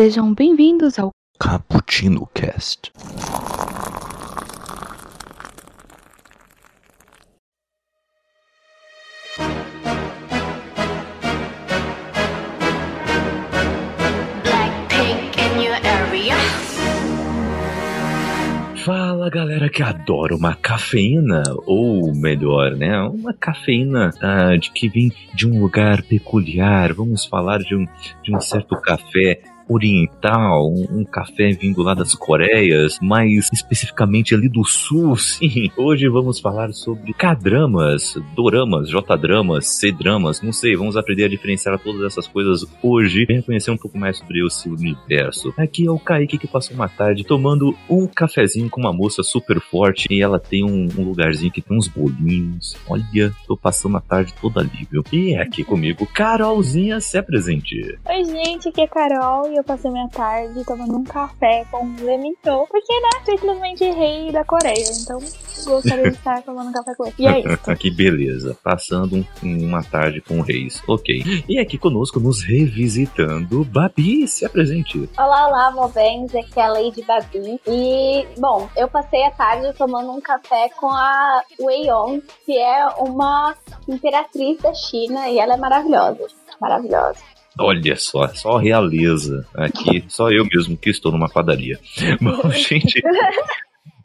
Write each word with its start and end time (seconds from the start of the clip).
Sejam 0.00 0.32
bem-vindos 0.32 0.96
ao 0.96 1.10
Cappuccino 1.40 2.24
Cast. 2.32 2.92
Fala 18.84 19.28
galera 19.28 19.68
que 19.68 19.82
adora 19.82 20.36
uma 20.36 20.54
cafeína, 20.54 21.42
ou 21.66 22.14
melhor, 22.14 22.76
né? 22.76 23.00
Uma 23.00 23.34
cafeína 23.34 24.12
ah, 24.22 24.56
de 24.56 24.70
que 24.70 24.88
vem 24.88 25.12
de 25.34 25.44
um 25.48 25.60
lugar 25.60 26.02
peculiar. 26.02 26.92
Vamos 26.92 27.24
falar 27.24 27.58
de 27.58 27.74
um, 27.74 27.84
de 28.22 28.32
um 28.32 28.40
certo 28.40 28.80
café 28.80 29.42
oriental, 29.68 30.72
um, 30.72 31.04
café 31.04 31.50
vindo 31.50 31.82
lá 31.82 31.94
das 31.94 32.14
Coreias, 32.14 32.98
mais 33.00 33.48
especificamente 33.52 34.34
ali 34.34 34.48
do 34.48 34.64
sul, 34.64 35.14
sim. 35.18 35.70
Hoje 35.76 36.08
vamos 36.08 36.40
falar 36.40 36.72
sobre 36.72 37.12
K-dramas, 37.12 38.14
doramas, 38.34 38.88
J-dramas, 38.88 39.68
C-dramas, 39.68 40.42
não 40.42 40.52
sei, 40.52 40.76
vamos 40.76 40.96
aprender 40.96 41.24
a 41.24 41.28
diferenciar 41.28 41.78
todas 41.78 42.02
essas 42.02 42.26
coisas 42.26 42.64
hoje. 42.82 43.24
Venha 43.26 43.42
conhecer 43.42 43.70
um 43.70 43.76
pouco 43.76 43.98
mais 43.98 44.18
sobre 44.18 44.38
seu 44.50 44.72
universo. 44.72 45.52
Aqui 45.56 45.86
é 45.86 45.90
o 45.90 45.98
Kaique 45.98 46.38
que 46.38 46.46
passou 46.46 46.74
uma 46.74 46.88
tarde 46.88 47.24
tomando 47.24 47.76
um 47.88 48.06
cafezinho 48.06 48.70
com 48.70 48.80
uma 48.80 48.92
moça 48.92 49.22
super 49.22 49.60
forte 49.60 50.06
e 50.10 50.22
ela 50.22 50.38
tem 50.38 50.64
um, 50.64 50.88
um 50.96 51.04
lugarzinho 51.04 51.52
que 51.52 51.60
tem 51.60 51.76
uns 51.76 51.88
bolinhos. 51.88 52.76
Olha, 52.88 53.32
tô 53.46 53.56
passando 53.56 53.96
a 53.96 54.00
tarde 54.00 54.32
toda 54.40 54.60
ali, 54.60 54.86
viu? 54.90 55.02
E 55.12 55.34
é 55.34 55.42
aqui 55.42 55.64
comigo, 55.64 56.06
Carolzinha, 56.06 57.00
se 57.00 57.18
apresente. 57.18 57.98
Oi, 58.06 58.24
gente, 58.24 58.68
aqui 58.68 58.80
é 58.80 58.86
Carol 58.86 59.50
e 59.52 59.57
eu 59.58 59.64
passei 59.64 59.90
minha 59.90 60.08
tarde 60.08 60.64
tomando 60.64 60.96
um 60.96 61.04
café 61.04 61.64
com 61.70 61.84
um 61.84 61.96
Lemito, 62.04 62.66
porque, 62.70 63.00
né, 63.00 63.10
simplesmente 63.24 63.84
rei 63.90 64.30
da 64.32 64.44
Coreia, 64.44 64.84
então 65.02 65.18
gostaria 65.64 66.10
de 66.10 66.16
estar 66.16 66.42
tomando 66.42 66.72
café 66.72 66.94
com 66.96 67.06
ele. 67.06 67.14
E 67.18 67.26
é 67.26 67.40
isso. 67.54 67.76
que 67.76 67.90
beleza, 67.90 68.56
passando 68.62 69.16
um- 69.42 69.66
uma 69.68 69.82
tarde 69.82 70.20
com 70.20 70.38
o 70.38 70.42
Reis. 70.42 70.82
Ok. 70.88 71.44
E 71.48 71.58
aqui 71.58 71.76
conosco, 71.78 72.20
nos 72.20 72.42
revisitando, 72.42 73.64
Babi, 73.64 74.26
se 74.28 74.44
apresente. 74.44 75.08
Olá, 75.18 75.48
olá, 75.48 75.70
Movens, 75.72 76.34
aqui 76.34 76.58
é 76.58 76.62
a 76.62 76.68
Lady 76.68 77.02
Babi. 77.02 77.60
E, 77.66 78.26
bom, 78.38 78.68
eu 78.76 78.88
passei 78.88 79.24
a 79.24 79.30
tarde 79.30 79.72
tomando 79.76 80.10
um 80.12 80.20
café 80.20 80.68
com 80.78 80.88
a 80.88 81.42
Wei 81.60 81.88
Yong, 81.90 82.22
que 82.46 82.56
é 82.56 82.86
uma 82.98 83.54
imperatriz 83.88 84.58
da 84.58 84.72
China 84.74 85.28
e 85.28 85.38
ela 85.38 85.54
é 85.54 85.56
maravilhosa. 85.56 86.26
Maravilhosa. 86.60 87.20
Olha 87.58 87.96
só, 87.96 88.28
só 88.28 88.56
realeza. 88.56 89.46
Aqui, 89.54 90.04
só 90.08 90.30
eu 90.30 90.44
mesmo 90.44 90.76
que 90.76 90.90
estou 90.90 91.12
numa 91.12 91.28
padaria. 91.28 91.78
Bom, 92.20 92.50
gente. 92.50 93.02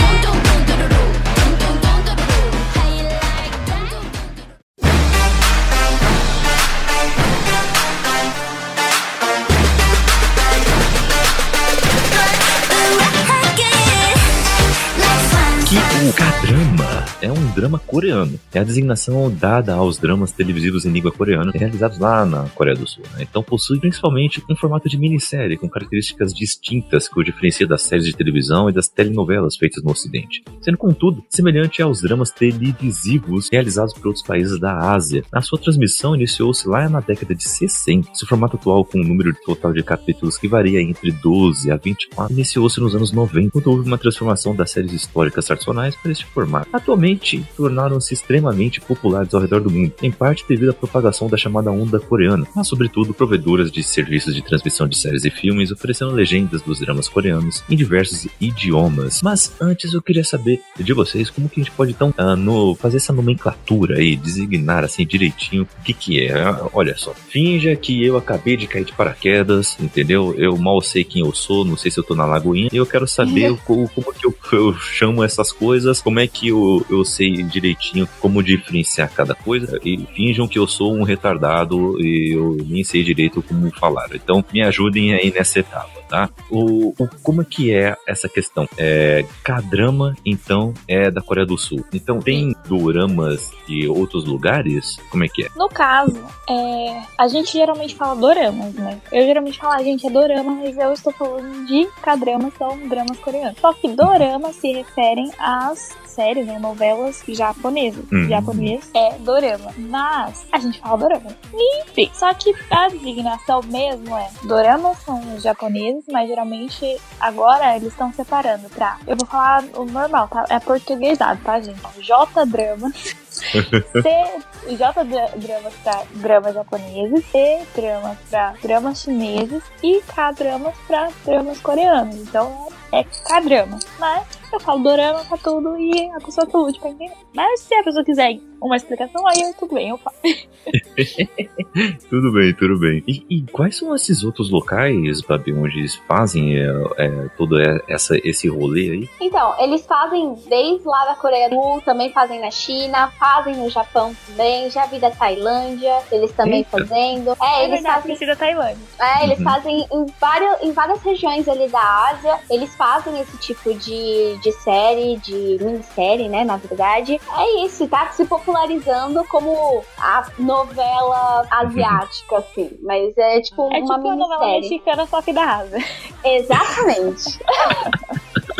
drama 17.55 17.79
coreano. 17.79 18.37
É 18.53 18.59
a 18.59 18.63
designação 18.63 19.33
dada 19.33 19.73
aos 19.73 19.97
dramas 19.97 20.31
televisivos 20.31 20.85
em 20.85 20.91
língua 20.91 21.11
coreana 21.11 21.51
realizados 21.55 21.97
lá 21.97 22.25
na 22.25 22.43
Coreia 22.49 22.75
do 22.75 22.85
Sul. 22.85 23.03
né? 23.13 23.25
Então 23.27 23.41
possui 23.41 23.79
principalmente 23.79 24.43
um 24.49 24.55
formato 24.55 24.89
de 24.89 24.97
minissérie 24.97 25.57
com 25.57 25.69
características 25.69 26.33
distintas 26.33 27.07
que 27.07 27.19
o 27.19 27.23
diferencia 27.23 27.65
das 27.65 27.83
séries 27.83 28.05
de 28.05 28.15
televisão 28.15 28.69
e 28.69 28.73
das 28.73 28.89
telenovelas 28.89 29.55
feitas 29.55 29.81
no 29.83 29.91
Ocidente, 29.91 30.43
sendo 30.61 30.77
contudo 30.77 31.23
semelhante 31.29 31.81
aos 31.81 32.01
dramas 32.01 32.31
televisivos 32.31 33.49
realizados 33.49 33.93
por 33.93 34.07
outros 34.07 34.25
países 34.25 34.59
da 34.59 34.91
Ásia. 34.91 35.23
A 35.31 35.41
sua 35.41 35.57
transmissão 35.57 36.13
iniciou-se 36.15 36.67
lá 36.67 36.89
na 36.89 36.99
década 36.99 37.33
de 37.33 37.47
60. 37.47 38.13
Seu 38.13 38.27
formato 38.27 38.57
atual, 38.57 38.83
com 38.83 38.99
um 38.99 39.03
número 39.03 39.33
total 39.45 39.71
de 39.71 39.81
capítulos 39.81 40.37
que 40.37 40.47
varia 40.47 40.81
entre 40.81 41.11
12 41.11 41.71
a 41.71 41.77
24, 41.77 42.33
iniciou-se 42.33 42.79
nos 42.81 42.95
anos 42.95 43.11
90, 43.11 43.51
quando 43.51 43.67
houve 43.67 43.87
uma 43.87 43.97
transformação 43.97 44.53
das 44.53 44.71
séries 44.71 44.91
históricas 44.91 45.45
tradicionais 45.45 45.95
para 45.95 46.11
este 46.11 46.25
formato. 46.25 46.67
Atualmente, 46.73 47.44
tornaram-se 47.55 48.13
extremamente 48.13 48.81
populares 48.81 49.33
ao 49.33 49.41
redor 49.41 49.61
do 49.61 49.69
mundo, 49.71 49.93
em 50.01 50.11
parte 50.11 50.43
devido 50.47 50.69
à 50.69 50.73
propagação 50.73 51.27
da 51.27 51.37
chamada 51.37 51.71
onda 51.71 51.99
coreana, 51.99 52.47
mas 52.55 52.67
sobretudo 52.67 53.13
provedoras 53.13 53.71
de 53.71 53.83
serviços 53.83 54.33
de 54.35 54.41
transmissão 54.41 54.87
de 54.87 54.97
séries 54.97 55.25
e 55.25 55.29
filmes 55.29 55.71
oferecendo 55.71 56.11
legendas 56.11 56.61
dos 56.61 56.79
dramas 56.79 57.07
coreanos 57.07 57.63
em 57.69 57.75
diversos 57.75 58.27
idiomas. 58.39 59.21
Mas 59.21 59.51
antes 59.59 59.93
eu 59.93 60.01
queria 60.01 60.23
saber 60.23 60.61
de 60.79 60.93
vocês 60.93 61.29
como 61.29 61.49
que 61.49 61.59
a 61.59 61.63
gente 61.63 61.73
pode 61.75 61.91
então 61.91 62.13
ah, 62.17 62.35
no- 62.35 62.75
fazer 62.75 62.97
essa 62.97 63.13
nomenclatura 63.13 63.97
aí, 63.97 64.15
designar 64.15 64.83
assim 64.83 65.05
direitinho 65.05 65.63
o 65.63 65.83
que 65.83 65.93
que 65.93 66.21
é. 66.25 66.33
Ah, 66.33 66.67
Olha 66.73 66.95
só, 66.97 67.13
finja 67.13 67.75
que 67.75 68.03
eu 68.03 68.17
acabei 68.17 68.57
de 68.57 68.67
cair 68.67 68.85
de 68.85 68.93
paraquedas, 68.93 69.77
entendeu? 69.79 70.33
Eu 70.37 70.57
mal 70.57 70.81
sei 70.81 71.03
quem 71.03 71.21
eu 71.21 71.33
sou, 71.33 71.63
não 71.63 71.77
sei 71.77 71.91
se 71.91 71.99
eu 71.99 72.03
tô 72.03 72.15
na 72.15 72.25
lagoinha, 72.25 72.69
e 72.71 72.77
eu 72.77 72.85
quero 72.85 73.07
saber 73.07 73.51
o- 73.51 73.57
como 73.57 74.13
que 74.13 74.25
eu, 74.25 74.35
eu 74.53 74.73
chamo 74.77 75.23
essas 75.23 75.51
coisas, 75.51 76.01
como 76.01 76.19
é 76.19 76.27
que 76.27 76.49
eu, 76.49 76.85
eu 76.89 77.03
sei 77.05 77.34
direitinho 77.43 78.07
como 78.19 78.43
diferenciar 78.43 79.11
cada 79.11 79.35
coisa, 79.35 79.79
e 79.83 79.97
finjam 80.15 80.47
que 80.47 80.59
eu 80.59 80.67
sou 80.67 80.93
um 80.95 81.03
retardado 81.03 82.01
e 82.01 82.35
eu 82.35 82.57
nem 82.67 82.83
sei 82.83 83.03
direito 83.03 83.41
como 83.41 83.71
falar. 83.71 84.09
Então 84.13 84.43
me 84.53 84.61
ajudem 84.61 85.13
aí 85.13 85.31
nessa 85.31 85.59
etapa, 85.59 86.01
tá? 86.15 86.29
O, 86.49 86.93
o- 86.97 87.09
como 87.21 87.41
é 87.41 87.45
que 87.45 87.73
é 87.73 87.95
essa 88.07 88.29
questão? 88.29 88.67
É, 88.77 89.25
K-drama, 89.43 90.15
então, 90.25 90.73
é 90.87 91.11
da 91.11 91.21
Coreia 91.21 91.45
do 91.45 91.57
Sul. 91.57 91.83
Então 91.93 92.19
tem 92.19 92.55
doramas 92.67 93.51
de 93.67 93.87
outros 93.87 94.23
lugares? 94.25 94.97
Como 95.09 95.25
é 95.25 95.27
que 95.27 95.43
é? 95.45 95.49
No 95.57 95.67
caso, 95.67 96.17
é, 96.49 97.01
a 97.17 97.27
gente 97.27 97.51
geralmente 97.51 97.95
fala 97.95 98.15
doramas, 98.15 98.73
né? 98.75 98.99
Eu 99.11 99.25
geralmente 99.25 99.57
falo, 99.59 99.73
a 99.73 99.83
gente 99.83 100.07
é 100.07 100.09
dorama, 100.09 100.51
mas 100.55 100.77
eu 100.77 100.93
estou 100.93 101.11
falando 101.11 101.65
de 101.65 101.85
K-dramas, 102.01 102.53
que 102.53 102.59
são 102.59 102.87
dramas 102.87 103.19
coreanos. 103.19 103.59
Só 103.59 103.73
que 103.73 103.89
doramas 103.89 104.55
se 104.55 104.71
referem 104.71 105.29
às 105.37 105.95
séries, 106.05 106.47
né, 106.47 106.57
novelas 106.59 107.21
japonesas. 107.27 108.05
Hum. 108.11 108.29
Japonês 108.29 108.89
é 108.95 109.17
dorama. 109.19 109.71
Mas 109.77 110.45
a 110.49 110.59
gente 110.59 110.79
fala 110.79 110.97
dorama. 110.97 111.35
Enfim, 111.53 112.09
só 112.13 112.33
que 112.33 112.53
a 112.71 112.87
designação 112.87 113.59
mesmo 113.65 114.15
é 114.15 114.29
doramas 114.43 114.97
são 114.99 115.19
os 115.35 115.43
japoneses 115.43 116.04
mas 116.11 116.27
geralmente 116.27 116.99
agora 117.19 117.75
eles 117.75 117.89
estão 117.89 118.11
separando 118.13 118.69
pra. 118.69 118.97
Eu 119.07 119.15
vou 119.15 119.27
falar 119.27 119.63
o 119.75 119.85
normal, 119.85 120.27
tá? 120.27 120.45
É 120.49 120.59
portuguesado, 120.59 121.39
tá, 121.43 121.59
gente? 121.59 121.81
J 121.99 122.45
dramas. 122.45 122.93
C, 123.35 124.75
J 124.75 125.03
dramas 125.35 125.73
pra 125.83 126.03
dramas 126.13 126.53
japoneses, 126.53 127.25
C 127.25 127.67
dramas 127.75 128.17
pra 128.29 128.53
dramas 128.61 129.01
chineses 129.01 129.63
e 129.83 130.01
K 130.01 130.31
dramas 130.31 130.75
pra 130.87 131.09
dramas 131.25 131.59
coreanos. 131.59 132.15
Então 132.15 132.67
é 132.95 133.03
K-drama. 133.03 133.79
Mas 133.99 134.27
eu 134.51 134.59
falo 134.59 134.83
dorama 134.83 135.23
pra 135.25 135.37
tudo 135.37 135.77
e 135.77 136.09
a 136.11 136.19
pessoa 136.19 136.47
tá 136.47 136.57
lute 136.57 136.79
pra 136.79 136.89
entender. 136.89 137.13
Mas 137.33 137.59
se 137.59 137.73
a 137.75 137.83
pessoa 137.83 138.05
quiser 138.05 138.39
uma 138.61 138.77
explicação, 138.77 139.27
aí 139.27 139.53
tudo 139.59 139.75
bem, 139.75 139.89
eu 139.89 139.97
falo. 139.97 140.15
tudo 142.09 142.31
bem, 142.31 142.53
tudo 142.53 142.79
bem. 142.79 143.03
E, 143.05 143.25
e, 143.29 143.41
quais 143.51 143.77
são 143.77 143.93
esses 143.93 144.23
outros 144.23 144.49
locais, 144.49 145.21
Babi, 145.21 145.53
onde 145.53 145.79
eles 145.79 145.95
fazem 146.07 146.55
é, 146.57 146.67
é, 146.97 147.29
todo 147.37 147.59
essa, 147.87 148.17
esse 148.23 148.47
rolê 148.47 148.91
aí? 148.91 149.09
Então, 149.19 149.53
eles 149.59 149.85
fazem 149.85 150.33
desde 150.47 150.87
lá 150.87 151.05
da 151.05 151.15
Coreia 151.15 151.49
do 151.49 151.55
Sul, 151.55 151.81
também 151.81 152.11
fazem 152.11 152.39
na 152.39 152.49
China, 152.49 153.11
fazem 153.19 153.55
no 153.55 153.69
Japão 153.69 154.15
também, 154.27 154.69
já 154.69 154.85
vi 154.85 154.99
da 154.99 155.11
Tailândia, 155.11 156.01
eles 156.11 156.31
também 156.31 156.59
Eita. 156.59 156.71
fazendo. 156.71 157.35
É, 157.41 157.61
é 157.61 157.65
eles 157.65 157.81
verdade, 157.81 158.07
fazem. 158.07 158.27
da 158.27 158.35
Tailândia. 158.35 158.77
É, 158.99 159.23
eles 159.25 159.37
uhum. 159.37 159.43
fazem 159.43 159.87
em 159.91 160.05
várias, 160.19 160.63
em 160.63 160.71
várias 160.71 161.01
regiões 161.03 161.47
ali 161.47 161.67
da 161.67 162.09
Ásia, 162.09 162.39
eles 162.49 162.73
fazem 162.75 162.84
esse 163.19 163.37
tipo 163.37 163.73
de, 163.73 164.37
de 164.41 164.51
série, 164.51 165.17
de 165.17 165.57
minissérie, 165.61 166.29
né, 166.29 166.43
na 166.43 166.57
verdade. 166.57 167.19
É 167.37 167.65
isso, 167.65 167.87
tá 167.87 168.09
se 168.11 168.25
popularizando 168.25 169.23
como 169.25 169.83
a 169.97 170.27
novela 170.37 171.45
asiática, 171.49 172.37
assim. 172.39 172.71
Mas 172.81 173.17
é 173.17 173.41
tipo 173.41 173.63
é 173.73 173.79
uma 173.79 173.97
tipo 173.97 174.09
minissérie. 174.09 174.13
É 174.13 174.15
novela 174.15 174.51
mexicana, 174.59 175.05
só 175.07 175.21
que 175.21 175.33
da 175.33 175.57
Ásia. 175.57 175.83
Exatamente. 176.23 177.39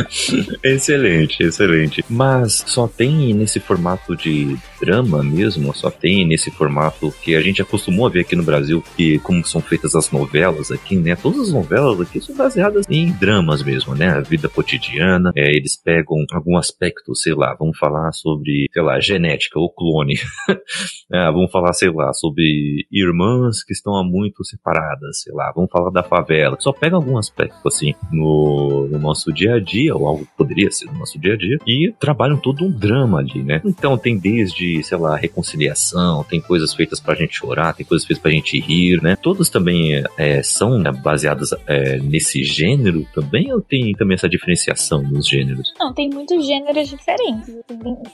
excelente, 0.64 1.44
excelente. 1.44 2.06
Mas 2.10 2.64
só 2.66 2.88
tem 2.88 3.34
nesse 3.34 3.60
formato 3.60 4.16
de 4.16 4.58
drama 4.80 5.24
mesmo, 5.24 5.74
só 5.76 5.90
tem 5.90 6.26
nesse 6.26 6.52
formato 6.52 7.14
que 7.22 7.36
a 7.36 7.42
gente 7.42 7.62
acostumou 7.62 8.08
a 8.08 8.10
ver 8.10 8.22
aqui 8.22 8.36
no 8.36 8.44
Brasil, 8.44 8.84
que 8.96 9.20
como 9.20 9.46
são 9.46 9.62
feitas 9.62 9.96
as 9.96 10.12
novelas 10.12 10.72
aqui, 10.72 10.96
né? 10.96 11.16
Todas 11.16 11.42
as 11.42 11.52
novelas 11.52 12.02
aqui 12.02 12.22
são 12.22 12.36
baseadas 12.36 12.86
em 12.90 13.12
dramas 13.12 13.64
mesmo, 13.64 13.96
né? 13.96 14.15
Vida 14.22 14.50
cotidiana, 14.50 15.32
é, 15.36 15.56
eles 15.56 15.76
pegam 15.82 16.18
algum 16.32 16.58
aspecto, 16.58 17.16
sei 17.16 17.34
lá, 17.34 17.56
vamos 17.58 17.78
falar 17.78 18.12
sobre, 18.12 18.68
sei 18.72 18.82
lá, 18.82 19.00
genética 19.00 19.60
ou 19.60 19.70
clone. 19.70 20.16
é, 21.12 21.32
vamos 21.32 21.52
falar, 21.52 21.74
sei 21.74 21.92
lá, 21.92 22.14
sobre 22.14 22.86
irmãs 22.92 23.64
que 23.64 23.74
estão 23.74 23.96
há 23.96 24.04
muito 24.04 24.44
separadas, 24.44 25.22
sei 25.22 25.34
lá, 25.34 25.52
vamos 25.56 25.72
falar 25.72 25.92
da 25.92 26.04
favela. 26.04 26.58
Só 26.60 26.72
pega 26.72 26.96
algum 26.96 27.18
aspecto, 27.18 27.68
assim, 27.68 27.94
no, 28.12 28.88
no 28.88 29.00
nosso 29.00 29.32
dia 29.32 29.56
a 29.56 29.60
dia, 29.60 29.96
ou 29.96 30.08
algo 30.08 30.26
que 30.26 30.38
poderia 30.38 30.72
ser 30.72 30.86
no 30.86 31.00
nosso 31.00 31.20
dia 31.20 31.34
a 31.34 31.38
dia, 31.38 31.58
e 31.66 31.94
trabalham 32.00 32.38
todo 32.38 32.66
um 32.66 32.72
drama 32.72 33.20
ali, 33.20 33.44
né? 33.44 33.62
Então 33.66 33.98
tem 33.98 34.18
desde, 34.18 34.84
sei 34.84 34.98
lá, 34.98 35.16
reconciliação, 35.16 36.24
tem 36.24 36.42
coisas 36.42 36.74
feitas 36.74 37.00
pra 37.00 37.16
gente 37.16 37.36
chorar, 37.36 37.74
tem 37.74 37.86
coisas 37.86 38.06
feitas 38.06 38.22
pra 38.22 38.32
gente 38.32 38.60
rir, 38.60 39.02
né? 39.02 39.16
Todas 39.16 39.50
também 39.50 40.04
é, 40.18 40.44
são 40.44 40.78
né, 40.80 40.92
baseadas 40.92 41.50
é, 41.68 41.98
nesse 42.00 42.44
gênero 42.44 43.06
também, 43.14 43.52
ou 43.54 43.62
tem 43.62 43.95
também 43.96 44.16
essa 44.16 44.30
diferenciação 44.30 45.02
nos 45.02 45.28
gêneros? 45.28 45.74
Não, 45.80 45.94
tem 45.94 46.10
muitos 46.10 46.46
gêneros 46.46 46.88
diferentes. 46.88 47.56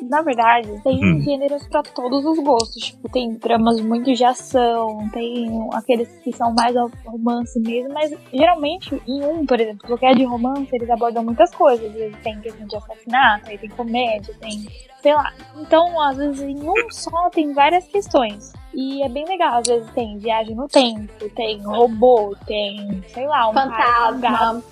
Na 0.10 0.22
verdade, 0.22 0.70
tem 0.84 1.04
hum. 1.04 1.22
gêneros 1.22 1.68
para 1.68 1.84
todos 1.84 2.26
os 2.26 2.40
gostos. 2.40 2.84
Tipo, 2.84 3.10
tem 3.10 3.34
dramas 3.38 3.80
muito 3.82 4.14
de 4.14 4.24
ação, 4.24 5.10
tem 5.14 5.48
aqueles 5.74 6.08
que 6.24 6.32
são 6.32 6.54
mais 6.54 6.76
romance 7.06 7.60
mesmo, 7.60 7.94
mas 7.94 8.14
geralmente 8.34 9.02
em 9.08 9.24
um, 9.24 9.46
por 9.46 9.60
exemplo, 9.60 9.88
qualquer 9.88 10.16
de 10.16 10.24
romance, 10.24 10.70
eles 10.74 10.90
abordam 10.90 11.24
muitas 11.24 11.54
coisas. 11.54 11.94
Eles 11.96 12.18
têm 12.22 12.40
questão 12.40 12.68
de 12.68 12.76
assassinato, 12.76 13.50
aí 13.50 13.58
tem 13.58 13.70
comédia, 13.70 14.34
tem 14.40 14.66
sei 15.02 15.14
lá. 15.14 15.34
Então, 15.56 16.00
às 16.02 16.18
vezes, 16.18 16.42
em 16.42 16.70
um 16.70 16.92
só 16.92 17.30
tem 17.30 17.54
várias 17.54 17.86
questões. 17.88 18.54
E 18.74 19.04
é 19.04 19.10
bem 19.10 19.26
legal, 19.26 19.60
às 19.60 19.68
vezes 19.68 19.90
tem 19.92 20.18
viagem 20.18 20.56
no 20.56 20.68
tempo, 20.68 21.30
tem 21.36 21.62
robô, 21.62 22.36
tem, 22.46 23.04
sei 23.14 23.28
lá, 23.28 23.50
um 23.50 23.54
fantasma. 23.54 23.78
Cara, 23.78 24.12
um 24.14 24.20
gato, 24.22 24.64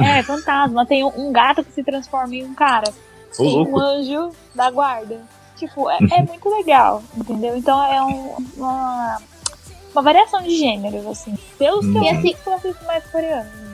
é, 0.00 0.22
fantasma, 0.24 0.86
tem 0.86 1.04
um 1.04 1.32
gato 1.32 1.62
que 1.62 1.70
se 1.70 1.84
transforma 1.84 2.34
em 2.34 2.44
um 2.44 2.54
cara. 2.54 2.92
Tem 3.36 3.66
um 3.66 3.78
anjo 3.78 4.30
da 4.54 4.70
guarda. 4.70 5.20
Tipo, 5.56 5.88
é, 5.88 5.98
é 6.18 6.22
muito 6.22 6.48
legal, 6.48 7.02
entendeu? 7.16 7.56
Então 7.56 7.80
é 7.84 8.02
um, 8.02 8.36
uma, 8.56 9.18
uma 9.92 10.02
variação 10.02 10.42
de 10.42 10.56
gêneros, 10.56 11.06
assim. 11.06 11.38
Pelos 11.56 11.86
que 11.86 11.96
eu, 11.96 12.08
assim, 12.08 12.34
eu 12.44 12.52
assisto 12.54 12.84
mais 12.86 13.06
coreano. 13.08 13.68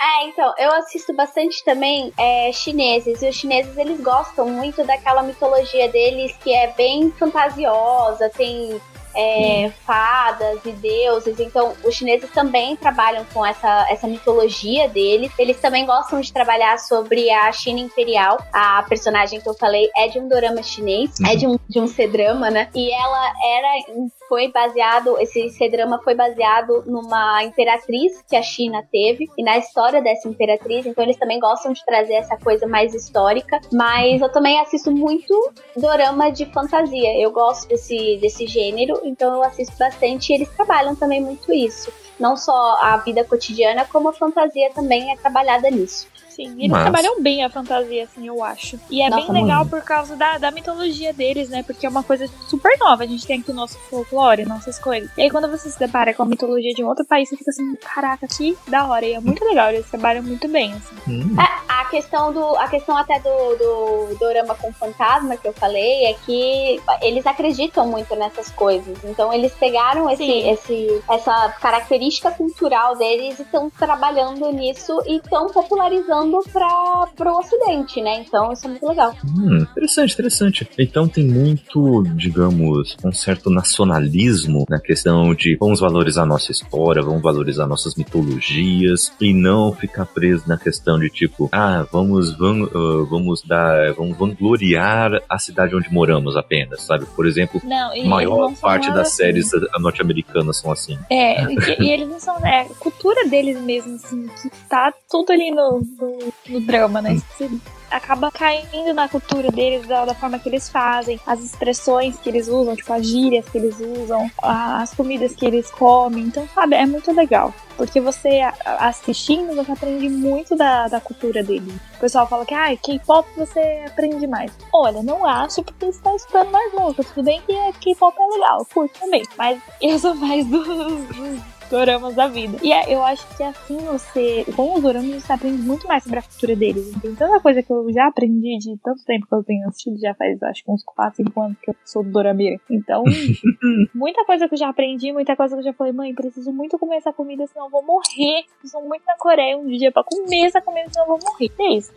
É, 0.00 0.26
então, 0.26 0.52
eu 0.58 0.72
assisto 0.74 1.12
bastante 1.14 1.64
também 1.64 2.12
é, 2.18 2.50
chineses. 2.52 3.22
E 3.22 3.28
os 3.28 3.36
chineses, 3.36 3.76
eles 3.76 4.00
gostam 4.00 4.48
muito 4.48 4.84
daquela 4.84 5.22
mitologia 5.22 5.88
deles 5.88 6.36
que 6.42 6.52
é 6.52 6.68
bem 6.72 7.10
fantasiosa, 7.12 8.28
tem 8.30 8.80
é, 9.14 9.70
fadas 9.84 10.60
e 10.64 10.72
deuses. 10.72 11.38
Então, 11.38 11.74
os 11.84 11.94
chineses 11.94 12.30
também 12.30 12.76
trabalham 12.76 13.24
com 13.32 13.44
essa, 13.44 13.86
essa 13.90 14.06
mitologia 14.06 14.88
deles. 14.88 15.30
Eles 15.38 15.60
também 15.60 15.86
gostam 15.86 16.20
de 16.20 16.32
trabalhar 16.32 16.78
sobre 16.78 17.30
a 17.30 17.52
China 17.52 17.80
Imperial. 17.80 18.38
A 18.52 18.82
personagem 18.84 19.40
que 19.40 19.48
eu 19.48 19.54
falei 19.54 19.88
é 19.96 20.08
de 20.08 20.18
um 20.18 20.28
dorama 20.28 20.62
chinês, 20.62 21.10
uhum. 21.20 21.26
é 21.26 21.36
de 21.36 21.46
um, 21.46 21.58
de 21.68 21.80
um 21.80 21.86
C-drama, 21.86 22.50
né? 22.50 22.68
E 22.74 22.92
ela 22.92 23.32
era 23.44 24.08
foi 24.32 24.50
baseado, 24.50 25.20
esse 25.20 25.50
C-drama 25.50 26.00
foi 26.02 26.14
baseado 26.14 26.82
numa 26.86 27.44
imperatriz 27.44 28.22
que 28.26 28.34
a 28.34 28.40
China 28.40 28.82
teve 28.90 29.28
e 29.36 29.44
na 29.44 29.58
história 29.58 30.00
dessa 30.00 30.26
imperatriz. 30.26 30.86
Então, 30.86 31.04
eles 31.04 31.18
também 31.18 31.38
gostam 31.38 31.70
de 31.70 31.84
trazer 31.84 32.14
essa 32.14 32.38
coisa 32.38 32.66
mais 32.66 32.94
histórica. 32.94 33.60
Mas 33.70 34.22
eu 34.22 34.32
também 34.32 34.58
assisto 34.58 34.90
muito 34.90 35.52
dorama 35.76 36.32
de 36.32 36.46
fantasia. 36.46 37.20
Eu 37.20 37.30
gosto 37.30 37.68
desse, 37.68 38.16
desse 38.22 38.46
gênero 38.46 39.02
então 39.04 39.34
eu 39.34 39.42
assisto 39.42 39.76
bastante 39.78 40.32
e 40.32 40.36
eles 40.36 40.48
trabalham 40.48 40.96
também 40.96 41.20
muito 41.20 41.52
isso. 41.52 41.92
Não 42.18 42.34
só 42.34 42.78
a 42.80 42.96
vida 42.98 43.24
cotidiana, 43.24 43.84
como 43.84 44.08
a 44.08 44.12
fantasia 44.14 44.70
também 44.74 45.12
é 45.12 45.16
trabalhada 45.16 45.70
nisso. 45.70 46.08
Sim, 46.34 46.54
eles 46.58 46.70
Mas... 46.70 46.82
trabalham 46.82 47.20
bem 47.20 47.44
a 47.44 47.50
fantasia, 47.50 48.04
assim, 48.04 48.26
eu 48.26 48.42
acho. 48.42 48.80
E 48.90 49.02
é 49.02 49.10
Nossa, 49.10 49.30
bem 49.30 49.42
legal 49.42 49.66
por 49.66 49.82
causa 49.82 50.16
da, 50.16 50.38
da 50.38 50.50
mitologia 50.50 51.12
deles, 51.12 51.50
né? 51.50 51.62
Porque 51.62 51.84
é 51.84 51.88
uma 51.88 52.02
coisa 52.02 52.26
super 52.48 52.78
nova. 52.78 53.04
A 53.04 53.06
gente 53.06 53.26
tem 53.26 53.40
aqui 53.40 53.50
o 53.50 53.54
nosso 53.54 53.78
folclore, 53.90 54.46
nossas 54.46 54.78
coisas. 54.78 55.10
E 55.16 55.22
aí, 55.22 55.30
quando 55.30 55.50
você 55.50 55.68
se 55.68 55.78
depara 55.78 56.14
com 56.14 56.22
a 56.22 56.26
mitologia 56.26 56.72
de 56.72 56.82
um 56.82 56.88
outro 56.88 57.04
país, 57.04 57.28
você 57.28 57.36
fica 57.36 57.50
assim, 57.50 57.76
caraca, 57.76 58.26
que 58.26 58.56
da 58.68 58.86
hora. 58.86 59.04
E 59.04 59.12
é 59.12 59.20
muito 59.20 59.44
legal, 59.44 59.70
eles 59.70 59.88
trabalham 59.90 60.22
muito 60.22 60.48
bem, 60.48 60.72
assim. 60.72 60.96
Hum. 61.06 61.36
A, 61.38 61.82
a, 61.82 61.84
questão 61.86 62.32
do. 62.32 62.56
A 62.56 62.68
questão 62.68 62.96
até 62.96 63.18
do, 63.18 63.56
do 63.56 64.18
dorama 64.18 64.54
com 64.54 64.72
fantasma 64.72 65.36
que 65.36 65.46
eu 65.46 65.52
falei 65.52 66.06
é 66.06 66.14
que 66.14 66.80
eles 67.02 67.26
acreditam 67.26 67.86
muito 67.86 68.16
nessas 68.16 68.50
coisas. 68.50 68.96
Então 69.04 69.32
eles 69.32 69.52
pegaram 69.52 70.08
esse, 70.08 70.24
esse, 70.24 71.02
essa 71.10 71.50
característica 71.60 72.30
cultural 72.30 72.96
deles 72.96 73.38
e 73.38 73.42
estão 73.42 73.68
trabalhando 73.68 74.50
nisso 74.50 75.02
e 75.06 75.16
estão 75.16 75.48
popularizando 75.48 76.21
para 76.52 77.32
o 77.32 77.38
Ocidente, 77.38 78.00
né? 78.00 78.24
Então 78.26 78.52
isso 78.52 78.66
é 78.66 78.70
muito 78.70 78.86
legal. 78.86 79.14
Hum, 79.24 79.58
interessante, 79.58 80.14
interessante. 80.14 80.68
Então 80.78 81.08
tem 81.08 81.24
muito, 81.24 82.02
digamos, 82.14 82.96
um 83.04 83.12
certo 83.12 83.50
nacionalismo 83.50 84.64
na 84.68 84.80
questão 84.80 85.34
de 85.34 85.56
vamos 85.56 85.80
valorizar 85.80 86.26
nossa 86.26 86.52
história, 86.52 87.02
vamos 87.02 87.22
valorizar 87.22 87.66
nossas 87.66 87.94
mitologias 87.94 89.12
e 89.20 89.32
não 89.32 89.72
ficar 89.72 90.06
preso 90.06 90.44
na 90.46 90.56
questão 90.56 90.98
de 90.98 91.08
tipo, 91.08 91.48
ah, 91.52 91.86
vamos, 91.90 92.36
vamos, 92.36 92.68
uh, 92.72 93.06
vamos 93.06 93.42
dar, 93.42 93.92
vamos 93.94 94.16
vangloriar 94.16 95.22
a 95.28 95.38
cidade 95.38 95.74
onde 95.74 95.92
moramos 95.92 96.36
apenas, 96.36 96.82
sabe? 96.82 97.06
Por 97.06 97.26
exemplo, 97.26 97.60
não, 97.64 97.92
a 97.92 98.04
maior 98.04 98.52
parte 98.54 98.88
das 98.88 99.08
assim. 99.08 99.16
séries 99.16 99.50
norte-americanas 99.78 100.58
são 100.58 100.70
assim. 100.70 100.98
É, 101.10 101.42
e, 101.44 101.56
e, 101.80 101.90
eles 101.90 102.08
não 102.08 102.18
são, 102.18 102.36
é, 102.46 102.62
a 102.62 102.74
cultura 102.74 103.28
deles 103.28 103.60
mesmo, 103.60 103.94
assim, 103.96 104.28
que 104.40 104.50
tá 104.68 104.92
tudo 105.10 105.32
ali 105.32 105.50
no, 105.50 105.82
no 106.00 106.11
no, 106.48 106.60
drama, 106.60 107.00
né? 107.00 107.20
Você 107.36 107.50
acaba 107.90 108.30
caindo 108.30 108.94
na 108.94 109.08
cultura 109.08 109.50
deles, 109.50 109.86
da, 109.86 110.04
da, 110.04 110.14
forma 110.14 110.38
que 110.38 110.48
eles 110.48 110.68
fazem, 110.68 111.20
as 111.26 111.40
expressões 111.40 112.18
que 112.18 112.28
eles 112.28 112.48
usam, 112.48 112.74
tipo 112.74 112.92
as 112.92 113.06
gírias 113.06 113.48
que 113.48 113.58
eles 113.58 113.76
usam, 113.78 114.30
as 114.42 114.94
comidas 114.94 115.34
que 115.34 115.44
eles 115.44 115.70
comem. 115.70 116.24
Então, 116.24 116.48
sabe, 116.54 116.76
é 116.76 116.86
muito 116.86 117.12
legal. 117.12 117.52
Porque 117.76 118.00
você 118.00 118.40
assistindo, 118.78 119.54
você 119.54 119.72
aprende 119.72 120.08
muito 120.08 120.54
da, 120.56 120.88
da 120.88 121.00
cultura 121.00 121.42
dele. 121.42 121.72
O 121.96 122.00
pessoal 122.00 122.26
fala 122.26 122.46
que, 122.46 122.54
ah, 122.54 122.76
K-pop 122.76 123.28
você 123.36 123.84
aprende 123.86 124.26
mais. 124.26 124.52
Olha, 124.72 125.02
não 125.02 125.26
acho 125.26 125.62
porque 125.62 125.86
você 125.86 126.00
tá 126.00 126.14
estudando 126.14 126.50
mais 126.50 126.72
música. 126.72 127.04
Tudo 127.04 127.24
bem 127.24 127.42
que 127.46 127.54
K-pop 127.80 128.16
é 128.18 128.26
legal, 128.26 128.66
curto 128.72 128.98
também. 128.98 129.22
Mas 129.36 129.60
eu 129.80 129.98
sou 129.98 130.14
mais 130.14 130.46
dos, 130.46 130.66
dos 130.66 131.42
doramas 131.72 132.14
da 132.14 132.28
vida. 132.28 132.58
E 132.62 132.70
é, 132.70 132.94
eu 132.94 133.02
acho 133.02 133.26
que 133.34 133.42
assim 133.42 133.78
você, 133.78 134.44
com 134.54 134.74
os 134.74 134.82
doramas, 134.82 135.22
você 135.22 135.32
aprende 135.32 135.62
muito 135.62 135.88
mais 135.88 136.04
sobre 136.04 136.18
a 136.18 136.22
cultura 136.22 136.54
deles. 136.54 136.92
Tem 137.00 137.14
tanta 137.14 137.40
coisa 137.40 137.62
que 137.62 137.72
eu 137.72 137.90
já 137.90 138.06
aprendi 138.06 138.58
de 138.58 138.76
tanto 138.76 139.02
tempo 139.04 139.26
que 139.26 139.34
eu 139.34 139.42
tenho 139.42 139.66
assistido, 139.66 139.98
já 139.98 140.14
faz 140.14 140.40
acho 140.42 140.62
que 140.62 140.70
uns 140.70 140.84
4, 140.84 141.24
5 141.24 141.40
anos 141.40 141.56
que 141.60 141.70
eu 141.70 141.76
sou 141.84 142.04
dorameira. 142.04 142.60
Então, 142.70 143.02
muita 143.94 144.24
coisa 144.26 144.46
que 144.46 144.54
eu 144.54 144.58
já 144.58 144.68
aprendi, 144.68 145.12
muita 145.12 145.34
coisa 145.34 145.56
que 145.56 145.60
eu 145.60 145.64
já 145.64 145.72
falei, 145.72 145.94
mãe, 145.94 146.14
preciso 146.14 146.52
muito 146.52 146.78
comer 146.78 146.96
essa 146.96 147.12
comida, 147.12 147.46
senão 147.46 147.66
eu 147.66 147.70
vou 147.70 147.82
morrer. 147.82 148.44
Preciso 148.60 148.82
muito 148.82 149.02
na 149.06 149.16
Coreia 149.16 149.56
um 149.56 149.66
dia 149.66 149.90
pra 149.90 150.04
comer 150.04 150.44
essa 150.44 150.60
comida, 150.60 150.90
senão 150.90 151.06
eu 151.06 151.18
vou 151.18 151.30
morrer. 151.30 151.50
É 151.58 151.74
isso. 151.74 151.92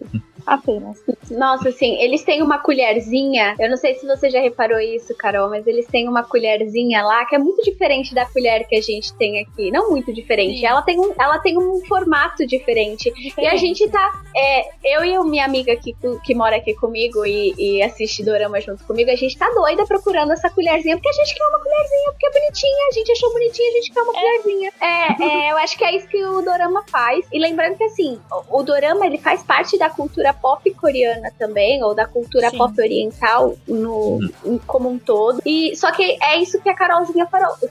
Apenas. 0.46 1.04
Nossa, 1.30 1.70
assim, 1.70 1.96
eles 2.00 2.24
têm 2.24 2.42
uma 2.42 2.60
colherzinha. 2.60 3.56
Eu 3.60 3.70
não 3.70 3.78
sei 3.78 3.96
se 3.96 4.06
você 4.06 4.30
já 4.30 4.40
reparou 4.40 4.80
isso, 4.80 5.16
Carol, 5.16 5.50
mas 5.50 5.66
eles 5.66 5.88
têm 5.88 6.08
uma 6.08 6.24
colherzinha 6.24 7.04
lá 7.04 7.26
que 7.26 7.36
é 7.36 7.40
muito 7.40 7.64
diferente 7.64 8.14
da 8.14 8.26
colher 8.26 8.68
que 8.68 8.76
a 8.76 8.82
gente 8.82 9.14
tem 9.16 9.40
aqui. 9.40 9.72
Não 9.72 9.90
muito 9.90 10.14
diferente. 10.14 10.66
Ela 10.66 10.82
tem, 10.82 11.00
um, 11.00 11.14
ela 11.20 11.40
tem 11.40 11.58
um 11.58 11.84
formato 11.86 12.46
diferente. 12.46 13.12
diferente. 13.12 13.34
E 13.40 13.48
a 13.48 13.56
gente 13.56 13.88
tá. 13.90 14.24
É, 14.36 14.96
eu 14.96 15.04
e 15.04 15.16
minha 15.30 15.46
amiga 15.46 15.74
aqui, 15.74 15.96
que 16.24 16.36
mora 16.36 16.58
aqui 16.58 16.74
comigo 16.76 17.26
e, 17.26 17.54
e 17.58 17.82
assiste 17.82 18.24
Dorama 18.24 18.60
junto 18.62 18.84
comigo, 18.86 19.10
a 19.10 19.16
gente 19.16 19.38
tá 19.38 19.50
doida 19.50 19.86
procurando 19.86 20.32
essa 20.34 20.50
colherzinha, 20.50 20.96
porque 20.98 21.10
a 21.10 21.14
gente 21.14 21.36
quer 21.36 21.48
uma 21.48 21.60
colherzinha, 21.60 22.12
porque 22.12 22.28
é 22.28 22.32
bonitinha, 22.32 22.88
a 22.90 22.94
gente 22.94 23.12
achou 23.12 23.34
bonitinha, 23.34 23.70
a 23.70 23.74
gente 23.74 23.92
quer 23.92 24.02
uma 24.02 24.12
é. 24.12 24.20
colherzinha. 24.20 24.72
É, 24.82 25.24
é, 25.24 25.52
eu 25.52 25.58
acho 25.58 25.78
que 25.78 25.84
é 25.84 25.96
isso 25.96 26.08
que 26.08 26.24
o 26.24 26.42
Dorama 26.42 26.84
faz. 26.88 27.26
E 27.32 27.40
lembrando 27.40 27.78
que 27.78 27.84
assim, 27.84 28.20
o, 28.32 28.60
o 28.60 28.64
Dorama 28.64 29.06
ele 29.06 29.18
faz 29.18 29.44
parte 29.44 29.78
da 29.78 29.90
cultura 29.90 30.34
pop 30.34 30.70
coreana 30.76 31.15
também, 31.38 31.84
ou 31.84 31.94
da 31.94 32.06
cultura 32.06 32.50
Sim. 32.50 32.58
pop 32.58 32.80
oriental 32.80 33.56
no, 33.68 34.20
como 34.66 34.90
um 34.90 34.98
todo. 34.98 35.42
E 35.46 35.76
só 35.76 35.92
que 35.92 36.18
é 36.22 36.38
isso 36.38 36.62
que 36.62 36.70
a 36.70 36.76
Carolzinha 36.76 37.28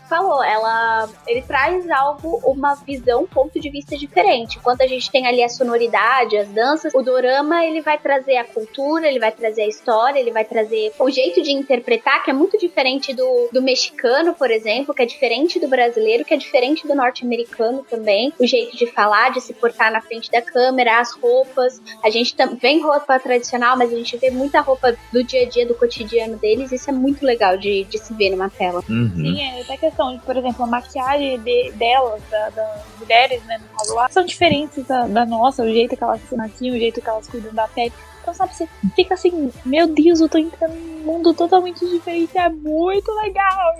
falou. 0.09 0.43
Ela 0.43 1.09
ele 1.27 1.43
traz 1.43 1.89
algo, 1.91 2.41
uma 2.45 2.75
visão, 2.75 3.23
um 3.23 3.27
ponto 3.27 3.61
de 3.61 3.71
vista 3.71 3.97
diferente. 3.97 4.59
Enquanto 4.59 4.83
a 4.83 4.87
gente 4.87 5.11
tem 5.11 5.27
ali 5.27 5.43
a 5.43 5.49
sonoridade, 5.49 6.37
as 6.37 6.49
danças, 6.49 6.93
o 6.95 7.03
dorama 7.03 7.65
ele 7.65 7.81
vai 7.81 7.99
trazer 7.99 8.37
a 8.37 8.45
cultura, 8.45 9.09
ele 9.09 9.19
vai 9.19 9.33
trazer 9.33 9.63
a 9.63 9.69
história, 9.69 10.19
ele 10.19 10.33
vai 10.33 10.45
trazer 10.45 10.93
o 10.99 11.11
jeito 11.11 11.43
de 11.43 11.53
interpretar, 11.53 12.23
que 12.25 12.31
é 12.31 12.35
muito 12.35 12.59
diferente 12.59 13.15
do, 13.15 13.49
do 13.53 13.63
mexicano, 13.63 14.35
por 14.35 14.51
exemplo, 14.51 14.95
que 14.95 15.03
é 15.03 15.07
diferente 15.07 15.61
do 15.61 15.69
brasileiro, 15.69 16.25
que 16.25 16.35
é 16.35 16.37
diferente 16.37 16.87
do 16.87 16.95
norte-americano 16.95 17.85
também. 17.89 18.33
O 18.39 18.47
jeito 18.47 18.77
de 18.77 18.87
falar, 18.87 19.31
de 19.31 19.41
se 19.41 19.55
portar 19.55 19.93
na 19.93 20.01
frente 20.01 20.31
da 20.31 20.43
câmera, 20.43 21.01
as 21.01 21.13
roupas. 21.13 21.81
A 22.03 22.11
gente 22.11 22.35
também 22.35 22.55
vem 22.65 22.83
roupa 22.83 23.19
tradicional, 23.35 23.77
mas 23.77 23.93
a 23.93 23.97
gente 23.97 24.17
vê 24.17 24.31
muita 24.31 24.61
roupa 24.61 24.95
do 25.13 25.23
dia 25.25 25.43
a 25.43 25.49
dia, 25.49 25.67
do 25.67 25.75
cotidiano 25.75 26.37
deles. 26.37 26.73
Isso 26.73 26.91
é 26.91 26.93
muito 26.93 27.25
legal 27.25 27.57
de, 27.57 27.85
de 27.85 27.99
se 27.99 28.15
ver 28.15 28.31
numa 28.31 28.49
tela. 28.49 28.83
Uhum. 28.89 29.13
Sim, 29.15 29.41
é 29.41 29.63
até 29.63 29.77
questão 29.77 30.17
de, 30.17 30.23
por 30.23 30.37
exemplo, 30.37 30.65
a 30.65 30.67
maquiagem 30.67 31.41
de, 31.41 31.73
delas, 31.73 32.23
da, 32.31 32.51
das 32.51 32.83
mulheres, 32.99 33.43
né, 33.45 33.59
no 33.59 33.77
caso 33.77 33.95
lá, 33.95 34.09
são 34.09 34.25
diferentes 34.25 34.85
da, 34.87 35.07
da, 35.07 35.27
nossa, 35.27 35.63
o 35.63 35.69
jeito 35.69 35.97
que 35.97 36.05
elas 36.05 36.21
se 36.29 36.37
maquiam, 36.37 36.75
o 36.75 36.79
jeito 36.79 37.01
que 37.01 37.09
elas 37.09 37.27
cuidam 37.29 37.53
da 37.53 37.69
pele. 37.69 37.93
Então, 38.23 38.33
sabe, 38.33 38.55
você 38.55 38.67
fica 38.97 39.15
assim, 39.15 39.53
meu 39.67 39.87
Deus, 39.87 40.21
eu 40.21 40.29
tô 40.29 40.39
entrando 40.39 40.75
num 40.75 41.05
mundo 41.05 41.35
totalmente 41.35 41.87
diferente, 41.87 42.39
é 42.39 42.49
muito 42.49 43.13
legal. 43.17 43.77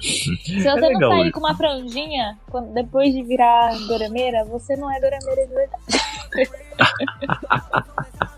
Se 0.00 0.62
você 0.62 0.86
é 0.86 0.92
não 0.92 1.10
sair 1.10 1.30
com 1.32 1.40
uma 1.40 1.54
franjinha 1.56 2.38
quando, 2.50 2.72
depois 2.72 3.12
de 3.12 3.22
virar 3.22 3.76
dorameira, 3.86 4.44
você 4.44 4.76
não 4.76 4.90
é 4.90 5.00
dorameira 5.00 5.46
de 5.46 5.54
verdade. 5.54 5.82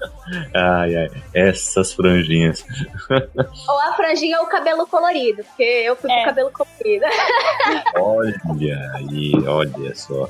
Ai, 0.54 0.96
ai, 0.96 1.10
essas 1.34 1.92
franjinhas. 1.92 2.64
Ou 3.68 3.80
a 3.80 3.92
franjinha 3.94 4.38
ou 4.38 4.46
o 4.46 4.48
cabelo 4.48 4.86
colorido, 4.86 5.44
porque 5.44 5.62
eu 5.62 5.96
fui 5.96 6.10
é. 6.10 6.18
com 6.18 6.24
cabelo 6.24 6.50
colorido. 6.50 7.04
Olha 7.96 8.92
aí, 8.94 9.32
olha 9.46 9.94
só. 9.94 10.28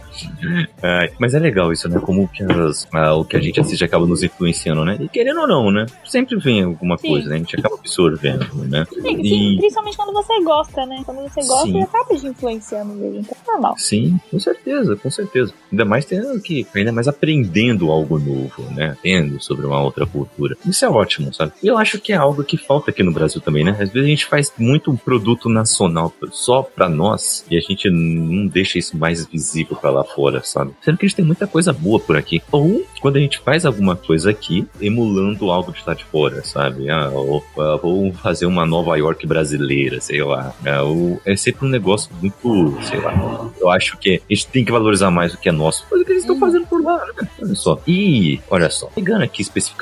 Ai, 0.83 1.11
mas 1.19 1.35
é 1.35 1.39
legal 1.39 1.73
isso, 1.73 1.89
né? 1.89 1.99
Como 1.99 2.29
que 2.29 2.43
as, 2.45 2.87
ah, 2.93 3.15
o 3.15 3.25
que 3.25 3.37
a 3.37 3.41
gente 3.41 3.59
assiste 3.61 3.85
acaba 3.85 4.07
nos 4.07 4.23
influenciando, 4.23 4.85
né? 4.85 4.97
E 5.01 5.09
querendo 5.09 5.41
ou 5.41 5.47
não, 5.47 5.71
né? 5.71 5.87
Sempre 6.05 6.37
vem 6.39 6.63
alguma 6.63 6.97
sim. 6.99 7.09
coisa, 7.09 7.29
né? 7.29 7.37
A 7.37 7.39
gente 7.39 7.59
acaba 7.59 7.75
absorvendo, 7.77 8.55
né? 8.69 8.87
Sim, 8.93 9.21
e... 9.21 9.59
principalmente 9.59 9.97
quando 9.97 10.13
você 10.13 10.41
gosta, 10.43 10.87
né? 10.87 11.03
Quando 11.05 11.23
você 11.23 11.41
gosta, 11.47 11.67
sim. 11.67 11.83
acaba 11.83 12.17
te 12.17 12.27
influenciando 12.27 12.95
mesmo. 12.95 13.21
Então 13.21 13.37
é 13.43 13.53
normal. 13.53 13.75
Sim, 13.79 14.19
com 14.31 14.39
certeza, 14.39 14.97
com 14.97 15.11
certeza. 15.11 15.53
Ainda 15.71 15.85
mais 15.85 16.05
tendo 16.05 16.41
que, 16.41 16.67
ainda 16.75 16.93
mais 16.93 17.09
aprendendo 17.09 17.91
algo 17.91 18.19
novo, 18.19 18.63
né? 18.75 18.97
Tendo 19.03 19.43
sobre 19.43 19.67
uma 19.67 19.84
outra 19.85 20.07
cultura. 20.07 20.57
Isso 20.67 20.85
é 20.85 20.89
ótimo, 20.89 21.33
sabe? 21.33 21.53
E 21.63 21.67
eu 21.67 21.79
acho 21.79 21.99
que 21.99 22.13
é 22.13 22.17
algo 22.17 22.45
que 22.45 22.57
falta 22.57 22.91
aqui 22.91 23.03
no 23.03 23.13
Brasil 23.13 23.41
também, 23.41 23.65
né? 23.65 23.73
Às 23.73 23.91
vezes 23.91 24.07
a 24.07 24.11
gente 24.11 24.27
faz 24.27 24.53
muito 24.59 24.95
produto 24.97 25.49
nacional 25.49 26.13
só 26.31 26.63
pra 26.63 26.89
nós 26.89 27.45
e 27.51 27.57
a 27.57 27.61
gente 27.61 27.91
não 27.91 28.47
deixa 28.47 28.79
isso 28.79 28.97
mais 28.97 29.27
visível 29.27 29.77
pra 29.77 29.91
lá 29.91 30.05
fora, 30.05 30.43
sabe? 30.43 30.73
Sendo 30.83 30.99
que 30.99 31.07
a 31.07 31.09
gente 31.09 31.17
tem 31.17 31.25
muita 31.25 31.47
coisa 31.47 31.73
boa 31.73 32.01
por 32.01 32.17
aqui. 32.17 32.43
Ou 32.51 32.85
quando 33.01 33.17
a 33.17 33.21
gente 33.21 33.39
faz 33.39 33.67
alguma 33.67 33.97
coisa 33.97 34.31
aqui, 34.31 34.67
emulando 34.81 35.51
algo 35.51 35.73
de 35.73 35.83
lá 35.87 35.95
de 35.95 36.05
fora, 36.05 36.43
sabe? 36.45 36.89
Ah, 36.89 37.11
ou, 37.11 37.45
ou 37.83 38.13
fazer 38.15 38.47
uma 38.47 38.65
Nova 38.67 38.97
York 38.97 39.27
brasileira, 39.27 40.01
sei 40.01 40.23
lá. 40.23 40.55
É, 40.65 40.81
ou, 40.81 41.21
é 41.25 41.37
sempre 41.37 41.67
um 41.67 41.71
negócio 41.71 42.11
muito, 42.21 42.79
sei 42.83 43.01
lá. 43.01 43.51
Eu 43.61 43.71
acho 43.71 43.97
que 43.99 44.23
a 44.31 44.35
gente 44.35 44.47
tem 44.49 44.65
que 44.65 44.73
valorizar 44.73 45.11
mais 45.11 45.35
o 45.35 45.39
que 45.39 45.49
é 45.49 45.53
nosso. 45.53 45.87
Coisa 45.87 46.05
que 46.05 46.13
eles 46.13 46.23
estão 46.23 46.39
fazendo 46.39 46.67
por 46.67 46.83
lá, 46.83 47.05
né? 47.07 47.29
Olha 47.43 47.55
só. 47.55 47.81
E, 47.87 48.41
olha 48.51 48.71
só, 48.71 48.87
pegando 48.87 49.23
aqui 49.23 49.43
especificamente 49.43 49.74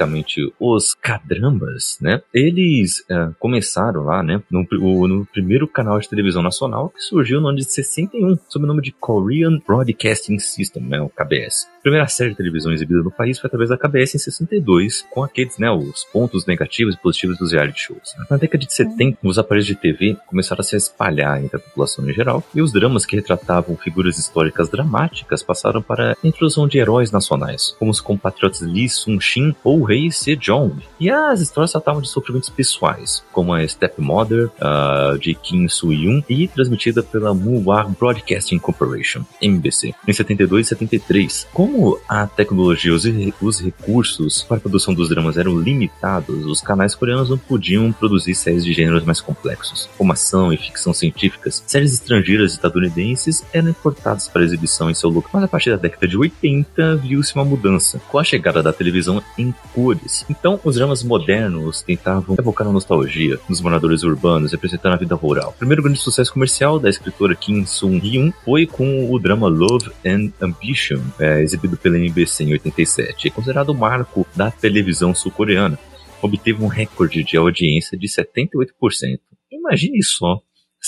os 0.58 0.94
Cadrambas, 0.94 1.98
né? 2.00 2.22
Eles 2.32 3.00
uh, 3.10 3.34
começaram 3.38 4.04
lá, 4.04 4.22
né? 4.22 4.42
No, 4.50 4.66
no, 5.08 5.26
primeiro 5.26 5.68
canal 5.68 5.98
de 5.98 6.08
televisão 6.08 6.42
nacional 6.42 6.90
que 6.90 7.00
surgiu 7.00 7.40
no 7.40 7.48
ano 7.48 7.58
de 7.58 7.64
61, 7.64 8.38
sob 8.48 8.64
o 8.64 8.68
nome 8.68 8.82
de 8.82 8.92
Korean 8.92 9.58
Broadcasting 9.66 10.38
System, 10.38 10.82
né? 10.84 11.00
O 11.00 11.08
KBS. 11.08 11.68
A 11.78 11.82
primeira 11.82 12.06
série 12.06 12.30
de 12.30 12.36
televisão 12.36 12.72
exibida 12.72 13.02
no 13.02 13.10
país 13.10 13.38
foi 13.38 13.48
através 13.48 13.70
da 13.70 13.76
KBS 13.76 14.14
em 14.14 14.18
62, 14.18 15.04
com 15.10 15.22
aqueles, 15.22 15.58
né? 15.58 15.70
Os 15.70 16.04
pontos 16.04 16.46
negativos 16.46 16.94
e 16.94 16.98
positivos 16.98 17.38
dos 17.38 17.52
reality 17.52 17.80
shows. 17.80 18.14
Né? 18.18 18.26
Na 18.30 18.36
década 18.36 18.64
de 18.64 18.72
70, 18.72 19.18
os 19.22 19.38
aparelhos 19.38 19.66
de 19.66 19.74
TV 19.74 20.16
começaram 20.26 20.60
a 20.60 20.64
se 20.64 20.76
espalhar 20.76 21.42
entre 21.42 21.56
a 21.56 21.60
população 21.60 22.08
em 22.08 22.12
geral 22.12 22.42
e 22.54 22.62
os 22.62 22.72
dramas 22.72 23.04
que 23.04 23.16
retratavam 23.16 23.76
figuras 23.76 24.18
históricas 24.18 24.68
dramáticas 24.68 25.42
passaram 25.42 25.82
para 25.82 26.12
a 26.12 26.16
intrusão 26.26 26.66
de 26.66 26.78
heróis 26.78 27.10
nacionais, 27.10 27.74
como 27.78 27.90
os 27.90 28.00
compatriotas 28.00 28.60
Lee 28.60 28.88
Sun-shin 28.88 29.54
ou 29.64 29.81
rei 29.84 30.10
Sejong. 30.10 30.82
E 30.98 31.10
as 31.10 31.40
histórias 31.40 31.72
tratavam 31.72 32.02
de 32.02 32.08
sofrimentos 32.08 32.48
pessoais, 32.48 33.22
como 33.32 33.52
a 33.52 33.66
Stepmother 33.66 34.50
uh, 34.60 35.18
de 35.18 35.34
Kim 35.34 35.68
Soo-yoon 35.68 36.22
e 36.28 36.48
transmitida 36.48 37.02
pela 37.02 37.34
Muwar 37.34 37.88
Broadcasting 37.88 38.58
Corporation, 38.58 39.24
MBC, 39.40 39.94
em 40.06 40.12
72 40.12 40.66
e 40.66 40.68
73. 40.70 41.48
Como 41.52 41.98
a 42.08 42.26
tecnologia 42.26 42.92
e 42.92 43.32
os 43.40 43.60
recursos 43.60 44.42
para 44.42 44.56
a 44.56 44.60
produção 44.60 44.94
dos 44.94 45.08
dramas 45.08 45.36
eram 45.36 45.58
limitados, 45.58 46.44
os 46.46 46.60
canais 46.60 46.94
coreanos 46.94 47.30
não 47.30 47.38
podiam 47.38 47.92
produzir 47.92 48.34
séries 48.34 48.64
de 48.64 48.72
gêneros 48.72 49.04
mais 49.04 49.20
complexos, 49.20 49.88
como 49.96 50.12
ação 50.12 50.52
e 50.52 50.56
ficção 50.56 50.92
científicas. 50.92 51.62
Séries 51.66 51.94
estrangeiras 51.94 52.52
estadunidenses 52.52 53.44
eram 53.52 53.70
importadas 53.70 54.28
para 54.28 54.44
exibição 54.44 54.90
em 54.90 54.94
seu 54.94 55.10
local, 55.10 55.30
mas 55.34 55.44
a 55.44 55.48
partir 55.48 55.70
da 55.70 55.76
década 55.76 56.06
de 56.06 56.16
80 56.16 56.96
viu-se 56.96 57.34
uma 57.34 57.44
mudança, 57.44 58.00
com 58.08 58.18
a 58.18 58.24
chegada 58.24 58.62
da 58.62 58.72
televisão 58.72 59.22
em 59.38 59.54
cores 59.72 60.12
então, 60.28 60.60
os 60.64 60.76
dramas 60.76 61.02
modernos 61.02 61.82
tentavam 61.82 62.36
evocar 62.38 62.66
a 62.66 62.72
nostalgia 62.72 63.38
dos 63.48 63.60
moradores 63.60 64.02
urbanos, 64.02 64.52
representando 64.52 64.94
a 64.94 64.96
vida 64.96 65.14
rural. 65.14 65.50
O 65.50 65.58
primeiro 65.58 65.82
grande 65.82 65.98
sucesso 65.98 66.32
comercial 66.32 66.78
da 66.78 66.88
escritora 66.88 67.34
Kim 67.34 67.66
Sung-hyun 67.66 68.32
foi 68.44 68.66
com 68.66 69.10
o 69.10 69.18
drama 69.18 69.48
Love 69.48 69.90
and 70.04 70.32
Ambition, 70.40 71.00
é, 71.18 71.42
exibido 71.42 71.76
pela 71.76 71.98
MBC 71.98 72.44
em 72.44 72.52
87, 72.52 73.28
é 73.28 73.30
considerado 73.30 73.70
o 73.70 73.74
marco 73.74 74.26
da 74.34 74.50
televisão 74.50 75.14
sul-coreana. 75.14 75.78
Obteve 76.20 76.62
um 76.62 76.68
recorde 76.68 77.24
de 77.24 77.36
audiência 77.36 77.98
de 77.98 78.06
78%. 78.06 79.18
Imagine 79.50 80.02
só, 80.02 80.40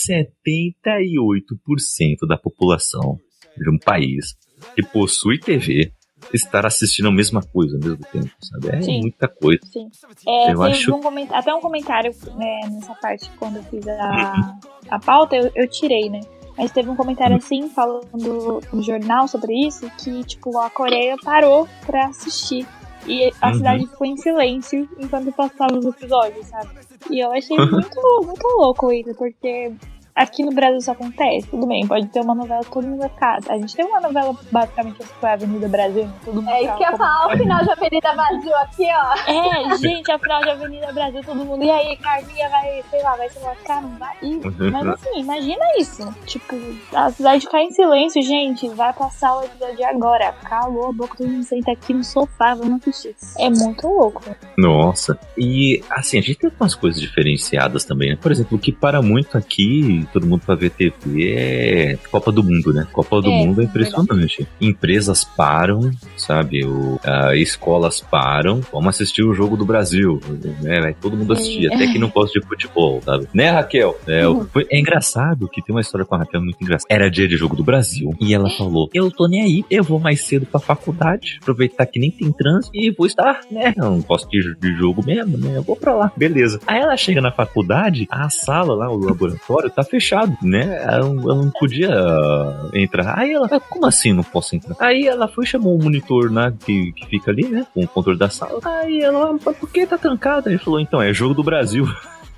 78% 0.08 2.26
da 2.28 2.36
população 2.36 3.18
de 3.56 3.70
um 3.70 3.78
país 3.78 4.34
que 4.74 4.82
possui 4.82 5.38
TV 5.38 5.92
estar 6.34 6.66
assistindo 6.66 7.08
a 7.08 7.12
mesma 7.12 7.40
coisa 7.42 7.76
ao 7.76 7.80
mesmo 7.80 8.04
tempo, 8.12 8.30
sabe? 8.40 8.76
É 8.76 8.82
Sim. 8.82 9.00
muita 9.00 9.28
coisa. 9.28 9.60
Sim. 9.64 9.88
É, 10.26 10.52
eu 10.52 10.62
acho... 10.62 10.94
um 10.94 11.00
até 11.32 11.54
um 11.54 11.60
comentário 11.60 12.12
né, 12.36 12.60
nessa 12.70 12.94
parte, 12.94 13.30
quando 13.38 13.56
eu 13.56 13.62
fiz 13.64 13.86
a, 13.86 14.58
a 14.90 14.98
pauta, 14.98 15.36
eu, 15.36 15.50
eu 15.54 15.68
tirei, 15.68 16.10
né? 16.10 16.20
Mas 16.56 16.70
teve 16.70 16.88
um 16.88 16.96
comentário 16.96 17.36
assim, 17.36 17.68
falando 17.68 18.60
no 18.72 18.82
jornal 18.82 19.26
sobre 19.26 19.66
isso, 19.66 19.90
que, 19.98 20.22
tipo, 20.24 20.56
a 20.58 20.70
Coreia 20.70 21.16
parou 21.22 21.68
pra 21.84 22.06
assistir. 22.06 22.66
E 23.06 23.32
a 23.40 23.48
uhum. 23.48 23.54
cidade 23.54 23.86
ficou 23.86 24.06
em 24.06 24.16
silêncio 24.16 24.88
enquanto 24.98 25.32
passava 25.32 25.76
os 25.76 25.84
episódios, 25.84 26.46
sabe? 26.46 26.70
E 27.10 27.20
eu 27.20 27.32
achei 27.32 27.56
muito, 27.58 28.22
muito 28.24 28.46
louco 28.56 28.92
isso, 28.92 29.14
porque 29.14 29.72
aqui 30.14 30.44
no 30.44 30.52
Brasil 30.52 30.78
isso 30.78 30.90
acontece. 30.90 31.48
Tudo 31.48 31.66
bem, 31.66 31.86
pode 31.86 32.06
ter 32.08 32.20
uma 32.20 32.34
novela 32.34 32.62
todo 32.64 32.86
mundo 32.86 32.98
vai 32.98 33.08
ficar. 33.08 33.38
A 33.48 33.56
gente 33.56 33.74
tem 33.74 33.84
uma 33.84 34.00
novela 34.00 34.36
basicamente 34.50 34.98
que 34.98 35.04
foi 35.04 35.30
a 35.30 35.32
Avenida 35.32 35.68
Brasil, 35.68 36.04
né? 36.06 36.14
todo 36.24 36.42
mundo 36.42 36.50
É 36.50 36.62
isso 36.62 36.76
que 36.76 36.84
eu 36.84 36.90
ia 36.90 36.96
falar, 36.96 37.26
o 37.26 37.38
final 37.38 37.62
de 37.62 37.70
Avenida 37.70 38.12
Brasil 38.12 38.56
aqui, 38.56 38.86
ó. 38.90 39.72
É, 39.72 39.76
gente, 39.78 40.10
a 40.10 40.18
final 40.18 40.42
de 40.42 40.50
Avenida 40.50 40.92
Brasil, 40.92 41.22
todo 41.24 41.44
mundo. 41.44 41.64
E 41.64 41.70
aí, 41.70 41.96
Carminha 41.96 42.48
vai, 42.48 42.82
sei 42.90 43.02
lá, 43.02 43.16
vai 43.16 43.28
se 43.28 43.38
lascar, 43.40 43.82
não 43.82 43.96
vai. 43.96 44.16
E, 44.22 44.40
mas 44.70 44.86
assim, 44.86 45.20
imagina 45.20 45.64
isso. 45.78 46.14
Tipo, 46.26 46.56
a 46.92 47.10
cidade 47.10 47.46
cai 47.48 47.64
em 47.64 47.70
silêncio, 47.70 48.22
gente. 48.22 48.68
Vai 48.68 48.92
passar 48.92 49.36
o 49.36 49.44
episódio 49.44 49.86
agora. 49.86 50.32
Calou 50.44 50.88
a 50.88 50.92
boca, 50.92 51.16
todo 51.16 51.28
mundo 51.28 51.44
senta 51.44 51.72
aqui 51.72 51.92
no 51.92 52.04
sofá, 52.04 52.54
vamos 52.54 52.80
assistir. 52.80 53.14
É 53.38 53.48
muito 53.50 53.86
louco. 53.86 54.22
Nossa. 54.56 55.18
E 55.36 55.82
assim, 55.90 56.18
a 56.18 56.22
gente 56.22 56.38
tem 56.38 56.50
umas 56.58 56.74
coisas 56.74 57.00
diferenciadas 57.00 57.84
também, 57.84 58.10
né? 58.10 58.18
Por 58.20 58.30
exemplo, 58.30 58.56
o 58.56 58.60
que 58.60 58.72
para 58.72 59.02
muito 59.02 59.36
aqui, 59.36 60.03
todo 60.12 60.26
mundo 60.26 60.42
pra 60.44 60.54
ver 60.54 60.70
TV, 60.70 61.32
é 61.34 61.98
Copa 62.10 62.30
do 62.32 62.42
Mundo, 62.42 62.72
né? 62.72 62.86
Copa 62.92 63.20
do 63.20 63.30
É, 63.30 63.44
Mundo 63.44 63.60
é 63.60 63.64
impressionante. 63.64 64.46
Empresas 64.60 65.24
param, 65.24 65.90
sabe? 66.16 66.64
O, 66.64 66.98
ah, 67.04 67.34
escolas 67.36 68.00
param. 68.00 68.60
Vamos 68.72 68.88
assistir 68.94 69.22
o 69.22 69.34
jogo 69.34 69.56
do 69.56 69.64
Brasil. 69.64 70.20
Né? 70.62 70.80
Vai 70.80 70.94
todo 70.94 71.16
mundo 71.16 71.32
assistir, 71.32 71.72
até 71.72 71.86
que 71.86 71.98
não 71.98 72.08
gosta 72.08 72.38
de 72.40 72.46
futebol, 72.46 73.00
sabe? 73.04 73.26
Né, 73.32 73.50
Raquel? 73.50 73.98
É, 74.06 74.26
o- 74.26 74.44
foi- 74.46 74.66
é 74.70 74.78
engraçado 74.78 75.48
que 75.48 75.62
tem 75.62 75.74
uma 75.74 75.80
história 75.80 76.04
com 76.04 76.14
a 76.14 76.18
Raquel 76.18 76.40
muito 76.42 76.60
engraçada. 76.62 76.92
Era 76.92 77.10
dia 77.10 77.26
de 77.28 77.36
jogo 77.36 77.56
do 77.56 77.64
Brasil 77.64 78.14
e 78.20 78.34
ela 78.34 78.50
falou: 78.50 78.88
Eu 78.94 79.10
tô 79.10 79.26
nem 79.28 79.42
aí, 79.42 79.64
eu 79.70 79.82
vou 79.84 79.98
mais 80.00 80.20
cedo 80.22 80.46
pra 80.46 80.60
faculdade, 80.60 81.38
aproveitar 81.42 81.86
que 81.86 81.98
nem 82.00 82.10
tem 82.10 82.30
trânsito 82.32 82.76
e 82.76 82.90
vou 82.90 83.06
estar, 83.06 83.40
né? 83.50 83.72
Eu 83.76 83.84
não 83.90 84.04
ir 84.32 84.56
de 84.60 84.72
jogo 84.76 85.04
mesmo, 85.04 85.36
né? 85.38 85.56
Eu 85.56 85.62
vou 85.62 85.76
pra 85.76 85.94
lá, 85.94 86.12
beleza. 86.16 86.60
Aí 86.66 86.80
ela 86.80 86.96
chega 86.96 87.20
na 87.20 87.30
faculdade, 87.30 88.06
a 88.10 88.28
sala 88.30 88.74
lá, 88.74 88.90
o 88.90 88.96
laboratório, 88.98 89.70
tá 89.70 89.82
fechado, 89.82 89.93
né? 90.42 90.82
Ela, 90.82 91.08
não- 91.08 91.22
ela 91.22 91.34
não 91.42 91.50
podia 91.50 91.90
ah, 91.92 92.68
entrar. 92.74 93.18
Aí 93.18 93.32
ela, 93.32 93.48
"Ah, 93.50 93.60
como 93.60 93.86
assim 93.86 94.12
não 94.12 94.22
posso 94.22 94.54
entrar? 94.56 94.76
Aí 94.78 95.06
ela 95.06 95.28
foi 95.28 95.46
chamou 95.46 95.76
o 95.76 95.82
monitor, 95.82 96.30
né? 96.30 96.52
Que, 96.64 96.92
que 96.92 97.06
fica 97.06 97.30
ali, 97.30 97.46
né? 97.48 97.66
Com 97.74 97.82
o 97.84 97.88
controle 97.88 98.18
da 98.18 98.28
sala. 98.30 98.60
Aí 98.64 99.00
ela, 99.00 99.36
"Mas 99.44 99.56
por 99.56 99.70
que 99.70 99.86
tá 99.86 99.98
trancada? 99.98 100.50
Ele 100.50 100.58
falou, 100.58 100.80
então, 100.80 101.00
é 101.00 101.12
jogo 101.12 101.34
do 101.34 101.42
Brasil. 101.42 101.86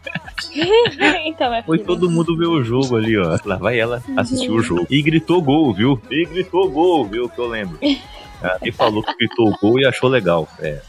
então, 1.24 1.52
é 1.52 1.62
Foi 1.62 1.78
todo 1.78 2.10
mundo 2.10 2.36
ver 2.36 2.46
o 2.46 2.62
jogo 2.62 2.96
ali, 2.96 3.16
ó. 3.18 3.38
Lá 3.44 3.56
vai 3.56 3.78
ela 3.78 4.02
assistir 4.16 4.50
o 4.50 4.62
jogo. 4.62 4.86
E 4.90 5.02
gritou 5.02 5.42
gol, 5.42 5.72
viu? 5.74 6.00
E 6.10 6.24
gritou 6.24 6.70
gol, 6.70 7.04
viu? 7.06 7.28
Que 7.28 7.38
eu 7.40 7.46
lembro. 7.48 7.78
Ah, 8.42 8.58
E 8.62 8.70
falou 8.70 9.02
que 9.02 9.14
gritou 9.16 9.56
gol 9.60 9.78
e 9.80 9.86
achou 9.86 10.08
legal. 10.08 10.48
É, 10.60 10.80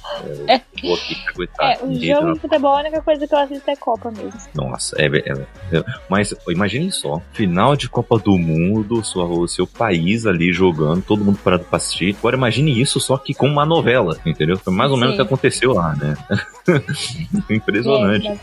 é, 0.47 0.55
eu 0.55 0.61
vou 0.89 0.95
aqui 0.95 1.15
caguetar. 1.25 1.71
É, 1.71 1.83
o 1.83 1.93
jogo 1.99 2.33
de 2.33 2.39
futebol, 2.39 2.75
a 2.75 2.79
única 2.79 3.01
coisa 3.01 3.27
que 3.27 3.33
eu 3.33 3.39
assisto 3.39 3.69
é 3.71 3.75
Copa 3.75 4.11
mesmo. 4.11 4.33
Nossa, 4.53 4.95
é, 5.01 5.05
é, 5.05 5.77
é- 5.77 5.83
Mas 6.09 6.33
imagine 6.49 6.91
só: 6.91 7.21
final 7.33 7.75
de 7.75 7.87
Copa 7.89 8.17
do 8.19 8.37
Mundo, 8.37 9.03
sua, 9.03 9.25
o 9.25 9.47
seu 9.47 9.65
país 9.65 10.25
ali 10.25 10.51
jogando, 10.51 11.01
todo 11.03 11.23
mundo 11.23 11.39
parado 11.43 11.63
pra 11.65 11.77
assistir. 11.77 12.15
Agora 12.19 12.35
imagine 12.35 12.79
isso 12.79 12.99
só 12.99 13.17
que 13.17 13.33
com 13.33 13.47
uma 13.47 13.65
novela, 13.65 14.17
entendeu? 14.25 14.57
Foi 14.57 14.73
mais 14.73 14.91
ou 14.91 14.97
menos 14.97 15.13
o 15.13 15.15
que 15.17 15.21
aconteceu 15.21 15.73
lá, 15.73 15.95
né? 15.95 16.15
Impressionante. 17.49 18.27
É. 18.27 18.37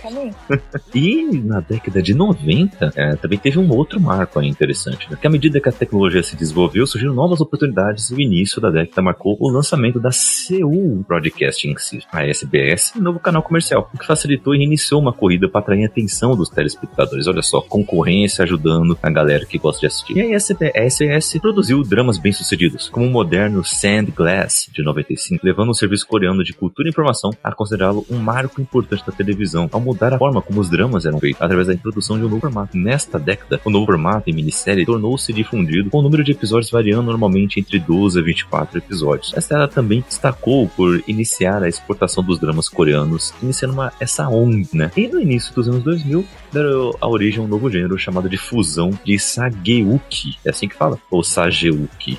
E 0.94 1.24
na 1.40 1.58
década 1.60 2.00
de 2.00 2.14
90, 2.14 2.92
é, 2.94 3.16
também 3.16 3.36
teve 3.36 3.58
um 3.58 3.68
outro 3.70 4.00
marco 4.00 4.38
aí 4.38 4.48
interessante, 4.48 5.10
né? 5.10 5.18
Que 5.20 5.26
à 5.26 5.30
medida 5.30 5.60
que 5.60 5.68
a 5.68 5.72
tecnologia 5.72 6.22
se 6.22 6.36
desenvolveu, 6.36 6.86
surgiram 6.86 7.12
novas 7.12 7.40
oportunidades 7.40 8.10
e 8.10 8.14
o 8.14 8.20
início 8.20 8.60
da 8.60 8.70
década 8.70 9.02
marcou 9.02 9.36
o 9.40 9.50
lançamento 9.50 9.98
da 9.98 10.12
Seoul 10.12 11.04
Broadcasting 11.06 11.76
System, 11.76 12.08
a 12.12 12.24
SBS, 12.26 12.92
um 12.96 13.02
novo 13.02 13.18
canal 13.18 13.42
comercial, 13.42 13.90
o 13.92 13.98
que 13.98 14.06
facilitou 14.06 14.54
e 14.54 14.62
iniciou 14.62 15.00
uma 15.00 15.12
corrida 15.12 15.48
para 15.48 15.60
atrair 15.60 15.82
a 15.82 15.86
atenção 15.86 16.36
dos 16.36 16.48
telespectadores. 16.48 17.26
Olha 17.26 17.42
só, 17.42 17.60
concorrência 17.60 18.44
ajudando 18.44 18.96
a 19.02 19.10
galera 19.10 19.44
que 19.44 19.58
gosta 19.58 19.80
de 19.80 19.86
assistir. 19.86 20.16
E 20.16 20.32
a 20.32 20.36
SBS 20.36 21.38
produziu 21.40 21.82
dramas 21.82 22.18
bem-sucedidos, 22.18 22.88
como 22.88 23.06
o 23.06 23.10
moderno 23.10 23.64
Sand 23.64 24.06
Glass, 24.14 24.68
de 24.72 24.82
95, 24.82 25.44
levando 25.44 25.70
o 25.70 25.74
serviço 25.74 26.06
coreano 26.06 26.44
de 26.44 26.52
cultura 26.52 26.88
e 26.88 26.90
informação 26.90 27.30
a 27.42 27.52
considerá-lo 27.52 28.06
um 28.14 28.18
marco 28.18 28.60
importante 28.60 29.04
da 29.06 29.12
televisão, 29.12 29.68
ao 29.72 29.80
mudar 29.80 30.14
a 30.14 30.18
forma 30.18 30.40
como 30.40 30.60
os 30.60 30.70
dramas 30.70 31.04
eram 31.04 31.18
feitos, 31.18 31.40
através 31.40 31.66
da 31.66 31.74
introdução 31.74 32.16
de 32.18 32.24
um 32.24 32.28
novo 32.28 32.40
formato. 32.40 32.76
Nesta 32.76 33.18
década, 33.18 33.60
o 33.64 33.70
novo 33.70 33.86
formato 33.86 34.30
em 34.30 34.32
minissérie 34.32 34.86
tornou-se 34.86 35.32
difundido, 35.32 35.90
com 35.90 35.98
o 35.98 36.02
número 36.02 36.24
de 36.24 36.32
episódios 36.32 36.70
variando 36.70 37.06
normalmente 37.06 37.60
entre 37.60 37.78
12 37.78 38.18
a 38.18 38.22
24 38.22 38.78
episódios. 38.78 39.32
Esta 39.34 39.54
era 39.56 39.68
também 39.68 40.04
destacou 40.06 40.68
por 40.68 41.02
iniciar 41.06 41.62
a 41.62 41.68
exportação 41.68 42.22
dos 42.22 42.38
dramas 42.38 42.68
coreanos, 42.68 43.34
iniciando 43.42 43.74
uma, 43.74 43.92
essa 44.00 44.28
onda, 44.28 44.68
né? 44.72 44.90
E 44.96 45.08
no 45.08 45.20
início 45.20 45.54
dos 45.54 45.68
anos 45.68 45.82
2000, 45.82 46.24
deram 46.54 46.94
a 47.00 47.08
origem 47.08 47.40
a 47.40 47.42
um 47.44 47.48
novo 47.48 47.70
gênero 47.70 47.98
chamado 47.98 48.28
de 48.28 48.36
fusão 48.38 48.90
de 49.04 49.18
Sageuki. 49.18 50.38
É 50.44 50.50
assim 50.50 50.68
que 50.68 50.74
fala? 50.74 50.98
Ou 51.10 51.22
Sageuki. 51.22 52.18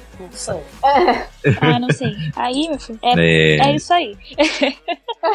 Ah, 1.62 1.80
não 1.80 1.90
sei. 1.90 2.14
Aí, 2.36 2.68
meu 2.70 2.80
filho, 2.80 3.00
é, 3.04 3.14
É, 3.14 3.58
é 3.70 3.76
isso 3.76 3.94
aí. 3.94 4.16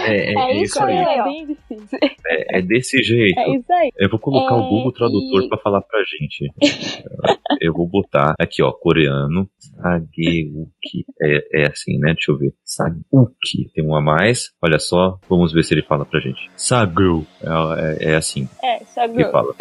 é, 0.00 0.32
é, 0.32 0.34
é 0.34 0.54
isso 0.56 0.64
isso 0.64 0.82
aí. 0.82 0.98
aí. 0.98 1.18
É 1.18 1.24
bem 1.24 1.46
difícil. 1.46 1.98
É, 2.26 2.58
é 2.58 2.62
desse 2.62 3.02
jeito. 3.02 3.38
É 3.38 3.50
isso 3.56 3.72
aí. 3.72 3.90
Eu 3.96 4.08
vou 4.10 4.18
colocar 4.18 4.54
o 4.56 4.66
É, 4.66 4.68
Google 4.68 4.92
Tradutor 4.92 5.42
e- 5.44 5.48
pra 5.48 5.58
falar 5.58 5.80
pra 5.82 6.00
gente. 6.18 6.52
Eu 7.60 7.72
vou 7.72 7.88
botar 7.88 8.34
aqui, 8.38 8.62
ó, 8.62 8.72
coreano, 8.72 9.48
Sageuki. 9.58 11.04
É, 11.20 11.62
é 11.62 11.66
assim, 11.68 11.98
né? 11.98 12.12
Deixa 12.12 12.32
eu 12.32 12.38
ver. 12.38 12.52
Sageuki. 12.64 13.70
Tem 13.74 13.84
um 13.84 13.94
a 13.94 14.00
mais. 14.00 14.50
Olha 14.62 14.78
só, 14.78 15.18
vamos 15.28 15.52
ver 15.52 15.62
se 15.64 15.74
ele 15.74 15.82
fala 15.82 16.04
pra 16.04 16.20
gente. 16.20 16.50
Sageu. 16.56 17.26
É, 17.42 18.06
é, 18.06 18.12
é 18.12 18.16
assim 18.16 18.48
É, 18.62 18.84
só 18.84 19.08
que 19.08 19.24
fala. 19.30 19.54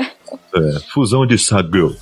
É, 0.53 0.79
fusão 0.91 1.25
de 1.25 1.37
Sageu. 1.37 1.95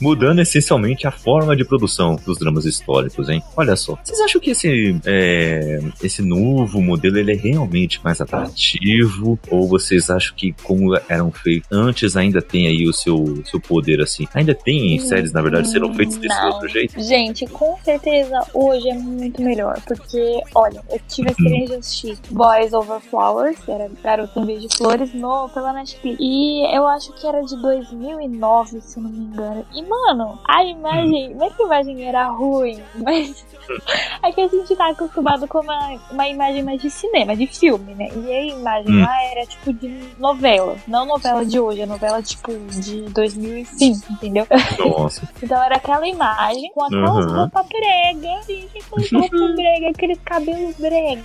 Mudando 0.00 0.40
essencialmente 0.40 1.06
a 1.06 1.10
forma 1.10 1.56
de 1.56 1.64
produção 1.64 2.16
dos 2.24 2.38
dramas 2.38 2.64
históricos, 2.64 3.28
hein? 3.28 3.42
Olha 3.56 3.76
só. 3.76 3.98
Vocês 4.02 4.20
acham 4.20 4.40
que 4.40 4.50
esse, 4.50 5.00
é, 5.06 5.80
esse 6.02 6.22
novo 6.22 6.80
modelo 6.80 7.18
ele 7.18 7.32
é 7.32 7.36
realmente 7.36 8.00
mais 8.04 8.20
atrativo? 8.20 9.38
Ou 9.50 9.66
vocês 9.66 10.10
acham 10.10 10.34
que, 10.36 10.54
como 10.62 10.94
eram 11.08 11.30
feitos 11.30 11.68
antes, 11.70 12.16
ainda 12.16 12.42
tem 12.42 12.66
aí 12.66 12.86
o 12.86 12.92
seu, 12.92 13.42
seu 13.46 13.60
poder 13.60 14.00
assim? 14.00 14.26
Ainda 14.34 14.54
tem 14.54 14.98
séries, 14.98 15.32
na 15.32 15.40
verdade, 15.40 15.70
serão 15.70 15.94
feitas 15.94 16.16
desse 16.16 16.38
Não. 16.40 16.48
outro 16.50 16.68
jeito? 16.68 17.00
Gente, 17.00 17.46
com 17.46 17.78
certeza 17.82 18.46
hoje 18.52 18.88
é 18.88 18.94
muito 18.94 19.40
melhor. 19.42 19.80
Porque, 19.86 20.40
olha, 20.54 20.82
eu 20.90 21.00
tive 21.08 21.28
a 21.28 21.32
experiência 21.32 21.68
de 21.68 21.74
assistir 21.74 22.18
Boys 22.30 22.72
Over 22.72 23.00
Flowers, 23.00 23.58
que 23.60 23.70
era 23.70 23.90
Garoto 24.02 24.38
em 24.40 24.46
Vez 24.46 24.62
de 24.62 24.76
Flores, 24.76 25.14
no, 25.14 25.48
pela 25.48 25.72
Netflix. 25.72 26.18
E 26.20 26.76
eu 26.76 26.86
acho 26.86 27.12
que 27.14 27.26
era 27.26 27.40
de 27.42 27.56
2009, 27.62 28.80
se 28.80 29.00
não 29.00 29.10
me 29.10 29.18
engano. 29.18 29.64
E, 29.74 29.82
mano, 29.82 30.38
a 30.46 30.64
imagem, 30.64 31.34
não 31.34 31.46
é 31.46 31.50
que 31.50 31.62
a 31.62 31.66
imagem 31.66 32.04
era 32.04 32.26
ruim, 32.28 32.82
mas 32.94 33.44
é 34.22 34.32
que 34.32 34.40
a 34.40 34.48
gente 34.48 34.74
tá 34.76 34.88
acostumado 34.90 35.46
com 35.48 35.60
uma, 35.60 35.98
uma 36.10 36.28
imagem 36.28 36.62
mais 36.62 36.80
de 36.80 36.90
cinema, 36.90 37.36
de 37.36 37.46
filme, 37.46 37.94
né? 37.94 38.08
E 38.14 38.32
a 38.32 38.42
imagem 38.44 38.94
Hum. 38.94 39.00
lá 39.00 39.22
era 39.24 39.46
tipo 39.46 39.72
de 39.72 39.88
novela. 40.18 40.76
Não 40.86 41.04
novela 41.06 41.44
de 41.44 41.58
hoje, 41.60 41.82
é 41.82 41.86
novela 41.86 42.22
tipo 42.22 42.52
de 42.80 43.02
2005, 43.10 44.12
entendeu? 44.12 44.46
Nossa. 44.78 45.26
Então 45.42 45.62
era 45.62 45.76
aquela 45.76 46.06
imagem 46.06 46.70
com 46.74 46.82
aquelas 46.84 47.24
Uhum. 47.26 47.36
roupas 47.38 47.66
brega, 47.68 48.42
gente, 48.46 48.78
aquelas 48.78 49.10
roupas 49.12 49.54
brega, 49.56 49.90
aqueles 49.90 50.18
cabelos 50.24 50.76
brega. 50.76 51.22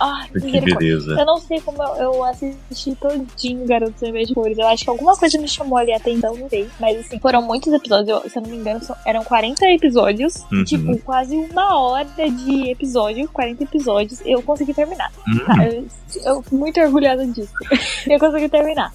Ai, 0.00 0.28
Que 0.28 0.60
beleza. 0.60 1.16
Eu 1.18 1.26
não 1.26 1.38
sei 1.38 1.60
como 1.62 1.82
eu, 1.82 1.94
eu 1.96 2.24
assisti 2.24 2.94
todinho 2.96 3.66
Garoto 3.66 3.98
Sem 3.98 4.12
Vez 4.12 4.28
de 4.28 4.34
Cores. 4.34 4.58
Eu 4.58 4.66
acho 4.68 4.84
que 4.84 4.90
alguma 4.90 5.16
coisa 5.16 5.38
me 5.40 5.48
chamou 5.48 5.65
ali 5.74 5.92
a 5.92 5.96
atenção, 5.96 6.36
não 6.36 6.48
sei. 6.48 6.68
Mas 6.78 6.98
assim, 6.98 7.18
foram 7.18 7.40
muitos 7.40 7.72
episódios. 7.72 8.08
Eu, 8.08 8.28
se 8.28 8.38
eu 8.38 8.42
não 8.42 8.50
me 8.50 8.56
engano, 8.56 8.80
eram 9.06 9.24
40 9.24 9.64
episódios. 9.70 10.44
Uhum. 10.52 10.64
Tipo, 10.64 10.98
quase 10.98 11.34
uma 11.34 11.78
hora 11.78 12.06
de 12.30 12.70
episódio, 12.70 13.28
40 13.32 13.64
episódios. 13.64 14.20
Eu 14.26 14.42
consegui 14.42 14.74
terminar. 14.74 15.10
Hum. 15.26 15.44
Tá, 15.46 15.66
Eu, 15.66 15.86
eu 16.24 16.42
fico 16.42 16.56
muito 16.56 16.80
orgulhosa 16.80 17.26
disso. 17.26 17.52
eu 18.10 18.18
consegui 18.18 18.48
terminar. 18.48 18.92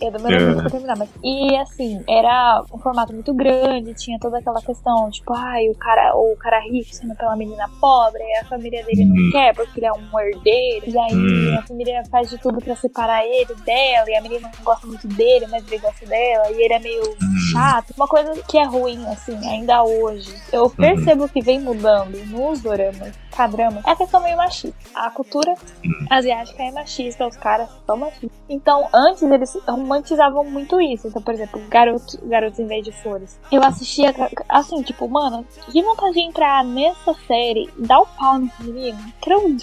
Eu 0.00 0.10
demorei 0.12 0.36
É. 0.38 0.40
muito 0.44 0.60
pra 0.62 0.70
terminar, 0.70 0.96
mas. 0.96 1.08
E 1.22 1.56
assim, 1.56 2.02
era 2.08 2.62
um 2.72 2.78
formato 2.78 3.12
muito 3.12 3.34
grande, 3.34 3.94
tinha 3.94 4.18
toda 4.20 4.38
aquela 4.38 4.60
questão, 4.60 5.10
tipo, 5.10 5.32
ai, 5.34 5.68
o 5.68 5.74
cara, 5.74 6.14
o 6.14 6.36
cara 6.38 6.60
rico 6.60 6.88
sendo 6.92 7.14
pela 7.16 7.34
menina 7.36 7.64
pobre, 7.80 8.22
a 8.40 8.44
família 8.44 8.84
dele 8.84 9.04
não 9.04 9.30
quer 9.32 9.54
porque 9.54 9.78
ele 9.80 9.86
é 9.86 9.92
um 9.92 10.20
herdeiro, 10.20 10.86
e 10.90 10.98
aí 10.98 11.14
Hum. 11.14 11.58
a 11.58 11.62
família 11.66 12.02
faz 12.10 12.28
de 12.30 12.38
tudo 12.38 12.60
pra 12.60 12.76
separar 12.76 13.24
ele 13.26 13.54
dela, 13.64 14.08
e 14.10 14.14
a 14.16 14.20
menina 14.22 14.50
não 14.56 14.64
gosta 14.64 14.86
muito 14.86 15.08
dele, 15.08 15.46
mas 15.50 15.66
ele 15.66 15.78
gosta 15.80 16.06
dela, 16.06 16.50
e 16.50 16.62
ele 16.62 16.74
é 16.74 16.78
meio 16.78 17.02
Hum. 17.02 17.52
chato. 17.52 17.92
Uma 17.96 18.06
coisa 18.06 18.32
que 18.48 18.58
é 18.58 18.64
ruim, 18.64 19.04
assim, 19.08 19.36
ainda 19.48 19.82
hoje. 19.82 20.34
Eu 20.52 20.68
percebo 20.70 21.28
que 21.28 21.40
vem 21.42 21.60
mudando 21.60 22.16
nos 22.26 22.60
doramas, 22.62 23.12
cadramas, 23.34 23.84
é 23.86 23.90
a 23.90 23.96
questão 23.96 24.22
meio 24.22 24.36
machista. 24.36 24.76
A 24.94 25.10
cultura 25.10 25.54
Hum. 25.84 26.06
asiática 26.10 26.62
é 26.62 26.70
machista, 26.70 27.26
os 27.26 27.36
caras 27.36 27.68
são 27.86 27.96
machistas. 27.96 28.30
Então, 28.48 28.88
antes 28.92 29.22
eles 29.22 29.54
romantizavam 29.66 30.44
muito 30.44 30.80
isso. 30.80 31.08
Então, 31.08 31.20
por 31.20 31.34
exemplo, 31.34 31.60
garoto, 31.68 32.18
garotos 32.26 32.58
em 32.58 32.66
vez 32.66 32.84
de 32.84 32.92
flores. 32.92 33.38
Eu 33.50 33.62
assistia, 33.62 34.14
assim, 34.48 34.82
tipo, 34.82 35.08
mano, 35.08 35.44
que 35.70 35.82
vontade 35.82 36.14
de 36.14 36.20
entrar 36.20 36.64
nessa 36.64 37.14
série 37.26 37.70
e 37.78 37.82
dar 37.86 38.00
o 38.00 38.06
pau 38.06 38.38
nesse 38.38 38.62
menino. 38.62 38.98
Que 39.20 39.30
era 39.30 39.38
um 39.38 39.54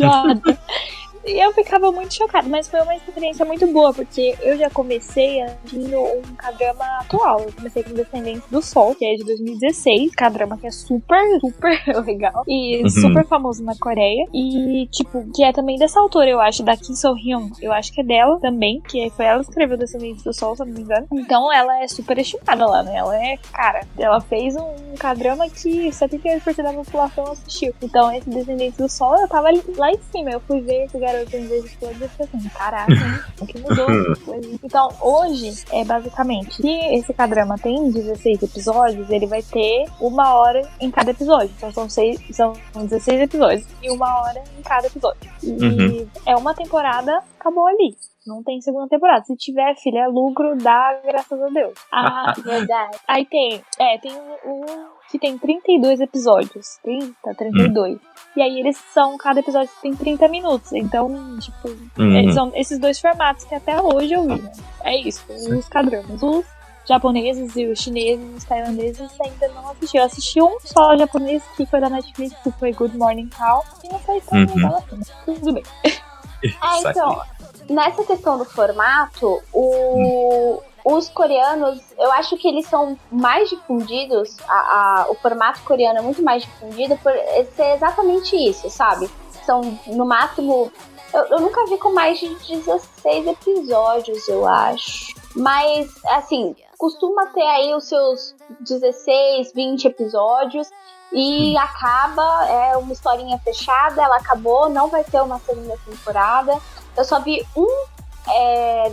eu 1.26 1.52
ficava 1.54 1.92
muito 1.92 2.14
chocada, 2.14 2.48
mas 2.50 2.68
foi 2.68 2.82
uma 2.82 2.96
experiência 2.96 3.46
muito 3.46 3.68
boa, 3.68 3.94
porque 3.94 4.36
eu 4.42 4.58
já 4.58 4.70
comecei 4.70 5.42
assistindo 5.42 5.98
um 6.00 6.22
K-drama 6.38 6.84
atual. 7.00 7.42
Eu 7.42 7.52
comecei 7.54 7.84
com 7.84 7.94
Descendentes 7.94 8.44
do 8.50 8.62
Sol, 8.62 8.96
que 8.96 9.06
é 9.06 9.16
de 9.16 9.24
2016. 9.24 10.14
K-drama 10.16 10.58
que 10.58 10.68
é 10.68 10.72
super, 10.72 11.22
super 11.40 11.72
legal. 12.06 12.44
E 12.48 12.82
Uhum. 12.82 12.90
super 12.90 13.26
famoso 13.28 13.64
na 13.64 13.76
Coreia. 13.76 14.26
E, 14.34 14.88
tipo, 14.92 15.26
que 15.36 15.44
é 15.44 15.52
também 15.52 15.78
dessa 15.78 16.00
autora, 16.00 16.30
eu 16.30 16.40
acho, 16.42 16.64
da 16.64 16.76
Kim 16.76 16.96
So 16.96 17.14
Hyun. 17.14 17.50
Eu 17.62 17.72
acho 17.72 17.92
que 17.94 18.02
é 18.02 18.04
dela 18.04 18.40
também, 18.40 18.82
que 18.82 19.10
foi 19.12 19.26
ela 19.26 19.40
que 19.44 19.50
escreveu 19.50 19.78
Descendentes 19.78 20.24
do 20.24 20.34
Sol, 20.34 20.56
se 20.56 20.64
não 20.66 20.74
me 20.74 20.82
engano. 20.82 21.08
Então 21.12 21.52
ela 21.52 21.84
é 21.84 21.88
super 21.88 22.18
estimada 22.18 22.66
lá, 22.66 22.84
né? 22.84 22.96
Ela 22.96 23.16
é, 23.24 23.38
cara, 23.54 23.82
ela 23.98 24.20
fez 24.22 24.56
um 24.56 24.96
K-drama 24.98 25.50
que 25.50 25.90
78% 25.90 26.64
da 26.64 26.74
população 26.74 27.26
assistiu. 27.32 27.74
Então, 27.82 28.12
esse 28.12 28.30
Descendentes 28.30 28.78
do 28.78 28.90
Sol, 28.90 29.16
eu 29.20 29.28
tava 29.28 29.48
ali- 29.48 29.64
lá 29.78 29.92
em 29.92 30.00
cima. 30.12 30.32
Eu 30.32 30.40
fui 30.42 30.62
ver 30.62 30.86
esse 30.86 30.98
garoto 30.98 31.11
em 31.20 31.48
vez 31.48 31.64
de 31.64 31.78
todos 31.78 32.02
e 32.02 32.08
fiquei 32.08 32.26
assim, 32.26 32.50
caraca, 32.50 32.92
hein? 32.92 33.20
o 33.42 33.46
que 33.46 33.60
mudou? 33.60 33.88
então, 34.64 34.90
hoje, 35.02 35.64
é 35.72 35.84
basicamente, 35.84 36.56
se 36.56 36.68
esse 36.96 37.14
K-drama 37.14 37.58
tem 37.58 37.92
16 37.92 38.44
episódios, 38.44 39.10
ele 39.10 39.28
vai 39.28 39.42
ter 39.44 39.86
uma 40.00 40.34
hora 40.36 40.62
em 40.80 40.90
cada 40.92 41.12
episódio. 41.12 41.52
Então, 41.58 41.72
são, 41.72 41.90
seis, 41.90 42.20
são 42.32 42.54
16 42.76 43.22
episódios 43.22 43.66
e 43.82 43.90
uma 43.92 44.22
hora 44.22 44.44
em 44.58 44.62
cada 44.62 44.88
episódio. 44.88 45.20
E 45.44 45.52
Uhum. 45.52 46.08
é 46.26 46.36
uma 46.36 46.54
temporada, 46.54 47.22
acabou 47.40 47.68
ali. 47.68 47.96
Não 48.26 48.44
tem 48.44 48.62
segunda 48.62 48.88
temporada. 48.88 49.24
Se 49.26 49.36
tiver, 49.36 49.76
filho, 49.78 49.98
é 49.98 50.08
lucro, 50.08 50.56
dá 50.58 51.00
graças 51.04 51.42
a 51.42 51.48
Deus. 51.48 51.74
Ah, 51.92 52.34
Verdade. 52.38 52.98
Aí 53.08 53.26
tem, 53.26 53.62
é, 53.80 53.98
tem 53.98 54.12
um 54.46 54.64
que 55.12 55.20
tem 55.20 55.38
32 55.38 56.00
episódios. 56.00 56.78
30, 56.84 57.14
32. 57.36 58.00
E 58.36 58.42
aí 58.42 58.60
eles 58.60 58.78
são, 58.94 59.18
cada 59.18 59.42
episódio 59.42 59.70
tem 59.82 59.94
30 59.96 60.28
minutos. 60.30 60.72
Então, 60.74 61.38
tipo, 61.40 61.68
Uhum. 62.00 62.32
são 62.34 62.52
esses 62.56 62.80
dois 62.80 63.00
formatos 63.00 63.44
que 63.44 63.54
até 63.54 63.80
hoje 63.82 64.14
eu 64.14 64.24
vi, 64.28 64.42
né? 64.42 64.52
É 64.84 64.98
isso, 64.98 65.22
os 65.30 65.68
cadramas. 65.68 66.24
Os 66.24 66.46
japoneses 66.88 67.56
e 67.56 67.66
os 67.68 67.80
chineses 67.80 68.26
e 68.34 68.36
os 68.38 68.44
tailandeses 68.46 69.12
ainda 69.22 69.48
não 69.50 69.70
assisti. 69.72 69.98
Eu 69.98 70.04
assisti 70.06 70.42
um 70.42 70.58
só 70.62 70.98
japonês 70.98 71.44
que 71.56 71.66
foi 71.66 71.80
da 71.82 71.90
Netflix, 71.90 72.34
que 72.42 72.52
foi 72.54 72.72
Good 72.74 72.98
Morning 72.98 73.30
Call. 73.30 73.64
E 73.84 73.90
não 73.90 74.00
foi 74.00 74.20
tão 74.22 74.40
Uhum. 74.40 74.56
legal 74.56 74.78
assim. 74.78 75.12
Tudo 75.26 75.54
bem. 75.54 75.64
É, 76.44 76.90
então, 76.90 77.22
nessa 77.70 78.04
questão 78.04 78.36
do 78.36 78.46
formato, 78.46 79.40
o- 79.54 80.60
os 80.84 81.10
coreanos, 81.10 81.80
eu 81.98 82.12
acho 82.14 82.38
que 82.38 82.48
eles 82.48 82.66
são 82.68 82.98
mais 83.12 83.50
difundidos, 83.50 84.36
a- 84.48 84.54
a- 84.54 85.06
o 85.10 85.16
formato 85.16 85.62
coreano 85.64 86.00
é 86.00 86.02
muito 86.02 86.22
mais 86.24 86.44
difundido 86.44 86.98
por 86.98 87.12
ser 87.56 87.74
exatamente 87.76 88.36
isso, 88.36 88.70
sabe? 88.70 89.10
São, 89.46 89.62
no 89.88 90.06
máximo, 90.06 90.72
eu, 91.14 91.24
eu 91.26 91.40
nunca 91.42 91.66
vi 91.66 91.78
com 91.78 91.94
mais 91.94 92.20
de 92.20 92.30
16 92.36 93.28
episódios, 93.28 94.28
eu 94.28 94.48
acho. 94.48 95.14
Mas, 95.36 95.90
assim, 96.10 96.56
costuma 96.78 97.28
ter 97.28 97.42
aí 97.46 97.74
os 97.74 97.86
seus 97.88 98.36
16, 98.60 99.52
20 99.54 99.86
episódios 99.86 100.70
e 101.14 101.58
acaba, 101.58 102.46
é 102.48 102.78
uma 102.78 102.92
historinha 102.94 103.38
fechada, 103.40 104.02
ela 104.02 104.18
acabou, 104.18 104.70
não 104.70 104.88
vai 104.88 105.04
ter 105.04 105.22
uma 105.22 105.40
segunda 105.40 105.78
temporada. 105.86 106.58
Eu 106.98 107.04
só 107.06 107.20
vi 107.20 107.46
um, 107.56 107.86
é, 108.30 108.92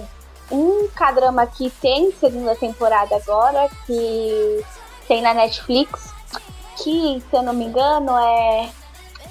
um 0.50 0.88
K-drama 0.88 1.46
que 1.46 1.70
tem 1.70 2.10
segunda 2.12 2.54
temporada 2.56 3.16
agora, 3.16 3.68
que 3.86 4.64
tem 5.06 5.22
na 5.22 5.34
Netflix, 5.34 6.12
que, 6.76 7.22
se 7.28 7.36
eu 7.36 7.42
não 7.42 7.52
me 7.52 7.64
engano, 7.66 8.16
é. 8.18 8.70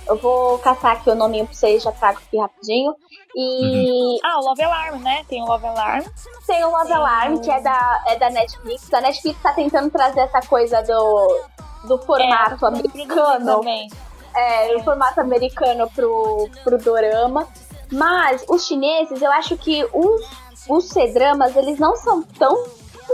Eu 0.08 0.15
vou 0.17 0.58
caçar 0.60 0.93
aqui 0.93 1.10
o 1.10 1.15
nome 1.15 1.43
pra 1.43 1.53
vocês, 1.53 1.84
já 1.84 1.91
trago 1.91 2.19
aqui 2.25 2.38
rapidinho. 2.38 2.95
E 3.36 4.17
Ah, 4.23 4.39
o 4.39 4.45
Love 4.45 4.63
Alarm, 4.63 5.01
né? 5.01 5.23
Tem 5.27 5.43
o 5.43 5.45
Love 5.45 5.67
Alarm. 5.67 6.03
tem 6.47 6.63
o 6.63 6.69
Love 6.71 6.93
Alarm, 6.93 7.38
que 7.41 7.51
é 7.51 7.60
da, 7.60 8.03
é 8.08 8.15
da 8.15 8.30
Netflix. 8.30 8.93
A 8.93 9.01
Netflix 9.01 9.41
tá 9.43 9.51
tentando 9.51 9.91
trazer 9.91 10.21
essa 10.21 10.39
coisa 10.41 10.82
do, 10.82 11.41
do 11.84 11.97
formato 11.99 12.65
É, 12.65 12.67
americano. 12.69 13.58
Também. 13.58 13.89
é, 14.34 14.75
o 14.77 14.84
formato 14.84 15.19
americano 15.19 15.89
pro, 15.93 16.49
pro 16.63 16.77
dorama. 16.77 17.45
Mas 17.91 18.45
os 18.49 18.65
chineses, 18.65 19.21
eu 19.21 19.32
acho 19.34 19.58
que 19.58 19.86
os, 19.93 20.21
os 20.67 20.89
C-dramas, 20.89 21.56
eles 21.56 21.80
não 21.80 21.95
são 21.95 22.21
tão 22.21 22.65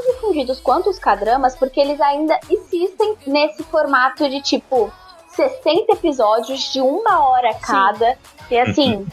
difundidos 0.05 0.59
quanto 0.59 0.89
os 0.89 0.99
K-dramas, 0.99 1.55
porque 1.55 1.79
eles 1.79 1.99
ainda 2.01 2.39
insistem 2.49 3.15
nesse 3.25 3.63
formato 3.63 4.27
de 4.29 4.41
tipo 4.41 4.91
60 5.29 5.93
episódios 5.93 6.71
de 6.71 6.81
uma 6.81 7.27
hora 7.27 7.53
cada. 7.55 8.17
E 8.49 8.57
assim. 8.57 9.05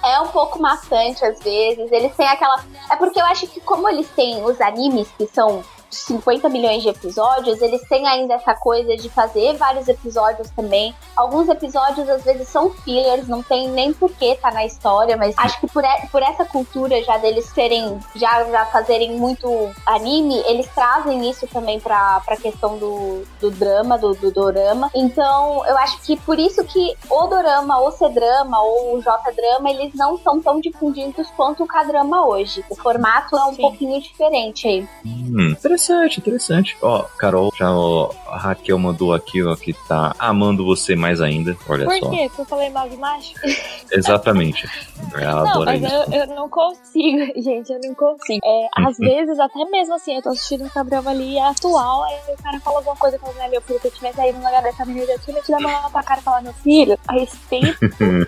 É 0.00 0.20
um 0.20 0.28
pouco 0.28 0.62
maçante 0.62 1.24
às 1.24 1.40
vezes. 1.40 1.90
Eles 1.90 2.14
têm 2.14 2.28
aquela. 2.28 2.64
É 2.88 2.94
porque 2.94 3.20
eu 3.20 3.24
acho 3.26 3.48
que, 3.48 3.60
como 3.60 3.88
eles 3.88 4.08
têm 4.10 4.44
os 4.44 4.60
animes 4.60 5.08
que 5.18 5.26
são 5.26 5.64
50 5.90 6.48
milhões 6.48 6.82
de 6.82 6.88
episódios, 6.88 7.60
eles 7.62 7.80
têm 7.88 8.06
ainda 8.06 8.34
essa 8.34 8.54
coisa 8.54 8.96
de 8.96 9.08
fazer 9.08 9.56
vários 9.56 9.88
episódios 9.88 10.48
também. 10.50 10.94
Alguns 11.16 11.48
episódios 11.48 12.08
às 12.08 12.22
vezes 12.24 12.48
são 12.48 12.70
fillers, 12.70 13.26
não 13.28 13.42
tem 13.42 13.68
nem 13.68 13.92
porquê 13.92 14.36
tá 14.40 14.50
na 14.50 14.64
história, 14.64 15.16
mas 15.16 15.34
acho 15.38 15.58
que 15.60 15.66
por, 15.66 15.84
e- 15.84 16.06
por 16.10 16.22
essa 16.22 16.44
cultura 16.44 17.02
já 17.02 17.16
deles 17.18 17.46
serem, 17.46 17.98
já, 18.14 18.44
já 18.44 18.66
fazerem 18.66 19.12
muito 19.18 19.48
anime, 19.86 20.38
eles 20.46 20.66
trazem 20.74 21.28
isso 21.28 21.46
também 21.46 21.80
pra, 21.80 22.20
pra 22.20 22.36
questão 22.36 22.76
do, 22.78 23.22
do 23.40 23.50
drama, 23.50 23.96
do, 23.98 24.14
do 24.14 24.30
dorama. 24.30 24.90
Então 24.94 25.64
eu 25.66 25.76
acho 25.78 26.00
que 26.02 26.16
por 26.16 26.38
isso 26.38 26.62
que 26.64 26.94
o 27.10 27.26
dorama, 27.26 27.80
o 27.80 27.90
C-drama 27.92 28.60
ou 28.62 28.96
o 28.96 29.02
J-drama, 29.02 29.70
eles 29.70 29.94
não 29.94 30.18
são 30.18 30.40
tão 30.40 30.60
difundidos 30.60 31.28
quanto 31.36 31.64
o 31.64 31.66
K-drama 31.66 32.26
hoje. 32.26 32.64
O 32.70 32.76
formato 32.76 33.36
é 33.36 33.44
um 33.44 33.54
Sim. 33.54 33.62
pouquinho 33.62 34.00
diferente 34.00 34.66
aí. 34.68 34.88
Hum, 35.04 35.54
interessante, 35.82 36.18
interessante. 36.20 36.76
Ó, 36.82 37.04
Carol, 37.16 37.52
já 37.56 37.70
ó, 37.72 38.10
a 38.26 38.36
Raquel 38.36 38.78
mandou 38.78 39.12
aqui, 39.14 39.42
ó, 39.44 39.54
que 39.54 39.72
tá 39.86 40.14
amando 40.18 40.64
você 40.64 40.96
mais 40.96 41.20
ainda. 41.20 41.56
Olha 41.68 41.84
Por 41.84 41.96
só. 41.98 42.10
quê? 42.10 42.26
Porque 42.28 42.40
eu 42.42 42.46
falei 42.46 42.70
mal 42.70 42.88
de 42.88 42.96
macho? 42.96 43.32
Exatamente. 43.92 44.68
Ela 45.14 45.42
Não, 45.44 45.50
adora 45.50 45.72
mas 45.78 45.82
isso. 45.82 45.94
eu, 46.12 46.20
eu 46.20 46.26
não 46.34 46.48
consigo, 46.48 47.32
gente, 47.40 47.72
eu 47.72 47.80
não 47.80 47.94
consigo. 47.94 48.40
É, 48.44 48.68
às 48.76 48.98
Uhum. 48.98 49.04
vezes, 49.06 49.38
até 49.38 49.64
mesmo 49.66 49.94
assim, 49.94 50.16
eu 50.16 50.22
tô 50.22 50.30
assistindo 50.30 50.64
um 50.64 50.70
Gabriel 50.74 51.08
ali 51.08 51.38
atual, 51.38 52.04
aí 52.04 52.18
o 52.28 52.42
cara 52.42 52.60
fala 52.60 52.78
alguma 52.78 52.96
coisa, 52.96 53.18
fala, 53.18 53.32
né, 53.34 53.48
meu 53.48 53.60
filho, 53.62 53.80
se 53.80 53.86
eu 53.88 53.92
tivesse 53.92 54.20
aí 54.20 54.32
no 54.32 54.38
lugar 54.44 54.62
dessa 54.62 54.84
menina, 54.84 55.12
eu 55.12 55.18
tinha 55.20 55.40
te 55.40 55.50
dar 55.50 55.58
uma 55.58 55.90
pra 55.90 56.02
cara 56.02 56.20
e 56.20 56.24
falar, 56.24 56.42
meu 56.42 56.52
filho, 56.54 56.98
a 57.06 57.12
respeito 57.14 57.78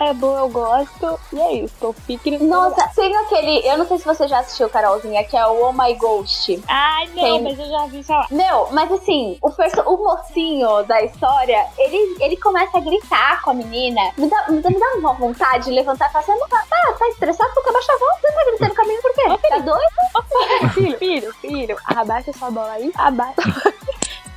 é 0.01 0.15
bom, 0.15 0.39
eu 0.39 0.49
gosto, 0.49 1.19
e 1.33 1.41
é 1.41 1.53
isso, 1.65 1.75
tô 1.81 1.93
fique 1.93 2.31
no 2.39 2.47
Nossa, 2.47 2.89
tem 2.95 3.15
aquele. 3.17 3.67
Eu 3.69 3.79
não 3.79 3.87
sei 3.87 3.99
se 3.99 4.05
você 4.05 4.27
já 4.29 4.39
assistiu, 4.41 4.69
Carolzinha, 4.69 5.23
que 5.25 5.37
é 5.37 5.47
o 5.47 5.69
Oh 5.69 5.73
My 5.73 5.95
Ghost. 5.95 6.61
Ai, 6.69 7.09
não, 7.15 7.40
Mas 7.43 7.59
eu 7.59 7.69
já 7.69 7.87
vi 7.87 8.03
falar. 8.03 8.27
Meu, 8.31 8.69
mas 8.73 8.91
assim, 8.93 9.37
o, 9.41 9.51
perso 9.51 9.81
o 9.83 9.97
mocinho 9.97 10.83
da 10.85 11.03
história, 11.03 11.67
ele, 11.79 12.17
ele 12.21 12.37
começa 12.37 12.79
a 12.79 12.81
gritar 12.81 13.43
com 13.43 13.51
a 13.51 13.55
menina. 13.55 14.01
Me 14.17 14.29
dá, 14.29 14.47
me 14.49 14.61
dá, 14.61 14.71
me 14.71 14.79
dá 14.79 14.87
uma 14.97 15.13
vontade 15.15 15.67
de 15.67 15.71
levantar 15.73 16.09
e 16.09 16.13
falar 16.13 16.25
assim: 16.25 16.33
"Ah, 16.33 16.65
tá, 16.69 16.93
tá 16.99 17.09
estressado 17.09 17.53
porque 17.55 17.71
abaixa 17.71 17.93
a 17.93 17.99
voz, 17.99 18.21
você 18.21 18.33
tá 18.33 18.45
gritando 18.47 18.75
com 18.75 18.83
a 18.83 18.85
menina 18.85 19.03
por 19.03 19.15
quê? 19.15 19.49
Tá 19.49 19.59
doido? 19.59 20.75
filho, 20.75 20.99
filho, 20.99 21.35
filho, 21.35 21.77
abaixa 21.85 22.33
sua 22.33 22.51
bola 22.51 22.73
aí, 22.73 22.91
abaixa. 22.97 23.35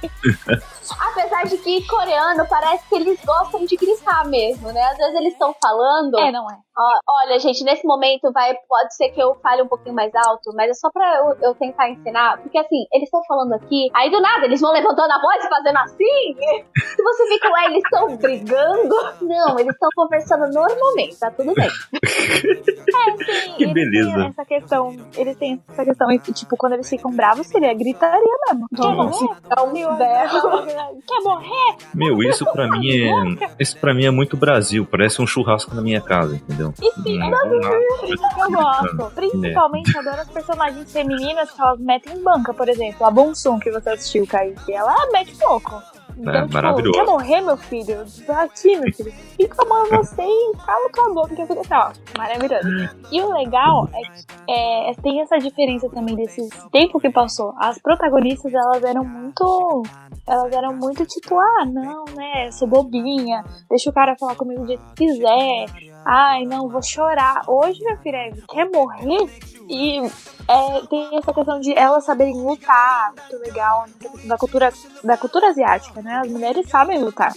Apesar 1.00 1.44
de 1.46 1.58
que 1.58 1.86
coreano 1.88 2.46
parece 2.48 2.88
que 2.88 2.96
eles 2.96 3.20
gostam 3.26 3.66
de 3.66 3.76
gritar 3.76 4.28
mesmo, 4.28 4.72
né? 4.72 4.82
Às 4.84 4.98
vezes 4.98 5.16
eles 5.16 5.34
estão 5.34 5.56
falando. 5.62 6.20
É, 6.20 6.32
não 6.32 6.50
é. 6.50 6.58
Ó, 6.76 6.90
olha, 7.22 7.40
gente, 7.40 7.64
nesse 7.64 7.86
momento 7.86 8.32
vai, 8.34 8.54
pode 8.68 8.96
ser 8.96 9.10
que 9.10 9.22
eu 9.22 9.36
fale 9.36 9.62
um 9.62 9.68
pouquinho 9.68 9.94
mais 9.94 10.12
alto, 10.16 10.52
mas 10.56 10.72
é 10.72 10.74
só 10.74 10.90
pra 10.92 11.18
eu, 11.18 11.50
eu 11.50 11.56
tentar 11.56 11.90
ensinar. 11.90 12.42
Porque 12.42 12.58
assim, 12.58 12.86
eles 12.92 13.06
estão 13.08 13.24
falando 13.26 13.54
aqui, 13.54 13.90
aí 13.94 14.10
do 14.10 14.20
nada 14.20 14.46
eles 14.46 14.60
vão 14.60 14.72
levantando 14.72 15.12
a 15.12 15.22
voz 15.22 15.46
e 15.46 15.50
fazendo 15.50 15.78
assim. 15.78 16.36
Se 16.96 17.04
você 17.04 17.28
fica 17.28 17.50
lá, 17.50 17.66
eles 17.66 17.84
estão 17.84 18.18
brigando. 18.18 18.96
Não, 19.22 19.60
eles 19.60 19.74
estão 19.74 19.90
conversando 19.96 20.52
normalmente, 20.52 21.20
tá 21.20 21.30
tudo 21.30 21.54
bem. 21.54 21.70
Sim, 23.24 23.56
Que 23.58 23.64
eles 23.64 23.74
beleza. 23.74 24.14
têm 24.16 24.28
essa 24.28 24.46
questão, 24.46 24.96
eles 25.16 25.38
têm 25.38 25.64
essa 25.70 25.86
questão, 25.86 26.12
e, 26.12 26.20
tipo, 26.20 26.58
quando 26.58 26.74
eles 26.74 26.90
ficam 26.90 27.12
bravos, 27.12 27.48
seria 27.48 27.74
gritaria 27.74 28.20
mesmo. 28.48 28.68
Nossa. 28.72 29.24
morrer? 29.24 29.38
É 29.56 29.62
um 29.62 29.98
berro. 29.98 30.73
Quer 31.08 31.20
morrer? 31.24 31.76
Meu, 31.94 32.22
isso 32.24 32.46
pra 32.52 32.68
mim 32.68 32.90
é. 32.90 33.50
Isso 33.60 33.78
pra 33.78 33.94
mim 33.94 34.06
é 34.06 34.12
muito 34.12 34.36
Brasil. 34.38 34.86
Parece 34.90 35.22
um 35.22 35.28
churrasco 35.28 35.74
na 35.76 35.82
minha 35.82 36.02
casa, 36.02 36.36
entendeu? 36.36 36.74
E 36.82 36.92
sim, 37.02 37.18
Não, 37.18 37.28
é 37.28 37.30
nada. 37.30 37.56
Eu 37.56 38.52
gosto. 38.52 39.12
Principalmente 39.16 39.98
adoro 39.98 40.22
as 40.22 40.30
personagens 40.30 40.92
femininas 40.92 41.52
que 41.52 41.62
elas 41.62 41.80
metem 41.80 42.14
em 42.18 42.24
banca, 42.24 42.54
por 42.54 42.68
exemplo. 42.70 43.06
A 43.06 43.12
Bonsum 43.12 43.60
que 43.60 43.72
você 43.72 43.92
assistiu, 43.92 44.26
Kaique. 44.28 44.74
Ela 44.74 44.96
mete 45.12 45.36
pouco. 45.38 45.82
Então, 46.18 46.34
tipo, 46.34 46.54
maravilhosa. 46.54 47.00
quer 47.00 47.06
morrer, 47.06 47.42
meu 47.42 47.58
filho? 47.58 48.06
Tá 48.26 48.44
aqui, 48.44 48.78
meu 48.78 48.94
filho. 48.94 49.12
Fica 49.12 49.62
amando 49.64 49.90
você 49.98 50.22
e 50.22 50.54
cala 50.66 50.90
tua 50.92 51.14
boca 51.14 51.36
que 51.36 51.42
eu 51.42 51.48
fico 51.48 51.62
assim, 51.62 51.74
ó. 51.74 51.92
Maravilhoso. 52.18 52.68
E 53.12 53.22
o 53.22 53.34
legal 53.34 53.90
é 53.94 54.02
que 54.02 54.26
é, 54.50 54.92
tem 55.02 55.22
essa 55.22 55.38
diferença 55.38 55.90
também 55.90 56.16
desse 56.16 56.48
tempo 56.72 57.00
que 57.00 57.10
passou. 57.10 57.54
As 57.58 57.80
protagonistas, 57.80 58.54
elas 58.54 58.84
eram 58.84 59.04
muito. 59.04 59.84
Elas 60.26 60.54
eram 60.54 60.74
muito 60.76 61.06
tipo, 61.06 61.38
ah, 61.38 61.66
não, 61.66 62.06
né? 62.16 62.52
Sou 62.52 62.68
bobinha. 62.68 63.44
Deixa 63.70 63.90
o 63.90 63.94
cara 63.94 64.16
falar 64.18 64.36
comigo 64.36 64.62
do 64.62 64.68
jeito 64.68 64.84
que 64.96 65.06
quiser. 65.06 65.66
Ai, 66.06 66.46
não, 66.46 66.70
vou 66.70 66.82
chorar. 66.82 67.42
Hoje, 67.48 67.80
minha 67.82 67.98
filha, 67.98 68.32
quer 68.50 68.70
morrer? 68.70 69.30
E 69.70 70.00
é, 70.48 70.88
tem 70.90 71.18
essa 71.18 71.34
questão 71.34 71.60
de 71.60 71.74
elas 71.74 72.04
saberem 72.04 72.36
lutar, 72.36 73.14
muito 73.14 73.44
legal, 73.44 73.86
da 74.26 74.38
cultura, 74.38 74.74
da 75.04 75.18
cultura 75.18 75.48
asiática, 75.50 76.02
né? 76.02 76.22
As 76.24 76.30
mulheres 76.30 76.70
sabem 76.70 77.00
lutar. 77.02 77.34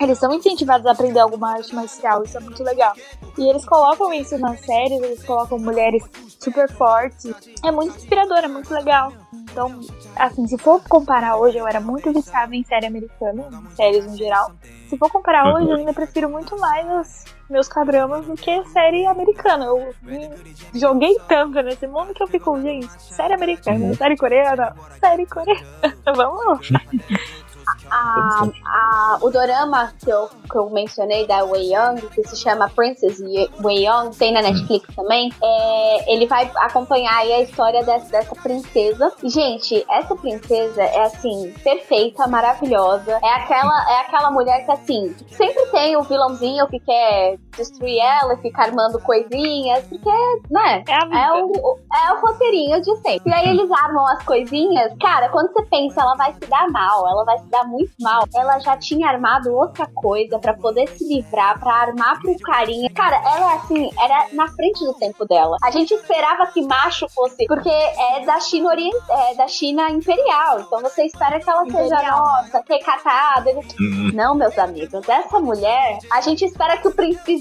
Eles 0.00 0.18
são 0.18 0.32
incentivados 0.32 0.86
a 0.86 0.92
aprender 0.92 1.20
alguma 1.20 1.52
arte 1.52 1.74
marcial, 1.74 2.22
isso 2.22 2.36
é 2.36 2.40
muito 2.40 2.62
legal. 2.62 2.94
E 3.38 3.48
eles 3.48 3.64
colocam 3.64 4.12
isso 4.12 4.38
nas 4.38 4.60
séries, 4.60 5.02
eles 5.02 5.24
colocam 5.24 5.58
mulheres 5.58 6.02
super 6.40 6.70
fortes. 6.72 7.34
É 7.64 7.70
muito 7.70 7.96
inspirador, 7.96 8.38
é 8.38 8.48
muito 8.48 8.72
legal. 8.72 9.12
Então, 9.56 9.80
assim, 10.14 10.46
se 10.46 10.58
for 10.58 10.82
comparar 10.86 11.38
hoje, 11.38 11.56
eu 11.56 11.66
era 11.66 11.80
muito 11.80 12.12
viciada 12.12 12.54
em 12.54 12.62
série 12.62 12.84
americana, 12.84 13.48
em 13.50 13.74
séries 13.74 14.04
em 14.04 14.14
geral. 14.14 14.52
Se 14.86 14.98
for 14.98 15.10
comparar 15.10 15.54
hoje, 15.54 15.70
eu 15.70 15.76
ainda 15.76 15.94
prefiro 15.94 16.28
muito 16.28 16.60
mais 16.60 16.86
os 16.86 17.24
meus 17.48 17.66
cadramas 17.66 18.26
do 18.26 18.34
que 18.34 18.62
série 18.66 19.06
americana. 19.06 19.64
Eu 19.64 19.94
me 20.02 20.28
joguei 20.74 21.18
tanto 21.26 21.62
nesse 21.62 21.86
mundo 21.86 22.12
que 22.12 22.22
eu 22.22 22.26
fico, 22.26 22.60
gente, 22.60 22.86
série 23.00 23.32
americana, 23.32 23.82
uhum. 23.82 23.94
série 23.94 24.16
coreana, 24.18 24.76
série 25.00 25.24
coreana. 25.24 25.96
Vamos 26.14 26.70
lá. 26.70 26.80
a, 27.90 28.48
a, 28.64 29.18
o 29.20 29.30
dorama 29.30 29.92
que 30.02 30.10
eu, 30.10 30.28
que 30.50 30.56
eu 30.56 30.70
mencionei 30.70 31.26
da 31.26 31.44
Wei 31.44 31.74
Young, 31.74 32.00
que 32.14 32.26
se 32.26 32.36
chama 32.36 32.70
Princess 32.70 33.20
Wei 33.62 33.86
Young, 33.86 34.10
tem 34.10 34.32
na 34.32 34.42
Netflix 34.42 34.86
também, 34.94 35.30
é, 35.42 36.12
ele 36.12 36.26
vai 36.26 36.50
acompanhar 36.56 37.18
a 37.18 37.40
história 37.40 37.82
dessa, 37.82 38.10
dessa 38.10 38.34
princesa. 38.36 39.12
gente, 39.24 39.84
essa 39.90 40.14
princesa 40.14 40.82
é 40.82 41.02
assim, 41.02 41.52
perfeita, 41.62 42.26
maravilhosa. 42.26 43.18
É 43.22 43.34
aquela, 43.34 43.90
é 43.90 44.00
aquela 44.02 44.30
mulher 44.30 44.64
que 44.64 44.72
assim, 44.72 45.14
sempre 45.30 45.66
tem 45.66 45.96
o 45.96 46.02
vilãozinho 46.02 46.66
que 46.68 46.80
quer 46.80 47.38
destruir 47.56 47.98
ela 47.98 48.34
e 48.34 48.38
ficar 48.38 48.64
armando 48.64 49.00
coisinhas, 49.00 49.84
porque, 49.86 50.10
né? 50.50 50.84
É, 50.88 51.18
é, 51.18 51.32
o, 51.32 51.78
é 51.92 52.12
o 52.12 52.20
roteirinho 52.20 52.80
de 52.80 52.96
sempre. 52.96 53.30
E 53.30 53.34
aí 53.34 53.48
eles 53.48 53.70
armam 53.70 54.06
as 54.06 54.22
coisinhas. 54.24 54.92
Cara, 55.00 55.28
quando 55.30 55.52
você 55.52 55.62
pensa, 55.64 56.00
ela 56.00 56.14
vai 56.16 56.32
se 56.32 56.40
dar 56.40 56.68
mal, 56.70 57.08
ela 57.08 57.24
vai 57.24 57.38
se 57.38 57.46
dar 57.46 57.64
muito 57.64 57.92
mal. 58.00 58.24
Ela 58.34 58.58
já 58.58 58.76
tinha 58.76 59.08
armado 59.08 59.52
outra 59.52 59.86
coisa 59.86 60.38
para 60.38 60.54
poder 60.54 60.88
se 60.88 61.04
livrar, 61.06 61.58
para 61.58 61.72
armar 61.72 62.20
pro 62.20 62.36
carinha. 62.40 62.90
Cara, 62.94 63.16
ela 63.16 63.54
assim, 63.54 63.90
era 63.98 64.26
na 64.32 64.48
frente 64.48 64.84
do 64.84 64.94
tempo 64.94 65.24
dela. 65.24 65.56
A 65.62 65.70
gente 65.70 65.92
esperava 65.94 66.46
que 66.46 66.62
macho 66.62 67.06
fosse, 67.08 67.46
porque 67.46 67.68
é 67.68 68.24
da 68.24 68.40
China 68.40 68.70
Orient... 68.70 68.94
é 69.10 69.34
da 69.34 69.48
China 69.48 69.90
Imperial. 69.90 70.60
Então 70.60 70.80
você 70.80 71.04
espera 71.04 71.40
que 71.40 71.48
ela 71.48 71.66
Imperial. 71.66 71.88
seja, 71.88 72.10
nossa, 72.10 72.64
recatada. 72.68 73.50
Uhum. 73.80 74.10
Não, 74.14 74.34
meus 74.34 74.58
amigos, 74.58 75.08
essa 75.08 75.40
mulher, 75.40 75.98
a 76.10 76.20
gente 76.20 76.44
espera 76.44 76.76
que 76.76 76.88
o 76.88 76.94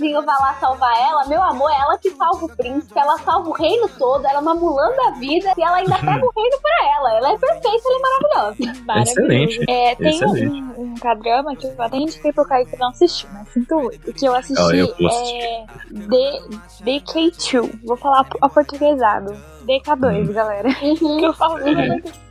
príncipezinho 0.05 0.23
vá 0.23 0.37
lá 0.39 0.53
salvar 0.59 0.93
ela. 1.01 1.25
Meu 1.27 1.41
amor, 1.41 1.69
é 1.71 1.81
ela 1.81 1.97
que 1.97 2.11
salva 2.11 2.45
o 2.45 2.55
príncipe, 2.55 2.97
ela 2.97 3.17
salva 3.19 3.49
o 3.49 3.53
reino 3.53 3.89
todo, 3.97 4.25
ela 4.25 4.37
é 4.37 4.41
uma 4.41 4.53
mulã 4.53 4.87
da 4.95 5.11
vida 5.11 5.53
e 5.57 5.61
ela 5.61 5.77
ainda 5.77 5.97
pega 5.97 6.25
o 6.25 6.31
reino 6.35 6.57
pra 6.61 6.95
ela. 6.95 7.17
Ela 7.17 7.33
é 7.33 7.37
perfeita, 7.37 7.83
ela 7.85 7.97
é 7.97 8.01
maravilhosa. 8.01 9.01
Excelente. 9.01 9.65
É, 9.69 9.95
tem 9.95 10.09
Excelente. 10.09 10.61
um, 10.77 10.81
um 10.81 10.95
cadrama 10.95 11.55
que 11.55 11.65
eu 11.65 11.73
até 11.79 11.97
indiquei 11.97 12.31
pro 12.31 12.45
Caio 12.45 12.65
que 12.65 12.77
não 12.77 12.89
assistiu, 12.89 13.29
mas 13.33 13.49
sinto 13.49 13.75
muito. 13.75 14.09
O 14.09 14.13
que 14.13 14.25
eu 14.25 14.35
assisti 14.35 14.61
oh, 14.61 14.71
eu 14.71 14.93
é 15.09 15.65
D, 15.91 16.41
DK2. 16.83 17.79
Vou 17.83 17.97
falar 17.97 18.27
aportuguesado. 18.41 19.54
DK2, 19.65 20.27
uhum. 20.27 20.33
galera. 20.33 20.69
Uhum. 20.81 20.95
que 21.19 21.25
eu 21.25 21.33
falo 21.33 21.59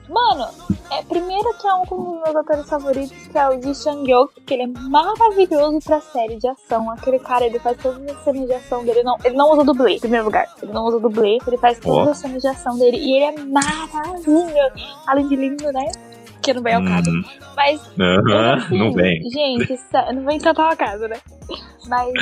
Mano, 0.09 0.47
é, 0.90 1.03
primeiro 1.03 1.55
que 1.55 1.66
é 1.66 1.75
um 1.75 1.85
dos 1.85 2.23
meus 2.23 2.37
atores 2.37 2.68
favoritos, 2.68 3.27
que 3.27 3.38
é 3.38 3.49
o 3.49 3.61
Ji 3.61 3.75
Chang-hyuk, 3.75 4.35
que 4.42 4.55
ele 4.55 4.64
é 4.64 4.66
maravilhoso 4.66 5.79
pra 5.83 6.01
série 6.01 6.37
de 6.37 6.47
ação. 6.47 6.90
Aquele 6.90 7.18
cara, 7.18 7.47
ele 7.47 7.59
faz 7.59 7.79
todas 7.79 8.07
as 8.11 8.23
cenas 8.23 8.47
de 8.47 8.53
ação 8.53 8.85
dele. 8.85 9.03
Não, 9.03 9.16
ele 9.25 9.35
não 9.35 9.51
usa 9.51 9.64
dublê, 9.64 9.94
em 9.94 10.01
primeiro 10.01 10.27
lugar. 10.27 10.47
Ele 10.62 10.73
não 10.73 10.85
usa 10.85 11.01
dublê, 11.01 11.38
ele 11.47 11.57
faz 11.57 11.79
todas 11.79 12.07
oh. 12.07 12.11
as 12.11 12.18
cenas 12.18 12.42
de 12.42 12.49
ação 12.49 12.79
dele. 12.79 12.99
E 12.99 13.16
ele 13.16 13.25
é 13.25 13.44
maravilhoso. 13.44 14.55
Além 15.07 15.27
de 15.27 15.37
lindo, 15.37 15.73
né? 15.73 15.90
Que 16.44 16.54
não 16.54 16.62
vem 16.62 16.74
ao 16.74 16.85
caso. 16.85 17.11
Hum. 17.11 17.24
Mas. 17.57 17.80
assim, 18.57 18.78
não 18.78 18.92
vem. 18.92 19.22
Gente, 19.30 19.78
não 20.14 20.24
vem 20.24 20.38
tanto 20.38 20.61
ao 20.61 20.76
caso, 20.76 21.09
né? 21.09 21.16
Mas 21.88 22.12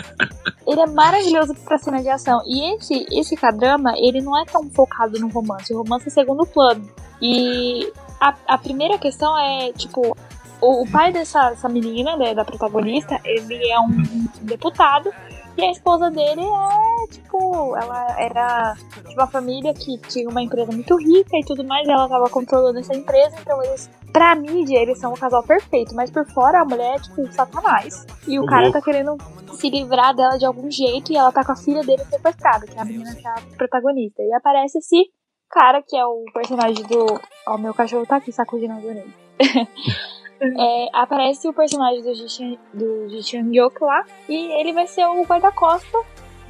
ele 0.66 0.80
é 0.80 0.86
maravilhoso 0.86 1.54
pra 1.64 1.78
cena 1.78 2.00
de 2.00 2.08
ação. 2.08 2.40
E 2.46 2.74
esse, 2.74 3.06
esse 3.10 3.36
K-drama, 3.36 3.94
ele 3.96 4.20
não 4.20 4.38
é 4.38 4.44
tão 4.44 4.68
focado 4.70 5.18
no 5.18 5.28
romance. 5.28 5.72
O 5.74 5.78
romance 5.78 6.08
é 6.08 6.10
segundo 6.10 6.46
plano. 6.46 6.88
E 7.20 7.92
a, 8.20 8.34
a 8.48 8.58
primeira 8.58 8.98
questão 8.98 9.38
é, 9.38 9.72
tipo, 9.72 10.16
o, 10.60 10.82
o 10.82 10.90
pai 10.90 11.12
dessa, 11.12 11.54
menina, 11.68 12.16
né, 12.16 12.34
da 12.34 12.44
protagonista, 12.44 13.20
ele 13.24 13.68
é 13.68 13.80
um 13.80 14.26
deputado 14.42 15.10
e 15.56 15.62
a 15.62 15.70
esposa 15.70 16.10
dele 16.10 16.42
é, 16.42 17.06
tipo, 17.10 17.76
ela 17.76 18.20
era 18.20 18.74
de 19.06 19.14
uma 19.14 19.26
família 19.26 19.74
que 19.74 19.98
tinha 20.08 20.28
uma 20.28 20.42
empresa 20.42 20.72
muito 20.72 20.96
rica 20.96 21.36
e 21.36 21.44
tudo 21.44 21.64
mais, 21.64 21.86
e 21.86 21.90
ela 21.90 22.08
tava 22.08 22.28
controlando 22.28 22.78
essa 22.78 22.94
empresa, 22.94 23.36
então 23.40 23.62
eles, 23.62 23.90
pra 24.12 24.34
mídia, 24.34 24.78
eles 24.78 24.98
são 24.98 25.12
o 25.12 25.18
casal 25.18 25.42
perfeito, 25.42 25.94
mas 25.94 26.10
por 26.10 26.26
fora 26.26 26.60
a 26.60 26.64
mulher 26.64 26.96
é, 26.96 26.98
tipo, 26.98 27.32
satanás. 27.32 28.06
E 28.26 28.38
o, 28.38 28.46
cara 28.46 28.70
tá 28.70 28.80
querendo 28.80 29.16
se 29.54 29.70
livrar 29.70 30.14
dela 30.14 30.38
de 30.38 30.44
algum 30.44 30.70
jeito 30.70 31.12
e 31.12 31.16
ela 31.16 31.32
tá 31.32 31.44
com 31.44 31.52
a 31.52 31.56
filha 31.56 31.82
dele 31.82 32.04
sequestrada, 32.04 32.66
que 32.66 32.76
é 32.76 32.80
a 32.80 32.84
menina 32.84 33.14
que 33.14 33.26
é 33.26 33.30
a 33.30 33.40
protagonista. 33.56 34.22
E 34.22 34.32
aparece 34.34 34.78
esse 34.78 35.10
cara 35.50 35.82
que 35.86 35.96
é 35.96 36.04
o 36.04 36.24
personagem 36.32 36.84
do. 36.86 37.20
Ó, 37.46 37.58
meu 37.58 37.74
cachorro 37.74 38.06
tá 38.06 38.16
aqui 38.16 38.32
sacudindo 38.32 38.74
as 38.74 38.84
orelhas. 38.84 39.14
é, 40.42 40.88
aparece 40.92 41.48
o 41.48 41.52
personagem 41.52 42.02
do 42.02 42.14
Ji, 42.14 42.58
do 42.72 43.22
Chang-hyuk 43.22 43.82
lá 43.82 44.04
e 44.28 44.60
ele 44.60 44.72
vai 44.72 44.86
ser 44.86 45.06
o 45.06 45.22
guarda-costa 45.22 45.98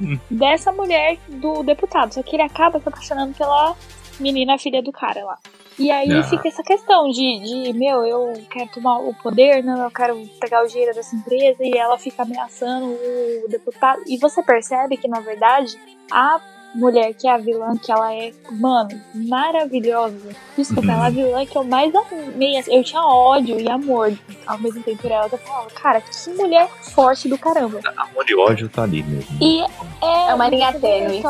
hum. 0.01 0.17
dessa 0.29 0.71
mulher 0.71 1.17
do 1.27 1.63
deputado. 1.63 2.13
Só 2.13 2.23
que 2.23 2.35
ele 2.35 2.43
acaba 2.43 2.79
se 2.79 2.87
apaixonando 2.87 3.33
pela 3.33 3.75
menina 4.19 4.57
filha 4.57 4.81
do 4.81 4.91
cara 4.91 5.23
lá. 5.23 5.37
E 5.77 5.89
aí 5.89 6.11
ah. 6.11 6.23
fica 6.23 6.47
essa 6.47 6.61
questão 6.61 7.09
de, 7.09 7.39
de, 7.39 7.73
meu, 7.73 8.05
eu 8.05 8.33
quero 8.49 8.69
tomar 8.71 8.99
o 8.99 9.13
poder, 9.15 9.63
não, 9.63 9.83
eu 9.83 9.91
quero 9.91 10.15
pegar 10.39 10.63
o 10.63 10.67
dinheiro 10.67 10.93
dessa 10.93 11.15
empresa 11.15 11.63
e 11.63 11.75
ela 11.75 11.97
fica 11.97 12.21
ameaçando 12.23 12.85
o 12.85 13.47
deputado. 13.49 14.01
E 14.07 14.17
você 14.17 14.43
percebe 14.43 14.97
que, 14.97 15.07
na 15.07 15.19
verdade, 15.19 15.77
a 16.11 16.39
mulher 16.73 17.13
que 17.13 17.27
é 17.27 17.31
a 17.31 17.37
vilã, 17.37 17.77
que 17.77 17.91
ela 17.91 18.13
é, 18.13 18.33
mano, 18.51 18.99
maravilhosa. 19.13 20.17
Desculpa, 20.57 20.91
ela 20.91 21.05
é 21.05 21.07
a 21.07 21.09
uhum. 21.09 21.15
vilã 21.15 21.45
que 21.45 21.57
eu 21.57 21.63
mais 21.63 21.93
amei. 21.95 22.57
Assim, 22.57 22.75
eu 22.75 22.83
tinha 22.83 23.01
ódio 23.01 23.59
e 23.59 23.69
amor 23.69 24.13
ao 24.45 24.59
mesmo 24.59 24.81
tempo 24.83 25.01
por 25.01 25.11
ela. 25.11 25.29
Eu 25.31 25.37
falava, 25.37 25.69
cara, 25.71 26.01
que 26.01 26.29
mulher 26.31 26.67
forte 26.81 27.29
do 27.29 27.37
caramba. 27.37 27.79
Amor 27.95 28.25
e 28.27 28.35
ódio 28.35 28.69
tá 28.69 28.83
ali 28.83 29.03
mesmo. 29.03 29.37
E 29.41 29.61
é, 30.01 30.29
é 30.29 30.33
uma 30.33 30.49
linha 30.49 30.73
tênue. 30.73 31.21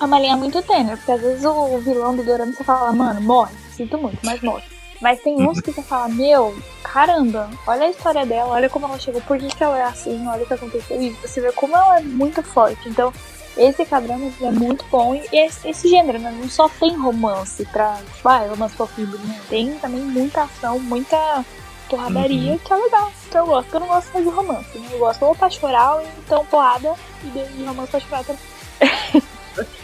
É 0.00 0.04
uma 0.04 0.18
linha 0.18 0.36
muito 0.36 0.62
tênue, 0.62 0.96
porque 0.96 1.12
às 1.12 1.20
vezes 1.20 1.44
o 1.44 1.78
vilão 1.78 2.16
do 2.16 2.22
Dorama 2.22 2.52
você 2.52 2.64
fala, 2.64 2.92
mano, 2.92 3.20
morre. 3.20 3.54
Sinto 3.70 3.98
muito, 3.98 4.18
mas 4.24 4.40
morre. 4.40 4.64
Mas 5.00 5.20
tem 5.20 5.46
uns 5.46 5.60
que 5.60 5.72
você 5.72 5.82
fala, 5.82 6.08
meu, 6.08 6.56
caramba, 6.82 7.50
olha 7.66 7.86
a 7.86 7.90
história 7.90 8.24
dela, 8.24 8.54
olha 8.54 8.70
como 8.70 8.86
ela 8.86 8.98
chegou, 8.98 9.20
por 9.22 9.36
que, 9.38 9.48
que 9.48 9.62
ela 9.62 9.78
é 9.78 9.82
assim, 9.82 10.26
olha 10.26 10.42
o 10.42 10.46
que 10.46 10.54
aconteceu. 10.54 11.00
E 11.00 11.10
você 11.10 11.40
vê 11.40 11.52
como 11.52 11.76
ela 11.76 11.98
é 11.98 12.02
muito 12.02 12.42
forte. 12.42 12.88
Então, 12.88 13.12
esse 13.56 13.84
K-drama 13.84 14.30
é 14.40 14.50
muito 14.50 14.84
bom 14.90 15.14
e 15.14 15.22
esse, 15.32 15.68
esse, 15.68 15.88
gênero 15.88 16.18
né, 16.18 16.34
não 16.38 16.48
só 16.48 16.68
tem 16.68 16.96
romance 16.96 17.64
pra, 17.66 17.98
tipo, 18.14 18.28
ah, 18.28 18.46
romance 18.48 18.76
fofinho, 18.76 19.18
né? 19.18 19.40
tem 19.48 19.78
também 19.78 20.02
muita 20.02 20.42
ação, 20.42 20.78
muita 20.78 21.44
porradaria 21.88 22.52
uhum. 22.52 22.58
que 22.58 22.72
é 22.72 22.76
legal, 22.76 23.12
que 23.30 23.38
eu 23.38 23.46
gosto. 23.46 23.74
Eu 23.74 23.80
não 23.80 23.86
gosto 23.86 24.22
de 24.22 24.28
romance, 24.28 24.78
né? 24.78 24.88
Eu 24.92 24.98
gosto 24.98 25.24
ou 25.24 25.34
pra 25.34 25.48
chorar 25.50 25.96
ou 25.96 26.02
então 26.02 26.44
porrada 26.46 26.94
e 27.24 27.28
de 27.28 27.64
romance 27.64 27.90
pra 27.90 28.00
chorar 28.00 28.24
também. 28.24 28.42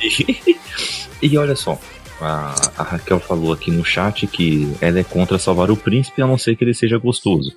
e 1.23 1.39
olha 1.39 1.57
só, 1.57 1.79
a, 2.21 2.55
a, 2.77 2.83
Raquel 2.83 3.21
falou 3.21 3.53
aqui 3.53 3.71
no 3.71 3.85
chat 3.85 4.27
que 4.27 4.75
ela 4.81 5.01
é 5.01 5.05
contra 5.05 5.39
salvar 5.39 5.71
o 5.71 5.77
príncipe 5.77 6.21
a 6.23 6.27
não 6.27 6.37
ser 6.37 6.57
que 6.57 6.65
ele 6.65 6.75
seja 6.75 6.99
gostoso. 6.99 7.53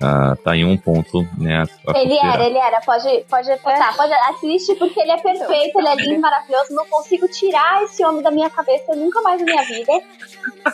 Ah, 0.00 0.36
tá 0.42 0.56
em 0.56 0.64
um 0.64 0.76
ponto, 0.76 1.26
né? 1.36 1.64
ele 1.94 2.18
era, 2.18 2.44
ele 2.44 2.58
era, 2.58 2.80
pode, 2.80 3.24
pode 3.28 3.48
botar, 3.48 3.94
pode 3.96 4.12
assiste 4.30 4.74
porque 4.76 5.00
ele 5.00 5.12
é 5.12 5.16
perfeito, 5.16 5.78
ele 5.78 5.88
é 5.88 5.94
lindo, 5.96 6.20
maravilhoso. 6.22 6.74
Não 6.74 6.86
consigo 6.86 7.28
tirar 7.28 7.82
esse 7.84 8.04
homem 8.04 8.22
da 8.22 8.30
minha 8.30 8.50
cabeça 8.50 8.94
nunca 8.94 9.20
mais 9.22 9.40
na 9.40 9.46
minha 9.46 9.64
vida. 9.64 9.92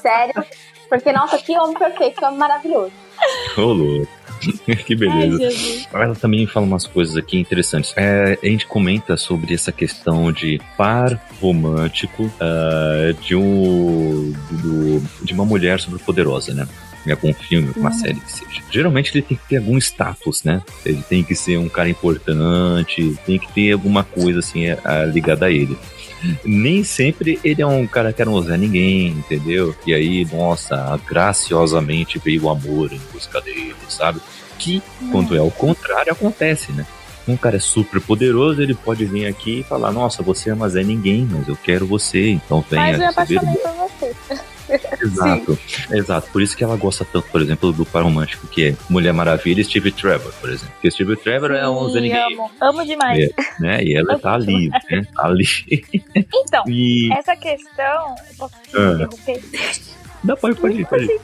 Sério. 0.00 0.44
Porque, 0.88 1.12
nossa, 1.12 1.38
que 1.38 1.56
homem 1.58 1.76
perfeito, 1.76 2.18
que 2.18 2.24
homem 2.24 2.38
maravilhoso. 2.38 2.92
Rolou. 3.56 4.06
que 4.86 4.94
beleza. 4.94 5.86
Ai, 5.92 6.02
Ela 6.02 6.14
também 6.14 6.46
fala 6.46 6.66
umas 6.66 6.86
coisas 6.86 7.16
aqui 7.16 7.38
interessantes. 7.38 7.94
É, 7.96 8.38
a 8.42 8.46
gente 8.46 8.66
comenta 8.66 9.16
sobre 9.16 9.54
essa 9.54 9.72
questão 9.72 10.30
de 10.32 10.60
par 10.76 11.18
romântico 11.40 12.24
uh, 12.24 13.12
de, 13.20 13.34
um, 13.34 14.32
do, 14.50 15.00
de 15.24 15.32
uma 15.32 15.44
mulher 15.44 15.80
superpoderosa, 15.80 16.52
né? 16.52 16.66
Em 17.06 17.10
algum 17.10 17.32
filme, 17.32 17.70
uma 17.76 17.90
uhum. 17.90 17.98
série 17.98 18.20
que 18.20 18.32
seja. 18.32 18.62
Geralmente 18.70 19.10
ele 19.14 19.22
tem 19.22 19.36
que 19.36 19.48
ter 19.48 19.58
algum 19.58 19.78
status, 19.78 20.42
né? 20.42 20.62
Ele 20.84 21.02
tem 21.02 21.22
que 21.22 21.34
ser 21.34 21.58
um 21.58 21.68
cara 21.68 21.88
importante, 21.88 23.16
tem 23.26 23.38
que 23.38 23.52
ter 23.52 23.72
alguma 23.72 24.04
coisa 24.04 24.38
assim 24.38 24.66
a, 24.70 25.04
ligada 25.04 25.46
a 25.46 25.50
ele. 25.50 25.76
Nem 26.44 26.82
sempre 26.82 27.38
ele 27.44 27.60
é 27.60 27.66
um 27.66 27.86
cara 27.86 28.12
que 28.12 28.24
não 28.24 28.32
usa 28.32 28.56
ninguém, 28.56 29.08
entendeu? 29.08 29.74
E 29.86 29.92
aí, 29.92 30.26
nossa, 30.32 30.98
graciosamente 31.06 32.18
veio 32.18 32.44
o 32.44 32.50
amor 32.50 32.92
em 32.92 33.00
busca 33.12 33.40
dele, 33.40 33.74
sabe? 33.88 34.20
Que, 34.58 34.82
quando 35.12 35.36
é 35.36 35.42
o 35.42 35.50
contrário, 35.50 36.12
acontece, 36.12 36.72
né? 36.72 36.86
Um 37.26 37.36
cara 37.36 37.56
é 37.56 37.60
super 37.60 38.00
poderoso, 38.00 38.62
ele 38.62 38.74
pode 38.74 39.04
vir 39.04 39.26
aqui 39.26 39.60
e 39.60 39.62
falar: 39.62 39.90
Nossa, 39.92 40.22
você 40.22 40.50
é 40.50 40.54
mas 40.54 40.76
é 40.76 40.82
ninguém, 40.82 41.26
mas 41.30 41.48
eu 41.48 41.56
quero 41.56 41.86
você, 41.86 42.30
então 42.30 42.64
venha. 42.68 42.82
Mas 42.82 43.00
eu 43.00 43.08
apaixonei 43.08 43.56
por 43.56 43.72
você. 43.72 44.44
Exato, 45.00 45.58
exato. 45.90 46.30
Por 46.30 46.42
isso 46.42 46.56
que 46.56 46.64
ela 46.64 46.76
gosta 46.76 47.04
tanto, 47.04 47.28
por 47.30 47.40
exemplo, 47.40 47.72
do 47.72 47.84
par 47.84 48.02
romântico 48.02 48.46
que 48.46 48.68
é 48.68 48.76
Mulher 48.88 49.12
Maravilha 49.12 49.60
e 49.60 49.64
Steve 49.64 49.92
Trevor, 49.92 50.32
por 50.40 50.48
exemplo. 50.50 50.72
Porque 50.74 50.90
Steve 50.90 51.16
Trevor 51.16 51.52
é 51.52 51.68
um 51.68 51.88
Sim, 51.90 52.00
Ninguém, 52.00 52.34
amo. 52.34 52.50
Amo 52.60 52.84
demais. 52.86 53.18
É, 53.18 53.30
né? 53.60 53.82
E 53.84 53.94
ela 53.96 54.18
tá 54.18 54.34
ali, 54.34 54.68
né? 54.68 55.06
Ali. 55.18 55.44
Então, 56.14 56.64
E. 56.68 57.12
essa 57.12 57.36
questão. 57.36 58.14
Posso 58.38 58.54
te 58.62 58.76
Ah. 58.76 58.92
interromper? 58.94 59.42
Não, 60.24 60.36
pode, 60.36 60.56
pode 60.58 60.80
ir, 60.80 60.86
pode 60.86 61.04
ir. 61.04 61.20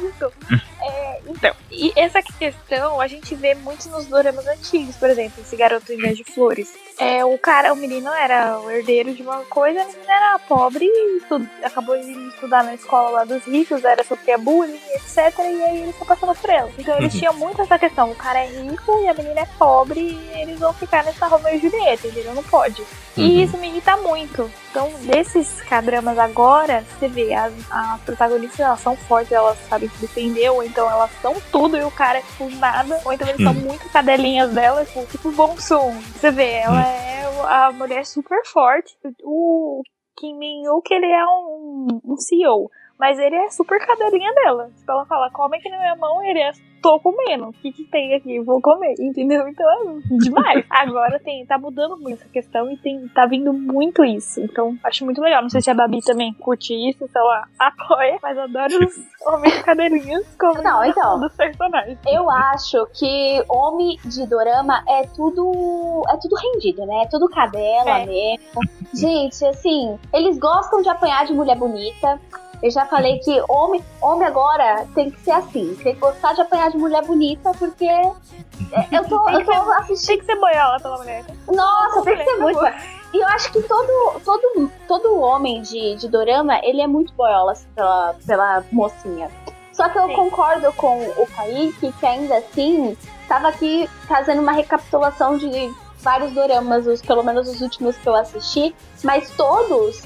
desculpa. 0.00 0.34
É, 0.82 1.20
então, 1.28 1.54
e 1.70 1.92
essa 1.94 2.20
questão 2.22 3.00
a 3.00 3.06
gente 3.06 3.34
vê 3.36 3.54
muito 3.54 3.88
nos 3.88 4.06
doramas 4.06 4.46
antigos, 4.48 4.96
por 4.96 5.08
exemplo, 5.08 5.40
esse 5.40 5.56
garoto 5.56 5.92
em 5.92 5.96
vez 5.98 6.16
de 6.16 6.24
flores. 6.24 6.72
É, 6.98 7.24
o 7.24 7.36
cara, 7.36 7.72
o 7.72 7.76
menino 7.76 8.08
era 8.10 8.58
o 8.58 8.70
herdeiro 8.70 9.12
de 9.12 9.22
uma 9.22 9.38
coisa, 9.44 9.82
a 9.82 9.84
menina 9.84 10.12
era 10.12 10.38
pobre 10.38 10.86
e 10.86 11.20
acabou 11.62 11.94
indo 11.96 12.28
estudar 12.30 12.64
na 12.64 12.74
escola 12.74 13.10
lá 13.10 13.24
dos 13.24 13.44
ricos, 13.44 13.84
era 13.84 14.02
sofria 14.02 14.38
bullying, 14.38 14.80
etc. 14.94 15.16
E 15.38 15.42
aí 15.64 15.82
ele 15.82 15.92
se 15.92 16.02
apaixonou 16.02 16.34
por 16.34 16.48
ela. 16.50 16.70
Então 16.78 16.96
eles 16.96 17.12
Uhum. 17.12 17.18
tinham 17.18 17.34
muito 17.34 17.60
essa 17.60 17.78
questão: 17.78 18.10
o 18.10 18.14
cara 18.14 18.38
é 18.44 18.46
rico 18.46 18.98
e 19.00 19.08
a 19.08 19.14
menina 19.14 19.40
é 19.40 19.46
pobre 19.58 20.00
e 20.00 20.40
eles 20.40 20.58
vão 20.58 20.72
ficar 20.72 21.04
nessa 21.04 21.26
Romeo 21.26 21.54
e 21.56 21.58
Julieta, 21.58 22.06
entendeu? 22.08 22.34
Não 22.34 22.42
pode. 22.44 22.80
Uhum. 22.82 23.24
E 23.24 23.42
isso 23.44 23.56
me 23.58 23.68
irrita 23.68 23.96
muito. 23.98 24.50
Então, 24.70 24.90
desses 25.02 25.62
cadramas 25.62 26.18
agora, 26.18 26.84
você 26.98 27.08
vê, 27.08 27.32
as, 27.32 27.52
as 27.70 28.00
protagonistas 28.02 28.60
elas 28.60 28.80
são 28.80 28.94
fortes, 28.94 29.32
elas 29.32 29.56
sabem 29.70 29.88
se 29.88 29.98
defender, 30.02 30.50
ou 30.50 30.62
então 30.62 30.90
elas 30.90 31.10
são 31.22 31.34
tudo 31.50 31.78
e 31.78 31.82
o 31.82 31.90
cara 31.90 32.18
é 32.18 32.20
tipo 32.22 32.50
nada, 32.56 33.00
ou 33.04 33.12
então 33.12 33.26
eles 33.28 33.42
são 33.42 33.52
Hum. 33.52 33.66
muito 33.66 33.88
cadelinhas 33.90 34.50
dela, 34.50 34.84
tipo, 34.84 35.06
tipo 35.06 35.30
Bonsum. 35.32 35.94
Você 36.14 36.30
vê, 36.30 36.52
ela 36.56 36.85
é 36.86 37.66
a 37.66 37.72
mulher 37.72 38.04
super 38.04 38.44
forte. 38.46 38.96
O 39.22 39.82
Kim 40.16 40.36
Min-yook, 40.38 40.92
ele 40.92 41.06
é 41.06 41.24
um, 41.26 42.00
um 42.04 42.16
CEO. 42.16 42.70
Mas 42.98 43.18
ele 43.18 43.36
é 43.36 43.50
super 43.50 43.84
cadelinha 43.84 44.32
dela. 44.34 44.70
Tipo, 44.76 44.92
ela 44.92 45.06
fala, 45.06 45.30
come 45.30 45.58
aqui 45.58 45.68
na 45.68 45.78
minha 45.78 45.96
mão, 45.96 46.22
ele 46.22 46.40
é, 46.40 46.52
tô 46.86 47.00
comendo. 47.00 47.48
O 47.48 47.52
que 47.52 47.72
que 47.72 47.84
tem 47.84 48.14
aqui? 48.14 48.40
Vou 48.40 48.60
comer, 48.60 48.94
entendeu? 49.00 49.46
Então 49.48 49.68
é 49.68 50.16
demais. 50.18 50.64
Agora 50.70 51.18
tem, 51.18 51.44
tá 51.46 51.58
mudando 51.58 51.96
muito 51.96 52.20
essa 52.22 52.28
questão 52.28 52.70
e 52.70 52.76
tem, 52.76 53.08
tá 53.08 53.26
vindo 53.26 53.52
muito 53.52 54.04
isso. 54.04 54.40
Então, 54.40 54.76
acho 54.84 55.04
muito 55.04 55.20
legal. 55.20 55.42
Não 55.42 55.50
sei 55.50 55.60
se 55.60 55.70
a 55.70 55.74
Babi 55.74 56.00
também 56.02 56.32
curte 56.34 56.72
isso, 56.88 57.06
se 57.08 57.18
ela 57.18 57.44
apoia, 57.58 58.18
mas 58.22 58.38
adoro 58.38 58.84
os 58.86 58.96
homens 59.26 59.62
cadelinhas 59.62 60.24
como 60.38 60.62
Não, 60.62 60.84
então. 60.84 61.18
dos 61.20 61.34
personagens. 61.34 61.98
Eu 62.06 62.30
acho 62.30 62.86
que 62.94 63.42
homem 63.48 63.98
de 64.04 64.26
dorama 64.26 64.82
é 64.88 65.02
tudo. 65.08 66.02
É 66.08 66.16
tudo 66.18 66.36
rendido, 66.36 66.86
né? 66.86 67.02
É 67.04 67.08
tudo 67.08 67.28
cadela 67.28 68.00
É. 68.00 68.06
mesmo. 68.06 68.60
Gente, 68.94 69.44
assim, 69.44 69.98
eles 70.12 70.38
gostam 70.38 70.82
de 70.82 70.88
apanhar 70.88 71.26
de 71.26 71.32
mulher 71.32 71.56
bonita. 71.56 72.20
Eu 72.62 72.70
já 72.70 72.86
falei 72.86 73.18
que 73.18 73.42
homem, 73.48 73.84
homem 74.00 74.26
agora 74.26 74.86
tem 74.94 75.10
que 75.10 75.20
ser 75.20 75.32
assim, 75.32 75.74
tem 75.82 75.94
que 75.94 76.00
gostar 76.00 76.32
de 76.32 76.40
apanhar 76.40 76.70
de 76.70 76.78
mulher 76.78 77.04
bonita, 77.04 77.52
porque 77.58 77.84
é, 77.84 78.16
eu 78.92 79.04
tô, 79.08 79.28
eu 79.28 79.44
tô 79.44 79.52
assistindo. 79.52 80.06
Tem 80.06 80.18
que 80.18 80.24
ser 80.26 80.36
boiola 80.36 80.78
pela 80.80 80.98
mulher. 80.98 81.24
Nossa, 81.48 82.02
tem 82.02 82.16
que 82.16 82.24
ser 82.24 82.36
muito. 82.38 82.60
E 83.12 83.18
eu 83.18 83.26
acho 83.28 83.52
que 83.52 83.62
todo, 83.62 84.20
todo, 84.24 84.70
todo 84.88 85.20
homem 85.20 85.62
de, 85.62 85.96
de 85.96 86.08
dorama, 86.08 86.58
ele 86.62 86.80
é 86.80 86.86
muito 86.86 87.12
boiola 87.14 87.52
assim, 87.52 87.68
pela, 87.74 88.14
pela 88.26 88.64
mocinha. 88.72 89.30
Só 89.72 89.88
que 89.88 89.98
eu 89.98 90.06
Sim. 90.06 90.16
concordo 90.16 90.72
com 90.72 91.02
o 91.02 91.26
Kaique 91.36 91.92
que 91.92 92.06
ainda 92.06 92.38
assim 92.38 92.96
tava 93.28 93.48
aqui 93.48 93.88
fazendo 94.08 94.40
uma 94.40 94.52
recapitulação 94.52 95.36
de 95.36 95.72
vários 95.98 96.32
doramas, 96.32 96.86
os, 96.86 97.02
pelo 97.02 97.22
menos 97.22 97.48
os 97.48 97.60
últimos 97.60 97.96
que 97.96 98.08
eu 98.08 98.14
assisti, 98.14 98.74
mas 99.02 99.30
todos 99.30 100.02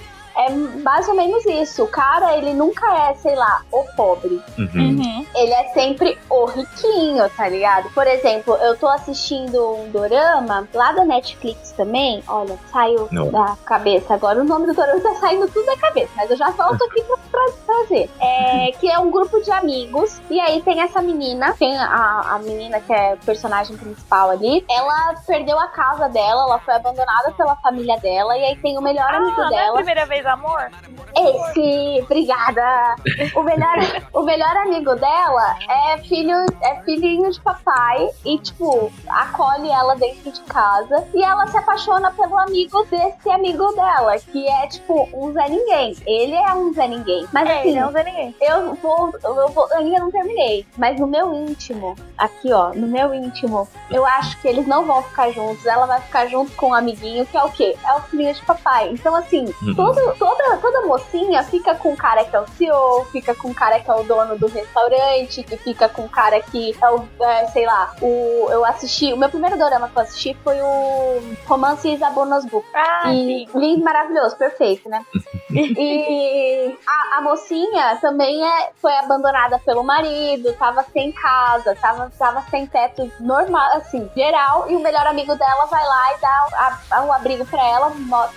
é 0.47 0.51
mais 0.51 1.09
ou 1.09 1.15
menos 1.15 1.45
isso. 1.47 1.85
O 1.85 1.89
cara, 1.89 2.37
ele 2.37 2.53
nunca 2.55 2.87
é, 3.11 3.15
sei 3.15 3.35
lá, 3.35 3.63
o 3.73 3.85
pobre 3.97 4.41
Uhum. 4.59 4.71
Uhum. 4.75 5.27
ele 5.35 5.53
é 5.53 5.65
sempre 5.73 6.19
o 6.29 6.45
riquinho, 6.47 7.29
tá 7.31 7.49
ligado? 7.49 7.91
Por 7.91 8.07
exemplo, 8.07 8.55
eu 8.57 8.77
tô 8.77 8.87
assistindo 8.89 9.75
um 9.77 9.91
dorama 9.91 10.69
lá 10.75 10.93
da 10.93 11.05
Netflix 11.05 11.73
também. 11.73 12.23
Olha, 12.29 12.57
saiu 12.73 13.09
Não. 13.11 13.31
da 13.31 13.57
cabeça. 13.65 14.15
Agora 14.15 14.41
o 14.41 14.45
nome 14.45 14.67
do 14.67 14.75
dorama 14.75 15.01
tá 15.01 15.15
saindo 15.17 15.49
tudo 15.49 15.67
da 15.67 15.77
cabeça, 15.77 16.11
mas 16.17 16.31
eu 16.31 16.37
já 16.37 16.51
volto 16.51 16.83
aqui 16.85 17.03
pra, 17.05 17.17
pra 17.31 17.47
trazer. 17.67 18.11
É, 18.21 18.73
que 18.79 18.91
é 18.91 18.99
um 18.99 19.11
grupo 19.11 19.41
de 19.43 19.51
amigos. 19.51 20.21
E 20.31 20.39
aí 20.41 20.61
tem 20.63 20.81
essa 20.81 21.01
menina, 21.03 21.55
tem 21.59 21.77
a, 21.77 22.35
a 22.35 22.39
menina 22.39 22.81
que 22.81 22.93
é 22.93 23.15
o 23.15 23.25
personagem 23.25 23.77
principal 23.77 24.31
ali. 24.31 24.65
Ela 24.71 25.15
perdeu 25.27 25.59
a 25.59 25.69
casa 25.69 26.09
dela, 26.09 26.43
ela 26.45 26.59
foi 26.61 26.75
abandonada 26.75 27.33
pela 27.37 27.57
família 27.57 27.99
dela. 27.99 28.37
E 28.37 28.45
aí 28.45 28.57
tem 28.57 28.77
o 28.79 28.83
melhor 28.83 29.13
amigo 29.13 29.41
Ah, 29.41 29.45
não 29.51 29.57
é 29.57 29.61
a 29.61 29.65
dela. 29.65 29.77
primeira 29.77 30.07
vez 30.07 30.25
amor? 30.33 30.71
Esse, 31.17 32.03
obrigada. 32.03 32.97
O 33.35 33.43
melhor, 33.43 33.77
o 34.15 34.23
melhor 34.23 34.57
amigo 34.59 34.95
dela 34.97 35.57
é 35.69 35.99
filho, 35.99 36.37
é 36.63 36.77
filhinho 36.83 37.31
de 37.31 37.41
papai 37.41 38.09
e 38.25 38.39
tipo 38.39 38.93
acolhe 39.09 39.69
ela 39.71 39.97
dentro 39.97 40.31
de 40.31 40.41
casa 40.43 41.07
e 41.15 41.23
ela 41.23 41.47
se 41.49 41.57
apaixona 41.59 42.11
pelo 42.13 42.39
amigo 42.39 42.85
desse 42.91 43.31
amigo 43.31 43.73
dela, 43.73 44.19
que 44.19 44.49
é 44.49 44.67
tipo 44.69 45.09
um 45.13 45.33
Zé 45.33 45.49
Ninguém. 45.49 45.97
Ele 46.07 46.35
é 46.35 46.55
um 46.55 46.73
Zé 46.73 46.87
Ninguém, 46.89 47.27
mas 47.33 47.49
É, 47.49 47.59
assim, 47.59 47.69
ele 47.71 47.81
não 47.81 47.89
usa 47.89 48.03
ninguém. 48.03 48.37
eu 48.41 48.75
vou, 48.75 49.13
eu 49.23 49.49
vou, 49.49 49.69
eu 49.71 49.79
ainda 49.79 49.99
não 49.99 50.11
terminei, 50.11 50.67
mas 50.77 50.99
no 50.99 51.07
meu 51.07 51.33
íntimo, 51.35 51.95
aqui 52.17 52.53
ó, 52.53 52.73
no 52.75 52.87
meu 52.87 53.13
íntimo, 53.15 53.69
eu 53.91 54.07
acho 54.07 54.41
que 54.41 54.49
eles 54.49 54.67
não 54.67 54.85
vão 54.85 55.03
ficar 55.03 55.31
juntos. 55.33 55.65
Ela 55.67 55.87
vai 55.87 56.01
ficar 56.01 56.27
junto 56.27 56.53
com 56.53 56.71
o 56.71 56.75
amiguinho, 56.75 57.27
que 57.27 57.37
é 57.37 57.43
o 57.43 57.51
quê? 57.51 57.77
É 57.87 57.93
o 57.95 58.01
filhinho 58.03 58.35
de 58.35 58.43
papai. 58.45 58.91
Então, 58.91 59.15
assim, 59.15 59.53
Uhum. 59.63 59.75
todo, 59.75 60.15
toda, 60.21 60.57
toda 60.59 60.83
mocinha 60.87 61.43
fica 61.43 61.75
com 61.75 61.93
o 61.95 61.97
cara 61.97 62.25
que 62.25 62.37
é 62.37 62.41
o 62.41 62.47
CEO, 62.47 63.07
fica 63.11 63.35
com 63.35 63.49
o 63.49 63.55
cara 63.55 63.81
que 63.81 63.91
é 63.91 63.95
o 63.95 64.03
dono 64.05 64.39
do 64.39 64.47
restaurante, 64.47 65.43
que 65.43 65.57
fica 65.57 65.89
com 65.89 66.03
o 66.03 66.09
cara 66.09 66.41
que 66.43 66.77
é 66.81 66.91
o, 66.91 67.09
é, 67.23 67.47
sei 67.49 67.65
lá, 67.67 67.95
o. 68.03 68.47
Eu 68.51 68.65
assisti, 68.65 69.13
o 69.13 69.17
meu 69.17 69.31
primeiro 69.31 69.57
dorama 69.59 69.89
que 69.89 69.97
eu 69.97 70.03
assisti 70.03 70.37
foi 70.45 70.61
o 70.61 71.23
Romance 71.49 71.89
Isabonos 71.91 72.45
Book. 72.45 72.67
Ah, 72.75 73.11
E 73.13 73.47
sim. 73.51 73.59
lindo, 73.59 73.83
maravilhoso, 73.83 74.37
perfeito, 74.37 74.89
né? 74.89 75.05
e 75.51 76.79
a, 76.87 77.19
a 77.19 77.21
mocinha 77.23 77.97
também 78.01 78.47
é, 78.47 78.71
foi 78.81 78.93
abandonada 78.97 79.59
pelo 79.61 79.83
marido, 79.83 80.53
tava 80.55 80.85
sem 80.93 81.11
casa, 81.13 81.75
tava, 81.81 82.11
tava 82.19 82.43
sem 82.51 82.67
teto 82.67 83.11
normal, 83.21 83.71
assim, 83.77 84.09
geral, 84.15 84.71
e 84.71 84.77
o 84.77 84.81
melhor 84.81 85.07
amigo 85.07 85.35
dela 85.35 85.67
vai 85.67 85.85
lá 85.85 86.13
e 86.15 86.21
dá 86.21 86.47
a- 86.53 86.79
a- 86.99 87.03
um 87.03 87.13
abrigo 87.13 87.45
pra 87.47 87.65
ela, 87.67 87.93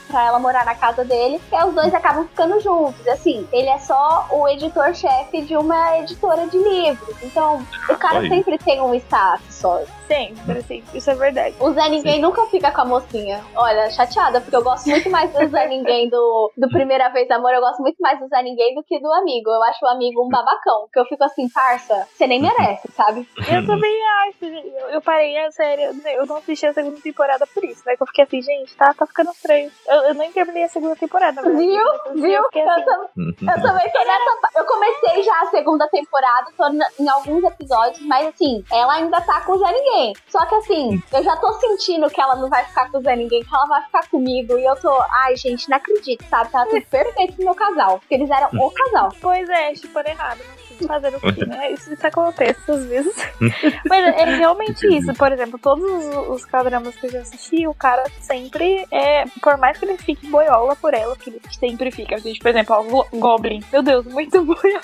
pra 0.07 0.23
ela 0.25 0.39
morar 0.39 0.65
na 0.65 0.75
casa 0.75 1.03
dele, 1.03 1.41
e 1.51 1.55
os 1.65 1.73
dois 1.73 1.93
acabam 1.93 2.25
ficando 2.27 2.59
juntos. 2.59 3.07
Assim, 3.07 3.47
ele 3.51 3.69
é 3.69 3.77
só 3.79 4.27
o 4.31 4.47
editor-chefe 4.47 5.41
de 5.41 5.55
uma 5.55 5.99
editora 5.99 6.47
de 6.47 6.57
livros. 6.57 7.15
Então, 7.21 7.65
o 7.89 7.95
cara 7.95 8.21
sempre 8.27 8.57
tem 8.57 8.81
um 8.81 8.93
status 8.95 9.53
só. 9.53 9.81
Sempre, 10.13 10.59
assim, 10.59 10.83
isso 10.93 11.09
é 11.09 11.15
verdade. 11.15 11.55
O 11.59 11.71
Zé 11.71 11.89
Ninguém 11.89 12.21
nunca 12.21 12.45
fica 12.47 12.71
com 12.71 12.81
a 12.81 12.85
mocinha. 12.85 13.43
Olha, 13.55 13.89
chateada, 13.89 14.39
porque 14.41 14.55
eu 14.55 14.63
gosto 14.63 14.87
muito 14.89 15.09
mais 15.09 15.31
do 15.31 15.47
Zé 15.49 15.67
Ninguém 15.69 16.09
do, 16.09 16.51
do 16.57 16.69
Primeira 16.69 17.09
Vez 17.09 17.29
Amor. 17.31 17.51
Eu 17.53 17.61
gosto 17.61 17.81
muito 17.81 17.97
mais 17.99 18.19
do 18.19 18.27
Zé 18.27 18.41
Ninguém 18.43 18.75
do 18.75 18.83
que 18.83 18.99
do 18.99 19.11
amigo. 19.11 19.49
Eu 19.49 19.63
acho 19.63 19.83
o 19.83 19.89
amigo 19.89 20.23
um 20.25 20.29
babacão. 20.29 20.81
Porque 20.83 20.99
eu 20.99 21.05
fico 21.05 21.23
assim, 21.23 21.49
parça, 21.49 22.07
você 22.13 22.27
nem 22.27 22.41
merece, 22.41 22.91
sabe? 22.93 23.27
Eu 23.37 23.65
também 23.65 24.01
acho, 24.27 24.39
gente. 24.45 24.67
Eu, 24.67 24.89
eu 24.89 25.01
parei 25.01 25.37
a 25.37 25.51
série, 25.51 25.83
eu- 25.83 25.93
eu 26.05 26.25
não 26.25 26.37
assisti 26.37 26.65
a 26.67 26.73
segunda 26.73 26.99
temporada 27.01 27.47
por 27.47 27.63
isso, 27.63 27.81
né? 27.85 27.95
Que 27.95 28.03
eu 28.03 28.07
fiquei 28.07 28.23
assim, 28.25 28.41
gente, 28.41 28.75
tá, 28.75 28.93
tá 28.93 29.05
ficando 29.07 29.31
estranho. 29.31 29.71
Eu, 29.87 29.95
eu 30.03 30.13
nem 30.13 30.31
terminei 30.31 30.63
a 30.63 30.69
segunda 30.69 30.95
temporada, 30.95 31.41
né? 31.41 31.49
Viu? 31.57 31.87
Eu 32.05 32.13
Viu? 32.13 32.31
Eu, 32.53 32.69
assim, 32.69 32.83
Uhum. 33.17 33.33
eu 33.41 33.61
também 33.61 33.91
tô 33.91 33.99
nessa. 33.99 34.33
Eu 34.55 34.65
comecei 34.65 35.23
já 35.23 35.41
a 35.41 35.45
segunda 35.47 35.87
temporada, 35.87 36.47
tô 36.57 36.63
em 36.99 37.09
alguns 37.09 37.43
episódios, 37.43 37.99
mas 38.05 38.27
assim, 38.27 38.63
ela 38.71 38.93
ainda 38.93 39.19
tá 39.21 39.41
com 39.41 39.53
o 39.53 39.57
Zé 39.57 39.71
Ninguém. 39.71 40.02
Só 40.27 40.45
que 40.45 40.55
assim, 40.55 41.01
eu 41.13 41.23
já 41.23 41.35
tô 41.37 41.53
sentindo 41.53 42.09
que 42.09 42.19
ela 42.19 42.35
não 42.35 42.49
vai 42.49 42.65
ficar 42.65 42.91
com 42.91 42.97
o 42.97 43.01
Zé 43.01 43.15
Ninguém, 43.15 43.43
que 43.43 43.55
ela 43.55 43.67
vai 43.67 43.81
ficar 43.83 44.09
comigo. 44.09 44.57
E 44.57 44.65
eu 44.65 44.75
tô, 44.75 44.91
ai, 45.23 45.35
gente, 45.37 45.69
não 45.69 45.77
acredito, 45.77 46.25
sabe? 46.29 46.51
Tá 46.51 46.65
tudo 46.65 46.83
perfeito 46.89 47.35
pro 47.35 47.45
meu 47.45 47.55
casal. 47.55 47.99
Porque 47.99 48.15
eles 48.15 48.29
eram 48.29 48.49
o 48.53 48.71
casal. 48.71 49.09
Pois 49.21 49.47
é, 49.49 49.75
chupando 49.75 50.09
errado. 50.09 50.39
Não 50.39 50.62
fazer 50.87 51.15
o 51.15 51.19
que, 51.19 51.45
né? 51.45 51.71
Isso, 51.71 51.93
isso 51.93 52.05
acontece 52.07 52.59
às 52.71 52.85
vezes. 52.85 53.15
Mas 53.89 54.15
é 54.15 54.25
realmente 54.37 54.85
isso. 54.87 55.13
Por 55.13 55.31
exemplo, 55.31 55.59
todos 55.59 55.83
os, 55.83 56.29
os 56.29 56.45
cadramas 56.45 56.95
que 56.95 57.07
eu 57.07 57.11
já 57.11 57.19
assisti, 57.21 57.67
o 57.67 57.73
cara 57.73 58.03
sempre 58.21 58.85
é. 58.91 59.25
Por 59.41 59.57
mais 59.57 59.77
que 59.77 59.85
ele 59.85 59.97
fique 59.97 60.27
boiola 60.27 60.75
por 60.75 60.93
ela, 60.93 61.15
que 61.15 61.29
ele 61.29 61.41
sempre 61.59 61.91
fica. 61.91 62.17
Gente, 62.17 62.39
por 62.39 62.49
exemplo, 62.49 62.75
ó, 62.75 63.05
Goblin. 63.17 63.63
Meu 63.71 63.81
Deus, 63.83 64.05
muito 64.05 64.41
boiola. 64.43 64.81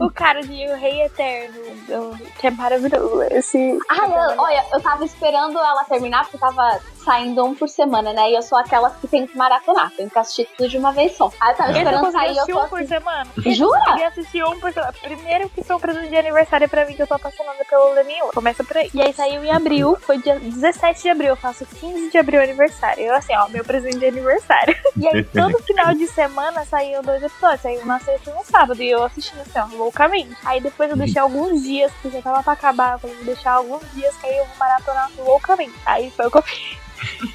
o 0.00 0.10
cara 0.10 0.42
de 0.42 0.66
O 0.68 0.76
Rei 0.76 1.02
Eterno, 1.02 2.18
que 2.38 2.46
é 2.46 2.50
maravilhoso. 2.50 3.22
Esse. 3.30 3.78
Ai, 3.88 4.10
eu- 4.10 4.40
olha, 4.40 4.64
eu 4.72 4.80
tava 4.80 5.04
esperando 5.04 5.58
ela 5.58 5.84
terminar, 5.84 6.22
porque 6.24 6.38
tava 6.38 6.80
saindo 7.06 7.44
um 7.44 7.54
por 7.54 7.68
semana, 7.68 8.12
né? 8.12 8.32
E 8.32 8.34
eu 8.34 8.42
sou 8.42 8.58
aquelas 8.58 8.96
que 8.96 9.06
tem 9.06 9.28
que 9.28 9.36
maratonar, 9.36 9.92
tem 9.92 10.08
que 10.08 10.18
assistir 10.18 10.48
tudo 10.56 10.68
de 10.68 10.76
uma 10.76 10.90
vez 10.92 11.16
só. 11.16 11.30
Aí 11.40 11.52
eu 11.52 11.56
tava 11.56 11.70
Esse 11.70 11.78
eu 11.78 11.84
esperando 11.84 12.04
consegui 12.04 12.26
sair, 12.26 12.36
eu 12.36 12.46
tô 12.46 12.64
um 12.64 12.68
por 12.68 12.78
assim, 12.80 12.88
semana. 12.88 13.30
Jura? 13.54 13.78
Eu 13.78 13.84
consegui 13.84 14.04
assistir 14.04 14.44
um 14.44 14.60
por 14.60 14.72
semana. 14.72 14.92
Primeiro 15.00 15.48
que 15.48 15.72
um 15.72 15.78
presente 15.78 16.08
de 16.08 16.16
aniversário 16.16 16.68
pra 16.68 16.84
mim, 16.84 16.94
que 16.94 17.02
eu 17.02 17.06
tô 17.06 17.14
apaixonada 17.14 17.64
pelo 17.64 17.92
Lemieux. 17.92 18.32
Começa 18.34 18.64
por 18.64 18.76
aí. 18.76 18.90
E 18.92 19.00
aí 19.00 19.12
saiu 19.12 19.44
em 19.44 19.50
abril, 19.52 19.96
foi 20.00 20.18
dia 20.18 20.38
17 20.40 21.02
de 21.02 21.08
abril. 21.08 21.28
Eu 21.28 21.36
faço 21.36 21.64
15 21.64 22.10
de 22.10 22.18
abril 22.18 22.42
aniversário. 22.42 23.04
Eu 23.04 23.14
assim, 23.14 23.36
ó, 23.36 23.48
meu 23.48 23.64
presente 23.64 23.98
de 23.98 24.06
aniversário. 24.06 24.76
E 24.98 25.06
aí 25.06 25.22
todo 25.24 25.62
final 25.62 25.94
de 25.94 26.06
semana 26.06 26.64
saíam 26.64 27.02
dois 27.02 27.22
episódios. 27.22 27.60
Saiu 27.60 27.84
na 27.84 28.00
sexta 28.00 28.30
e 28.30 28.32
no 28.32 28.42
sábado. 28.42 28.82
E 28.82 28.90
eu 28.90 29.04
assistindo 29.04 29.40
assim, 29.42 29.58
ó, 29.58 29.66
loucamente. 29.76 30.34
Aí 30.42 30.58
depois 30.58 30.90
eu 30.90 30.96
deixei 30.96 31.20
alguns 31.20 31.62
dias, 31.62 31.92
porque 32.00 32.16
já 32.16 32.22
tava 32.22 32.42
pra 32.42 32.54
acabar. 32.54 32.94
Eu 32.94 32.98
falei, 33.00 33.16
vou 33.16 33.26
deixar 33.26 33.52
alguns 33.52 33.82
dias 33.92 34.16
que 34.16 34.26
aí 34.26 34.38
eu 34.38 34.46
vou 34.46 34.56
maratonar 34.56 35.10
loucamente. 35.18 35.74
Aí 35.84 36.10
foi 36.10 36.26
o 36.26 36.30
que 36.30 36.38
eu 36.38 36.42
fiz. 36.42 36.86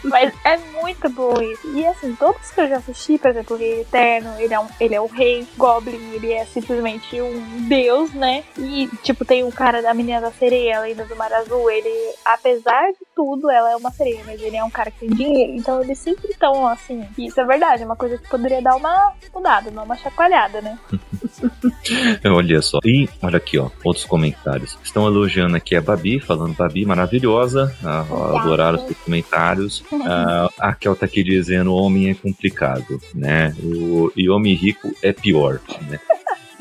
Mas 0.03 0.34
é 0.43 0.57
muito 0.82 1.09
bom 1.09 1.34
isso. 1.41 1.68
E 1.76 1.86
assim, 1.86 2.16
todos 2.16 2.51
que 2.51 2.62
eu 2.62 2.68
já 2.68 2.78
assisti, 2.78 3.18
por 3.18 3.32
exemplo, 3.32 3.55
o 3.55 3.59
Rei 3.59 3.82
Eterno, 3.82 4.34
ele 4.39 4.53
é, 4.53 4.59
um, 4.59 4.68
ele 4.80 4.95
é 4.95 5.01
o 5.01 5.07
rei. 5.07 5.47
Goblin, 5.57 6.14
ele 6.14 6.32
é 6.34 6.45
simplesmente 6.45 7.22
um 7.22 7.68
deus, 7.68 8.14
né? 8.14 8.43
E, 8.57 8.89
tipo, 9.03 9.26
tem 9.26 9.43
o 9.43 9.51
cara 9.51 9.82
da 9.82 9.93
menina 9.93 10.22
da 10.22 10.32
sereia, 10.32 10.78
a 10.78 10.82
lenda 10.82 11.05
do 11.05 11.16
Mar 11.16 11.32
Azul. 11.34 11.70
Ele, 11.70 12.14
apesar 12.26 12.91
de 12.91 13.05
tudo, 13.16 13.49
ela 13.49 13.72
é 13.72 13.76
uma 13.76 13.91
sereia, 13.91 14.24
mas 14.26 14.41
ele 14.41 14.57
é 14.57 14.64
um 14.64 14.70
cara 14.70 14.91
que 14.91 14.99
tem 14.99 15.09
dinheiro. 15.09 15.53
Então 15.53 15.82
eles 15.82 15.97
sempre 15.99 16.30
estão 16.30 16.68
assim. 16.68 17.05
E 17.18 17.28
isso 17.28 17.39
é 17.39 17.45
verdade, 17.45 17.84
é 17.84 17.86
uma 17.86 17.95
coisa 17.95 18.18
que 18.18 18.30
poderia 18.30 18.62
dar 18.62 18.76
uma 18.76 19.14
mudada, 19.34 19.72
dar 19.72 19.84
uma 19.84 19.95
chacoalhada, 19.95 20.62
né? 20.62 20.78
Olha 22.26 22.62
só. 22.62 22.80
E 22.86 23.09
olha 23.22 23.38
aqui, 23.38 23.57
ó, 23.57 23.70
outros 23.84 24.05
comentários. 24.05 24.78
Estão 24.84 25.07
elogiando 25.07 25.55
aqui 25.55 25.76
a 25.76 25.82
Babi, 25.82 26.20
falando 26.20 26.55
Babi 26.55 26.86
maravilhosa. 26.86 27.76
Ah, 27.84 28.05
adoraram 28.39 28.78
os 28.78 28.86
seus 28.86 28.97
comentários. 29.52 29.84
Ah, 29.91 30.49
a 30.60 30.74
Kel 30.74 30.95
tá 30.95 31.06
aqui 31.06 31.24
dizendo 31.24 31.74
homem 31.74 32.10
é 32.10 32.14
complicado, 32.14 32.99
né? 33.14 33.56
O, 33.64 34.12
e 34.16 34.30
homem 34.30 34.54
rico 34.54 34.91
é 35.02 35.12
pior, 35.12 35.60
né? 35.89 35.99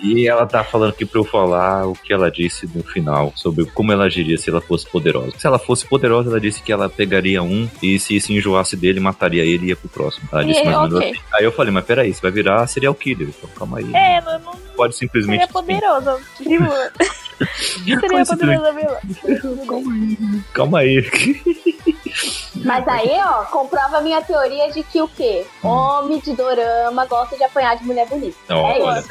E 0.02 0.26
ela 0.26 0.46
tá 0.46 0.64
falando 0.64 0.90
aqui 0.90 1.04
pra 1.04 1.20
eu 1.20 1.24
falar 1.24 1.86
o 1.86 1.92
que 1.92 2.12
ela 2.12 2.30
disse 2.30 2.66
no 2.74 2.82
final 2.82 3.32
sobre 3.36 3.66
como 3.66 3.92
ela 3.92 4.04
agiria 4.04 4.38
se 4.38 4.48
ela 4.48 4.60
fosse 4.60 4.88
poderosa. 4.88 5.32
Se 5.36 5.46
ela 5.46 5.58
fosse 5.58 5.86
poderosa, 5.86 6.30
ela 6.30 6.40
disse 6.40 6.62
que 6.62 6.72
ela 6.72 6.88
pegaria 6.88 7.42
um 7.42 7.68
e 7.82 7.98
se 7.98 8.18
se 8.18 8.32
enjoasse 8.32 8.76
dele, 8.76 8.98
mataria 8.98 9.44
ele 9.44 9.66
e 9.66 9.68
ia 9.68 9.76
pro 9.76 9.90
próximo. 9.90 10.26
Ela 10.32 10.44
disse 10.44 10.64
mais 10.64 10.76
ou 10.76 10.82
menos 10.84 10.98
assim. 11.00 11.20
Aí 11.34 11.44
eu 11.44 11.52
falei, 11.52 11.70
mas 11.70 11.84
peraí, 11.84 12.14
você 12.14 12.22
vai 12.22 12.30
virar 12.30 12.66
serial 12.66 12.94
killer. 12.94 13.28
Então 13.28 13.50
calma 13.54 13.78
aí. 13.78 13.94
É, 13.94 14.20
não, 14.22 14.40
não 14.40 14.69
Pode 14.80 14.96
simplesmente. 14.96 15.40
seria 15.40 15.52
poderosa. 15.52 16.18
Vilã. 16.40 16.90
seria 17.54 18.00
Como 18.00 18.26
poderosa 18.26 18.72
vilã. 18.72 20.42
Calma 20.54 20.78
aí. 20.78 21.02
Mas 22.64 22.86
aí, 22.88 23.10
ó, 23.24 23.44
comprova 23.44 23.98
a 23.98 24.00
minha 24.00 24.20
teoria 24.22 24.70
de 24.70 24.82
que 24.82 25.00
o 25.00 25.08
quê? 25.08 25.46
Homem 25.62 26.18
de 26.18 26.34
dorama 26.34 27.06
gosta 27.06 27.36
de 27.36 27.44
apanhar 27.44 27.76
de 27.76 27.84
mulher 27.84 28.06
bonita. 28.06 28.36
Não, 28.48 28.66
é 28.66 28.80
olha, 28.80 29.00
isso. 29.00 29.08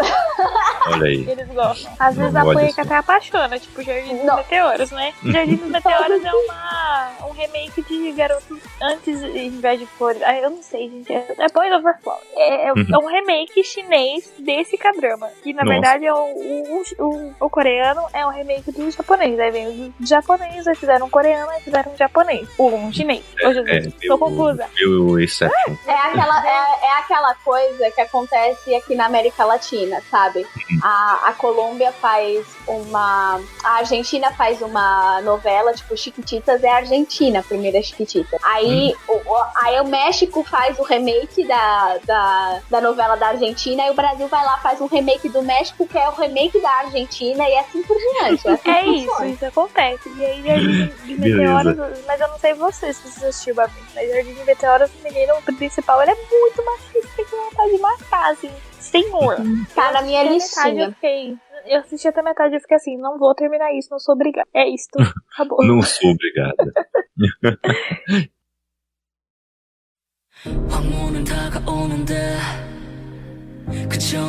olha 0.87 1.05
aí. 1.05 1.29
Eles 1.29 1.47
gostam. 1.47 1.91
Às 1.99 2.15
vezes 2.15 2.33
Não, 2.33 2.49
apanha 2.51 2.73
que 2.73 2.81
até 2.81 2.95
apaixona, 2.95 3.59
tipo 3.59 3.81
Jardim 3.81 4.17
dos. 4.17 4.35
Meteoros, 4.35 4.91
né? 4.91 5.13
Jardim 5.23 5.55
dos 5.55 5.69
Meteoros 5.69 6.23
é 6.23 6.33
uma, 6.33 7.11
um 7.27 7.31
remake 7.31 7.81
de 7.83 8.11
Garotos 8.11 8.59
Antes 8.81 9.21
em 9.21 9.59
vez 9.59 9.79
de 9.79 9.85
Flores. 9.85 10.21
Ah, 10.23 10.37
eu 10.37 10.49
não 10.49 10.63
sei, 10.63 10.89
gente. 10.89 11.11
É, 11.11 11.47
Boys 11.53 11.73
Over 11.73 11.97
Flowers. 12.01 12.23
É, 12.35 12.65
é, 12.65 12.67
é 12.69 12.97
um 12.97 13.07
remake 13.07 13.63
chinês 13.63 14.31
desse 14.39 14.77
K-drama. 14.77 15.29
Que 15.43 15.53
na 15.59 15.65
Nossa. 15.65 15.73
verdade 15.81 16.05
é 16.05 16.13
o, 16.13 16.17
o, 16.17 16.83
o, 16.99 17.33
o 17.41 17.49
coreano 17.49 18.01
é 18.13 18.25
um 18.25 18.29
remake 18.29 18.71
do 18.71 18.89
japonês. 18.89 19.37
Aí 19.39 19.51
vem 19.51 19.67
o 19.67 19.93
japonês, 20.05 20.65
aí 20.65 20.75
fizeram 20.75 21.07
um 21.07 21.09
coreano, 21.09 21.49
aí 21.51 21.61
fizeram 21.61 21.91
um 21.91 21.97
japonês. 21.97 22.47
Ou 22.57 22.73
um 22.73 22.91
chinês. 22.93 23.23
Ô, 23.43 23.51
Jesus, 23.53 23.93
tô 24.07 24.17
confusa. 24.17 24.65
Meu 24.79 25.19
Inception. 25.19 25.75
É 25.85 25.93
aquela, 25.93 26.47
é, 26.47 26.85
é 26.85 26.91
aquela 26.99 27.35
coisa 27.43 27.91
que 27.91 27.99
acontece 28.01 28.73
aqui 28.73 28.95
na 28.95 29.05
América 29.07 29.43
Latina, 29.43 30.01
sabe? 30.09 30.47
A, 30.81 31.29
a 31.29 31.33
Colômbia 31.33 31.91
faz 31.91 32.45
uma. 32.67 33.41
A 33.63 33.69
Argentina 33.79 34.31
faz 34.31 34.61
uma 34.61 35.21
novela, 35.21 35.73
tipo, 35.73 35.97
Chiquititas 35.97 36.63
é 36.63 36.69
a 36.69 36.77
Argentina, 36.77 37.39
a 37.39 37.43
primeira 37.43 37.81
Chiquitita. 37.81 38.37
Aí, 38.43 38.95
o, 39.07 39.13
o- 39.17 39.45
aí 39.57 39.79
o 39.81 39.85
México 39.87 40.43
faz 40.43 40.79
o 40.79 40.83
remake 40.83 41.45
da, 41.45 41.97
da, 42.05 42.59
da 42.69 42.81
novela 42.81 43.15
da 43.17 43.27
Argentina, 43.29 43.85
e 43.87 43.89
o 43.89 43.93
Brasil 43.93 44.27
vai 44.27 44.43
lá 44.45 44.57
faz 44.59 44.79
um 44.79 44.87
remake 44.87 45.27
do 45.29 45.41
México, 45.49 45.87
que 45.87 45.97
é 45.97 46.07
o 46.07 46.11
remake 46.11 46.61
da 46.61 46.69
Argentina, 46.69 47.49
e 47.49 47.57
assim 47.57 47.81
por 47.81 47.97
diante. 47.97 48.47
É, 48.47 48.51
assim 48.51 48.69
É 48.69 48.85
isso, 48.85 49.25
isso 49.25 49.45
acontece. 49.45 50.07
E 50.15 50.25
aí, 50.25 50.43
Jardim 50.43 50.91
de. 51.05 51.19
Meteoros, 51.19 51.75
mas 52.05 52.21
eu 52.21 52.27
não 52.27 52.37
sei 52.37 52.53
você 52.53 52.93
se 52.93 53.09
você 53.09 53.25
assistiu, 53.25 53.55
Babi, 53.55 53.73
mas 53.95 54.09
Jardim 54.09 54.35
de 54.35 54.43
Meteoros, 54.43 54.91
o 54.93 55.03
menino 55.03 55.33
principal, 55.57 56.01
ele 56.03 56.11
é 56.11 56.15
muito 56.15 56.63
machista, 56.63 57.07
que 57.15 57.35
vontade 57.35 57.71
de 57.71 57.79
matar, 57.79 58.31
assim. 58.31 58.51
Senhor. 58.79 59.37
Tá 59.75 59.91
na 59.91 60.01
minha 60.03 60.23
Eu 60.23 60.37
assisti 60.37 60.57
até 60.57 60.61
metade, 60.61 60.75
listinha. 60.75 60.85
Eu, 60.85 60.93
fiquei, 60.93 61.37
eu 61.65 61.79
assisti 61.79 62.07
até 62.07 62.21
metade 62.21 62.55
e 62.55 62.59
fiquei 62.59 62.77
assim, 62.77 62.97
não 62.97 63.17
vou 63.17 63.33
terminar 63.33 63.73
isso, 63.73 63.89
não 63.91 63.99
sou 63.99 64.13
obrigada. 64.13 64.47
É 64.53 64.69
isto, 64.69 64.97
acabou. 65.33 65.65
Não 65.65 65.81
sou 65.81 66.11
obrigada. 66.11 66.71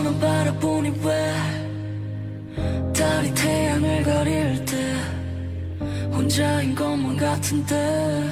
넌 0.02 0.18
바라보니 0.18 0.92
왜 1.04 1.34
달이 2.92 3.32
태양을 3.32 4.02
가릴 4.02 4.64
때 4.64 4.96
혼자인 6.12 6.74
것만 6.74 7.16
같은데 7.16 8.28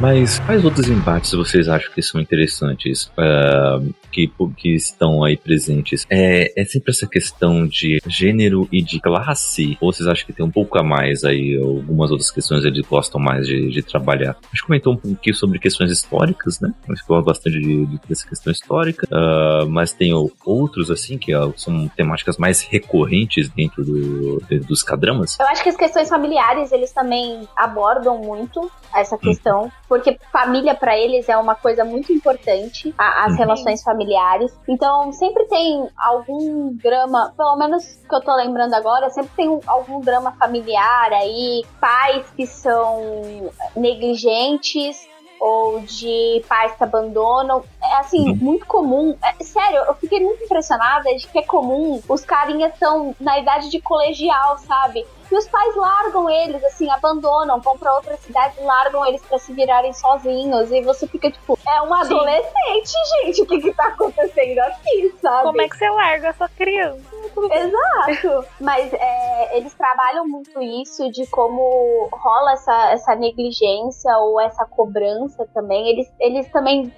Mas 0.00 0.38
quais 0.40 0.64
outros 0.64 0.88
embates 0.88 1.32
vocês 1.32 1.68
acham 1.68 1.90
que 1.92 2.02
são 2.02 2.20
interessantes, 2.20 3.10
ah, 3.16 3.80
que, 4.16 4.30
que 4.56 4.74
estão 4.74 5.22
aí 5.22 5.36
presentes? 5.36 6.06
É, 6.08 6.52
é 6.60 6.64
sempre 6.64 6.90
essa 6.90 7.06
questão 7.06 7.66
de 7.66 7.98
gênero 8.06 8.66
e 8.72 8.80
de 8.82 8.98
classe? 8.98 9.76
Ou 9.80 9.92
vocês 9.92 10.08
acham 10.08 10.26
que 10.26 10.32
tem 10.32 10.44
um 10.44 10.50
pouco 10.50 10.78
a 10.78 10.82
mais 10.82 11.22
aí, 11.22 11.58
algumas 11.62 12.10
outras 12.10 12.30
questões 12.30 12.64
eles 12.64 12.86
gostam 12.86 13.20
mais 13.20 13.46
de, 13.46 13.68
de 13.68 13.82
trabalhar? 13.82 14.36
A 14.42 14.48
gente 14.54 14.64
comentou 14.66 14.94
um 14.94 14.96
pouquinho 14.96 15.34
sobre 15.36 15.58
questões 15.58 15.90
históricas, 15.90 16.60
né? 16.60 16.72
A 16.88 16.94
gente 16.94 17.06
bastante 17.22 17.60
de, 17.60 17.86
de- 17.86 18.00
dessa 18.08 18.26
questão 18.26 18.52
histórica, 18.52 19.06
ah, 19.12 19.64
mas 19.68 19.92
tem 19.92 20.12
outros, 20.44 20.90
assim, 20.90 21.18
que 21.18 21.32
ah, 21.34 21.50
são 21.56 21.88
temáticas 21.88 22.38
mais 22.38 22.62
recorrentes 22.62 23.48
dentro 23.50 23.84
do, 23.84 24.42
de- 24.48 24.60
dos 24.60 24.82
cadramas? 24.82 25.38
Eu 25.38 25.46
acho 25.46 25.62
que 25.62 25.68
as 25.68 25.76
questões 25.76 26.08
familiares 26.08 26.72
eles 26.72 26.92
também 26.92 27.46
abordam 27.56 28.18
muito 28.18 28.70
essa 28.94 29.18
questão, 29.18 29.70
porque 29.88 30.18
família 30.32 30.74
pra 30.74 30.96
eles 30.98 31.28
é 31.28 31.36
uma 31.36 31.54
coisa 31.54 31.84
muito 31.84 32.12
importante, 32.12 32.94
a- 32.98 33.24
as 33.24 33.32
Uhum. 33.32 33.38
relações 33.38 33.82
familiares. 33.82 34.52
Então 34.68 35.12
sempre 35.12 35.44
tem 35.46 35.88
algum 35.96 36.72
drama, 36.74 37.32
pelo 37.36 37.56
menos 37.56 37.84
que 38.08 38.14
eu 38.14 38.20
tô 38.20 38.34
lembrando 38.34 38.74
agora, 38.74 39.08
sempre 39.10 39.30
tem 39.36 39.48
um- 39.48 39.60
algum 39.66 40.00
drama 40.00 40.32
familiar 40.32 41.12
aí, 41.12 41.64
pais 41.80 42.28
que 42.36 42.46
são 42.46 43.50
negligentes 43.76 44.96
ou 45.38 45.80
de 45.80 46.42
pais 46.48 46.74
que 46.76 46.82
abandonam. 46.82 47.62
É 47.92 47.98
assim, 48.00 48.30
Uhum. 48.30 48.36
muito 48.40 48.66
comum. 48.66 49.16
É, 49.22 49.44
sério, 49.44 49.78
eu 49.86 49.94
fiquei 49.94 50.20
muito 50.20 50.42
impressionada 50.44 51.04
de 51.14 51.26
que 51.28 51.38
é 51.38 51.42
comum 51.42 52.00
os 52.08 52.24
carinhas 52.24 52.72
estão 52.72 53.14
na 53.20 53.38
idade 53.38 53.70
de 53.70 53.80
colegial, 53.80 54.58
sabe? 54.58 55.04
E 55.30 55.36
os 55.36 55.48
pais 55.48 55.74
largam 55.74 56.30
eles, 56.30 56.62
assim, 56.64 56.88
abandonam, 56.90 57.60
vão 57.60 57.76
pra 57.76 57.92
outra 57.94 58.16
cidade 58.16 58.54
largam 58.60 59.04
eles 59.06 59.20
pra 59.22 59.38
se 59.38 59.52
virarem 59.52 59.92
sozinhos. 59.92 60.70
E 60.70 60.80
você 60.82 61.06
fica 61.08 61.30
tipo, 61.30 61.58
é 61.66 61.82
um 61.82 61.86
Sim. 61.96 62.00
adolescente, 62.02 62.92
gente, 63.24 63.42
o 63.42 63.46
que 63.46 63.60
que 63.60 63.74
tá 63.74 63.86
acontecendo 63.88 64.58
aqui, 64.60 65.14
sabe? 65.20 65.42
Como 65.42 65.60
é 65.60 65.68
que 65.68 65.76
você 65.76 65.90
larga 65.90 66.28
essa 66.28 66.48
criança? 66.48 67.16
Exato. 67.52 68.46
Mas 68.60 68.92
é, 68.92 69.58
eles 69.58 69.74
trabalham 69.74 70.26
muito 70.28 70.60
isso 70.62 71.10
de 71.10 71.26
como 71.26 72.08
rola 72.12 72.52
essa, 72.52 72.90
essa 72.92 73.14
negligência 73.16 74.16
ou 74.18 74.40
essa 74.40 74.64
cobrança 74.64 75.46
também. 75.52 75.88
Eles, 75.88 76.08
eles 76.20 76.48
também 76.50 76.92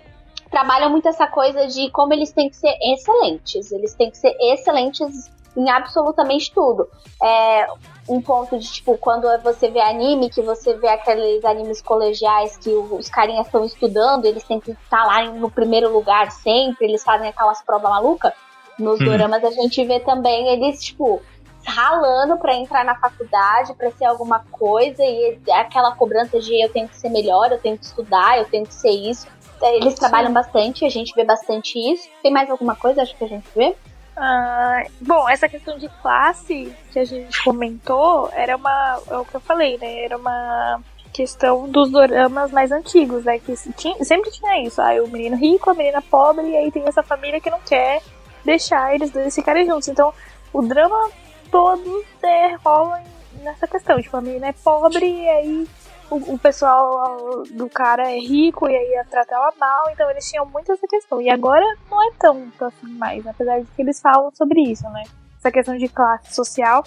trabalham 0.50 0.90
muito 0.90 1.08
essa 1.08 1.26
coisa 1.26 1.66
de 1.66 1.90
como 1.90 2.12
eles 2.12 2.32
têm 2.32 2.48
que 2.48 2.56
ser 2.56 2.74
excelentes. 2.82 3.70
Eles 3.72 3.94
têm 3.94 4.10
que 4.10 4.18
ser 4.18 4.36
excelentes 4.40 5.30
em 5.56 5.70
absolutamente 5.70 6.52
tudo. 6.52 6.88
É 7.22 7.66
um 8.08 8.22
ponto 8.22 8.58
de, 8.58 8.66
tipo, 8.72 8.96
quando 8.96 9.26
você 9.42 9.68
vê 9.70 9.80
anime, 9.80 10.30
que 10.30 10.40
você 10.40 10.74
vê 10.78 10.88
aqueles 10.88 11.44
animes 11.44 11.82
colegiais 11.82 12.56
que 12.56 12.70
os 12.70 13.08
carinhas 13.10 13.46
estão 13.46 13.64
estudando, 13.64 14.24
eles 14.24 14.42
têm 14.44 14.60
que 14.60 14.70
estar 14.70 15.04
lá 15.04 15.24
no 15.24 15.50
primeiro 15.50 15.92
lugar 15.92 16.30
sempre, 16.30 16.86
eles 16.86 17.02
fazem 17.02 17.28
aquelas 17.28 17.60
provas 17.62 17.90
malucas. 17.90 18.32
Nos 18.78 19.00
Hum. 19.00 19.04
doramas 19.04 19.44
a 19.44 19.50
gente 19.50 19.84
vê 19.84 20.00
também 20.00 20.48
eles, 20.48 20.82
tipo, 20.82 21.20
ralando 21.66 22.38
pra 22.38 22.54
entrar 22.54 22.84
na 22.84 22.94
faculdade, 22.94 23.74
pra 23.74 23.90
ser 23.90 24.06
alguma 24.06 24.42
coisa, 24.52 25.02
e 25.04 25.38
aquela 25.50 25.94
cobrança 25.94 26.40
de 26.40 26.64
eu 26.64 26.70
tenho 26.70 26.88
que 26.88 26.96
ser 26.96 27.10
melhor, 27.10 27.52
eu 27.52 27.58
tenho 27.58 27.76
que 27.76 27.84
estudar, 27.84 28.38
eu 28.38 28.46
tenho 28.46 28.64
que 28.64 28.74
ser 28.74 28.90
isso. 28.90 29.26
Eles 29.62 29.94
trabalham 29.94 30.32
bastante, 30.32 30.84
a 30.84 30.88
gente 30.88 31.14
vê 31.14 31.24
bastante 31.24 31.78
isso. 31.78 32.08
Tem 32.22 32.32
mais 32.32 32.50
alguma 32.50 32.76
coisa, 32.76 33.02
acho 33.02 33.16
que 33.16 33.24
a 33.24 33.28
gente 33.28 33.46
vê? 33.54 33.74
Ah, 34.16 34.84
bom, 35.00 35.28
essa 35.28 35.48
questão 35.48 35.78
de 35.78 35.88
classe 36.02 36.74
que 36.92 36.98
a 36.98 37.04
gente 37.04 37.42
comentou 37.44 38.28
era 38.32 38.56
uma. 38.56 39.00
É 39.08 39.16
o 39.16 39.24
que 39.24 39.34
eu 39.36 39.40
falei, 39.40 39.78
né? 39.78 40.04
Era 40.04 40.16
uma 40.16 40.80
questão 41.12 41.68
dos 41.68 41.90
doramas 41.90 42.50
mais 42.50 42.72
antigos, 42.72 43.24
né? 43.24 43.38
Que 43.38 43.54
tinha, 43.72 44.04
sempre 44.04 44.30
tinha 44.30 44.62
isso. 44.66 44.80
Aí 44.82 45.00
o 45.00 45.08
menino 45.08 45.36
rico, 45.36 45.70
a 45.70 45.74
menina 45.74 46.02
pobre, 46.02 46.48
e 46.48 46.56
aí 46.56 46.72
tem 46.72 46.84
essa 46.86 47.02
família 47.02 47.40
que 47.40 47.50
não 47.50 47.60
quer 47.60 48.02
deixar 48.44 48.94
eles 48.94 49.10
dois 49.10 49.34
ficarem 49.34 49.66
juntos. 49.66 49.88
Então, 49.88 50.12
o 50.52 50.62
drama 50.62 51.10
todo 51.50 52.04
é, 52.22 52.56
rola 52.64 53.00
nessa 53.42 53.66
questão. 53.66 54.00
Tipo, 54.00 54.16
a 54.16 54.20
menina 54.20 54.48
é 54.48 54.52
pobre 54.52 55.06
e 55.06 55.28
aí 55.28 55.68
o, 56.10 56.34
o, 56.34 56.38
pessoal 56.38 57.42
do 57.50 57.68
cara 57.68 58.10
é 58.10 58.18
rico 58.18 58.68
e 58.68 58.74
aí 58.74 59.04
trata 59.10 59.34
ela 59.34 59.52
mal, 59.58 59.90
então 59.90 60.10
eles 60.10 60.28
tinham 60.28 60.46
muito 60.46 60.72
essa 60.72 60.86
questão. 60.86 61.20
E 61.20 61.30
agora 61.30 61.64
não 61.90 62.02
é 62.02 62.12
tanto 62.18 62.64
assim 62.64 62.88
mais, 62.96 63.26
apesar 63.26 63.60
de 63.60 63.66
que 63.66 63.82
eles 63.82 64.00
falam 64.00 64.30
sobre 64.34 64.60
isso, 64.62 64.88
né? 64.90 65.04
Essa 65.38 65.50
questão 65.50 65.76
de 65.76 65.88
classe 65.88 66.34
social, 66.34 66.84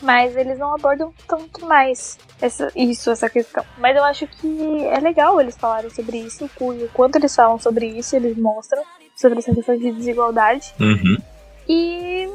mas 0.00 0.36
eles 0.36 0.58
não 0.58 0.74
abordam 0.74 1.12
tanto 1.28 1.64
mais 1.66 2.18
essa, 2.40 2.70
isso, 2.74 3.10
essa 3.10 3.28
questão. 3.28 3.64
Mas 3.78 3.96
eu 3.96 4.04
acho 4.04 4.26
que 4.26 4.84
é 4.86 4.98
legal 4.98 5.40
eles 5.40 5.56
falarem 5.56 5.90
sobre 5.90 6.18
isso, 6.18 6.44
o 6.44 6.88
quanto 6.92 7.16
eles 7.16 7.34
falam 7.34 7.58
sobre 7.58 7.86
isso, 7.86 8.16
eles 8.16 8.36
mostram 8.36 8.82
sobre 9.14 9.38
essa 9.38 9.54
questão 9.54 9.76
de 9.76 9.92
desigualdade. 9.92 10.74
Uhum. 10.80 11.16
E 11.68 12.28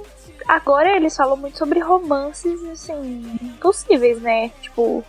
agora 0.47 0.95
eles 0.95 1.15
falam 1.15 1.35
muito 1.35 1.57
sobre 1.57 1.79
romances, 1.79 2.63
assim, 2.65 3.55
possíveis, 3.59 4.21
né? 4.21 4.49
Tipo, 4.61 5.03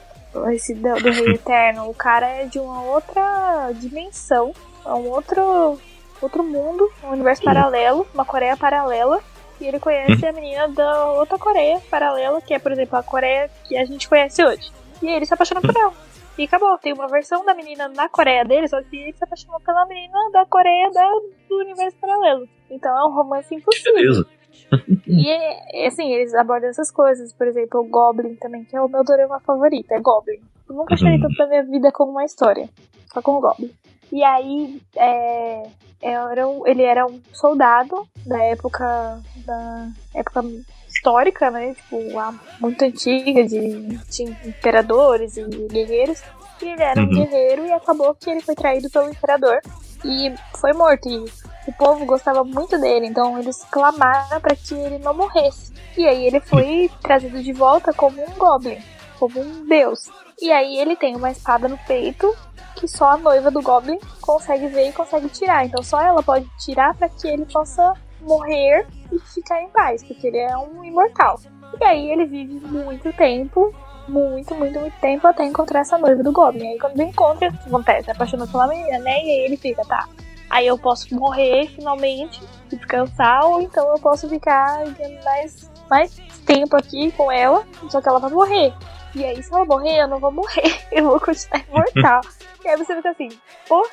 esse 0.51 0.75
do, 0.75 0.95
do 0.95 1.11
Rei 1.11 1.35
Eterno. 1.35 1.89
O 1.89 1.95
cara 1.95 2.27
é 2.27 2.45
de 2.47 2.59
uma 2.59 2.83
outra 2.83 3.71
dimensão, 3.75 4.53
é 4.85 4.93
um 4.93 5.09
outro, 5.09 5.79
outro 6.21 6.43
mundo, 6.43 6.91
um 7.05 7.11
universo 7.11 7.43
paralelo, 7.43 8.07
uma 8.15 8.25
Coreia 8.25 8.57
paralela. 8.57 9.21
E 9.61 9.67
ele 9.67 9.81
conhece 9.81 10.25
a 10.25 10.33
menina 10.33 10.69
da 10.69 11.13
outra 11.13 11.37
Coreia 11.37 11.81
paralela, 11.91 12.41
que 12.41 12.55
é, 12.55 12.59
por 12.59 12.71
exemplo, 12.71 12.97
a 12.97 13.03
Coreia 13.03 13.51
que 13.65 13.77
a 13.77 13.85
gente 13.85 14.09
conhece 14.09 14.45
hoje. 14.45 14.71
E 15.03 15.09
ele 15.09 15.27
se 15.27 15.35
apaixona 15.35 15.61
por 15.61 15.77
ela. 15.77 15.93
E 16.37 16.45
acabou. 16.45 16.79
Tem 16.79 16.93
uma 16.93 17.09
versão 17.09 17.45
da 17.45 17.55
menina 17.55 17.89
na 17.89 18.09
Coreia 18.09 18.45
dele, 18.45 18.69
só 18.69 18.81
que 18.81 18.97
ele 18.97 19.13
se 19.13 19.25
apaixonou 19.25 19.61
pela 19.61 19.85
menina 19.87 20.31
da 20.33 20.47
Coreia 20.47 20.91
da, 20.93 21.11
do 21.49 21.57
universo 21.57 21.97
paralelo. 21.99 22.49
Então 22.71 22.97
é 22.97 23.05
um 23.05 23.13
romance 23.13 23.53
impossível. 23.53 23.95
Beleza. 23.95 24.38
e 25.07 25.29
é, 25.29 25.87
assim, 25.87 26.13
eles 26.13 26.35
abordam 26.35 26.71
essas 26.71 26.91
coisas, 26.91 27.33
por 27.33 27.47
exemplo, 27.47 27.81
o 27.81 27.89
Goblin 27.89 28.35
também, 28.37 28.65
que 28.65 28.77
é 28.77 28.81
o 28.81 28.89
meu 28.89 29.05
dorama 29.05 29.41
favorito, 29.41 29.93
é 29.93 30.01
Goblin. 30.01 30.41
Eu 30.69 30.75
nunca 30.75 30.97
chorei 30.97 31.17
uhum. 31.17 31.23
tanto 31.23 31.39
na 31.39 31.47
minha 31.47 31.63
vida 31.65 31.93
como 31.93 32.13
uma 32.13 32.25
história, 32.25 32.69
só 33.13 33.23
com 33.23 33.33
o 33.33 33.41
Goblin. 33.41 33.71
E 34.13 34.23
aí, 34.23 34.81
é, 34.97 35.63
era 36.01 36.47
um, 36.47 36.67
ele 36.67 36.83
era 36.83 37.07
um 37.07 37.21
soldado 37.33 38.07
da 38.27 38.43
época 38.45 39.21
da 39.45 39.89
época 40.15 40.43
histórica, 40.89 41.51
né? 41.51 41.75
Tipo, 41.75 41.99
muito 42.61 42.85
antiga, 42.85 43.45
de, 43.45 43.97
de 44.09 44.23
imperadores 44.47 45.37
e 45.37 45.45
guerreiros. 45.45 46.23
E 46.63 46.67
ele 46.67 46.83
era 46.83 47.01
um 47.01 47.05
uhum. 47.05 47.11
guerreiro 47.11 47.67
e 47.67 47.73
acabou 47.73 48.15
que 48.15 48.31
ele 48.31 48.41
foi 48.41 48.55
traído 48.55 48.91
pelo 48.91 49.11
imperador 49.11 49.61
e 50.05 50.35
foi 50.59 50.73
morto. 50.73 51.09
E 51.09 51.25
o 51.67 51.73
povo 51.73 52.05
gostava 52.05 52.45
muito 52.45 52.79
dele, 52.81 53.07
então 53.07 53.39
eles 53.39 53.65
clamaram 53.71 54.41
para 54.41 54.57
que 54.57 54.75
ele 54.75 54.99
não 54.99 55.15
morresse. 55.15 55.73
E 55.97 56.07
aí 56.07 56.27
ele 56.27 56.41
foi 56.41 56.91
trazido 57.03 57.43
de 57.43 57.53
volta 57.53 57.93
como 57.93 58.23
um 58.23 58.39
goblin, 58.39 58.79
como 59.19 59.41
um 59.41 59.67
deus. 59.67 60.11
E 60.41 60.51
aí 60.53 60.79
ele 60.79 60.97
tem 60.97 61.17
uma 61.17 61.31
espada 61.31 61.69
no 61.69 61.79
peito 61.79 62.35
que 62.77 62.87
só 62.87 63.11
a 63.11 63.17
noiva 63.17 63.51
do 63.51 63.61
goblin 63.61 63.99
consegue 64.21 64.69
ver 64.69 64.89
e 64.89 64.93
consegue 64.93 65.29
tirar. 65.29 65.65
Então 65.67 65.83
só 65.83 66.01
ela 66.01 66.23
pode 66.23 66.49
tirar 66.59 66.95
para 66.95 67.09
que 67.09 67.27
ele 67.27 67.45
possa 67.45 67.93
morrer 68.21 68.87
e 69.13 69.19
ficar 69.19 69.61
em 69.61 69.69
paz, 69.69 70.03
porque 70.05 70.29
ele 70.29 70.39
é 70.39 70.57
um 70.57 70.85
imortal. 70.85 71.41
E 71.81 71.85
aí 71.85 72.11
ele 72.11 72.27
vive 72.27 72.55
muito 72.67 73.13
tempo 73.13 73.75
muito, 74.09 74.55
muito, 74.55 74.81
muito 74.81 75.01
tempo 75.01 75.27
até 75.27 75.45
encontrar 75.45 75.81
essa 75.81 75.99
noiva 75.99 76.23
do 76.23 76.33
Goblin. 76.33 76.73
Aí 76.73 76.79
quando 76.79 77.01
encontra, 77.01 77.49
acontece, 77.49 78.11
apaixona 78.11 78.47
pela 78.47 78.67
menina, 78.67 78.99
né? 78.99 79.23
E 79.25 79.31
aí 79.31 79.41
ele 79.45 79.57
fica, 79.57 79.85
tá. 79.85 80.09
Aí 80.51 80.67
eu 80.67 80.79
posso 80.79 81.15
morrer 81.15 81.69
finalmente 81.69 82.41
descansar, 82.69 83.45
ou 83.45 83.61
então 83.61 83.87
eu 83.91 84.01
posso 84.01 84.29
ficar 84.29 84.83
mais, 85.25 85.71
mais 85.91 86.17
tempo 86.47 86.77
aqui 86.77 87.13
com 87.13 87.31
ela, 87.31 87.65
só 87.91 88.01
que 88.01 88.09
ela 88.09 88.19
vai 88.19 88.31
morrer. 88.31 88.73
E 89.15 89.25
aí, 89.25 89.43
se 89.43 89.53
ela 89.53 89.65
morrer, 89.65 90.03
eu 90.03 90.09
não 90.09 90.19
vou 90.19 90.33
morrer, 90.33 90.81
eu 90.93 91.05
vou 91.05 91.21
continuar 91.21 91.65
imortal. 91.69 92.21
e 92.65 92.69
aí 92.69 92.77
você 92.77 92.95
fica 92.97 93.11
assim, 93.11 93.29
pô, 93.69 93.87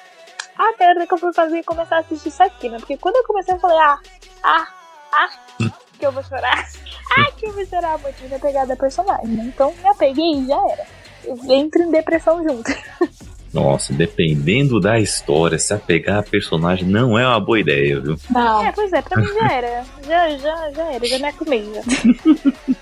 a 0.57 0.73
merda 0.79 1.05
que 1.05 1.13
eu 1.13 1.17
fui 1.17 1.33
fazer 1.33 1.59
e 1.59 1.63
começar 1.63 1.97
a 1.97 1.99
assistir 1.99 2.29
isso 2.29 2.43
aqui, 2.43 2.69
né? 2.69 2.77
Porque 2.77 2.97
quando 2.97 3.17
eu 3.17 3.23
comecei, 3.23 3.53
eu 3.53 3.59
falei, 3.59 3.77
ah, 3.77 3.99
ah, 4.43 4.67
ah, 5.11 5.29
que 5.97 6.05
eu 6.05 6.11
vou 6.11 6.23
chorar. 6.23 6.65
Ah, 7.17 7.31
que 7.31 7.45
eu 7.45 7.53
vou 7.53 7.65
chorar 7.65 7.97
muito. 7.99 8.21
Me 8.27 8.35
apegar 8.35 8.67
da 8.67 8.75
personagem. 8.75 9.27
Né? 9.27 9.45
Então 9.45 9.73
me 9.81 9.87
apeguei 9.87 10.33
e 10.33 10.47
já 10.47 10.57
era. 10.69 10.85
Eu 11.23 11.39
entro 11.49 11.83
em 11.83 11.91
depressão 11.91 12.43
junto. 12.43 12.69
Nossa, 13.55 13.93
dependendo 13.93 14.81
da 14.81 14.99
história, 14.99 15.57
se 15.57 15.73
apegar 15.73 16.19
a 16.19 16.23
personagem 16.23 16.85
não 16.85 17.17
é 17.17 17.25
uma 17.25 17.39
boa 17.39 17.57
ideia, 17.57 18.01
viu? 18.01 18.17
Não. 18.29 18.61
É, 18.61 18.69
pois 18.73 18.91
é, 18.91 19.01
pra 19.01 19.21
mim 19.21 19.33
já 19.33 19.47
era. 19.49 19.85
Já, 20.05 20.29
já, 20.31 20.71
já 20.71 20.91
era, 20.91 21.05
já 21.05 21.19
me 21.19 21.25
acomei. 21.29 21.73
Já. 21.73 21.81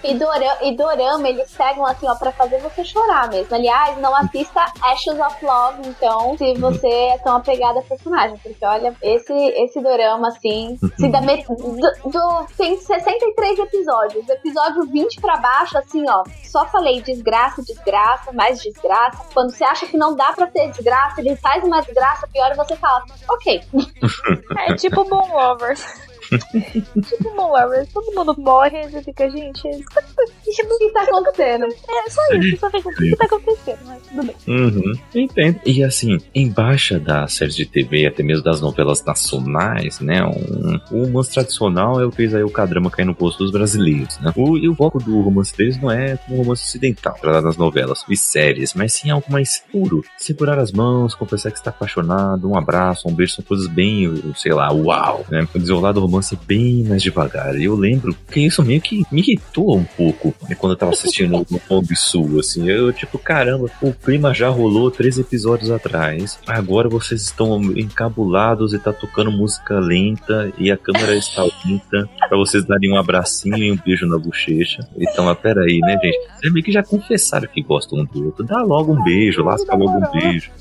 e, 0.04 0.16
dorama, 0.16 0.58
e 0.64 0.76
dorama, 0.76 1.30
eles 1.30 1.52
pegam 1.56 1.86
assim, 1.86 2.08
ó, 2.08 2.16
pra 2.16 2.32
fazer 2.32 2.58
você 2.58 2.84
chorar 2.84 3.30
mesmo. 3.30 3.54
Aliás, 3.54 4.00
não 4.00 4.16
assista 4.16 4.66
Ashes 4.82 5.14
of 5.20 5.46
Love, 5.46 5.90
então, 5.90 6.36
se 6.40 6.56
você 6.56 6.88
é 6.88 7.18
tão 7.20 7.36
apegado 7.36 7.78
a 7.78 7.84
personagem. 7.84 8.40
Porque, 8.42 8.66
olha, 8.66 8.96
esse, 9.04 9.32
esse 9.32 9.80
dorama, 9.80 10.30
assim, 10.30 10.80
se 10.98 11.08
dá 11.08 11.22
met... 11.22 11.46
do, 11.48 11.56
do, 11.56 12.48
tem 12.58 12.80
63 12.80 13.60
episódios. 13.60 14.26
Do 14.26 14.34
episódio 14.34 14.88
20 14.88 15.22
pra 15.22 15.38
baixo, 15.38 15.78
assim, 15.78 16.04
ó, 16.10 16.24
só 16.44 16.66
falei 16.66 17.00
desgraça, 17.02 17.62
desgraça, 17.62 18.32
mais 18.32 18.60
desgraça. 18.60 19.24
Quando 19.34 19.52
você 19.52 19.64
acha 19.64 19.86
que 19.86 19.98
não 19.98 20.16
dá 20.16 20.34
pra 20.34 20.48
ter 20.48 20.63
desgraça, 20.70 21.22
ele 21.22 21.36
faz 21.36 21.64
uma 21.64 21.82
desgraça 21.82 22.28
pior 22.28 22.52
e 22.52 22.56
você 22.56 22.76
fala, 22.76 23.04
ok. 23.30 23.62
é 24.68 24.76
tipo 24.76 25.04
Bom 25.06 25.28
Lovers. 25.34 25.84
Tipo 26.30 27.36
Moonlovers, 27.36 27.90
todo 27.94 28.14
mundo 28.16 28.36
morre 28.40 28.82
e 28.82 28.90
você 28.90 29.04
fica, 29.04 29.30
gente, 29.30 29.68
o 29.68 29.78
que 29.78 30.92
tá 30.94 31.04
acontecendo? 31.04 31.66
É 31.66 32.10
só 32.10 32.22
isso, 32.34 32.58
só 32.58 32.70
fica, 32.70 32.90
o 32.90 32.94
que 32.94 33.16
tá 33.16 33.26
acontecendo, 33.26 33.80
mas 33.86 34.02
tudo 34.04 34.24
bem. 34.24 34.36
Uhum, 34.48 34.94
entendo. 35.16 35.60
E 35.66 35.84
assim, 35.84 36.18
embaixo 36.34 37.00
da 37.00 37.28
série 37.28 37.52
de 37.52 37.66
TV, 37.66 38.08
até 38.08 38.24
mesmo 38.24 38.44
das 38.44 38.62
novelas 38.62 39.04
nacionais, 39.04 40.00
né, 40.00 40.24
um, 40.24 40.80
o 40.92 41.06
romance 41.06 41.32
tradicional 41.32 42.00
é 42.02 42.06
o 42.06 42.10
que 42.10 42.24
fez 42.24 42.34
aí 42.34 42.44
o 42.44 42.50
cadrama 42.50 42.90
cair 42.90 43.06
no 43.06 43.16
posto 43.16 43.40
dos 43.40 43.52
brasileiros, 43.52 44.18
né? 44.20 44.32
O, 44.36 44.58
e 44.58 44.70
o 44.70 44.76
foco 44.76 45.00
do 45.00 45.22
romance 45.22 45.56
deles 45.56 45.80
não 45.82 45.92
é 45.92 46.16
como 46.16 46.38
um 46.38 46.44
romance 46.44 46.64
ocidental, 46.64 47.18
nas 47.24 47.58
novelas 47.58 48.06
e 48.10 48.16
séries, 48.16 48.74
mas 48.74 48.94
sim 48.94 49.10
algo 49.10 49.26
mais 49.30 49.64
puro. 49.72 50.04
Segurar 50.18 50.58
as 50.58 50.72
mãos, 50.72 51.16
confessar 51.16 51.52
que 51.52 51.58
está 51.58 51.70
apaixonado, 51.70 52.50
um 52.50 52.58
abraço, 52.58 53.08
um 53.10 53.14
beijo, 53.14 53.36
são 53.36 53.44
coisas 53.44 53.68
bem, 53.68 54.34
sei 54.36 54.54
lá, 54.54 54.72
uau, 54.72 55.26
né? 55.30 55.48
O 55.54 55.60
desenrolar 55.60 55.92
do 55.92 56.00
romance 56.00 56.13
romance 56.14 56.38
bem 56.46 56.84
mais 56.84 57.02
devagar. 57.02 57.60
Eu 57.60 57.76
lembro 57.76 58.16
que 58.32 58.42
isso 58.42 58.64
meio 58.64 58.80
que 58.80 59.04
me 59.12 59.22
irritou 59.22 59.78
um 59.78 59.84
pouco 59.84 60.34
né, 60.48 60.56
quando 60.56 60.74
eu 60.74 60.78
tava 60.78 60.92
assistindo 60.92 61.46
no 61.50 61.62
Hong 61.70 61.96
Sul, 61.96 62.40
assim. 62.40 62.70
Eu, 62.70 62.94
tipo, 62.94 63.18
caramba, 63.18 63.70
o 63.82 63.92
clima 63.92 64.34
já 64.34 64.50
rolou 64.50 64.92
três 64.92 65.18
episódios 65.18 65.72
atrás. 65.72 66.40
Agora 66.46 66.88
vocês 66.88 67.22
estão 67.22 67.62
encabulados 67.76 68.74
e 68.74 68.80
tá 68.80 68.94
tocando 68.94 69.32
música 69.32 69.80
lenta 69.80 70.52
e 70.58 70.72
a 70.72 70.78
câmera 70.78 71.16
está 71.16 71.44
lenta 71.66 72.08
pra 72.30 72.38
vocês 72.38 72.64
darem 72.66 72.92
um 72.92 72.98
abracinho 72.98 73.58
e 73.58 73.72
um 73.72 73.78
beijo 73.78 74.06
na 74.06 74.18
bochecha. 74.18 74.88
Então, 74.98 75.28
ah, 75.28 75.36
peraí, 75.36 75.80
né, 75.80 75.98
gente? 76.04 76.20
Vocês 76.40 76.54
meio 76.54 76.66
que 76.66 76.72
já 76.72 76.84
confessaram 76.84 77.48
que 77.48 77.62
gostam 77.62 78.00
um 78.00 78.06
do 78.06 78.26
outro. 78.26 78.46
Dá 78.46 78.62
logo 78.62 78.94
um 78.94 79.04
beijo, 79.04 79.44
lasca 79.44 79.76
logo 79.76 79.98
um 79.98 80.12
beijo. 80.12 80.52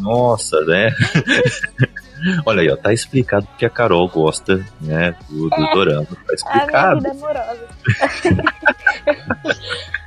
Nossa, 0.00 0.60
né? 0.64 0.94
Olha 2.46 2.62
aí, 2.62 2.70
ó, 2.70 2.76
tá 2.76 2.92
explicado 2.92 3.46
porque 3.46 3.66
a 3.66 3.70
Carol 3.70 4.08
gosta, 4.08 4.64
né, 4.80 5.14
do, 5.28 5.48
do 5.48 5.54
é, 5.54 5.74
dorama. 5.74 6.06
Tá 6.26 6.34
explicado. 6.34 6.76
A 6.76 6.96
minha 6.96 6.96
vida 6.96 7.10
amorosa. 7.10 7.68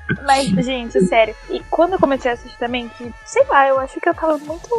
Mas, 0.25 0.47
gente, 0.65 0.99
sério. 1.05 1.35
E 1.49 1.61
quando 1.69 1.93
eu 1.93 1.99
comecei 1.99 2.31
a 2.31 2.33
assistir 2.33 2.57
também, 2.57 2.89
que, 2.89 3.13
sei 3.25 3.45
lá, 3.47 3.67
eu 3.67 3.79
acho 3.79 3.99
que 3.99 4.07
eu 4.07 4.13
tava 4.13 4.37
muito. 4.37 4.69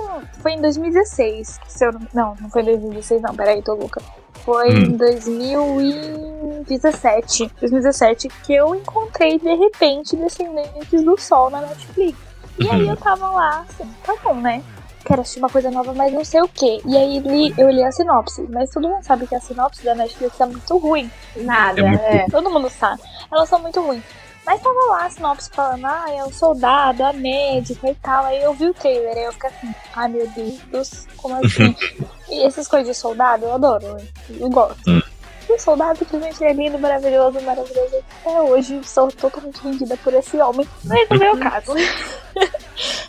Foi 0.41 0.53
em 0.53 0.61
2016. 0.61 1.59
Que 1.59 1.73
se 1.73 1.85
eu 1.87 1.93
não... 1.93 2.01
não, 2.15 2.37
não 2.41 2.49
foi 2.51 2.63
em 2.63 2.67
2016, 2.67 3.23
não, 3.23 3.35
peraí, 3.35 3.61
tô 3.63 3.75
louca. 3.75 4.01
Foi 4.45 4.71
hum. 4.71 4.85
em 4.85 4.97
2017. 4.97 7.51
2017 7.61 8.29
que 8.45 8.55
eu 8.55 8.73
encontrei 8.75 9.39
de 9.39 9.55
repente 9.55 10.17
Descendentes 10.17 11.05
do 11.05 11.19
Sol 11.19 11.51
na 11.51 11.61
Netflix. 11.61 12.19
E 12.59 12.71
aí 12.71 12.85
uhum. 12.85 12.91
eu 12.91 12.97
tava 12.97 13.29
lá, 13.31 13.67
assim, 13.69 13.85
tá 14.05 14.17
bom, 14.25 14.35
né? 14.35 14.65
Quero 15.09 15.23
assistir 15.23 15.39
uma 15.39 15.49
coisa 15.49 15.71
nova, 15.71 15.95
mas 15.95 16.13
não 16.13 16.25
sei 16.25 16.43
o 16.43 16.49
que. 16.49 16.83
E 16.85 16.97
aí 16.97 17.19
li, 17.21 17.55
eu 17.57 17.71
li 17.71 17.83
a 17.83 17.91
sinopse. 17.91 18.47
Mas 18.51 18.71
todo 18.71 18.89
mundo 18.89 19.03
sabe 19.03 19.27
que 19.27 19.35
a 19.35 19.41
sinopse 19.41 19.83
da 19.83 19.95
Netflix 19.95 20.39
é 20.39 20.47
muito 20.47 20.77
ruim. 20.77 21.11
Nada, 21.37 21.81
é. 21.81 21.85
Muito... 21.85 22.03
é. 22.03 22.27
Todo 22.31 22.51
mundo 22.51 22.69
sabe. 22.69 23.01
Elas 23.33 23.49
são 23.49 23.59
muito 23.59 23.81
ruins. 23.81 24.05
Mas 24.45 24.63
tava 24.63 24.79
lá 24.89 25.07
a 25.07 25.11
sinopse 25.11 25.51
falando, 25.53 25.87
ah, 25.87 26.07
é 26.09 26.25
o 26.25 26.33
soldado, 26.33 27.05
a 27.05 27.13
médica 27.13 27.91
e 27.91 27.95
tal. 27.97 28.25
Aí 28.27 28.43
eu 28.43 28.55
vi 28.55 28.67
o 28.67 28.75
trailer, 28.75 29.17
aí 29.17 29.25
eu 29.25 29.33
fiquei 29.33 29.51
assim, 29.51 29.75
ai 29.95 30.09
meu 30.09 30.27
Deus, 30.29 31.07
como 31.17 31.35
assim? 31.35 31.75
e 32.31 32.45
essas 32.45 32.67
coisas 32.67 32.89
de 32.89 32.95
soldado 32.95 33.45
eu 33.45 33.55
adoro, 33.55 33.97
eu 34.31 34.49
gosto. 34.49 34.91
Hum. 34.91 35.03
E 35.49 35.53
o 35.53 35.59
soldado 35.59 35.99
simplesmente 35.99 36.45
é 36.45 36.53
lindo, 36.53 36.79
maravilhoso, 36.79 37.41
maravilhoso. 37.41 37.97
Até 38.21 38.41
hoje 38.41 38.81
sou 38.85 39.09
totalmente 39.13 39.63
vendida 39.63 39.97
por 39.99 40.15
esse 40.15 40.39
homem. 40.39 40.67
Mas 40.85 41.09
não 41.09 41.23
é 41.23 41.33
o 41.33 41.39
caso. 41.39 41.75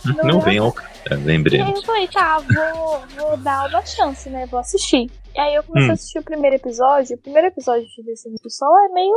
Não, 0.06 0.24
não 0.26 0.39
vem 0.41 0.58
ao 0.58 0.74
é, 1.10 1.16
lembremos. 1.16 1.68
E 1.68 1.72
aí 1.72 1.78
eu 1.78 1.84
falei, 1.84 2.07
tá, 2.07 2.39
vou, 2.39 3.01
vou 3.18 3.38
dar 3.38 3.70
uma 3.70 3.86
chance, 3.86 4.30
né? 4.30 4.45
Vou 4.45 4.60
assistir. 4.60 5.10
E 5.36 5.39
aí 5.39 5.55
eu 5.55 5.64
comecei 5.64 5.89
hum. 5.89 5.91
a 5.91 5.93
assistir 5.93 6.20
o 6.20 6.24
primeiro 6.24 6.55
episódio. 6.55 7.16
O 7.16 7.20
primeiro 7.20 7.47
episódio 7.47 7.88
de 7.88 8.03
Descendente 8.03 8.43
do 8.43 8.49
Sol 8.49 8.78
é 8.86 8.89
meio. 8.89 9.16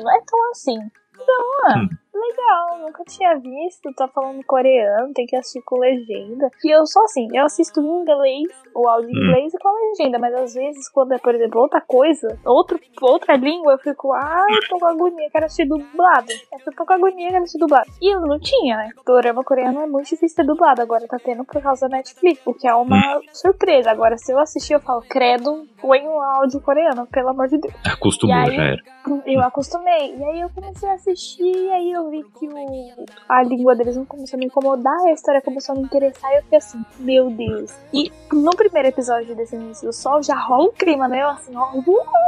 Não 0.00 0.10
é 0.10 0.20
tão 0.26 0.50
assim. 0.50 0.78
Então, 1.14 1.64
ah, 1.66 1.78
hum 1.78 2.01
legal, 2.14 2.78
nunca 2.80 3.04
tinha 3.04 3.34
visto, 3.38 3.92
tá 3.94 4.06
falando 4.08 4.44
coreano, 4.44 5.12
tem 5.14 5.26
que 5.26 5.36
assistir 5.36 5.62
com 5.62 5.78
legenda. 5.78 6.50
E 6.64 6.70
eu 6.70 6.86
sou 6.86 7.02
assim, 7.04 7.28
eu 7.32 7.44
assisto 7.44 7.80
em 7.80 7.84
inglês, 7.84 8.48
o 8.74 8.88
áudio 8.88 9.10
em 9.10 9.16
hum. 9.16 9.24
inglês 9.24 9.54
e 9.54 9.58
com 9.58 9.68
a 9.68 9.72
legenda, 9.72 10.18
mas 10.18 10.34
às 10.34 10.54
vezes 10.54 10.88
quando 10.90 11.12
é, 11.12 11.18
por 11.18 11.34
exemplo, 11.34 11.60
outra 11.60 11.80
coisa, 11.80 12.38
outro, 12.44 12.78
outra 13.00 13.36
língua, 13.36 13.72
eu 13.72 13.78
fico, 13.78 14.12
ah, 14.12 14.46
eu 14.50 14.68
tô 14.68 14.78
com 14.78 14.86
agonia, 14.86 15.30
quero 15.30 15.46
assistir 15.46 15.66
dublado. 15.66 16.32
Eu 16.66 16.72
tô 16.74 16.84
com 16.84 16.92
agonia, 16.92 17.30
quero 17.30 17.42
assistir 17.42 17.58
dublado. 17.58 17.90
E 18.00 18.14
eu 18.14 18.20
não 18.20 18.38
tinha, 18.38 18.76
né? 18.76 18.90
Dorama 19.06 19.42
coreano 19.42 19.80
é 19.80 19.86
muito 19.86 20.08
difícil 20.08 20.36
ter 20.36 20.46
dublado, 20.46 20.82
agora 20.82 21.06
tá 21.06 21.18
tendo 21.18 21.44
por 21.44 21.62
causa 21.62 21.88
da 21.88 21.96
Netflix, 21.96 22.40
o 22.46 22.54
que 22.54 22.68
é 22.68 22.74
uma 22.74 23.18
hum. 23.18 23.20
surpresa. 23.32 23.90
Agora, 23.90 24.16
se 24.16 24.32
eu 24.32 24.38
assistir, 24.38 24.74
eu 24.74 24.80
falo, 24.80 25.02
credo, 25.02 25.66
põe 25.80 26.06
o 26.06 26.20
áudio 26.20 26.60
coreano, 26.60 27.06
pelo 27.06 27.28
amor 27.28 27.48
de 27.48 27.58
Deus. 27.58 27.74
Acostumou, 27.84 28.36
aí, 28.36 28.54
já 28.54 28.62
era. 28.62 28.82
Eu 29.26 29.40
acostumei. 29.40 30.14
E 30.16 30.24
aí 30.24 30.40
eu 30.40 30.50
comecei 30.50 30.88
a 30.88 30.94
assistir, 30.94 31.56
e 31.56 31.70
aí 31.70 31.92
eu 31.92 32.01
vi 32.10 32.24
que 32.38 32.46
o, 32.46 33.06
a 33.28 33.42
língua 33.42 33.74
deles 33.74 33.96
não 33.96 34.04
começou 34.04 34.36
a 34.36 34.40
me 34.40 34.46
incomodar, 34.46 34.98
a 35.06 35.12
história 35.12 35.40
começou 35.40 35.74
a 35.74 35.78
me 35.78 35.84
interessar, 35.84 36.32
e 36.32 36.36
eu 36.36 36.42
fiquei 36.42 36.58
assim, 36.58 36.84
meu 36.98 37.30
Deus. 37.30 37.72
E 37.92 38.10
no 38.32 38.50
primeiro 38.50 38.88
episódio 38.88 39.34
desse 39.34 39.56
início 39.56 39.86
do 39.86 39.92
sol 39.92 40.22
já 40.22 40.36
rola 40.36 40.64
um 40.64 40.72
clima, 40.72 41.08
né? 41.08 41.22
Eu 41.22 41.28
assim, 41.28 41.56
ó, 41.56 41.70
uh, 41.72 41.82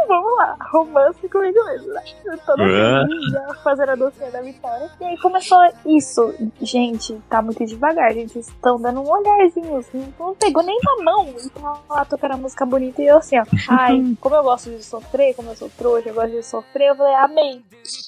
vamos 0.09 0.37
lá, 0.37 0.57
romance 0.73 1.29
comigo 1.29 1.65
mesmo. 1.65 1.93
Né? 1.93 2.03
Toda 2.45 2.65
feliz, 2.65 3.63
fazendo 3.63 3.91
a 3.91 3.95
docinha 3.95 4.31
da 4.31 4.41
vitória. 4.41 4.91
E 5.01 5.05
aí 5.05 5.19
começou 5.19 5.59
isso. 5.87 6.35
Gente, 6.61 7.21
tá 7.29 7.43
muito 7.43 7.65
devagar, 7.65 8.13
gente. 8.13 8.39
Estão 8.39 8.81
dando 8.81 9.01
um 9.01 9.11
olharzinho, 9.11 9.77
assim, 9.77 10.13
não 10.19 10.35
pegou 10.35 10.63
nem 10.63 10.79
na 10.83 11.05
mão. 11.05 11.27
E 11.29 11.49
tá 11.51 11.81
lá 11.89 12.05
tocando 12.05 12.33
a 12.33 12.37
música 12.37 12.67
bonita 12.67 13.03
e 13.03 13.07
eu 13.07 13.19
assim, 13.19 13.39
ó. 13.39 13.45
Ai, 13.69 14.17
como 14.21 14.35
eu 14.35 14.43
gosto 14.43 14.71
de 14.71 14.83
sofrer, 14.83 15.35
como 15.35 15.51
eu 15.51 15.57
sou 15.57 15.71
trouxa, 15.71 16.09
eu 16.09 16.15
gosto 16.15 16.31
de 16.31 16.43
sofrer, 16.43 16.91
eu 16.91 16.97
falei, 16.97 17.15
amei. 17.15 17.63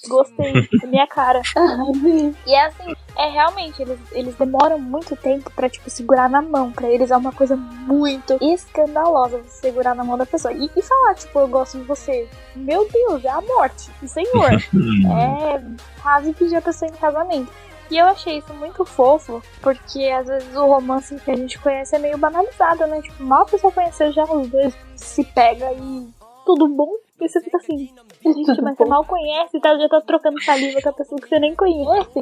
Gostei, 0.08 0.68
minha 0.88 1.06
cara. 1.06 1.40
E 2.46 2.54
é 2.54 2.66
assim, 2.66 2.94
é 3.16 3.30
realmente, 3.30 3.80
eles, 3.80 3.98
eles 4.12 4.34
demoram 4.34 4.78
muito 4.78 5.16
tempo 5.16 5.50
pra, 5.50 5.68
tipo, 5.68 5.88
segurar 5.88 6.28
na 6.28 6.42
mão. 6.42 6.70
Pra 6.70 6.88
eles 6.88 7.10
é 7.10 7.16
uma 7.16 7.32
coisa 7.32 7.56
muito 7.56 8.36
escandalosa 8.42 9.38
você 9.38 9.68
segurar 9.68 9.94
na 9.94 10.04
mão 10.04 10.18
da 10.18 10.26
pessoa. 10.26 10.52
E, 10.52 10.70
e 10.76 10.82
falar, 10.82 11.14
tipo, 11.14 11.38
eu 11.38 11.48
gosto 11.48 11.78
de 11.78 11.84
você. 11.84 12.28
Meu 12.54 12.86
Deus, 12.90 13.24
é 13.24 13.30
a 13.30 13.40
morte. 13.40 13.90
Senhor. 14.06 14.52
é 14.52 15.62
quase 16.02 16.32
pedir 16.34 16.56
a 16.56 16.62
pessoa 16.62 16.90
em 16.90 16.94
casamento. 16.94 17.50
E 17.90 17.96
eu 17.96 18.06
achei 18.06 18.38
isso 18.38 18.52
muito 18.54 18.84
fofo, 18.84 19.40
porque 19.62 20.08
às 20.10 20.26
vezes 20.26 20.56
o 20.56 20.66
romance 20.66 21.14
que 21.20 21.30
a 21.30 21.36
gente 21.36 21.58
conhece 21.60 21.94
é 21.94 21.98
meio 22.00 22.18
banalizado, 22.18 22.84
né? 22.86 23.00
Tipo, 23.00 23.22
mal 23.22 23.42
a 23.42 23.46
pessoa 23.46 23.72
conhecer 23.72 24.12
já 24.12 24.24
os 24.24 24.48
dois 24.48 24.74
se 24.96 25.22
pega 25.22 25.72
e 25.72 26.08
tudo 26.44 26.66
bom. 26.66 26.90
E 27.20 27.28
você 27.28 27.40
fica 27.40 27.56
assim, 27.56 27.90
gente, 28.24 28.60
mas 28.62 28.76
você 28.76 28.84
mal 28.84 29.04
conhece, 29.04 29.60
tá? 29.60 29.76
Já 29.76 29.88
tá 29.88 30.00
trocando 30.00 30.42
saliva 30.42 30.80
com 30.80 30.88
a 30.88 30.92
pessoa 30.92 31.20
que 31.20 31.28
você 31.28 31.38
nem 31.38 31.54
conhece. 31.54 32.18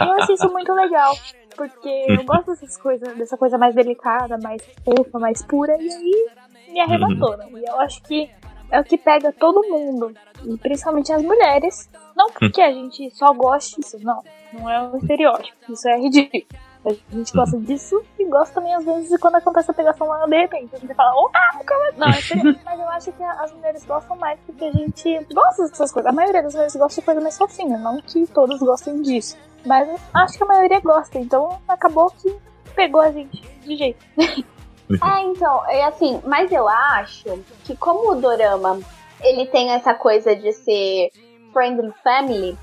Eu 0.00 0.12
acho 0.12 0.32
isso 0.32 0.50
muito 0.50 0.72
legal. 0.72 1.14
Porque 1.56 2.06
eu 2.08 2.24
gosto 2.24 2.46
dessas 2.46 2.76
coisas, 2.78 3.14
dessa 3.16 3.36
coisa 3.36 3.58
mais 3.58 3.74
delicada, 3.74 4.38
mais 4.42 4.62
fofa, 4.84 5.18
mais 5.18 5.44
pura, 5.44 5.76
e 5.80 5.92
aí 5.92 6.30
me 6.68 6.80
arrebatou, 6.80 7.36
né? 7.36 7.46
E 7.52 7.68
eu 7.68 7.78
acho 7.80 8.02
que 8.02 8.30
é 8.70 8.80
o 8.80 8.84
que 8.84 8.96
pega 8.96 9.32
todo 9.32 9.68
mundo, 9.68 10.14
e 10.44 10.56
principalmente 10.56 11.12
as 11.12 11.22
mulheres. 11.22 11.90
Não 12.16 12.28
porque 12.30 12.60
a 12.60 12.72
gente 12.72 13.10
só 13.10 13.32
gosta 13.34 13.80
disso, 13.80 13.98
não. 14.00 14.22
Não 14.52 14.70
é 14.70 14.82
um 14.82 14.96
estereótipo. 14.96 15.72
Isso 15.72 15.88
é 15.88 15.98
ridículo. 15.98 16.44
A 16.84 17.14
gente 17.14 17.32
gosta 17.32 17.58
disso 17.58 18.02
e 18.18 18.24
gosta 18.24 18.54
também 18.54 18.74
às 18.74 18.84
vezes 18.84 19.20
quando 19.20 19.36
acontece 19.36 19.70
a 19.70 19.74
pegação 19.74 20.06
lá 20.08 20.26
de 20.26 20.36
repente. 20.36 20.74
A 20.74 20.78
gente 20.78 20.94
fala, 20.94 21.12
oh, 21.14 21.30
como 21.64 21.92
Não, 21.96 22.08
é. 22.08 22.60
Mas 22.64 22.80
eu 22.80 22.88
acho 22.88 23.12
que 23.12 23.22
as 23.22 23.52
mulheres 23.52 23.84
gostam 23.84 24.16
mais 24.16 24.38
porque 24.46 24.64
a 24.64 24.72
gente 24.72 25.26
gosta 25.32 25.68
dessas 25.68 25.92
coisas. 25.92 26.10
A 26.10 26.14
maioria 26.14 26.42
das 26.42 26.54
mulheres 26.54 26.74
gosta 26.74 27.00
de 27.00 27.04
coisa 27.04 27.20
mais 27.20 27.38
fofinha, 27.38 27.78
não 27.78 28.00
que 28.00 28.26
todas 28.26 28.58
gostem 28.60 29.00
disso. 29.02 29.36
Mas 29.64 29.88
acho 30.12 30.36
que 30.36 30.42
a 30.42 30.46
maioria 30.46 30.80
gosta, 30.80 31.18
então 31.18 31.60
acabou 31.68 32.10
que 32.10 32.34
pegou 32.74 33.00
a 33.00 33.12
gente 33.12 33.40
de 33.60 33.76
jeito. 33.76 34.04
É, 35.00 35.22
então, 35.22 35.64
é 35.70 35.84
assim, 35.84 36.20
mas 36.26 36.52
eu 36.52 36.68
acho 36.68 37.42
que 37.64 37.74
como 37.76 38.10
o 38.10 38.20
Dorama 38.20 38.78
ele 39.22 39.46
tem 39.46 39.70
essa 39.70 39.94
coisa 39.94 40.34
de 40.34 40.52
ser 40.52 41.10
friendly 41.52 41.92
family, 42.02 42.58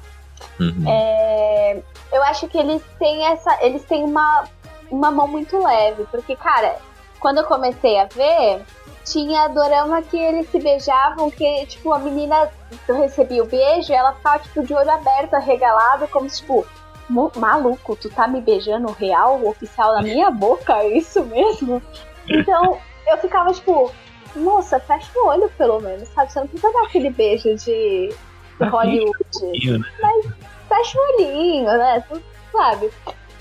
uhum. 0.60 0.84
é, 0.88 1.82
eu 2.12 2.24
acho 2.24 2.47
que 2.47 2.57
eles 2.57 2.82
têm 2.97 3.26
essa. 3.26 3.57
Eles 3.62 3.84
têm 3.86 4.03
uma, 4.03 4.43
uma 4.89 5.12
mão 5.12 5.28
muito 5.28 5.62
leve. 5.62 6.05
Porque, 6.12 6.36
cara, 6.36 6.78
quando 7.20 7.39
eu 7.39 7.43
comecei 7.43 7.99
a 7.99 8.05
ver, 8.05 8.64
tinha 9.05 9.47
dorama 9.47 10.01
que 10.01 10.18
eles 10.18 10.49
se 10.49 10.60
beijavam, 10.60 11.30
que, 11.32 11.66
tipo, 11.66 11.93
a 11.93 11.99
menina 11.99 12.49
recebia 12.88 13.43
o 13.43 13.47
beijo 13.47 13.91
e 13.91 13.95
ela 13.95 14.14
ficava, 14.14 14.39
tipo, 14.39 14.64
de 14.64 14.74
olho 14.74 14.91
aberto, 14.91 15.34
arregalado, 15.34 16.07
como 16.07 16.30
se, 16.30 16.38
tipo, 16.38 16.66
maluco, 17.10 17.95
tu 17.95 18.10
tá 18.10 18.28
me 18.28 18.41
beijando 18.41 18.91
real, 18.91 19.43
oficial 19.45 19.93
na 19.93 20.01
minha 20.01 20.30
boca? 20.30 20.74
É 20.78 20.97
isso 20.97 21.24
mesmo? 21.26 21.82
Então, 22.28 22.78
eu 23.07 23.18
ficava, 23.18 23.51
tipo, 23.51 23.91
moça, 24.36 24.80
fecha 24.80 25.10
o 25.16 25.28
olho 25.28 25.49
pelo 25.57 25.80
menos, 25.80 26.07
sabe? 26.10 26.32
Você 26.32 26.39
não 26.39 26.47
precisa 26.47 26.72
dar 26.72 26.84
aquele 26.84 27.10
beijo 27.10 27.55
de 27.55 28.14
Hollywood. 28.60 29.18
Né? 29.41 29.80
Mas 30.01 30.26
fecha 30.70 30.98
o 30.98 31.14
olhinho, 31.14 31.66
né? 31.66 32.02
Tu 32.08 32.22
sabe? 32.52 32.92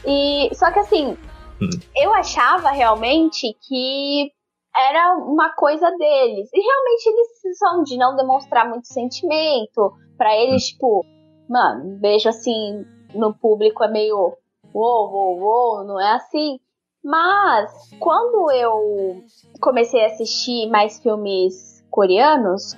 E, 0.06 0.50
só 0.54 0.72
que 0.72 0.78
assim, 0.78 1.16
hum. 1.60 1.70
eu 1.94 2.12
achava 2.14 2.70
realmente 2.70 3.56
que 3.68 4.32
era 4.74 5.16
uma 5.16 5.50
coisa 5.50 5.90
deles. 5.96 6.48
E 6.52 6.60
realmente 6.60 7.06
eles 7.06 7.58
são 7.58 7.82
de 7.82 7.96
não 7.96 8.16
demonstrar 8.16 8.68
muito 8.68 8.86
sentimento. 8.86 9.92
para 10.16 10.34
eles, 10.36 10.64
hum. 10.64 10.66
tipo, 10.72 11.04
mano, 11.48 11.98
beijo 11.98 12.28
assim 12.28 12.84
no 13.14 13.32
público 13.32 13.82
é 13.82 13.88
meio 13.88 14.36
uou, 14.74 15.10
uou, 15.10 15.38
uou, 15.38 15.84
não 15.84 16.00
é 16.00 16.14
assim. 16.14 16.58
Mas 17.02 17.70
quando 18.00 18.50
eu 18.50 19.22
comecei 19.60 20.02
a 20.02 20.06
assistir 20.06 20.68
mais 20.68 20.98
filmes 21.00 21.84
coreanos, 21.90 22.76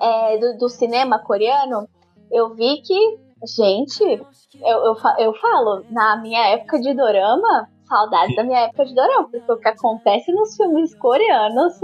é, 0.00 0.38
do, 0.38 0.58
do 0.58 0.68
cinema 0.68 1.18
coreano, 1.18 1.88
eu 2.30 2.54
vi 2.54 2.80
que 2.82 3.18
Gente, 3.44 4.04
eu, 4.04 4.78
eu, 4.84 4.96
eu 5.18 5.34
falo, 5.34 5.84
na 5.90 6.16
minha 6.16 6.48
época 6.48 6.78
de 6.80 6.94
dorama, 6.94 7.68
saudade 7.88 8.36
da 8.36 8.44
minha 8.44 8.60
época 8.60 8.84
de 8.84 8.94
dorama, 8.94 9.28
porque 9.28 9.52
o 9.52 9.56
que 9.56 9.68
acontece 9.68 10.32
nos 10.32 10.56
filmes 10.56 10.94
coreanos, 10.94 11.80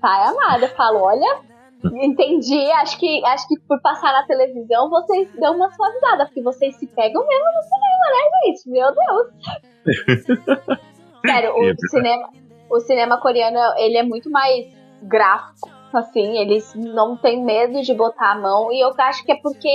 pai 0.00 0.28
amada, 0.28 0.66
eu 0.66 0.76
falo, 0.76 1.00
olha, 1.00 1.40
entendi, 1.84 2.70
acho 2.72 2.98
que, 2.98 3.24
acho 3.24 3.48
que 3.48 3.58
por 3.66 3.80
passar 3.82 4.12
na 4.12 4.24
televisão 4.24 4.88
vocês 4.88 5.28
dão 5.38 5.56
uma 5.56 5.70
suavizada, 5.72 6.26
porque 6.26 6.42
vocês 6.42 6.76
se 6.76 6.86
pegam 6.86 7.26
mesmo 7.26 7.44
no 7.56 7.62
cinema, 7.62 8.06
né, 8.12 8.30
gente? 8.44 8.70
Meu 8.70 8.94
Deus! 8.94 10.80
Sério, 11.26 11.54
o 11.54 11.64
é 11.64 11.74
cinema, 11.90 12.30
o 12.70 12.80
cinema 12.80 13.20
coreano, 13.20 13.58
ele 13.78 13.96
é 13.96 14.02
muito 14.02 14.30
mais 14.30 14.66
gráfico, 15.02 15.68
assim, 15.92 16.38
eles 16.38 16.72
não 16.74 17.16
têm 17.16 17.44
medo 17.44 17.82
de 17.82 17.92
botar 17.94 18.32
a 18.32 18.38
mão, 18.38 18.72
e 18.72 18.80
eu 18.80 18.94
acho 18.96 19.24
que 19.24 19.32
é 19.32 19.36
porque 19.42 19.68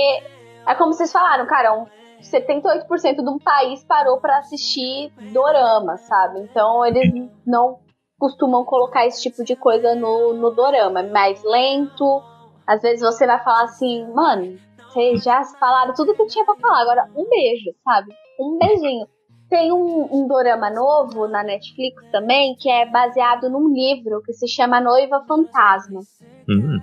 é 0.66 0.74
como 0.74 0.92
vocês 0.92 1.12
falaram, 1.12 1.46
cara, 1.46 1.74
um 1.74 1.86
78% 2.20 3.16
de 3.16 3.28
um 3.28 3.38
país 3.38 3.84
parou 3.84 4.18
para 4.20 4.38
assistir 4.38 5.12
dorama, 5.32 5.96
sabe? 5.96 6.40
Então 6.40 6.84
eles 6.84 7.30
não 7.46 7.78
costumam 8.18 8.64
colocar 8.64 9.06
esse 9.06 9.22
tipo 9.22 9.44
de 9.44 9.54
coisa 9.54 9.94
no, 9.94 10.32
no 10.32 10.50
dorama. 10.50 11.00
É 11.00 11.10
mais 11.10 11.42
lento. 11.44 12.22
Às 12.66 12.82
vezes 12.82 13.00
você 13.00 13.26
vai 13.26 13.42
falar 13.42 13.64
assim, 13.64 14.06
mano, 14.12 14.58
vocês 14.88 15.22
já 15.22 15.42
falaram 15.60 15.94
tudo 15.94 16.14
que 16.14 16.26
tinha 16.26 16.44
pra 16.44 16.56
falar. 16.56 16.82
Agora, 16.82 17.10
um 17.14 17.28
beijo, 17.28 17.70
sabe? 17.84 18.12
Um 18.40 18.58
beijinho. 18.58 19.06
Tem 19.48 19.72
um, 19.72 20.08
um 20.10 20.26
dorama 20.26 20.70
novo 20.70 21.28
na 21.28 21.44
Netflix 21.44 22.02
também, 22.10 22.56
que 22.58 22.68
é 22.68 22.84
baseado 22.90 23.48
num 23.48 23.72
livro 23.72 24.20
que 24.22 24.32
se 24.32 24.48
chama 24.48 24.80
Noiva 24.80 25.24
Fantasma. 25.28 26.00
Uhum. 26.48 26.78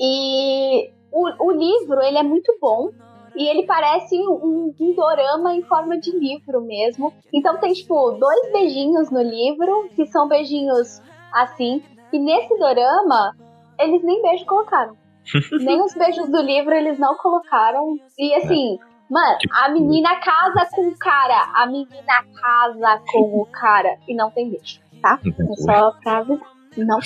E 0.00 0.90
o, 1.12 1.46
o 1.46 1.52
livro, 1.52 2.00
ele 2.00 2.16
é 2.16 2.22
muito 2.22 2.56
bom. 2.60 2.90
E 3.38 3.48
ele 3.48 3.62
parece 3.66 4.16
um, 4.16 4.74
um 4.80 4.94
dorama 4.94 5.54
em 5.54 5.62
forma 5.62 5.96
de 5.96 6.10
livro 6.10 6.60
mesmo. 6.60 7.14
Então 7.32 7.56
tem, 7.58 7.72
tipo, 7.72 8.10
dois 8.10 8.52
beijinhos 8.52 9.12
no 9.12 9.22
livro, 9.22 9.88
que 9.94 10.04
são 10.06 10.26
beijinhos 10.26 11.00
assim. 11.32 11.80
E 12.12 12.18
nesse 12.18 12.58
dorama, 12.58 13.36
eles 13.78 14.02
nem 14.02 14.20
beijo 14.22 14.44
colocaram. 14.44 14.96
nem 15.60 15.80
os 15.80 15.94
beijos 15.94 16.28
do 16.28 16.42
livro 16.42 16.74
eles 16.74 16.98
não 16.98 17.14
colocaram. 17.14 17.96
E 18.18 18.34
assim, 18.34 18.76
mano, 19.08 19.38
a 19.52 19.68
menina 19.68 20.16
casa 20.16 20.68
com 20.72 20.88
o 20.88 20.98
cara. 20.98 21.52
A 21.54 21.66
menina 21.66 22.24
casa 22.34 23.02
com 23.06 23.40
o 23.40 23.46
cara. 23.46 23.98
E 24.08 24.16
não 24.16 24.32
tem 24.32 24.50
beijo, 24.50 24.80
tá? 25.00 25.20
É 25.24 25.54
só 25.62 25.92
pra 26.02 26.18
avisar. 26.18 26.52
Não. 26.76 26.98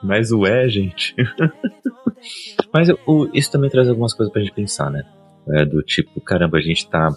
Mas 0.00 0.30
o 0.30 0.46
é, 0.46 0.68
gente. 0.68 1.16
Mas 2.72 2.88
o, 3.04 3.28
isso 3.34 3.50
também 3.50 3.68
traz 3.68 3.88
algumas 3.88 4.14
coisas 4.14 4.32
pra 4.32 4.42
gente 4.42 4.54
pensar, 4.54 4.88
né? 4.88 5.04
É, 5.48 5.64
do 5.64 5.82
tipo, 5.82 6.20
caramba, 6.20 6.58
a 6.58 6.60
gente 6.60 6.88
tá 6.88 7.08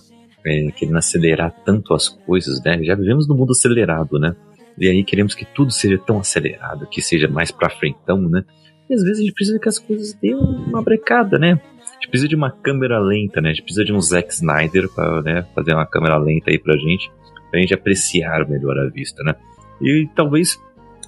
é, 0.45 0.71
querendo 0.71 0.97
acelerar 0.97 1.53
tanto 1.63 1.93
as 1.93 2.09
coisas, 2.09 2.61
né? 2.63 2.83
Já 2.83 2.95
vivemos 2.95 3.27
no 3.27 3.35
mundo 3.35 3.51
acelerado, 3.51 4.19
né? 4.19 4.35
E 4.77 4.89
aí 4.89 5.03
queremos 5.03 5.33
que 5.33 5.45
tudo 5.45 5.71
seja 5.71 5.97
tão 5.97 6.19
acelerado, 6.19 6.87
que 6.87 7.01
seja 7.01 7.27
mais 7.27 7.51
pra 7.51 7.69
frentão, 7.69 8.21
né? 8.21 8.43
E 8.89 8.93
às 8.93 9.01
vezes 9.01 9.19
a 9.19 9.21
gente 9.23 9.33
precisa 9.33 9.59
que 9.59 9.69
as 9.69 9.79
coisas 9.79 10.13
tenham 10.13 10.39
uma 10.39 10.81
brecada, 10.81 11.39
né? 11.39 11.59
A 11.81 11.93
gente 11.93 12.09
precisa 12.09 12.27
de 12.27 12.35
uma 12.35 12.51
câmera 12.51 12.99
lenta, 12.99 13.41
né? 13.41 13.49
A 13.49 13.53
gente 13.53 13.63
precisa 13.63 13.85
de 13.85 13.93
um 13.93 14.01
Zack 14.01 14.33
Snyder 14.33 14.89
pra 14.93 15.21
né, 15.21 15.45
fazer 15.55 15.73
uma 15.73 15.85
câmera 15.85 16.17
lenta 16.17 16.51
aí 16.51 16.59
pra 16.59 16.77
gente, 16.77 17.09
pra 17.49 17.59
gente 17.59 17.73
apreciar 17.73 18.47
melhor 18.47 18.77
a 18.77 18.89
vista, 18.89 19.23
né? 19.23 19.33
E 19.81 20.07
talvez 20.15 20.59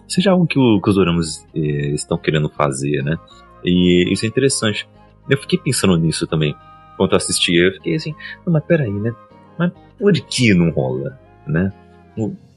seja 0.07 0.31
algo 0.31 0.47
que, 0.47 0.57
o, 0.57 0.81
que 0.81 0.89
os 0.89 0.95
doramas 0.95 1.45
eh, 1.53 1.93
estão 1.93 2.17
querendo 2.17 2.49
fazer, 2.49 3.03
né? 3.03 3.17
E 3.63 4.11
isso 4.11 4.25
é 4.25 4.29
interessante. 4.29 4.87
Eu 5.29 5.37
fiquei 5.37 5.59
pensando 5.59 5.97
nisso 5.97 6.25
também, 6.25 6.55
quando 6.97 7.11
eu 7.11 7.17
assistia. 7.17 7.65
Eu 7.65 7.73
fiquei 7.73 7.95
assim, 7.95 8.15
não, 8.45 8.53
mas 8.53 8.63
peraí, 8.65 8.91
né? 8.91 9.13
Mas 9.57 9.71
por 9.97 10.13
que 10.13 10.53
não 10.53 10.69
rola, 10.71 11.19
né? 11.45 11.71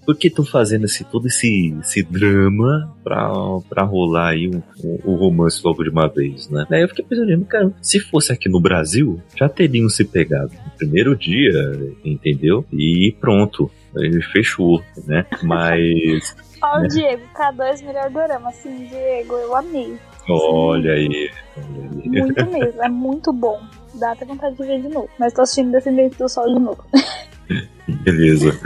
Por 0.05 0.17
que 0.17 0.29
estão 0.29 0.45
fazendo 0.45 0.87
esse, 0.87 1.05
todo 1.05 1.27
esse, 1.27 1.77
esse 1.81 2.03
drama 2.03 2.93
pra, 3.05 3.31
pra 3.69 3.85
rolar 3.85 4.31
aí 4.31 4.49
o, 4.49 4.63
o, 4.83 5.13
o 5.13 5.15
romance 5.15 5.61
logo 5.63 5.85
de 5.85 5.91
uma 5.91 6.09
vez, 6.09 6.49
né? 6.49 6.67
Aí 6.71 6.83
eu 6.83 6.89
fiquei 6.89 7.05
pensando, 7.05 7.45
cara, 7.45 7.73
se 7.81 8.01
fosse 8.01 8.33
aqui 8.33 8.49
no 8.49 8.61
Brasil, 8.61 9.21
já 9.37 9.49
teriam 9.49 9.89
se 9.89 10.05
pegado 10.05 10.53
no 10.53 10.71
primeiro 10.77 11.15
dia, 11.15 11.53
entendeu? 12.05 12.65
E 12.73 13.15
pronto, 13.21 13.71
ele 13.97 14.23
fechou, 14.23 14.83
né? 15.07 15.27
Mas. 15.43 16.35
Ó, 16.63 16.81
o 16.81 16.89
Diego, 16.89 17.23
K2 17.35 17.85
melhor 17.87 18.11
dorama. 18.11 18.51
Sim, 18.53 18.87
Diego, 18.87 19.35
eu 19.35 19.55
amei. 19.57 19.97
Olha 20.29 20.93
aí. 20.93 21.31
Olha 21.57 21.91
aí. 22.03 22.09
Muito 22.09 22.47
mesmo, 22.47 22.83
é 22.83 22.89
muito 22.89 23.33
bom. 23.33 23.61
Dá 23.95 24.13
até 24.13 24.25
vontade 24.25 24.57
de 24.57 24.63
ver 24.65 24.81
de 24.83 24.89
novo. 24.89 25.09
Mas 25.19 25.33
tô 25.33 25.43
assistindo 25.43 25.73
Descendente 25.73 26.17
do 26.17 26.29
Sol 26.29 26.47
de 26.47 26.61
novo. 26.61 26.85
Beleza. 27.89 28.57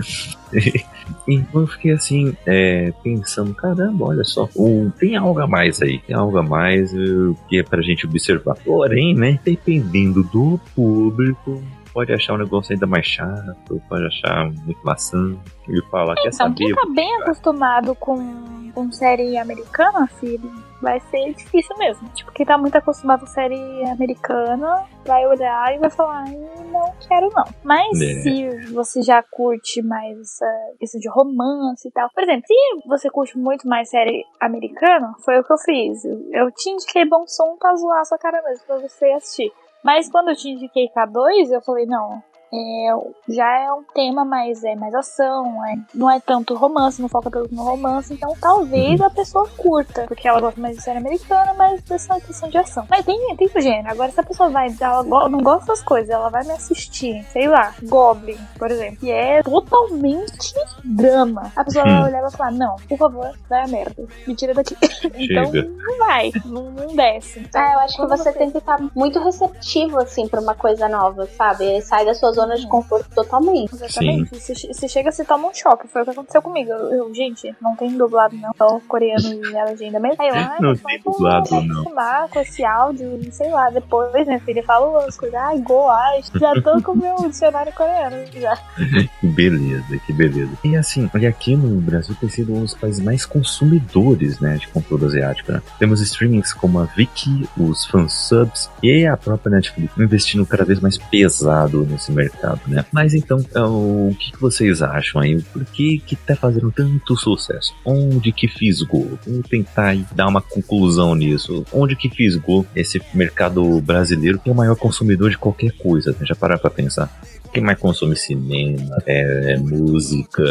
então 1.27 1.62
eu 1.62 1.66
fiquei 1.66 1.93
assim, 1.93 2.37
é, 2.47 2.93
pensando, 3.03 3.55
caramba, 3.55 4.07
olha 4.07 4.25
só, 4.25 4.49
um, 4.57 4.91
tem 4.91 5.16
algo 5.16 5.41
a 5.41 5.47
mais 5.47 5.81
aí, 5.81 5.99
tem 6.01 6.14
algo 6.14 6.37
a 6.37 6.43
mais 6.43 6.93
uh, 6.93 7.35
que 7.49 7.59
é 7.59 7.62
pra 7.62 7.81
gente 7.81 8.07
observar. 8.07 8.57
Porém, 8.64 9.14
né, 9.14 9.39
dependendo 9.43 10.22
do 10.25 10.61
público, 10.75 11.62
pode 11.95 12.12
achar 12.12 12.35
um 12.35 12.39
negócio 12.39 12.75
ainda 12.75 12.87
mais 12.87 13.07
chato, 13.07 13.81
pode 13.89 14.05
achar 14.07 14.51
muito 14.51 14.81
maçã 14.85 15.35
e 15.68 15.81
falar, 15.91 16.14
quer 16.16 16.29
Então, 16.29 16.33
saber? 16.33 16.57
quem 16.57 16.75
tá 16.75 16.87
bem 16.95 17.16
acostumado 17.22 17.95
com, 17.95 18.63
com 18.75 18.91
série 18.91 19.37
americana, 19.39 20.07
filho, 20.07 20.51
vai 20.83 21.01
ser 21.01 21.33
difícil 21.35 21.77
mesmo. 21.79 22.09
Tipo, 22.11 22.33
quem 22.33 22.45
tá 22.45 22.59
muito 22.59 22.77
acostumado 22.77 23.20
com 23.20 23.27
série 23.27 23.85
americana 23.89 24.85
vai 25.07 25.27
olhar 25.27 25.75
e 25.75 25.79
vai 25.79 25.91
falar, 25.91 26.25
"Ih, 26.29 26.64
não 26.70 26.93
quero 27.09 27.29
não. 27.35 27.45
Mas 27.62 28.01
É. 28.01 28.22
se 28.22 28.72
você 28.72 29.01
já 29.03 29.22
curte 29.22 29.81
mais 29.83 30.18
essa, 30.20 30.47
isso 30.81 30.99
de 30.99 31.09
romance 31.09 31.87
e 31.89 31.91
tal. 31.93 32.09
Por 32.12 32.22
exemplo, 32.25 32.45
se 32.47 32.89
você 32.89 33.09
curte 33.11 33.39
muito 33.39 33.66
mais 33.68 33.89
série 33.89 34.25
americana, 34.41 35.14
foi 35.25 35.39
o 35.39 35.45
que 35.45 35.53
eu 35.53 35.59
fiz. 35.59 36.05
Eu, 36.05 36.20
eu 36.33 36.51
te 36.51 36.70
indiquei 36.70 37.05
Bom 37.09 37.27
Som 37.27 37.57
pra 37.59 37.75
zoar 37.77 38.01
a 38.01 38.05
sua 38.05 38.18
cara 38.18 38.43
mesmo, 38.43 38.66
pra 38.66 38.79
você 38.79 39.07
assistir. 39.12 39.53
Mas 39.83 40.11
quando 40.11 40.31
eu 40.31 40.37
te 40.37 40.49
indiquei 40.49 40.89
K2, 40.89 41.51
eu 41.53 41.61
falei, 41.62 41.85
não, 41.87 42.22
é, 42.55 42.94
já 43.34 43.59
é 43.61 43.72
um 43.72 43.82
tema 43.94 44.24
mais, 44.24 44.62
é, 44.62 44.74
mais 44.76 44.94
ação, 44.94 45.64
é, 45.66 45.74
não 45.94 46.11
é 46.11 46.20
tanto 46.20 46.55
romance, 46.55 47.00
não 47.02 47.09
foca 47.09 47.30
tanto 47.30 47.55
no 47.55 47.62
romance, 47.64 48.12
então 48.14 48.32
talvez 48.40 49.00
a 49.00 49.11
pessoa 49.11 49.48
curta, 49.57 50.05
porque 50.07 50.28
ela 50.28 50.40
gosta 50.40 50.61
mais 50.61 50.76
de 50.76 50.82
série 50.82 50.98
americana, 50.98 51.55
mas 51.57 51.82
dessa 51.82 52.20
questão 52.20 52.48
de 52.48 52.59
ação. 52.59 52.86
Mas 52.88 53.05
tem, 53.05 53.36
tem 53.36 53.48
pro 53.48 53.61
gênero. 53.61 53.88
Agora, 53.90 54.11
se 54.12 54.20
a 54.20 54.24
pessoa 54.24 54.50
vai, 54.50 54.68
ela 54.80 55.02
go- 55.02 55.28
não 55.28 55.40
gosta 55.40 55.66
das 55.66 55.82
coisas, 55.82 56.11
ela 56.11 56.28
vai 56.30 56.44
me 56.44 56.52
assistir, 56.52 57.24
sei 57.30 57.48
lá, 57.48 57.74
Goblin, 57.82 58.38
por 58.59 58.70
exemplo, 58.70 58.96
que 58.98 59.11
é 59.11 59.42
totalmente 59.42 60.55
drama. 60.84 61.52
A 61.57 61.64
pessoa 61.64 61.84
vai 61.84 61.94
Hum. 61.94 62.05
olhar 62.05 62.18
e 62.18 62.22
vai 62.22 62.30
falar, 62.30 62.50
não, 62.52 62.76
por 62.88 62.98
favor, 62.98 63.30
vai 63.48 63.62
a 63.62 63.66
merda, 63.68 64.05
me 64.26 64.34
tira 64.34 64.55
daqui. 64.55 64.76
então, 65.14 65.50
não 65.52 65.98
vai, 66.07 66.30
não, 66.44 66.70
não 66.70 66.94
desce. 66.94 67.40
Então, 67.40 67.61
Ah, 67.61 67.72
eu 67.74 67.78
acho 67.80 67.96
que 67.96 68.02
quando 68.02 68.16
você 68.16 68.32
tem 68.32 68.50
que 68.50 68.59
estar 68.59 68.78
muito 68.94 69.18
receptivo, 69.18 69.98
assim, 70.00 70.28
pra 70.28 70.40
uma 70.40 70.55
coisa 70.55 70.88
nova, 70.88 71.26
sabe? 71.36 71.80
Sai 71.82 72.05
da 72.05 72.14
sua 72.14 72.32
zona 72.32 72.43
de 72.55 72.66
conforto 72.68 73.09
totalmente. 73.14 73.74
Exatamente. 73.74 74.38
Se, 74.38 74.55
se 74.55 74.88
chega, 74.88 75.11
se 75.11 75.24
toma 75.24 75.49
um 75.49 75.55
choque. 75.55 75.88
Foi 75.88 76.03
o 76.03 76.05
que 76.05 76.11
aconteceu 76.11 76.42
comigo. 76.42 76.70
Eu, 76.70 76.92
eu, 76.92 77.14
gente, 77.14 77.55
não 77.61 77.74
tem 77.76 77.97
dublado, 77.97 78.36
não. 78.36 78.53
Só 78.57 78.80
coreano 78.86 79.40
e 79.51 79.57
a 79.57 79.64
legenda 79.64 79.99
mesmo. 79.99 80.22
Aí 80.22 80.28
eu, 80.28 80.62
Não 80.62 80.76
tem 80.76 81.01
dublado, 81.01 81.49
vou 81.51 81.62
não. 81.62 81.80
acostumar 81.80 82.28
com 82.28 82.40
esse 82.40 82.64
áudio, 82.64 83.32
sei 83.32 83.51
lá. 83.51 83.70
Depois, 83.70 84.26
minha 84.26 84.40
filha, 84.40 84.62
falou 84.62 84.99
as 84.99 85.16
coisas. 85.16 85.38
Ai, 85.38 85.59
go, 85.61 85.88
ai. 85.88 86.20
Já 86.34 86.53
tô 86.62 86.80
com 86.82 86.92
o 86.92 86.97
meu 86.97 87.28
dicionário 87.28 87.72
coreano. 87.72 88.16
Já. 88.32 88.59
Que 89.20 89.26
beleza, 89.28 89.99
que 90.07 90.12
beleza. 90.12 90.53
E 90.64 90.76
assim, 90.76 91.11
e 91.14 91.26
aqui 91.26 91.57
no 91.57 91.80
Brasil 91.80 92.14
tem 92.20 92.28
sido 92.28 92.53
um 92.53 92.61
dos 92.61 92.74
países 92.74 93.03
mais 93.03 93.24
consumidores, 93.24 94.38
né, 94.40 94.57
de 94.57 94.68
conteúdo 94.68 95.07
asiático, 95.07 95.53
né? 95.53 95.62
Temos 95.78 96.01
streamings 96.01 96.53
como 96.53 96.78
a 96.80 96.84
Viki, 96.84 97.49
os 97.57 97.84
fansubs 97.86 98.68
e 98.82 99.07
a 99.07 99.16
própria 99.16 99.53
Netflix 99.53 99.97
investindo 99.99 100.45
cada 100.47 100.64
vez 100.64 100.80
mais 100.80 100.99
pesado 100.99 101.86
nesse 101.86 102.12
mercado, 102.12 102.34
né? 102.66 102.85
Mas 102.93 103.14
então, 103.14 103.45
é, 103.55 103.61
o 103.61 104.14
que, 104.18 104.32
que 104.32 104.41
vocês 104.41 104.82
acham 104.82 105.20
aí? 105.20 105.41
Por 105.43 105.64
que 105.64 105.99
que 105.99 106.16
tá 106.16 106.37
fazendo 106.37 106.70
tanto 106.70 107.16
sucesso? 107.16 107.74
Onde 107.85 108.32
que 108.32 108.49
fisgou? 108.49 109.18
Vamos 109.26 109.49
tentar 109.49 109.97
dar 110.14 110.28
uma 110.28 110.41
conclusão 110.41 111.14
nisso. 111.14 111.64
Onde 111.72 111.97
que 111.97 112.09
fisgou 112.09 112.66
esse 112.74 113.01
mercado 113.12 113.80
brasileiro 113.80 114.39
que 114.39 114.49
é 114.49 114.53
o 114.53 114.57
maior 114.57 114.76
consumidor 114.76 115.30
de 115.30 115.39
qualquer 115.39 115.72
coisa, 115.72 116.12
né? 116.12 116.26
Já 116.26 116.35
pararam 116.35 116.61
pra 116.61 116.70
pensar? 116.70 117.11
Quem 117.53 117.62
mais 117.62 117.78
consome 117.78 118.16
cinema, 118.16 118.97
é, 119.07 119.57
música, 119.57 120.43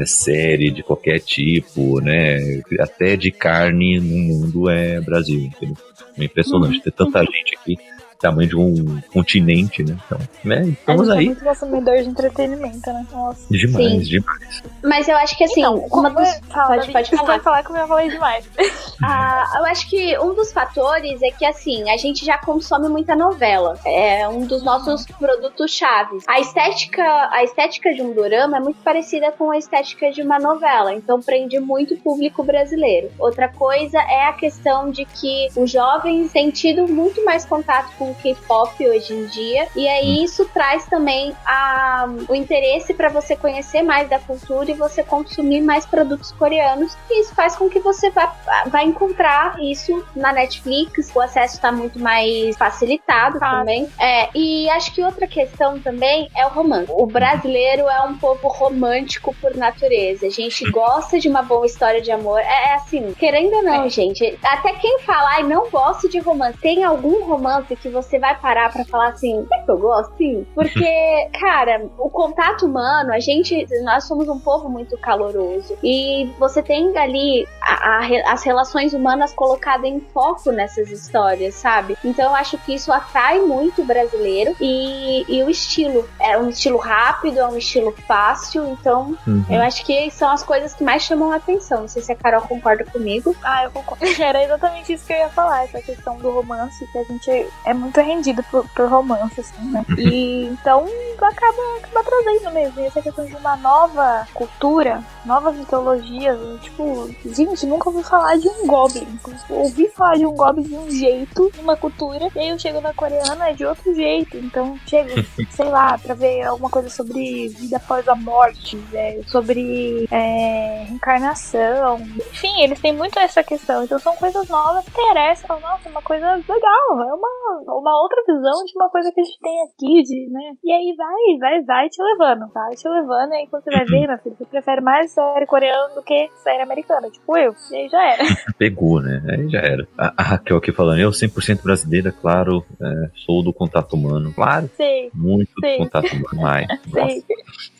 é, 0.00 0.04
série 0.04 0.70
de 0.70 0.82
qualquer 0.82 1.18
tipo, 1.20 1.98
né? 2.00 2.60
Até 2.78 3.16
de 3.16 3.30
carne 3.30 3.98
no 3.98 4.34
mundo 4.34 4.68
é 4.68 5.00
Brasil, 5.00 5.40
entendeu? 5.40 5.76
É 6.18 6.24
impressionante 6.24 6.82
ter 6.82 6.92
tanta 6.92 7.20
gente 7.20 7.56
aqui, 7.56 7.78
tamanho 8.20 8.48
de 8.48 8.56
um 8.56 9.00
continente, 9.12 9.82
né? 9.84 9.96
Então, 10.06 10.18
né? 10.44 10.62
Estamos 10.68 11.08
a 11.08 11.14
gente 11.14 11.16
é 11.16 11.20
aí. 11.20 11.26
muito 11.26 11.44
consumidor 11.44 11.96
de 12.02 12.08
entretenimento, 12.08 12.92
né? 12.92 13.06
Nossa. 13.12 13.46
Demais, 13.50 13.90
Sim. 13.92 13.98
demais. 14.00 14.62
Mas 14.82 15.08
eu 15.08 15.16
acho 15.16 15.36
que, 15.36 15.44
assim, 15.44 15.60
Então, 15.60 15.78
uma 15.78 15.88
como 15.88 16.10
dos... 16.10 16.28
é- 16.28 16.40
fala, 16.50 16.76
pode- 16.76 16.92
pode 16.92 17.10
falar. 17.16 17.24
Pode 17.26 17.42
falar 17.44 17.62
que 17.64 17.72
eu 17.72 17.88
falei 17.88 18.08
demais. 18.10 18.48
Ah, 19.04 19.54
eu 19.58 19.64
acho 19.64 19.90
que 19.90 20.16
um 20.20 20.32
dos 20.32 20.52
fatores 20.52 21.20
é 21.22 21.30
que, 21.32 21.44
assim, 21.44 21.90
a 21.90 21.96
gente 21.96 22.24
já 22.24 22.38
consome 22.38 22.88
muita 22.88 23.16
novela. 23.16 23.76
É 23.84 24.28
um 24.28 24.46
dos 24.46 24.62
nossos 24.62 25.04
produtos 25.06 25.72
chaves. 25.72 26.22
A 26.28 26.38
estética, 26.38 27.02
a 27.32 27.42
estética 27.42 27.92
de 27.92 28.00
um 28.00 28.12
dorama 28.12 28.58
é 28.58 28.60
muito 28.60 28.80
parecida 28.82 29.32
com 29.32 29.50
a 29.50 29.58
estética 29.58 30.12
de 30.12 30.22
uma 30.22 30.38
novela, 30.38 30.94
então 30.94 31.20
prende 31.20 31.58
muito 31.58 31.94
o 31.94 31.96
público 31.98 32.44
brasileiro. 32.44 33.10
Outra 33.18 33.48
coisa 33.48 33.98
é 33.98 34.26
a 34.28 34.32
questão 34.34 34.88
de 34.90 35.04
que 35.04 35.48
os 35.56 35.68
jovens 35.68 36.30
têm 36.30 36.50
tido 36.50 36.86
muito 36.86 37.24
mais 37.24 37.44
contato 37.44 37.90
com 37.98 38.11
o 38.12 38.14
K-pop 38.14 38.88
hoje 38.88 39.12
em 39.12 39.26
dia, 39.26 39.66
e 39.74 39.88
aí 39.88 40.22
isso 40.24 40.44
traz 40.46 40.86
também 40.86 41.34
a, 41.44 42.06
o 42.28 42.34
interesse 42.34 42.94
para 42.94 43.08
você 43.08 43.34
conhecer 43.36 43.82
mais 43.82 44.08
da 44.08 44.18
cultura 44.18 44.70
e 44.70 44.74
você 44.74 45.02
consumir 45.02 45.60
mais 45.60 45.84
produtos 45.86 46.32
coreanos. 46.32 46.96
E 47.10 47.20
isso 47.20 47.34
faz 47.34 47.56
com 47.56 47.68
que 47.68 47.80
você 47.80 48.10
vá, 48.10 48.34
vá 48.66 48.82
encontrar 48.82 49.60
isso 49.60 50.04
na 50.14 50.32
Netflix. 50.32 51.10
O 51.14 51.20
acesso 51.20 51.54
está 51.56 51.72
muito 51.72 51.98
mais 51.98 52.56
facilitado 52.56 53.38
Fácil. 53.38 53.58
também. 53.58 53.88
É, 53.98 54.28
e 54.34 54.68
acho 54.70 54.92
que 54.94 55.02
outra 55.02 55.26
questão 55.26 55.78
também 55.80 56.30
é 56.36 56.46
o 56.46 56.50
romance. 56.50 56.90
O 56.90 57.06
brasileiro 57.06 57.88
é 57.88 58.00
um 58.02 58.16
povo 58.18 58.48
romântico 58.48 59.34
por 59.40 59.56
natureza. 59.56 60.26
A 60.26 60.30
gente 60.30 60.68
gosta 60.70 61.18
de 61.18 61.28
uma 61.28 61.42
boa 61.42 61.66
história 61.66 62.00
de 62.00 62.10
amor. 62.10 62.38
É, 62.40 62.70
é 62.70 62.74
assim, 62.74 63.12
querendo 63.14 63.54
ou 63.56 63.62
não, 63.62 63.84
É. 63.84 63.88
gente, 63.88 64.38
até 64.42 64.72
quem 64.74 65.00
falar 65.00 65.40
e 65.40 65.44
não 65.44 65.68
gosta 65.70 66.08
de 66.08 66.18
romance, 66.18 66.58
tem 66.58 66.84
algum 66.84 67.24
romance 67.24 67.74
que 67.76 67.88
você 67.92 68.18
vai 68.18 68.34
parar 68.38 68.72
pra 68.72 68.84
falar 68.84 69.08
assim, 69.08 69.46
é 69.52 69.58
que 69.60 69.70
eu 69.70 69.78
gosto? 69.78 70.16
Sim. 70.16 70.46
Porque, 70.54 71.28
cara, 71.38 71.86
o 71.98 72.08
contato 72.10 72.66
humano, 72.66 73.12
a 73.12 73.20
gente, 73.20 73.66
nós 73.84 74.04
somos 74.04 74.28
um 74.28 74.38
povo 74.38 74.68
muito 74.68 74.96
caloroso. 74.98 75.76
E 75.82 76.30
você 76.38 76.62
tem 76.62 76.96
ali 76.98 77.46
a- 77.60 78.00
a 78.00 78.32
as 78.32 78.42
relações 78.44 78.92
humanas 78.94 79.32
colocadas 79.32 79.84
em 79.86 80.00
foco 80.00 80.50
nessas 80.52 80.90
histórias, 80.90 81.54
sabe? 81.54 81.96
Então 82.04 82.30
eu 82.30 82.34
acho 82.34 82.56
que 82.58 82.74
isso 82.74 82.92
atrai 82.92 83.40
muito 83.40 83.82
o 83.82 83.84
brasileiro. 83.84 84.54
E, 84.60 85.24
e 85.28 85.42
o 85.42 85.50
estilo. 85.50 86.08
É 86.20 86.38
um 86.38 86.48
estilo 86.48 86.78
rápido, 86.78 87.38
é 87.38 87.46
um 87.46 87.56
estilo 87.58 87.92
fácil. 88.06 88.66
Então 88.68 89.16
Uhum. 89.26 89.44
eu 89.50 89.60
acho 89.62 89.84
que 89.84 90.10
são 90.10 90.30
as 90.30 90.42
coisas 90.42 90.72
que 90.74 90.82
mais 90.84 91.02
chamam 91.02 91.30
a 91.32 91.36
atenção. 91.36 91.82
Não 91.82 91.88
sei 91.88 92.02
se 92.02 92.12
a 92.12 92.16
Carol 92.16 92.42
concorda 92.42 92.84
comigo. 92.84 93.34
Ah, 93.42 93.64
eu 93.64 93.70
concordo. 93.70 94.04
Era 94.22 94.42
exatamente 94.44 94.92
isso 94.92 95.06
que 95.06 95.12
eu 95.12 95.18
ia 95.18 95.28
falar, 95.28 95.64
essa 95.64 95.80
questão 95.80 96.16
do 96.18 96.30
romance, 96.30 96.86
que 96.92 96.98
a 96.98 97.04
gente 97.04 97.30
é 97.64 97.74
muito 97.82 98.00
rendido 98.00 98.42
por, 98.44 98.66
por 98.70 98.88
romance, 98.88 99.40
assim, 99.40 99.70
né? 99.70 99.84
E 99.98 100.46
então 100.46 100.86
acaba, 101.20 101.76
acaba 101.78 102.04
trazendo 102.04 102.52
mesmo. 102.52 102.80
E 102.80 102.86
essa 102.86 103.02
questão 103.02 103.24
de 103.24 103.34
uma 103.36 103.56
nova 103.56 104.26
cultura, 104.34 105.02
novas 105.24 105.56
mitologias. 105.56 106.38
Tipo, 106.60 107.10
gente, 107.26 107.66
nunca 107.66 107.88
ouvi 107.88 108.02
falar 108.02 108.36
de 108.38 108.48
um 108.48 108.66
Goblin. 108.66 109.06
Ouvi 109.48 109.88
falar 109.88 110.16
de 110.16 110.26
um 110.26 110.34
Goblin 110.34 110.64
de 110.64 110.74
um 110.74 110.90
jeito, 110.90 111.50
uma 111.58 111.76
cultura, 111.76 112.28
e 112.34 112.38
aí 112.38 112.48
eu 112.48 112.58
chego 112.58 112.80
na 112.80 112.92
coreana 112.92 113.50
é 113.50 113.52
de 113.52 113.64
outro 113.64 113.94
jeito. 113.94 114.36
Então, 114.36 114.78
chego, 114.86 115.10
sei 115.50 115.66
lá, 115.66 115.98
pra 115.98 116.14
ver 116.14 116.42
alguma 116.42 116.70
coisa 116.70 116.88
sobre 116.88 117.48
vida 117.48 117.76
após 117.76 118.06
a 118.08 118.14
morte, 118.14 118.82
é, 118.92 119.20
sobre 119.26 120.06
é, 120.10 120.84
reencarnação. 120.88 122.00
Enfim, 122.00 122.62
eles 122.62 122.80
têm 122.80 122.92
muito 122.92 123.18
essa 123.18 123.42
questão. 123.42 123.84
Então, 123.84 123.98
são 123.98 124.16
coisas 124.16 124.48
novas 124.48 124.84
que 124.84 125.00
interessam. 125.00 125.60
Nossa, 125.60 125.88
uma 125.88 126.02
coisa 126.02 126.36
legal. 126.48 127.02
É 127.02 127.14
uma, 127.14 127.62
uma 127.78 128.00
outra 128.00 128.22
visão 128.26 128.64
de 128.64 128.72
uma 128.76 128.88
coisa 128.90 129.10
que 129.12 129.20
a 129.20 129.24
gente 129.24 129.38
tem 129.40 129.62
aqui, 129.62 130.02
de, 130.02 130.28
né? 130.30 130.52
E 130.62 130.72
aí 130.72 130.94
vai, 130.96 131.38
vai, 131.38 131.62
vai 131.62 131.88
te 131.88 132.02
levando, 132.02 132.52
vai 132.52 132.74
te 132.74 132.88
levando. 132.88 133.32
E 133.32 133.36
aí 133.36 133.46
quando 133.48 133.64
você 133.64 133.70
vai 133.70 133.84
ver, 133.84 134.08
meu 134.08 134.18
filho, 134.18 134.36
você 134.36 134.44
prefere 134.44 134.80
mais 134.80 135.10
série 135.12 135.46
coreana 135.46 135.94
do 135.94 136.02
que 136.02 136.28
série 136.42 136.62
americana, 136.62 137.10
tipo 137.10 137.36
eu. 137.36 137.54
E 137.70 137.76
aí 137.76 137.88
já 137.88 138.02
era. 138.02 138.22
Pegou, 138.58 139.00
né? 139.00 139.22
Aí 139.28 139.48
já 139.48 139.60
era. 139.60 139.86
A, 139.98 140.12
a 140.16 140.22
Raquel 140.22 140.56
aqui 140.56 140.72
falando, 140.72 141.00
eu 141.00 141.10
100% 141.10 141.62
brasileira, 141.62 142.12
claro, 142.12 142.64
é, 142.80 143.10
sou 143.24 143.42
do 143.42 143.52
contato 143.52 143.94
humano. 143.94 144.32
Claro. 144.34 144.70
Sei. 144.76 145.10
Muito 145.14 145.52
Sei. 145.60 145.78
do 145.78 145.84
contato 145.84 146.12
humano. 146.12 146.28
Mas, 146.34 146.66
Sei. 146.92 147.24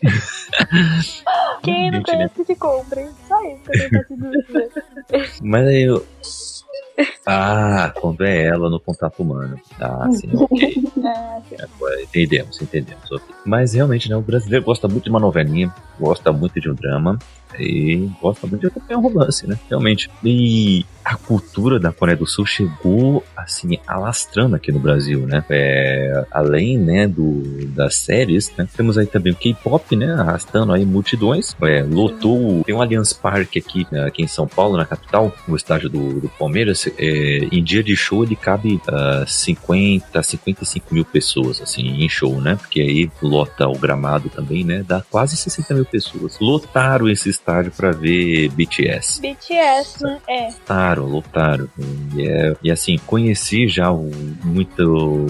Quem 1.62 1.90
não 1.90 1.98
né? 1.98 2.04
conhece 2.04 2.44
que 2.44 2.54
compre. 2.54 3.08
Só 3.28 3.40
isso 3.42 3.62
que 3.62 3.70
eu 3.70 3.88
tenho 3.88 3.90
pra 3.90 4.04
te 4.04 4.14
dizer. 4.16 4.70
mas 5.42 5.66
aí 5.66 5.82
eu. 5.82 6.04
Ah, 7.26 7.92
quando 8.00 8.24
é 8.24 8.46
ela 8.46 8.68
no 8.68 8.78
contato 8.80 9.22
humano. 9.22 9.58
Ah, 9.80 10.08
sim, 10.12 10.28
ok. 10.34 10.82
Ah. 11.04 11.40
Agora 11.60 12.00
entendemos, 12.02 12.60
entendemos. 12.60 13.10
ok. 13.10 13.34
Mas 13.44 13.74
realmente, 13.74 14.08
né, 14.08 14.16
o 14.16 14.20
brasileiro 14.20 14.64
gosta 14.64 14.86
muito 14.86 15.04
de 15.04 15.10
uma 15.10 15.18
novelinha, 15.18 15.72
gosta 15.98 16.32
muito 16.32 16.60
de 16.60 16.70
um 16.70 16.74
drama 16.74 17.18
e 17.58 18.10
gosta 18.20 18.46
muito 18.46 18.68
de 18.68 18.70
também 18.70 18.96
um 18.96 19.00
romance, 19.00 19.46
né? 19.46 19.58
Realmente. 19.68 20.10
E 20.24 20.84
a 21.04 21.16
cultura 21.16 21.80
da 21.80 21.92
Coreia 21.92 22.16
do 22.16 22.26
Sul 22.26 22.46
chegou, 22.46 23.24
assim, 23.36 23.78
alastrando 23.86 24.54
aqui 24.54 24.70
no 24.70 24.78
Brasil, 24.78 25.26
né? 25.26 25.44
É, 25.50 26.24
além, 26.30 26.78
né, 26.78 27.08
do, 27.08 27.66
das 27.68 27.96
séries, 27.96 28.52
né? 28.56 28.68
Temos 28.76 28.96
aí 28.96 29.06
também 29.06 29.32
o 29.32 29.36
K-pop, 29.36 29.96
né? 29.96 30.12
Arrastando 30.12 30.72
aí 30.72 30.84
multidões. 30.84 31.56
É, 31.62 31.82
lotou, 31.82 32.62
tem 32.64 32.74
um 32.74 32.80
Allianz 32.80 33.12
Parque 33.12 33.58
aqui, 33.58 33.86
né, 33.90 34.04
aqui 34.04 34.22
em 34.22 34.28
São 34.28 34.46
Paulo, 34.46 34.76
na 34.76 34.84
capital, 34.84 35.34
no 35.46 35.56
estádio 35.56 35.88
do, 35.88 36.20
do 36.20 36.28
Palmeiras. 36.28 36.86
É, 36.98 37.48
em 37.50 37.62
dia 37.62 37.82
de 37.82 37.96
show 37.96 38.22
ele 38.22 38.36
cabe 38.36 38.80
ah, 38.88 39.24
50, 39.26 40.22
55 40.22 40.94
mil 40.94 41.04
pessoas, 41.04 41.60
assim, 41.60 41.82
em 41.82 42.08
show, 42.08 42.40
né? 42.40 42.56
Porque 42.56 42.80
aí 42.80 43.10
lota 43.20 43.68
o 43.68 43.78
gramado 43.78 44.28
também, 44.28 44.64
né? 44.64 44.84
Dá 44.86 45.02
quase 45.10 45.36
60 45.36 45.74
mil 45.74 45.84
pessoas. 45.84 46.38
Lotaram 46.40 47.08
esse 47.08 47.28
estádio 47.42 47.72
pra 47.72 47.90
ver 47.90 48.48
BTS. 48.50 49.20
BTS, 49.20 50.02
né? 50.04 50.18
É. 50.28 50.46
Lotaram, 50.46 51.06
lotaram. 51.06 51.68
E, 52.14 52.26
é- 52.28 52.56
e 52.62 52.70
assim, 52.70 52.96
conheci 53.06 53.66
já 53.66 53.90
o- 53.90 54.10
muito, 54.44 55.26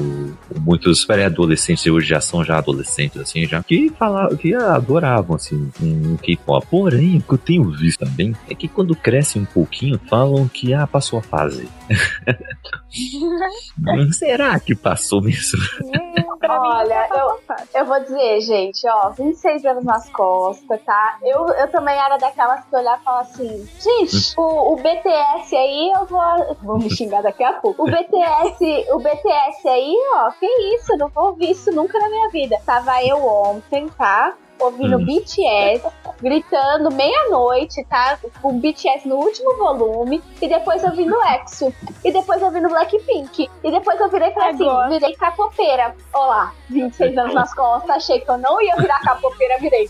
muitos 0.60 1.04
pré-adolescentes, 1.04 1.86
hoje 1.86 2.08
já 2.08 2.20
são 2.20 2.44
já 2.44 2.58
adolescentes, 2.58 3.20
assim, 3.20 3.46
já, 3.46 3.62
que 3.62 3.90
falavam, 3.98 4.36
que 4.36 4.54
adoravam, 4.54 5.36
assim, 5.36 5.70
um 5.80 6.16
K-pop. 6.18 6.66
Porém, 6.70 7.16
o 7.18 7.22
que 7.22 7.32
eu 7.34 7.38
tenho 7.38 7.70
visto 7.70 8.00
também 8.00 8.34
é 8.48 8.54
que 8.54 8.68
quando 8.68 8.94
crescem 8.94 9.42
um 9.42 9.46
pouquinho, 9.46 9.98
falam 10.08 10.46
que, 10.48 10.74
ah, 10.74 10.86
passou 10.86 11.18
a 11.18 11.22
fase. 11.22 11.66
Hum, 12.94 14.12
Será 14.12 14.58
que 14.60 14.74
passou 14.74 15.22
mesmo? 15.22 15.58
Hum, 15.82 16.12
Olha, 16.44 17.08
não 17.08 17.18
eu-. 17.18 17.40
Eu 17.74 17.86
vou 17.86 18.00
dizer, 18.00 18.40
gente, 18.40 18.86
ó, 18.88 19.10
26 19.10 19.64
anos 19.64 19.84
nas 19.84 20.08
costas, 20.10 20.80
tá? 20.84 21.18
Eu, 21.22 21.46
eu 21.48 21.70
também 21.70 21.96
era 21.96 22.16
daquelas 22.16 22.64
que 22.64 22.76
olhar 22.76 22.98
e 23.00 23.04
falar 23.04 23.20
assim, 23.20 23.68
gente, 23.80 24.34
o, 24.36 24.72
o 24.72 24.76
BTS 24.76 25.56
aí, 25.56 25.92
eu 25.94 26.04
vou. 26.06 26.56
Vou 26.62 26.78
me 26.78 26.90
xingar 26.90 27.22
daqui 27.22 27.42
a 27.44 27.54
pouco. 27.54 27.82
O 27.82 27.86
BTS, 27.86 28.86
o 28.92 28.98
BTS 28.98 29.68
aí, 29.68 29.96
ó, 30.16 30.30
que 30.32 30.46
isso, 30.74 30.96
não 30.98 31.08
vou 31.08 31.26
ouvir 31.28 31.50
isso 31.52 31.70
nunca 31.72 31.98
na 31.98 32.08
minha 32.08 32.28
vida. 32.30 32.56
Tava 32.66 33.02
eu 33.04 33.24
ontem, 33.24 33.88
tá? 33.90 34.34
Ouvindo 34.62 34.96
Hum. 34.96 35.04
BTS, 35.04 35.84
gritando 36.20 36.90
meia-noite, 36.92 37.84
tá? 37.86 38.16
Com 38.40 38.60
BTS 38.60 39.08
no 39.08 39.16
último 39.16 39.56
volume, 39.56 40.22
e 40.40 40.48
depois 40.48 40.84
ouvindo 40.84 41.16
EXO, 41.34 41.74
e 42.04 42.12
depois 42.12 42.40
ouvindo 42.42 42.68
Blackpink, 42.68 43.50
e 43.64 43.70
depois 43.70 43.98
eu 44.00 44.08
virei 44.08 44.30
pra 44.30 44.50
assim, 44.50 44.68
virei 44.88 45.14
capoeira. 45.16 45.94
Olá, 46.14 46.52
26 46.70 47.18
anos 47.18 47.34
nas 47.34 47.52
costas, 47.52 47.90
achei 47.90 48.20
que 48.20 48.30
eu 48.30 48.38
não 48.38 48.62
ia 48.62 48.76
virar 48.76 49.00
capoeira, 49.00 49.58
virei. 49.58 49.88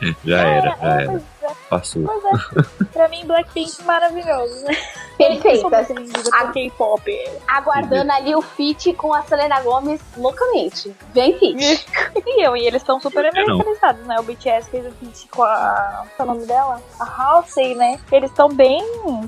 Já 0.24 0.38
era, 0.40 0.76
já 0.80 0.88
É, 1.00 1.02
era. 1.04 1.22
é, 1.42 1.50
Passou. 1.68 2.02
pois 2.04 2.24
é. 2.24 2.86
pra 2.92 3.08
mim, 3.08 3.24
Blackpink 3.26 3.82
maravilhoso, 3.84 4.64
né? 4.64 4.76
Perfeita. 5.18 5.86
A- 6.32 6.48
K-pop. 6.52 7.30
Aguardando 7.46 8.10
ali 8.12 8.34
o 8.34 8.40
feat 8.42 8.92
com 8.94 9.12
a 9.12 9.22
Selena 9.22 9.60
Gomes 9.60 10.00
loucamente. 10.16 10.94
Vem 11.12 11.38
feat. 11.38 11.86
E 12.26 12.42
eu, 12.46 12.56
e 12.56 12.66
eles 12.66 12.82
são 12.82 13.00
super 13.00 13.26
americanizados, 13.26 14.06
né? 14.06 14.18
O 14.18 14.22
BTS 14.22 14.70
fez 14.70 14.86
o 14.86 14.90
feat 14.92 15.28
com 15.28 15.42
a. 15.42 16.04
Qual 16.16 16.28
é 16.28 16.30
o 16.30 16.34
nome 16.34 16.46
dela? 16.46 16.80
A 16.98 17.04
Halsey, 17.22 17.74
né? 17.74 17.98
Eles 18.10 18.30
estão 18.30 18.48
bem 18.48 18.82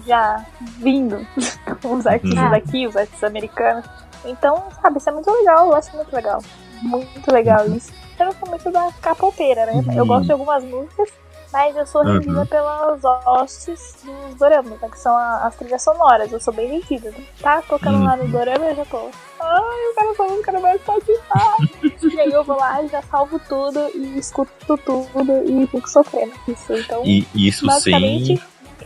já 0.07 0.45
vindo. 0.79 1.27
os 1.85 2.07
artistas 2.07 2.39
Uhum. 2.45 2.51
daqui, 2.51 2.87
os 2.87 2.97
artistas 2.97 3.25
americanos. 3.25 3.85
Então, 4.25 4.63
sabe, 4.81 4.99
isso 4.99 5.09
é 5.09 5.13
muito 5.13 5.31
legal, 5.31 5.67
eu 5.67 5.75
acho 5.75 5.95
muito 5.97 6.15
legal. 6.15 6.41
Muito 6.83 7.33
legal 7.33 7.67
isso. 7.67 7.93
Eu 8.23 8.27
não 8.27 8.33
sou 8.33 8.49
muito 8.49 8.71
da 8.71 8.89
capoeira, 9.01 9.67
né? 9.67 9.83
Eu 9.97 10.03
Uhum. 10.03 10.07
gosto 10.07 10.27
de 10.27 10.33
algumas 10.33 10.63
músicas, 10.65 11.09
mas 11.53 11.77
eu 11.77 11.87
sou 11.87 12.03
Uhum. 12.05 12.13
rendida 12.15 12.47
pelas 12.47 13.01
hostes 13.05 13.97
dos 14.05 14.35
doramas, 14.37 14.81
né? 14.81 14.89
Que 14.89 14.99
são 14.99 15.17
a- 15.17 15.47
as 15.47 15.57
trilhas 15.57 15.83
sonoras. 15.83 16.31
Eu 16.31 16.41
sou 16.41 16.55
bem 16.55 16.69
rendida. 16.81 17.11
Né? 17.11 17.25
Tá 17.41 17.61
tocando 17.63 18.03
lá 18.05 18.17
no 18.17 18.25
Uhum. 18.25 18.31
dorama, 18.31 18.65
eu 18.67 18.77
já 18.77 18.85
tô. 18.85 19.11
Ai, 19.41 19.87
eu 19.89 19.95
quero 19.95 20.11
essa 20.13 20.23
música 20.23 20.53
no 20.53 20.63
meu 20.63 20.79
Spotify. 20.79 22.15
e 22.15 22.21
aí 22.21 22.31
eu 22.33 22.45
vou 22.45 22.57
lá, 22.57 22.87
já 22.87 23.03
salvo 23.03 23.41
tudo 23.49 23.91
e 23.95 24.19
escuto 24.19 24.79
tudo 24.79 25.33
e 25.45 25.67
fico 25.67 25.89
sofrendo. 25.91 26.33
Isso, 26.47 26.73
então, 26.75 27.03
E 27.05 27.27
isso 27.35 27.67
basicamente, 27.67 28.27
sem, 28.37 28.41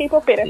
K-popeira. 0.09 0.45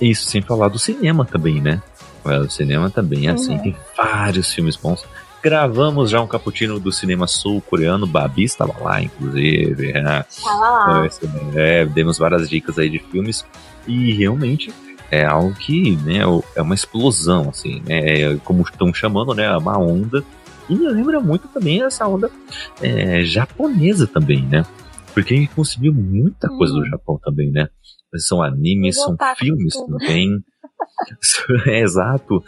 isso 0.00 0.30
sem 0.30 0.40
falar 0.40 0.68
do 0.68 0.78
cinema 0.78 1.26
também, 1.26 1.60
né? 1.60 1.82
É, 2.24 2.38
O 2.38 2.50
cinema 2.50 2.90
também 2.90 3.28
é 3.28 3.32
assim, 3.32 3.56
Uhum. 3.56 3.62
tem 3.62 3.76
vários 3.96 4.52
filmes 4.52 4.76
bons. 4.76 5.04
Gravamos 5.42 6.10
já 6.10 6.20
um 6.20 6.26
cappuccino 6.26 6.78
do 6.78 6.92
cinema 6.92 7.26
sul-coreano, 7.26 8.06
Babi 8.06 8.44
estava 8.44 8.74
lá, 8.82 9.02
inclusive. 9.02 9.90
É, 9.92 10.02
lá. 10.02 11.06
é, 11.54 11.86
demos 11.86 12.18
várias 12.18 12.48
dicas 12.48 12.78
aí 12.78 12.90
de 12.90 12.98
filmes 12.98 13.44
e 13.86 14.12
realmente 14.12 14.72
é 15.10 15.24
algo 15.24 15.54
que 15.54 15.96
né, 15.96 16.18
é 16.54 16.62
uma 16.62 16.74
explosão, 16.74 17.48
assim, 17.48 17.82
né? 17.86 18.36
Como 18.44 18.62
estão 18.62 18.92
chamando, 18.92 19.34
né? 19.34 19.50
Uma 19.56 19.78
onda. 19.78 20.22
E 20.68 20.74
me 20.74 20.86
lembra 20.88 21.18
muito 21.20 21.48
também 21.48 21.82
essa 21.82 22.06
onda 22.06 22.30
é, 22.80 23.22
japonesa 23.24 24.06
também, 24.06 24.42
né? 24.42 24.64
Porque 25.12 25.34
a 25.34 25.36
gente 25.36 25.50
conseguiu 25.54 25.92
muita 25.92 26.48
coisa 26.48 26.72
do 26.72 26.80
Uhum. 26.80 26.86
Japão 26.86 27.20
também, 27.24 27.50
né? 27.50 27.68
São 28.16 28.42
animes, 28.42 28.96
são 28.96 29.16
filmes 29.36 29.74
tudo. 29.74 29.98
também. 29.98 30.42
é 31.66 31.80
exato. 31.80 32.42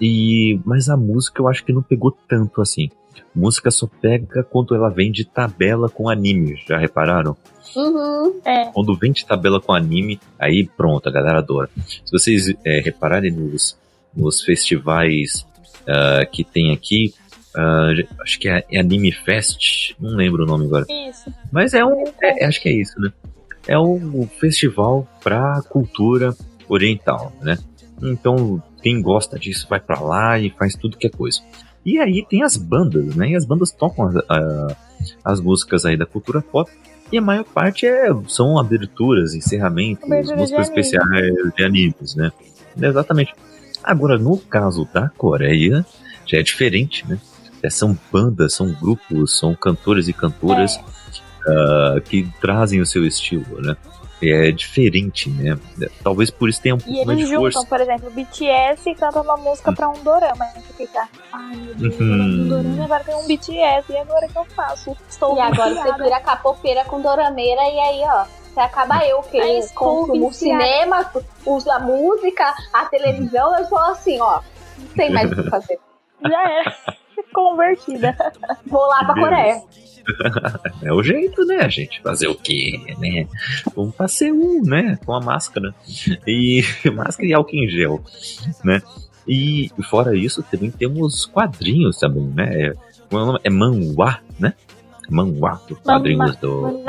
E 0.00 0.60
mas 0.64 0.88
a 0.88 0.96
música 0.96 1.42
eu 1.42 1.48
acho 1.48 1.64
que 1.64 1.72
não 1.72 1.82
pegou 1.82 2.16
tanto 2.28 2.60
assim. 2.60 2.90
Música 3.34 3.70
só 3.70 3.88
pega 4.00 4.42
quando 4.42 4.74
ela 4.74 4.88
vem 4.88 5.12
de 5.12 5.24
tabela 5.24 5.88
com 5.88 6.08
anime, 6.08 6.60
já 6.66 6.78
repararam? 6.78 7.36
Uhum. 7.76 8.40
É, 8.44 8.64
Quando 8.72 8.96
vem 8.96 9.12
de 9.12 9.24
tabela 9.24 9.60
com 9.60 9.72
anime, 9.72 10.18
aí 10.38 10.68
pronto, 10.76 11.08
a 11.08 11.12
galera 11.12 11.38
adora. 11.38 11.70
Se 11.86 12.10
vocês 12.10 12.52
é, 12.64 12.80
repararem 12.80 13.30
nos, 13.30 13.78
nos 14.14 14.42
festivais 14.42 15.46
ah, 15.86 16.26
que 16.26 16.42
tem 16.42 16.72
aqui, 16.72 17.14
ah, 17.56 17.92
acho 18.22 18.38
que 18.40 18.48
é, 18.48 18.64
é 18.70 18.80
Anime 18.80 19.12
Fest, 19.12 19.94
não 20.00 20.16
lembro 20.16 20.42
o 20.42 20.46
nome 20.46 20.66
agora. 20.66 20.86
isso. 21.08 21.32
Mas 21.52 21.74
é 21.74 21.84
um, 21.84 22.04
é- 22.22 22.44
acho 22.44 22.60
que 22.60 22.68
é 22.68 22.72
isso, 22.72 22.98
né? 23.00 23.12
É 23.66 23.78
um 23.78 24.26
festival 24.38 25.06
pra 25.22 25.60
cultura 25.68 26.34
oriental, 26.68 27.32
né? 27.42 27.58
Então, 28.02 28.62
quem 28.82 29.00
gosta 29.02 29.38
disso 29.38 29.66
vai 29.68 29.78
pra 29.80 30.00
lá 30.00 30.38
e 30.38 30.50
faz 30.50 30.74
tudo 30.74 30.96
que 30.96 31.06
é 31.06 31.10
coisa. 31.10 31.40
E 31.84 31.98
aí 31.98 32.24
tem 32.28 32.42
as 32.42 32.56
bandas, 32.56 33.14
né? 33.14 33.30
E 33.30 33.36
as 33.36 33.44
bandas 33.44 33.70
tocam 33.72 34.06
as, 34.08 34.16
a- 34.28 34.76
as 35.24 35.40
músicas 35.40 35.84
aí 35.84 35.96
da 35.96 36.06
cultura 36.06 36.40
pop. 36.40 36.70
E 37.12 37.18
a 37.18 37.22
maior 37.22 37.44
parte 37.44 37.86
é, 37.86 38.08
são 38.28 38.58
aberturas, 38.58 39.34
encerramentos, 39.34 40.04
Abertura 40.04 40.34
de 40.36 40.40
músicas 40.42 40.68
anime. 40.68 40.80
especiais 40.80 41.52
de 41.56 41.64
animes, 41.64 42.14
né? 42.14 42.30
Exatamente. 42.80 43.34
Agora, 43.82 44.16
no 44.18 44.36
caso 44.38 44.88
da 44.92 45.08
Coreia, 45.08 45.84
já 46.24 46.38
é 46.38 46.42
diferente, 46.42 47.06
né? 47.08 47.18
É, 47.62 47.68
são 47.68 47.98
bandas, 48.12 48.54
são 48.54 48.72
grupos, 48.72 49.38
são 49.38 49.54
cantores 49.54 50.06
e 50.08 50.12
cantoras 50.12 50.76
É. 50.76 50.80
ah, 51.48 52.00
que 52.04 52.28
trazem 52.40 52.80
o 52.80 52.86
seu 52.86 53.06
estilo, 53.06 53.60
né? 53.60 53.76
é 54.22 54.50
diferente, 54.52 55.30
né? 55.30 55.58
Talvez 56.04 56.30
por 56.30 56.46
isso 56.50 56.60
tenha 56.60 56.74
um 56.74 56.78
pouco 56.78 56.92
E 56.92 57.04
mais 57.06 57.18
eles 57.18 57.30
de 57.30 57.34
juntam, 57.34 57.52
força. 57.52 57.66
por 57.66 57.80
exemplo, 57.80 58.08
o 58.08 58.10
BTS 58.10 58.94
canta 58.96 59.22
uma 59.22 59.36
música 59.38 59.72
pra 59.72 59.88
um 59.88 59.94
dorama. 60.02 60.44
Aí 60.44 60.60
você 60.60 60.74
fica, 60.74 61.08
ai 61.32 61.56
meu 61.56 61.74
Deus, 61.74 61.98
Uhum. 61.98 62.42
um 62.44 62.48
dorama 62.48 62.84
agora 62.84 63.04
tem 63.04 63.14
um 63.14 63.26
BTS, 63.26 63.90
e 63.90 63.96
agora 63.96 64.28
que 64.28 64.36
eu 64.36 64.44
faço? 64.54 64.94
Estou 65.08 65.38
E 65.38 65.40
agora 65.40 65.74
você 65.74 66.02
vira 66.02 66.20
capoeira 66.20 66.84
com 66.84 67.00
dorameira 67.00 67.62
e 67.62 67.78
aí, 67.80 68.02
ó. 68.04 68.26
Você 68.52 68.60
acaba 68.60 69.06
eu, 69.06 69.22
que 69.22 69.40
Aí 69.40 69.58
eu 69.58 69.68
consumo 69.74 70.28
o 70.28 70.32
cinema, 70.34 71.10
uso 71.46 71.70
a 71.70 71.78
música, 71.78 72.52
a 72.74 72.84
televisão, 72.86 73.56
eu 73.58 73.64
sou 73.64 73.78
assim, 73.78 74.20
ó. 74.20 74.42
Não 74.76 74.88
sei 74.96 75.08
mais 75.08 75.32
o 75.32 75.36
que 75.36 75.48
fazer. 75.48 75.78
Já 76.28 76.42
era. 76.42 76.76
Convertida. 77.32 78.16
Vou 78.66 78.86
lá 78.86 79.04
pra. 79.04 79.14
Coreia. 79.14 79.62
É 80.82 80.92
o 80.92 81.02
jeito, 81.02 81.44
né, 81.44 81.68
gente? 81.68 82.00
Fazer 82.00 82.26
o 82.26 82.34
quê, 82.34 82.80
né? 82.98 83.28
Vamos 83.76 83.94
pra 83.94 84.08
Seul, 84.08 84.62
né? 84.64 84.98
Com 85.04 85.12
a 85.12 85.20
máscara. 85.20 85.74
E 86.26 86.62
máscara 86.92 87.28
e 87.28 87.32
álcool 87.32 87.56
em 87.56 87.68
gel, 87.68 88.02
né? 88.64 88.82
E 89.28 89.70
fora 89.88 90.16
isso, 90.16 90.42
também 90.42 90.70
temos 90.70 91.26
quadrinhos 91.26 91.98
também, 91.98 92.24
né? 92.34 92.68
É, 92.68 92.74
como 93.08 93.20
é 93.20 93.22
o 93.22 93.26
nome? 93.26 93.40
É 93.44 93.50
manhwa, 93.50 94.18
né? 94.38 94.54
Manhwa, 95.08 95.60
os 95.70 95.78
quadrinhos 95.78 96.36
do... 96.36 96.82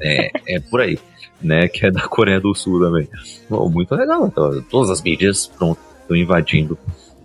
É, 0.00 0.30
é 0.48 0.60
por 0.60 0.80
aí, 0.80 0.98
né? 1.40 1.68
Que 1.68 1.86
é 1.86 1.90
da 1.90 2.06
Coreia 2.08 2.40
do 2.40 2.54
Sul 2.54 2.80
também. 2.80 3.08
Bom, 3.48 3.68
muito 3.68 3.94
legal. 3.94 4.26
Então, 4.26 4.62
Todas 4.62 4.90
as 4.90 5.02
mídias, 5.02 5.46
pronto, 5.46 5.78
estão 6.00 6.16
invadindo, 6.16 6.78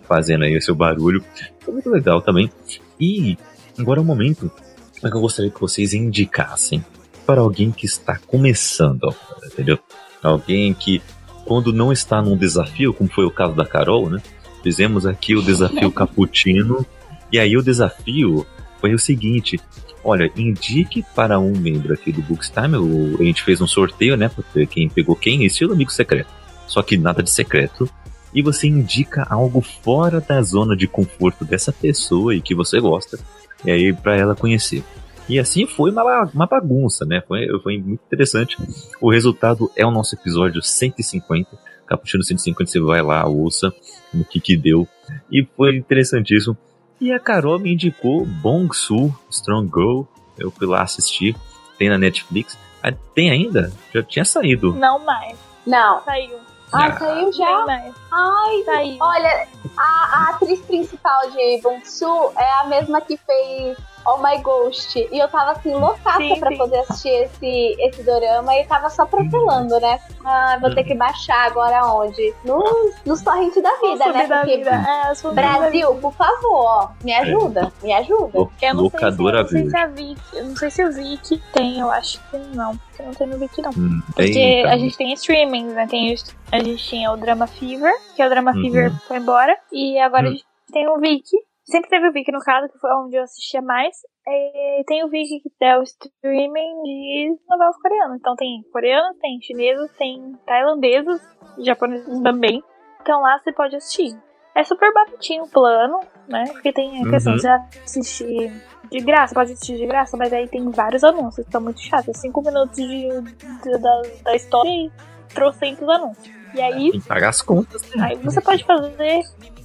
fazendo 0.09 0.43
aí 0.43 0.57
o 0.57 0.61
seu 0.61 0.73
barulho. 0.73 1.23
Foi 1.59 1.73
muito 1.73 1.89
legal 1.89 2.19
também. 2.19 2.51
E 2.99 3.37
agora 3.77 3.99
é 3.99 4.01
o 4.01 4.05
momento 4.05 4.51
que 4.99 5.07
eu 5.07 5.21
gostaria 5.21 5.51
que 5.51 5.61
vocês 5.61 5.93
indicassem 5.93 6.83
para 7.25 7.41
alguém 7.41 7.71
que 7.71 7.85
está 7.85 8.17
começando, 8.17 9.13
entendeu? 9.45 9.77
Alguém 10.21 10.73
que, 10.73 10.99
quando 11.45 11.71
não 11.71 11.93
está 11.93 12.21
num 12.21 12.35
desafio, 12.35 12.93
como 12.93 13.09
foi 13.09 13.23
o 13.23 13.31
caso 13.31 13.53
da 13.53 13.65
Carol, 13.65 14.09
né? 14.09 14.19
Fizemos 14.63 15.05
aqui 15.05 15.35
o 15.35 15.41
desafio 15.41 15.91
Cappuccino. 15.93 16.85
E 17.31 17.39
aí 17.39 17.55
o 17.55 17.61
desafio 17.61 18.45
foi 18.81 18.93
o 18.93 18.99
seguinte: 18.99 19.59
olha, 20.03 20.31
indique 20.35 21.05
para 21.15 21.39
um 21.39 21.55
membro 21.55 21.93
aqui 21.93 22.11
do 22.11 22.21
Bookstime. 22.23 22.75
A 23.19 23.23
gente 23.23 23.43
fez 23.43 23.61
um 23.61 23.67
sorteio, 23.67 24.17
né? 24.17 24.27
Pra 24.27 24.43
ver 24.53 24.67
quem 24.67 24.89
pegou 24.89 25.15
quem, 25.15 25.45
estilo 25.45 25.73
amigo 25.73 25.91
secreto. 25.91 26.29
Só 26.67 26.81
que 26.81 26.97
nada 26.97 27.23
de 27.23 27.29
secreto. 27.29 27.89
E 28.33 28.41
você 28.41 28.67
indica 28.67 29.25
algo 29.29 29.61
fora 29.61 30.21
da 30.21 30.41
zona 30.41 30.75
de 30.75 30.87
conforto 30.87 31.43
dessa 31.43 31.71
pessoa 31.71 32.35
e 32.35 32.41
que 32.41 32.53
você 32.53 32.79
gosta. 32.79 33.19
E 33.65 33.71
aí, 33.71 33.93
para 33.93 34.15
ela 34.15 34.35
conhecer. 34.35 34.83
E 35.29 35.37
assim 35.37 35.67
foi 35.67 35.91
uma, 35.91 36.23
uma 36.33 36.47
bagunça, 36.47 37.05
né? 37.05 37.21
Foi, 37.27 37.47
foi 37.61 37.77
muito 37.77 38.01
interessante. 38.05 38.57
O 38.99 39.11
resultado 39.11 39.71
é 39.75 39.85
o 39.85 39.91
nosso 39.91 40.15
episódio 40.15 40.61
150. 40.61 41.49
Cappuccino 41.85 42.23
150, 42.23 42.71
você 42.71 42.79
vai 42.79 43.01
lá, 43.01 43.27
ouça 43.27 43.71
no 44.11 44.25
que 44.25 44.39
que 44.39 44.57
deu. 44.57 44.87
E 45.31 45.47
foi 45.55 45.75
interessantíssimo. 45.75 46.57
E 46.99 47.11
a 47.11 47.19
Carol 47.19 47.59
me 47.59 47.73
indicou 47.73 48.25
Bong 48.25 48.75
Su, 48.75 49.13
Strong 49.29 49.69
Girl. 49.73 50.01
Eu 50.37 50.51
fui 50.51 50.67
lá 50.67 50.81
assistir. 50.81 51.35
Tem 51.77 51.89
na 51.89 51.97
Netflix. 51.97 52.57
Ah, 52.81 52.91
tem 52.91 53.29
ainda? 53.29 53.71
Já 53.93 54.01
tinha 54.01 54.25
saído. 54.25 54.73
Não 54.73 54.99
mais. 55.05 55.37
Não. 55.65 56.01
Saiu. 56.03 56.48
Ah. 56.71 56.91
saiu 56.97 57.31
já? 57.33 57.65
Ai, 58.11 58.63
Saiu. 58.65 58.97
olha, 59.01 59.47
a, 59.77 59.83
a 59.83 60.29
atriz 60.31 60.59
principal 60.61 61.29
de 61.31 61.61
Bong-Su 61.61 62.31
é 62.37 62.51
a 62.59 62.63
mesma 62.65 63.01
que 63.01 63.17
fez 63.17 63.77
Oh 64.05 64.17
My 64.17 64.37
Ghost. 64.41 64.97
E 65.11 65.17
eu 65.19 65.27
tava 65.27 65.51
assim, 65.51 65.73
loucaça 65.73 66.17
Sim, 66.17 66.39
pra 66.39 66.49
sim. 66.51 66.57
poder 66.57 66.79
assistir 66.79 67.09
esse, 67.09 67.75
esse 67.79 68.03
dorama 68.03 68.55
e 68.55 68.65
tava 68.65 68.89
só 68.89 69.05
protelando, 69.05 69.79
né? 69.79 69.99
Ah, 70.25 70.57
vou 70.59 70.73
ter 70.73 70.83
que 70.83 70.95
baixar 70.95 71.45
agora 71.47 71.85
onde? 71.85 72.33
Nos, 72.43 72.95
nos 73.05 73.21
torrentes 73.21 73.61
da 73.61 73.71
vida, 73.79 74.11
né? 74.11 74.27
da 74.27 74.39
Porque 74.41 74.57
vida. 74.57 74.71
É. 74.71 75.33
Brasil, 75.33 75.95
por 75.95 76.13
favor, 76.13 76.65
ó, 76.65 76.89
me 77.03 77.13
ajuda, 77.13 77.71
me 77.83 77.93
ajuda. 77.93 78.47
Eu 78.61 78.73
não 78.73 78.83
Locadora 78.83 79.47
sei 79.47 79.63
se, 79.63 79.65
eu 79.65 79.65
não 79.65 79.69
sei 79.69 79.69
se 79.69 79.77
a 79.77 79.87
Vic, 79.87 80.21
eu 80.33 80.43
não 80.45 80.55
sei 80.55 80.71
se 80.71 80.83
o 80.83 80.91
Vic 80.91 81.41
tem, 81.53 81.79
eu 81.79 81.91
acho 81.91 82.19
que 82.29 82.37
não. 82.55 82.75
Porque 82.77 83.03
não 83.03 83.13
tem 83.13 83.27
no 83.27 83.37
Vic 83.37 83.61
não. 83.61 83.71
Hum, 83.71 84.01
Porque 84.07 84.31
tem, 84.33 84.65
a 84.65 84.77
gente 84.77 84.97
tem 84.97 85.13
streamings, 85.13 85.73
né? 85.73 85.87
Tem, 85.87 86.15
a 86.51 86.59
gente 86.59 86.83
tinha 86.83 87.11
o 87.11 87.17
Drama 87.17 87.47
Fever, 87.47 87.93
que 88.15 88.21
é 88.21 88.25
o 88.25 88.29
Drama 88.29 88.51
Uhum. 88.51 88.61
Fever 88.61 88.91
foi 89.07 89.17
embora. 89.17 89.55
E 89.71 89.99
agora 89.99 90.25
Hum. 90.25 90.29
a 90.29 90.31
gente 90.31 90.45
tem 90.71 90.87
o 90.89 90.97
Vic. 90.99 91.25
Sempre 91.69 91.89
teve 91.89 92.07
o 92.07 92.11
Vic 92.11 92.31
no 92.31 92.39
caso, 92.39 92.67
que 92.71 92.79
foi 92.79 92.89
onde 92.95 93.15
eu 93.15 93.23
assistia 93.23 93.61
mais. 93.61 93.95
E 94.27 94.83
tem 94.85 95.03
o 95.03 95.09
Vic 95.09 95.27
que 95.41 95.65
é 95.65 95.77
o 95.77 95.83
streaming 95.83 96.81
de 96.83 97.37
novelas 97.49 97.77
coreanas. 97.81 98.17
Então 98.19 98.35
tem 98.35 98.61
coreanos, 98.71 99.17
tem 99.19 99.39
chineses, 99.41 99.91
tem 99.97 100.33
tailandeses, 100.45 101.21
japoneses 101.59 102.21
também. 102.21 102.63
Então 103.01 103.21
lá 103.21 103.39
você 103.39 103.51
pode 103.53 103.75
assistir. 103.75 104.17
É 104.55 104.63
super 104.63 104.91
baratinho 104.93 105.43
o 105.43 105.49
plano, 105.49 105.99
né? 106.27 106.43
Porque 106.51 106.73
tem 106.73 107.05
a 107.05 107.09
questão 107.09 107.33
Uhum. 107.33 107.39
de 107.39 107.47
assistir 107.47 108.51
de 108.91 108.99
graça, 108.99 109.33
pode 109.35 109.53
assistir 109.53 109.77
de 109.77 109.85
graça, 109.85 110.17
mas 110.17 110.33
aí 110.33 110.47
tem 110.47 110.67
vários 110.71 111.03
anúncios 111.03 111.45
que 111.45 111.51
são 111.51 111.61
muito 111.61 111.79
chatos. 111.81 112.17
Cinco 112.17 112.41
minutos 112.41 112.75
de, 112.75 113.07
de- 113.07 113.77
da, 113.79 114.01
da 114.23 114.35
história 114.35 114.69
e 114.69 114.91
trocentos 115.33 115.87
anúncios. 115.87 116.33
E 116.55 116.59
aí, 116.61 116.91
Tem 116.91 116.99
que 116.99 117.07
pagar 117.07 117.29
as 117.29 117.41
contas. 117.43 117.81
né? 117.95 118.07
aí 118.09 118.15
você 118.17 118.41
pode 118.41 118.63
fazer. 118.65 119.21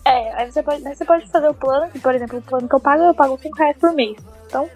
É, 0.07 0.35
aí 0.35 0.51
você 0.51 0.63
pode, 0.63 0.87
aí 0.87 0.95
você 0.95 1.05
pode 1.05 1.27
fazer 1.29 1.49
o 1.49 1.55
plano, 1.55 1.91
que, 1.91 1.99
por 1.99 2.15
exemplo, 2.15 2.39
o 2.39 2.43
plano 2.43 2.69
que 2.69 2.75
eu 2.75 2.81
pago, 2.81 3.03
eu 3.05 3.15
pago 3.15 3.39
5 3.41 3.57
reais 3.57 3.77
por 3.79 3.93
mês. 3.95 4.17
Então, 4.47 4.69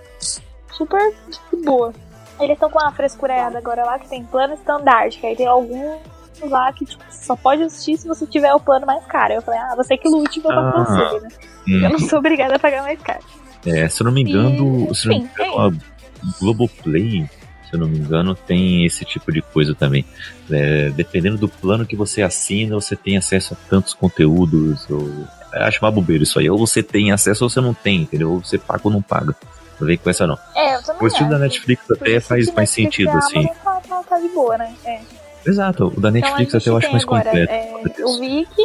super 0.73 1.13
de 1.51 1.63
boa. 1.65 1.93
Eles 2.41 2.55
estão 2.55 2.71
com 2.71 2.79
uma 2.79 2.93
frescurada 2.93 3.59
agora 3.59 3.85
lá 3.85 3.99
que 3.99 4.09
tem 4.09 4.25
plano 4.25 4.55
standard, 4.55 5.19
que 5.19 5.27
aí 5.27 5.37
tem 5.37 5.47
alguns 5.47 5.99
lá 6.45 6.73
que 6.73 6.85
tipo, 6.85 7.03
só 7.11 7.35
pode 7.35 7.63
assistir 7.65 7.97
se 7.99 8.07
você 8.07 8.25
tiver 8.27 8.55
o 8.55 8.61
plano 8.61 8.87
mais 8.87 9.05
caro. 9.07 9.35
Eu 9.35 9.43
falei, 9.43 9.59
ah, 9.61 9.75
você 9.77 9.97
que 9.99 10.09
lute 10.09 10.41
meu 10.41 10.53
Ah. 10.53 10.73
patrocínio, 10.73 11.21
né? 11.23 11.29
Hum, 11.69 11.85
Eu 11.85 11.91
não 11.91 11.99
sou 11.99 12.21
obrigada 12.21 12.55
a 12.57 12.59
pagar 12.59 12.83
mais 12.83 13.01
caro. 13.03 13.21
É, 13.67 13.89
se 13.89 14.01
eu 14.01 14.05
não 14.07 14.13
me 14.13 14.23
engano, 14.23 14.89
E, 14.91 14.95
se 14.95 15.09
não 15.09 15.19
me 15.19 15.25
engano, 15.25 15.59
a 15.61 15.71
Globoplay, 16.41 17.29
se 17.69 17.75
eu 17.75 17.81
não 17.81 17.89
me 17.89 17.99
engano, 17.99 18.35
tem 18.35 18.87
esse 18.87 19.05
tipo 19.05 19.31
de 19.31 19.43
coisa 19.43 19.75
também. 19.75 20.05
É, 20.51 20.91
dependendo 20.91 21.37
do 21.37 21.49
plano 21.49 21.87
que 21.87 21.97
você 21.97 22.23
assina, 22.23 22.75
você 22.75 22.97
tem 22.97 23.17
acesso 23.17 23.55
a 23.55 23.57
tantos 23.69 23.93
conteúdos. 23.93 24.89
Ou... 24.89 25.07
Eu 25.53 25.63
acho 25.63 25.85
uma 25.85 25.91
bobeira 25.91 26.23
isso 26.23 26.39
aí. 26.39 26.49
Ou 26.49 26.59
você 26.59 26.83
tem 26.83 27.13
acesso 27.13 27.45
ou 27.45 27.51
você 27.51 27.61
não 27.61 27.75
tem, 27.75 28.03
entendeu? 28.03 28.33
Ou 28.33 28.45
você 28.45 28.57
paga 28.57 28.81
ou 28.85 28.91
não 28.91 29.03
paga. 29.03 29.35
Não 29.79 29.87
vem 29.87 29.99
com 29.99 30.11
essa 30.11 30.27
não. 30.27 30.39
É, 30.57 30.77
eu 30.77 30.83
também 30.83 31.03
O 31.03 31.07
estilo 31.07 31.31
da. 31.31 31.39
Netflix 31.39 31.91
até 31.91 32.21
faz 32.21 32.53
mais 32.53 32.71
sentido, 32.71 33.11
e 33.11 33.17
assim. 33.17 33.47
Tá, 33.63 33.81
tá, 33.87 34.03
tá 34.03 34.19
de 34.19 34.29
boa, 34.29 34.59
né? 34.59 34.75
É. 34.85 35.01
Exato, 35.47 35.93
o 35.97 36.01
da 36.01 36.11
Netflix 36.11 36.55
então, 36.55 36.59
até 36.61 36.71
eu 36.71 36.77
acho 36.77 36.93
mais 36.93 37.05
agora, 37.05 37.25
completo. 37.25 37.53
É, 37.53 38.05
o 38.05 38.19
Viki 38.19 38.63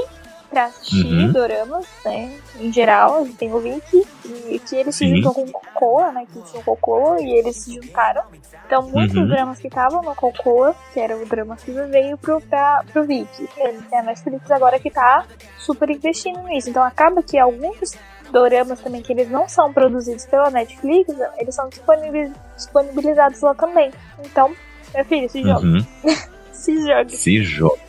pra 0.54 0.66
assistir 0.66 1.06
Uhum. 1.06 1.32
doramas, 1.32 1.86
né? 2.06 2.38
Em 2.60 2.72
geral, 2.72 3.18
a 3.18 3.24
gente 3.24 3.36
tem 3.38 3.52
o 3.54 3.60
Viki, 3.60 4.04
e 4.50 4.60
que 4.60 4.76
eles 4.76 4.96
se 4.96 5.06
Sim. 5.08 5.16
juntam 5.18 5.34
com 5.34 5.42
o 5.42 5.52
Cocoa, 5.52 6.12
né? 6.12 6.26
Que 6.32 6.42
tinha 6.44 6.62
o 6.62 6.64
Cocoa, 6.64 7.20
e 7.22 7.32
eles 7.40 7.56
se 7.58 7.74
juntaram. 7.74 8.22
Então, 8.66 8.84
muitos 8.90 9.16
Uhum. 9.18 9.28
dramas 9.28 9.60
que 9.60 9.68
estavam 9.68 10.02
no 10.02 10.16
Cocoa, 10.16 10.76
que 10.94 11.00
era 11.00 11.18
o 11.18 11.26
drama 11.26 11.56
que 11.58 11.72
veio 11.72 12.18
pro, 12.18 12.40
pra, 12.42 12.84
pro 12.94 13.04
Viki. 13.06 13.48
Tem 13.90 14.00
a 14.00 14.04
Netflix 14.04 14.50
agora 14.52 14.80
que 14.80 14.90
tá 14.92 15.26
super 15.58 15.90
investindo 15.90 16.42
nisso. 16.44 16.70
Então, 16.70 16.84
acaba 16.84 17.22
que 17.24 17.38
alguns 17.38 17.94
doramas 18.32 18.80
também 18.80 19.02
que 19.02 19.12
eles 19.14 19.30
não 19.30 19.48
são 19.50 19.72
produzidos 19.74 20.26
pela 20.26 20.50
Netflix, 20.50 21.14
eles 21.38 21.54
são 21.56 21.68
disponibiliz- 21.70 22.32
disponibilizados 22.56 23.42
lá 23.42 23.54
também. 23.54 23.92
Então, 24.24 24.54
meu 24.94 25.06
filho, 25.06 25.30
se 25.30 25.42
joga. 25.44 25.66
Uhum. 25.66 25.86
Se 26.54 26.82
joga. 26.88 27.10
Se 27.10 27.44
joga. 27.44 27.82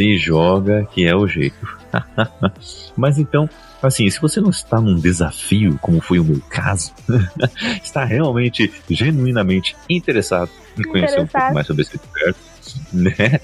Se 0.00 0.16
joga, 0.16 0.88
que 0.94 1.06
é 1.06 1.14
o 1.14 1.28
jeito. 1.28 1.68
Mas 2.96 3.18
então, 3.18 3.46
assim, 3.82 4.08
se 4.08 4.18
você 4.18 4.40
não 4.40 4.48
está 4.48 4.80
num 4.80 4.98
desafio, 4.98 5.78
como 5.78 6.00
foi 6.00 6.18
o 6.18 6.24
meu 6.24 6.40
caso, 6.48 6.90
está 7.84 8.02
realmente, 8.02 8.72
genuinamente 8.88 9.76
interessado 9.90 10.50
em 10.78 10.84
conhecer 10.84 11.20
um 11.20 11.26
pouco 11.26 11.52
mais 11.52 11.66
sobre 11.66 11.82
esse 11.82 12.00
universo, 12.02 12.40
né? 12.94 13.40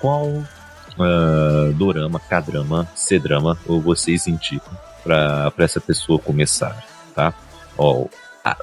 Qual 0.00 0.42
ah, 0.98 1.70
dorama, 1.74 2.18
K-drama, 2.18 2.88
C-drama, 2.94 3.58
ou 3.66 3.78
vocês 3.78 4.26
indicam 4.26 4.72
para 5.04 5.52
essa 5.58 5.82
pessoa 5.82 6.18
começar, 6.18 6.82
tá? 7.14 7.34
Ó, 7.76 8.06
a, 8.42 8.56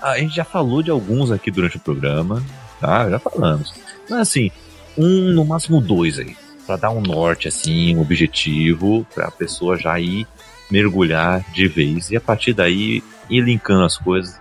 a 0.00 0.18
gente 0.18 0.34
já 0.34 0.44
falou 0.44 0.82
de 0.82 0.90
alguns 0.90 1.30
aqui 1.30 1.50
durante 1.50 1.76
o 1.76 1.80
programa, 1.80 2.42
tá? 2.80 3.10
Já 3.10 3.18
falamos. 3.18 3.74
Mas 4.08 4.20
assim, 4.20 4.50
um, 4.96 5.32
no 5.32 5.44
máximo 5.44 5.82
dois 5.82 6.18
aí. 6.18 6.34
Pra 6.66 6.76
dar 6.76 6.90
um 6.90 7.00
norte, 7.00 7.48
assim, 7.48 7.96
um 7.96 8.00
objetivo, 8.00 9.06
pra 9.14 9.30
pessoa 9.30 9.78
já 9.78 9.98
ir 10.00 10.26
mergulhar 10.70 11.44
de 11.52 11.68
vez. 11.68 12.10
E 12.10 12.16
a 12.16 12.20
partir 12.20 12.52
daí 12.52 13.02
ir 13.30 13.40
linkando 13.40 13.84
as 13.84 13.96
coisas 13.96 14.38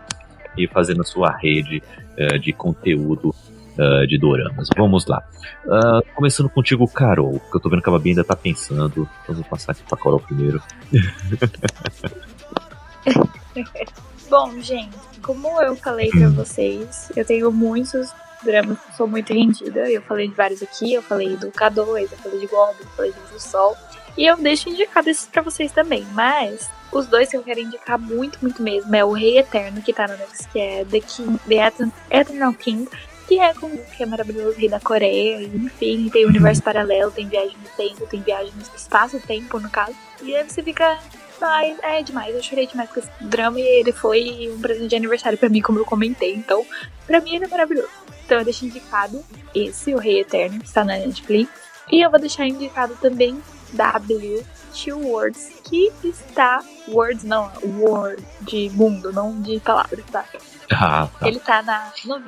e 0.58 0.68
fazendo 0.68 1.02
a 1.02 1.06
sua 1.06 1.32
rede 1.32 1.82
eh, 2.18 2.38
de 2.38 2.52
conteúdo 2.52 3.34
eh, 3.78 4.06
de 4.08 4.18
doramas. 4.18 4.70
Vamos 4.76 5.06
lá. 5.06 5.24
Ah, 5.70 6.02
começando 6.16 6.50
contigo, 6.50 6.88
Carol, 6.88 7.40
que 7.40 7.58
eu 7.58 7.60
tô 7.60 7.70
vendo 7.70 7.82
que 7.82 7.90
a 7.90 7.92
Babi 7.92 8.12
ainda 8.12 8.24
tá 8.24 8.36
pensando. 8.36 9.08
Então 9.24 9.36
vou 9.36 9.44
passar 9.44 9.74
aqui 9.74 9.84
pra 9.84 9.98
Carol 9.98 10.20
primeiro. 10.20 10.62
Bom, 14.30 14.60
gente, 14.62 14.98
como 15.22 15.62
eu 15.62 15.76
falei 15.76 16.10
pra 16.10 16.30
vocês, 16.30 17.12
eu 17.16 17.24
tenho 17.24 17.52
muitos 17.52 18.12
dramas, 18.46 18.78
sou 18.96 19.08
muito 19.08 19.34
rendida. 19.34 19.90
Eu 19.92 20.02
falei 20.02 20.28
de 20.28 20.34
vários 20.34 20.64
aqui, 20.64 20.94
eu 20.94 21.02
falei 21.02 21.36
do 21.36 21.52
K2, 21.52 22.10
eu 22.12 22.18
falei 22.18 22.40
de 22.40 22.48
Goblin, 22.48 22.82
eu 22.82 22.90
falei 22.96 23.12
de 23.12 23.20
Luz 23.20 23.32
do 23.32 23.40
Sol. 23.40 23.76
E 24.18 24.26
eu 24.26 24.38
deixo 24.38 24.70
indicado 24.70 25.10
esses 25.10 25.26
pra 25.26 25.42
vocês 25.42 25.72
também. 25.72 26.06
Mas 26.14 26.70
os 26.92 27.08
dois 27.08 27.30
que 27.30 27.36
eu 27.36 27.44
quero 27.44 27.60
indicar 27.60 28.00
muito, 28.00 28.40
muito 28.42 28.62
mesmo 28.62 28.96
é 28.96 29.04
o 29.04 29.12
Rei 29.12 29.40
Eterno, 29.40 29.82
que 29.82 29.92
tá 29.92 30.08
no 30.08 30.18
Netflix, 30.18 30.46
que 30.46 30.60
é 30.60 30.86
The 30.86 31.00
King, 31.02 31.40
The 31.48 31.90
Eternal 32.10 32.54
King, 32.54 32.90
que 33.28 33.40
é 33.40 33.54
com 33.54 33.70
que 33.70 34.04
é 34.04 34.06
maravilhoso, 34.06 34.58
Rei 34.58 34.70
da 34.70 34.80
Coreia, 34.80 35.42
enfim, 35.42 36.10
tem 36.10 36.26
universo 36.26 36.62
paralelo, 36.64 37.12
tem 37.12 37.28
viagem 37.28 37.58
no 37.58 37.70
tempo, 37.70 38.08
tem 38.08 38.22
viagem 38.22 38.54
no 38.56 38.62
espaço-tempo, 38.62 39.60
no 39.60 39.70
caso. 39.70 39.96
E 40.22 40.36
aí 40.36 40.48
você 40.48 40.64
fica. 40.64 40.98
Ai, 41.42 41.76
é 41.84 42.02
demais, 42.02 42.34
eu 42.34 42.42
chorei 42.42 42.66
demais 42.66 42.90
com 42.90 43.00
esse 43.00 43.10
drama 43.20 43.60
e 43.60 43.64
ele 43.64 43.92
foi 43.92 44.50
um 44.56 44.62
presente 44.62 44.88
de 44.88 44.96
aniversário 44.96 45.38
pra 45.38 45.50
mim, 45.50 45.62
como 45.62 45.80
eu 45.80 45.86
comentei. 45.86 46.34
Então, 46.34 46.66
pra 47.06 47.20
mim 47.20 47.36
ele 47.36 47.44
é 47.44 47.48
maravilhoso. 47.48 47.90
Então 48.26 48.40
eu 48.40 48.44
deixo 48.44 48.66
indicado 48.66 49.24
esse, 49.54 49.94
o 49.94 50.00
Rei 50.00 50.22
Eterno, 50.22 50.60
que 50.60 50.66
está 50.66 50.84
na 50.84 50.98
Netflix. 50.98 51.52
E 51.92 52.02
eu 52.02 52.10
vou 52.10 52.20
deixar 52.20 52.48
indicado 52.48 52.96
também 52.96 53.40
W 53.74 54.46
Two 54.74 55.00
Words, 55.08 55.62
que 55.64 55.92
está. 56.04 56.64
Words 56.88 57.24
não, 57.24 57.52
word 57.64 58.24
de 58.42 58.70
mundo, 58.72 59.14
não 59.14 59.42
de 59.42 59.60
palavras, 59.60 60.04
tá? 60.12 60.26
Ah, 60.72 61.08
tá. 61.20 61.28
Ele 61.28 61.40
tá 61.40 61.62
na, 61.62 61.92
no 62.06 62.20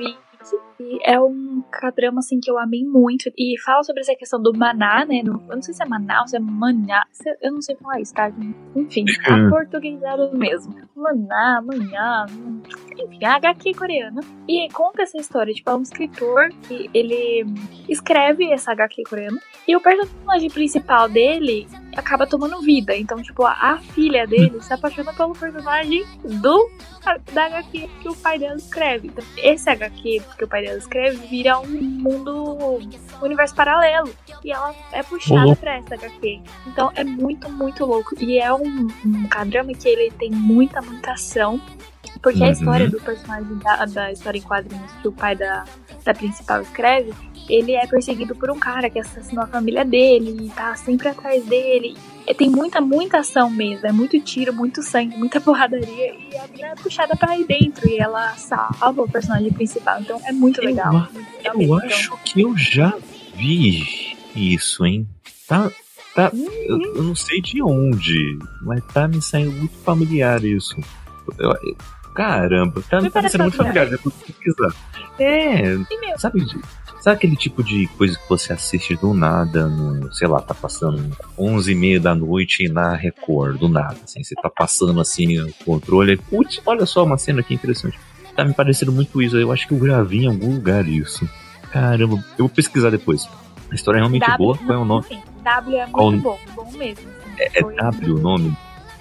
e 0.79 0.99
é 1.03 1.19
um 1.19 1.63
drama 1.95 2.19
assim 2.19 2.39
que 2.39 2.49
eu 2.49 2.57
amei 2.57 2.83
muito. 2.83 3.31
E 3.37 3.55
fala 3.63 3.83
sobre 3.83 4.01
essa 4.01 4.15
questão 4.15 4.41
do 4.41 4.55
maná, 4.55 5.05
né? 5.05 5.21
No, 5.23 5.43
eu 5.49 5.55
não 5.55 5.61
sei 5.61 5.73
se 5.73 5.83
é 5.83 5.85
maná 5.85 6.21
ou 6.21 6.27
se 6.27 6.37
é 6.37 6.39
maná. 6.39 7.03
Eu 7.41 7.51
não 7.51 7.61
sei 7.61 7.75
falar 7.75 7.99
isso, 7.99 8.13
tá? 8.13 8.31
Enfim, 8.75 9.05
a 9.25 9.49
portuguesada 9.49 10.31
mesmo. 10.31 10.75
Maná, 10.95 11.61
manhã. 11.61 12.25
Enfim, 12.97 13.25
a 13.25 13.35
HQ 13.35 13.73
coreana. 13.73 14.21
E 14.47 14.67
conta 14.71 15.03
essa 15.03 15.17
história. 15.17 15.53
Tipo, 15.53 15.71
é 15.71 15.75
um 15.75 15.81
escritor 15.81 16.49
que 16.67 16.89
ele 16.93 17.45
escreve 17.89 18.51
essa 18.51 18.71
HQ 18.71 19.03
coreana. 19.09 19.39
E 19.67 19.75
o 19.75 19.81
personagem 19.81 20.49
principal 20.49 21.09
dele 21.09 21.67
acaba 21.97 22.27
tomando 22.27 22.61
vida. 22.61 22.95
Então, 22.95 23.21
tipo, 23.21 23.43
a, 23.43 23.79
filha 23.93 24.27
dele 24.27 24.61
se 24.61 24.71
apaixona 24.71 25.11
pelo 25.13 25.33
personagem 25.33 26.05
do 26.23 26.69
da 27.33 27.45
HQ 27.45 27.89
que 28.01 28.09
o 28.09 28.15
pai 28.15 28.37
dela 28.37 28.55
escreve. 28.55 29.07
Então, 29.07 29.23
esse 29.37 29.69
HQ 29.69 30.21
que 30.37 30.43
o 30.43 30.47
pai 30.47 30.63
dela 30.63 30.77
escreve 30.77 31.17
vira 31.27 31.59
um 31.59 31.67
mundo, 31.67 32.53
um 32.53 33.25
universo 33.25 33.55
paralelo. 33.55 34.13
E 34.43 34.51
ela 34.51 34.75
é 34.91 35.01
puxada 35.01 35.45
louco. 35.45 35.61
pra 35.61 35.75
essa 35.77 35.95
HQ. 35.95 36.41
Então 36.67 36.91
é 36.95 37.03
muito, 37.03 37.49
muito 37.49 37.85
louco. 37.85 38.13
E 38.21 38.37
é 38.37 38.53
um, 38.53 38.87
um 39.05 39.27
cadrama 39.27 39.73
que 39.73 39.87
ele 39.87 40.11
tem 40.11 40.31
muita, 40.31 40.81
muita 40.81 41.13
ação. 41.13 41.59
Porque 42.22 42.41
a 42.43 42.47
Uhum. 42.47 42.51
história 42.51 42.89
do 42.89 42.99
personagem 42.99 43.57
da, 43.57 43.86
da 43.86 44.11
história 44.11 44.38
em 44.39 44.41
quadrinhos 44.41 44.91
que 45.01 45.07
o 45.07 45.11
pai 45.11 45.36
da, 45.36 45.63
da 46.03 46.13
principal 46.13 46.61
escreve, 46.61 47.13
ele 47.49 47.74
é 47.74 47.86
perseguido 47.88 48.36
por 48.36 48.49
um 48.51 48.59
cara 48.59 48.89
que 48.89 48.99
assassinou 48.99 49.43
a 49.43 49.47
família 49.47 49.86
dele 49.86 50.45
e 50.45 50.49
tá 50.49 50.76
sempre 50.76 51.07
atrás 51.07 51.45
dele. 51.45 51.95
E 52.28 52.34
tem 52.34 52.49
muita, 52.49 52.82
muita 52.82 53.20
ação 53.20 53.49
mesmo. 53.49 53.88
É 53.88 53.91
muito 53.91 54.20
tiro, 54.20 54.51
muito 54.53 54.82
sangue, 54.84 55.15
muita 55.18 55.39
porradaria. 55.41 56.13
E 56.32 56.36
a 56.38 56.47
mina 56.47 56.68
é 56.70 56.76
puxada 56.76 57.15
pra 57.15 57.38
ir 57.38 57.45
dentro. 57.45 57.88
E 57.89 57.97
ela 57.99 58.34
salva 58.36 59.01
o 59.01 59.09
personagem 59.09 59.51
principal. 59.53 60.01
Então 60.01 60.20
é 60.26 60.32
muito 60.34 60.59
Eu 60.61 60.65
legal. 60.65 60.88
a- 60.95 61.09
muito 61.13 61.32
legal 61.38 61.53
Eu 61.53 61.57
mesmo. 61.57 61.76
acho 61.86 62.18
que 62.26 62.41
eu 62.41 62.57
já 62.57 62.93
vi 63.36 64.15
isso, 64.36 64.86
hein? 64.86 65.07
Tá. 65.47 65.72
tá 66.13 66.32
eu, 66.34 66.82
eu 66.95 67.03
não 67.03 67.15
sei 67.15 67.39
de 67.41 67.61
onde, 67.63 68.38
mas 68.63 68.84
tá 68.88 69.07
me 69.07 69.22
saindo 69.22 69.51
muito 69.53 69.76
familiar 69.78 70.43
isso. 70.43 70.76
Eu- 71.39 71.51
eu- 71.63 71.78
caramba, 72.18 72.82
tá 72.89 72.97
me 72.97 73.03
Me 73.03 73.09
parece 73.11 73.38
parecendo 73.38 73.43
muito 73.43 73.57
familiar, 73.57 73.91
eu 73.91 73.99
vou 74.03 74.11
pesquisar. 74.11 74.74
É, 75.20 75.78
sabe, 76.18 76.43
sabe 76.99 77.15
aquele 77.15 77.36
tipo 77.36 77.63
de 77.63 77.88
coisa 77.97 78.18
que 78.18 78.28
você 78.28 78.53
assiste 78.53 78.95
do 78.95 79.13
nada, 79.13 79.68
no, 79.68 80.11
sei 80.13 80.28
lá, 80.28 80.41
tá 80.41 80.53
passando 80.53 81.15
11 81.38 81.72
e 81.72 81.76
meia 81.76 81.99
da 81.99 82.15
noite 82.15 82.68
na 82.70 82.95
Record, 82.95 83.57
do 83.59 83.70
nada, 83.70 83.97
assim, 84.03 84.24
você 84.24 84.36
tá 84.36 84.49
passando 84.49 84.99
assim 84.99 85.39
o 85.39 85.53
controle, 85.63 86.18
putz, 86.18 86.59
olha 86.65 86.86
só 86.86 87.03
uma 87.03 87.18
cena 87.18 87.41
aqui 87.41 87.53
interessante. 87.53 87.99
Tá 88.36 88.43
me 88.43 88.53
parecendo 88.53 88.91
muito 88.91 89.22
isso, 89.22 89.38
eu 89.38 89.51
acho 89.51 89.68
que 89.68 89.74
eu 89.74 89.80
gravei 89.80 90.22
em 90.26 90.28
algum 90.28 90.53
lugar 90.55 90.88
isso. 90.88 91.28
Caramba, 91.72 92.15
eu 92.15 92.45
vou 92.45 92.49
pesquisar 92.49 92.89
depois. 92.89 93.28
A 93.72 93.76
história 93.76 93.97
é 93.97 94.01
realmente 94.01 94.22
W, 94.22 94.38
boa, 94.38 94.57
qual 94.57 94.72
é 94.80 94.82
o 94.82 94.86
nome? 94.86 95.05
Enfim, 95.09 95.22
W 95.43 95.76
é 95.78 95.86
muito 95.86 95.91
Qual- 95.93 96.11
bom, 96.11 96.39
bom 96.55 96.72
mesmo. 96.78 97.09
assim. 97.09 97.39
É, 97.39 97.59
é 97.59 97.61
W 97.61 98.15
o 98.15 98.20
nome? 98.20 98.57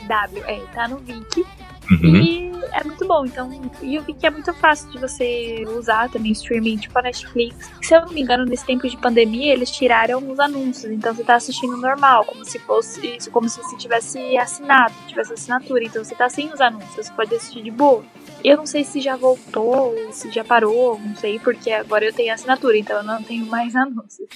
W, 0.09 0.43
é, 0.47 0.61
tá 0.75 0.89
no 0.89 0.99
Viki. 0.99 1.45
Uhum. 1.91 2.17
E 2.17 2.53
é 2.73 2.85
muito 2.85 3.07
bom. 3.07 3.25
Então, 3.25 3.51
e 3.83 3.99
o 3.99 4.03
Viki 4.03 4.27
é 4.27 4.31
muito 4.31 4.53
fácil 4.55 4.91
de 4.91 4.99
você 4.99 5.65
usar 5.77 6.11
também, 6.11 6.33
streaming, 6.33 6.77
tipo 6.77 6.99
a 6.99 7.03
Netflix. 7.03 7.71
Se 7.83 7.95
eu 7.95 8.03
não 8.03 8.13
me 8.13 8.21
engano, 8.21 8.45
nesse 8.45 8.65
tempo 8.65 8.89
de 8.89 8.97
pandemia, 8.97 9.53
eles 9.53 9.71
tiraram 9.71 10.31
os 10.31 10.39
anúncios. 10.39 10.93
Então 10.93 11.15
você 11.15 11.25
tá 11.25 11.37
assistindo 11.37 11.77
normal, 11.77 12.25
como 12.25 12.45
se 12.45 12.59
fosse. 12.59 13.19
Como 13.31 13.49
se 13.49 13.59
você 13.63 13.77
tivesse 13.77 14.37
assinado, 14.37 14.95
tivesse 15.07 15.33
assinatura. 15.33 15.85
Então 15.85 16.05
você 16.05 16.15
tá 16.15 16.29
sem 16.29 16.53
os 16.53 16.61
anúncios, 16.61 17.07
você 17.07 17.13
pode 17.13 17.35
assistir 17.35 17.63
de 17.63 17.71
boa. 17.71 18.05
Eu 18.45 18.59
não 18.59 18.67
sei 18.67 18.85
se 18.85 19.01
já 19.01 19.17
voltou, 19.17 19.95
ou 19.95 20.13
se 20.13 20.31
já 20.31 20.45
parou, 20.45 20.99
não 20.99 21.17
sei, 21.17 21.39
porque 21.39 21.71
agora 21.71 22.05
eu 22.05 22.13
tenho 22.13 22.33
assinatura, 22.33 22.77
então 22.77 22.99
eu 22.99 23.03
não 23.03 23.23
tenho 23.23 23.47
mais 23.47 23.75
anúncios. 23.77 24.29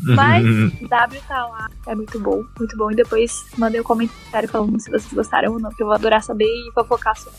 Mas 0.00 0.44
W 0.88 1.22
tá 1.26 1.46
lá, 1.46 1.70
é 1.86 1.94
muito 1.94 2.18
bom, 2.20 2.44
muito 2.58 2.76
bom. 2.76 2.90
E 2.90 2.94
depois 2.94 3.46
mandem 3.56 3.80
um 3.80 3.84
comentário 3.84 4.48
falando 4.48 4.78
se 4.80 4.90
vocês 4.90 5.12
gostaram 5.12 5.52
ou 5.52 5.60
não, 5.60 5.70
que 5.70 5.82
eu 5.82 5.86
vou 5.86 5.94
adorar 5.94 6.22
saber 6.22 6.46
e 6.46 6.72
fofocar 6.72 7.16
sobre. 7.16 7.38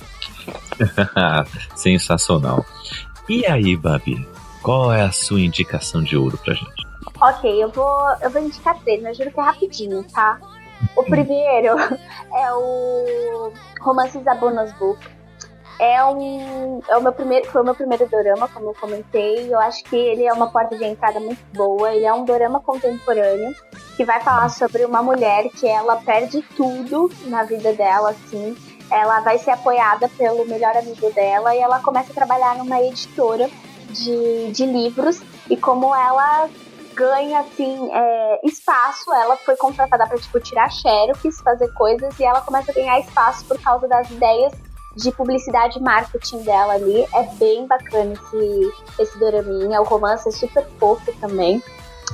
Sensacional. 1.76 2.66
E 3.30 3.45
aí, 3.45 3.76
Babi? 3.76 4.28
Qual 4.62 4.91
é 4.91 5.01
a 5.01 5.12
sua 5.12 5.39
indicação 5.39 6.03
de 6.03 6.18
ouro 6.18 6.38
pra 6.38 6.53
gente? 6.53 6.88
Ok, 7.22 7.64
eu 7.64 7.70
vou, 7.70 7.99
eu 8.22 8.30
vou 8.30 8.41
indicar 8.41 8.78
três, 8.80 9.01
mas 9.01 9.18
juro 9.18 9.32
que 9.32 9.39
é 9.39 9.43
rapidinho, 9.43 10.03
tá? 10.03 10.39
O 10.95 11.03
primeiro 11.03 11.78
é 12.34 12.53
o 12.53 13.51
Romances 13.82 14.24
da 14.24 14.36
Bonus 14.36 14.72
Book. 14.74 14.99
É 15.80 16.04
um. 16.04 16.82
É 16.88 16.98
o 16.98 17.02
meu 17.02 17.12
primeiro, 17.12 17.48
foi 17.52 17.62
o 17.62 17.66
meu 17.66 17.76
primeiro 17.76 18.08
dorama, 18.08 18.48
como 18.48 18.70
eu 18.70 18.74
comentei. 18.74 19.54
Eu 19.54 19.60
acho 19.60 19.84
que 19.84 19.96
ele 19.96 20.26
é 20.26 20.34
uma 20.34 20.48
porta 20.50 20.76
de 20.76 20.84
entrada 20.84 21.20
muito 21.20 21.40
boa. 21.54 21.94
Ele 21.94 22.06
é 22.06 22.14
um 22.14 22.26
dorama 22.26 22.60
contemporâneo 22.60 23.54
que 23.96 24.04
vai 24.04 24.20
falar 24.22 24.50
sobre 24.50 24.86
uma 24.86 25.04
mulher 25.04 25.50
que 25.50 25.68
ela 25.68 25.98
perde 25.98 26.42
tudo 26.56 27.12
na 27.26 27.44
vida 27.44 27.74
dela, 27.74 28.10
assim. 28.10 28.56
Ela 28.90 29.20
vai 29.20 29.38
ser 29.38 29.52
apoiada 29.52 30.10
pelo 30.18 30.46
melhor 30.46 30.76
amigo 30.76 31.12
dela 31.12 31.54
e 31.56 31.60
ela 31.60 31.80
começa 31.80 32.12
a 32.12 32.16
trabalhar 32.16 32.56
numa 32.58 32.82
editora 32.82 33.50
de, 33.90 34.52
de 34.52 34.66
livros. 34.66 35.22
E 35.50 35.56
como 35.56 35.94
ela 35.94 36.50
ganha 36.96 37.42
assim 37.42 37.90
é, 37.94 38.40
espaço. 38.44 39.14
Ela 39.14 39.38
foi 39.38 39.56
contratada 39.56 40.08
para 40.08 40.18
tipo 40.18 40.40
tirar 40.40 40.72
xerox, 40.72 41.40
fazer 41.42 41.72
coisas 41.74 42.20
e 42.20 42.24
ela 42.24 42.42
começa 42.42 42.72
a 42.72 42.74
ganhar 42.74 43.00
espaço 43.00 43.46
por 43.46 43.62
causa 43.62 43.88
das 43.88 44.10
ideias 44.10 44.52
de 44.98 45.12
publicidade 45.12 45.80
e 45.80 45.82
marketing 45.82 46.41
dela 46.43 46.74
ali. 46.74 47.06
É 47.14 47.24
bem 47.36 47.66
bacana 47.68 48.14
esse 48.14 48.74
esse 49.00 49.20
doraminha. 49.20 49.82
O 49.82 49.86
romance 49.86 50.28
é 50.28 50.32
super 50.32 50.66
fofo 50.80 51.12
também. 51.20 51.64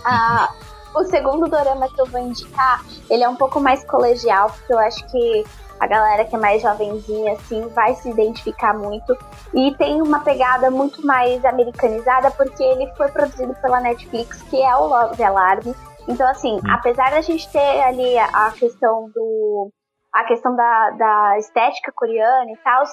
Ah, 0.05 0.53
o 0.95 1.03
segundo 1.05 1.49
dorama 1.49 1.89
que 1.89 1.99
eu 1.99 2.05
vou 2.05 2.19
indicar, 2.19 2.83
ele 3.09 3.23
é 3.23 3.29
um 3.29 3.35
pouco 3.35 3.59
mais 3.59 3.83
colegial, 3.85 4.49
porque 4.49 4.73
eu 4.73 4.79
acho 4.79 5.03
que 5.07 5.43
a 5.79 5.87
galera 5.87 6.23
que 6.23 6.35
é 6.35 6.39
mais 6.39 6.61
jovenzinha, 6.61 7.33
assim, 7.33 7.67
vai 7.69 7.95
se 7.95 8.09
identificar 8.09 8.73
muito. 8.73 9.17
E 9.53 9.75
tem 9.75 10.01
uma 10.01 10.19
pegada 10.19 10.69
muito 10.69 11.05
mais 11.05 11.43
americanizada, 11.43 12.31
porque 12.31 12.63
ele 12.63 12.87
foi 12.95 13.09
produzido 13.09 13.53
pela 13.55 13.81
Netflix, 13.81 14.41
que 14.43 14.61
é 14.61 14.75
o 14.75 14.87
Love 14.87 15.23
Alarm. 15.23 15.73
Então, 16.07 16.27
assim, 16.29 16.59
apesar 16.69 17.11
da 17.11 17.21
gente 17.21 17.49
ter 17.49 17.81
ali 17.81 18.17
a 18.17 18.51
questão 18.51 19.09
do. 19.13 19.71
A 20.13 20.23
questão 20.25 20.55
da, 20.55 20.89
da 20.91 21.39
estética 21.39 21.91
coreana 21.91 22.51
e 22.51 22.57
tal, 22.57 22.83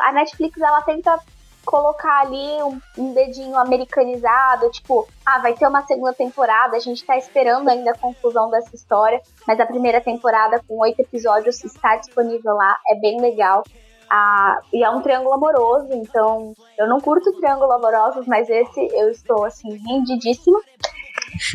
a, 0.00 0.12
Netflix 0.12 0.58
ela 0.60 0.80
tenta 0.82 1.18
colocar 1.64 2.22
ali 2.22 2.62
um, 2.62 2.80
um, 2.98 3.12
dedinho 3.12 3.56
americanizado, 3.56 4.70
tipo, 4.70 5.06
ah, 5.24 5.38
vai 5.38 5.54
ter 5.54 5.66
uma 5.66 5.82
segunda 5.82 6.12
temporada, 6.12 6.76
a 6.76 6.80
gente 6.80 7.04
tá 7.04 7.16
esperando 7.16 7.68
ainda 7.68 7.92
a 7.92 7.98
conclusão 7.98 8.50
dessa 8.50 8.74
história, 8.74 9.20
mas 9.46 9.60
a 9.60 9.66
primeira 9.66 10.00
temporada 10.00 10.60
com 10.66 10.78
oito 10.78 11.00
episódios 11.00 11.62
está 11.62 11.96
disponível 11.96 12.54
lá, 12.54 12.76
é 12.88 12.94
bem 12.96 13.20
legal. 13.20 13.62
Ah, 14.10 14.60
e 14.72 14.84
é 14.84 14.90
um 14.90 15.00
triângulo 15.00 15.34
amoroso, 15.34 15.88
então 15.92 16.52
eu 16.76 16.86
não 16.86 17.00
curto 17.00 17.32
triângulo 17.32 17.72
amorosos, 17.72 18.26
mas 18.26 18.48
esse 18.50 18.80
eu 18.92 19.10
estou 19.10 19.44
assim, 19.44 19.70
rendidíssima. 19.86 20.60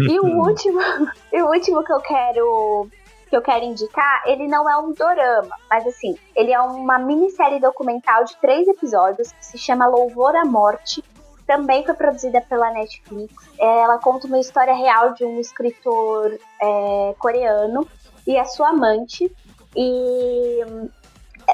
E 0.10 0.20
o 0.20 0.26
último, 0.42 0.80
e 1.32 1.42
o 1.42 1.48
último 1.50 1.84
que 1.84 1.94
eu 1.94 2.00
quero 2.00 2.90
que 3.28 3.36
eu 3.36 3.42
quero 3.42 3.66
indicar, 3.66 4.24
ele 4.26 4.48
não 4.48 4.70
é 4.70 4.78
um 4.78 4.94
dorama, 4.94 5.56
mas 5.70 5.86
assim, 5.86 6.18
ele 6.36 6.52
é 6.52 6.60
uma 6.60 6.98
minissérie 6.98 7.60
documental 7.60 8.24
de 8.24 8.36
três 8.38 8.68
episódios 8.68 9.32
que 9.32 9.46
se 9.46 9.58
chama 9.58 9.88
Louvor 9.88 10.36
à 10.36 10.46
Morte. 10.46 11.04
Também 11.46 11.86
foi 11.86 11.94
produzida 11.94 12.42
pela 12.42 12.72
Netflix. 12.72 13.34
Ela 13.58 13.98
conta 14.00 14.28
uma 14.28 14.40
história 14.40 14.74
real 14.74 15.14
de 15.14 15.24
um 15.24 15.40
escritor 15.40 16.38
é, 16.62 17.16
coreano 17.18 17.88
e 18.26 18.38
a 18.38 18.44
sua 18.44 18.70
amante. 18.70 19.32
E 19.76 20.60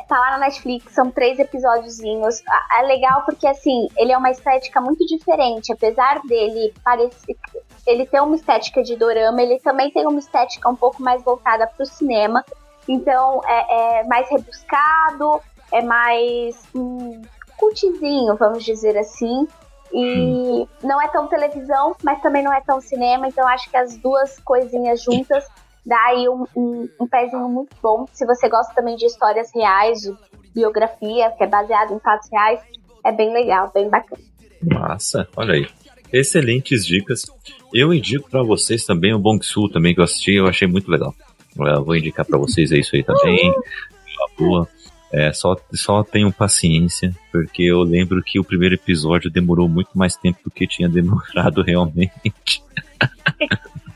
tá 0.02 0.20
lá 0.20 0.32
na 0.32 0.38
Netflix, 0.40 0.94
são 0.94 1.12
três 1.12 1.40
episódiozinhos. 1.40 2.42
É 2.78 2.82
legal 2.84 3.24
porque, 3.26 3.48
assim, 3.48 3.88
ele 3.98 4.12
é 4.12 4.18
uma 4.18 4.32
estética 4.32 4.82
muito 4.82 5.06
diferente. 5.06 5.72
Apesar 5.72 6.22
dele 6.24 6.74
parecer. 6.84 7.38
Ele 7.86 8.06
ter 8.06 8.22
uma 8.22 8.36
estética 8.36 8.82
de 8.82 8.96
dorama, 8.96 9.42
ele 9.42 9.60
também 9.60 9.92
tem 9.92 10.08
uma 10.08 10.20
estética 10.20 10.70
um 10.70 10.76
pouco 10.76 11.04
mais 11.04 11.22
voltada 11.24 11.68
pro 11.68 11.86
cinema. 11.86 12.44
Então, 12.88 13.42
é, 13.46 14.00
é 14.00 14.04
mais 14.06 14.30
rebuscado, 14.30 15.42
é 15.72 15.82
mais 15.82 16.64
hum, 16.74 17.22
cultizinho, 17.58 18.36
vamos 18.38 18.64
dizer 18.64 18.98
assim. 18.98 19.48
E 19.92 20.06
hum. 20.06 20.68
não 20.82 21.02
é 21.02 21.08
tão 21.10 21.28
televisão, 21.28 21.96
mas 22.02 22.22
também 22.22 22.42
não 22.42 22.54
é 22.54 22.62
tão 22.62 22.80
cinema. 22.80 23.28
Então, 23.28 23.48
acho 23.48 23.70
que 23.70 23.78
as 23.78 23.98
duas 23.98 24.40
coisinhas 24.40 25.04
juntas 25.04 25.46
dá 25.86 26.00
aí 26.08 26.28
um, 26.30 26.46
um, 26.56 26.90
um 27.02 27.08
pezinho 27.08 27.48
muito 27.50 27.76
bom. 27.82 28.06
Se 28.12 28.26
você 28.26 28.50
gosta 28.50 28.74
também 28.74 28.96
de 28.96 29.06
histórias 29.06 29.52
reais, 29.54 30.00
de 30.02 30.14
biografia, 30.54 31.32
que 31.32 31.44
é 31.44 31.48
baseado 31.48 31.94
em 31.94 32.00
fatos 32.00 32.30
reais, 32.32 32.60
é 33.06 33.12
bem 33.12 33.34
legal, 33.34 33.72
bem 33.74 33.90
bacana. 33.90 34.22
Massa, 34.62 35.28
olha 35.36 35.56
aí. 35.56 35.68
Excelentes 36.12 36.86
dicas. 36.86 37.26
Eu 37.74 37.94
indico 37.94 38.30
para 38.30 38.44
vocês 38.44 38.86
também 38.86 39.14
o 39.14 39.20
Bong 39.20 39.44
Su 39.44 39.68
também 39.68 39.94
que 39.94 40.00
eu 40.00 40.04
assisti, 40.04 40.36
eu 40.36 40.48
achei 40.48 40.68
muito 40.68 40.90
legal. 40.90 41.14
Eu 41.58 41.84
vou 41.84 41.96
indicar 41.96 42.26
para 42.26 42.38
vocês 42.38 42.72
é 42.72 42.78
isso 42.78 42.96
aí 42.96 43.04
também. 43.04 43.50
Uma 43.50 44.30
boa. 44.38 44.70
É, 45.12 45.32
só, 45.32 45.56
só 45.74 46.04
tenham 46.04 46.32
paciência, 46.32 47.14
porque 47.32 47.62
eu 47.62 47.82
lembro 47.82 48.24
que 48.24 48.40
o 48.40 48.44
primeiro 48.44 48.74
episódio 48.74 49.30
demorou 49.30 49.70
muito 49.70 49.92
mais 49.94 50.16
tempo 50.16 50.40
do 50.44 50.50
que 50.50 50.66
tinha 50.66 50.90
demorado 50.90 51.62
realmente. 51.66 52.64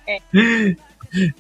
É. 0.07 0.19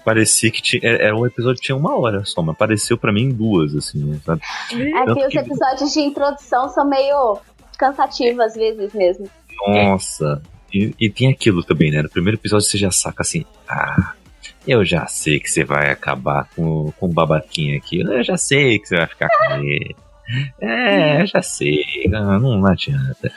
Parecia 0.03 0.51
que 0.51 0.61
tinha, 0.61 0.81
era 0.83 1.15
um 1.15 1.25
episódio 1.25 1.59
que 1.59 1.67
tinha 1.67 1.75
uma 1.75 1.97
hora 1.97 2.23
só, 2.25 2.41
mas 2.41 2.57
pareceu 2.57 2.97
para 2.97 3.11
mim 3.11 3.29
duas, 3.29 3.75
assim, 3.75 4.19
sabe? 4.25 4.41
É 4.73 5.13
que 5.13 5.25
os 5.25 5.35
episódios 5.35 5.93
de 5.93 5.99
introdução 6.01 6.69
são 6.69 6.87
meio 6.87 7.39
cansativos 7.77 8.39
às 8.39 8.55
vezes 8.55 8.93
mesmo. 8.93 9.29
Nossa, 9.67 10.41
e, 10.73 10.93
e, 10.99 11.09
tem 11.09 11.29
aquilo 11.29 11.63
também, 11.63 11.91
né? 11.91 12.01
No 12.01 12.09
primeiro 12.09 12.37
episódio 12.37 12.67
você 12.67 12.77
já 12.77 12.91
saca 12.91 13.21
assim, 13.21 13.45
ah, 13.67 14.13
eu 14.67 14.83
já 14.83 15.07
sei 15.07 15.39
que 15.39 15.49
você 15.49 15.63
vai 15.63 15.89
acabar 15.91 16.49
com, 16.55 16.91
com 16.99 17.05
o 17.05 17.13
babaquinho 17.13 17.77
aqui, 17.77 18.01
eu 18.01 18.23
já 18.23 18.37
sei 18.37 18.79
que 18.79 18.87
você 18.87 18.97
vai 18.97 19.07
ficar 19.07 19.29
com 19.29 19.55
ele. 19.55 19.95
É, 20.59 21.21
eu 21.21 21.27
já 21.27 21.41
sei, 21.41 21.85
não, 22.09 22.37
não 22.39 22.65
adianta, 22.65 23.31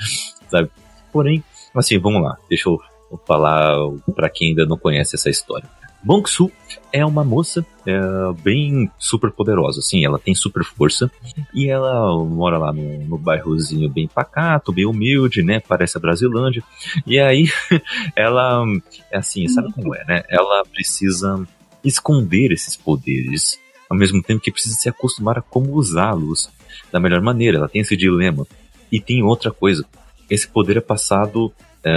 sabe? 0.48 0.70
Porém, 1.12 1.42
assim, 1.74 1.98
vamos 1.98 2.22
lá, 2.22 2.36
deixa 2.48 2.68
eu 2.68 2.80
falar 3.26 3.76
para 4.14 4.28
quem 4.28 4.50
ainda 4.50 4.66
não 4.66 4.76
conhece 4.76 5.14
essa 5.14 5.30
história. 5.30 5.68
Bong-Su 6.02 6.50
é 6.92 7.04
uma 7.04 7.22
moça 7.22 7.64
é, 7.86 8.00
bem 8.42 8.90
super 8.98 9.30
poderosa, 9.30 9.80
assim, 9.80 10.04
ela 10.04 10.18
tem 10.18 10.34
super 10.34 10.64
força 10.64 11.10
e 11.54 11.68
ela 11.68 12.12
mora 12.24 12.58
lá 12.58 12.72
no, 12.72 13.04
no 13.04 13.18
bairrozinho 13.18 13.88
bem 13.88 14.08
pacato, 14.08 14.72
bem 14.72 14.86
humilde, 14.86 15.42
né, 15.42 15.60
parece 15.60 15.98
a 15.98 16.00
Brasilândia, 16.00 16.62
e 17.06 17.18
aí 17.18 17.48
ela, 18.16 18.64
é 19.10 19.18
assim, 19.18 19.46
sabe 19.48 19.72
como 19.72 19.94
é, 19.94 20.04
né, 20.06 20.22
ela 20.28 20.64
precisa 20.64 21.46
esconder 21.84 22.50
esses 22.52 22.76
poderes, 22.76 23.58
ao 23.88 23.96
mesmo 23.96 24.22
tempo 24.22 24.40
que 24.40 24.52
precisa 24.52 24.76
se 24.76 24.88
acostumar 24.88 25.38
a 25.38 25.42
como 25.42 25.72
usá-los 25.72 26.50
da 26.90 26.98
melhor 26.98 27.20
maneira, 27.20 27.58
ela 27.58 27.68
tem 27.68 27.80
esse 27.80 27.96
dilema. 27.96 28.46
E 28.92 29.00
tem 29.00 29.22
outra 29.22 29.50
coisa, 29.50 29.84
esse 30.28 30.48
poder 30.48 30.76
é 30.76 30.80
passado 30.80 31.52
é, 31.84 31.92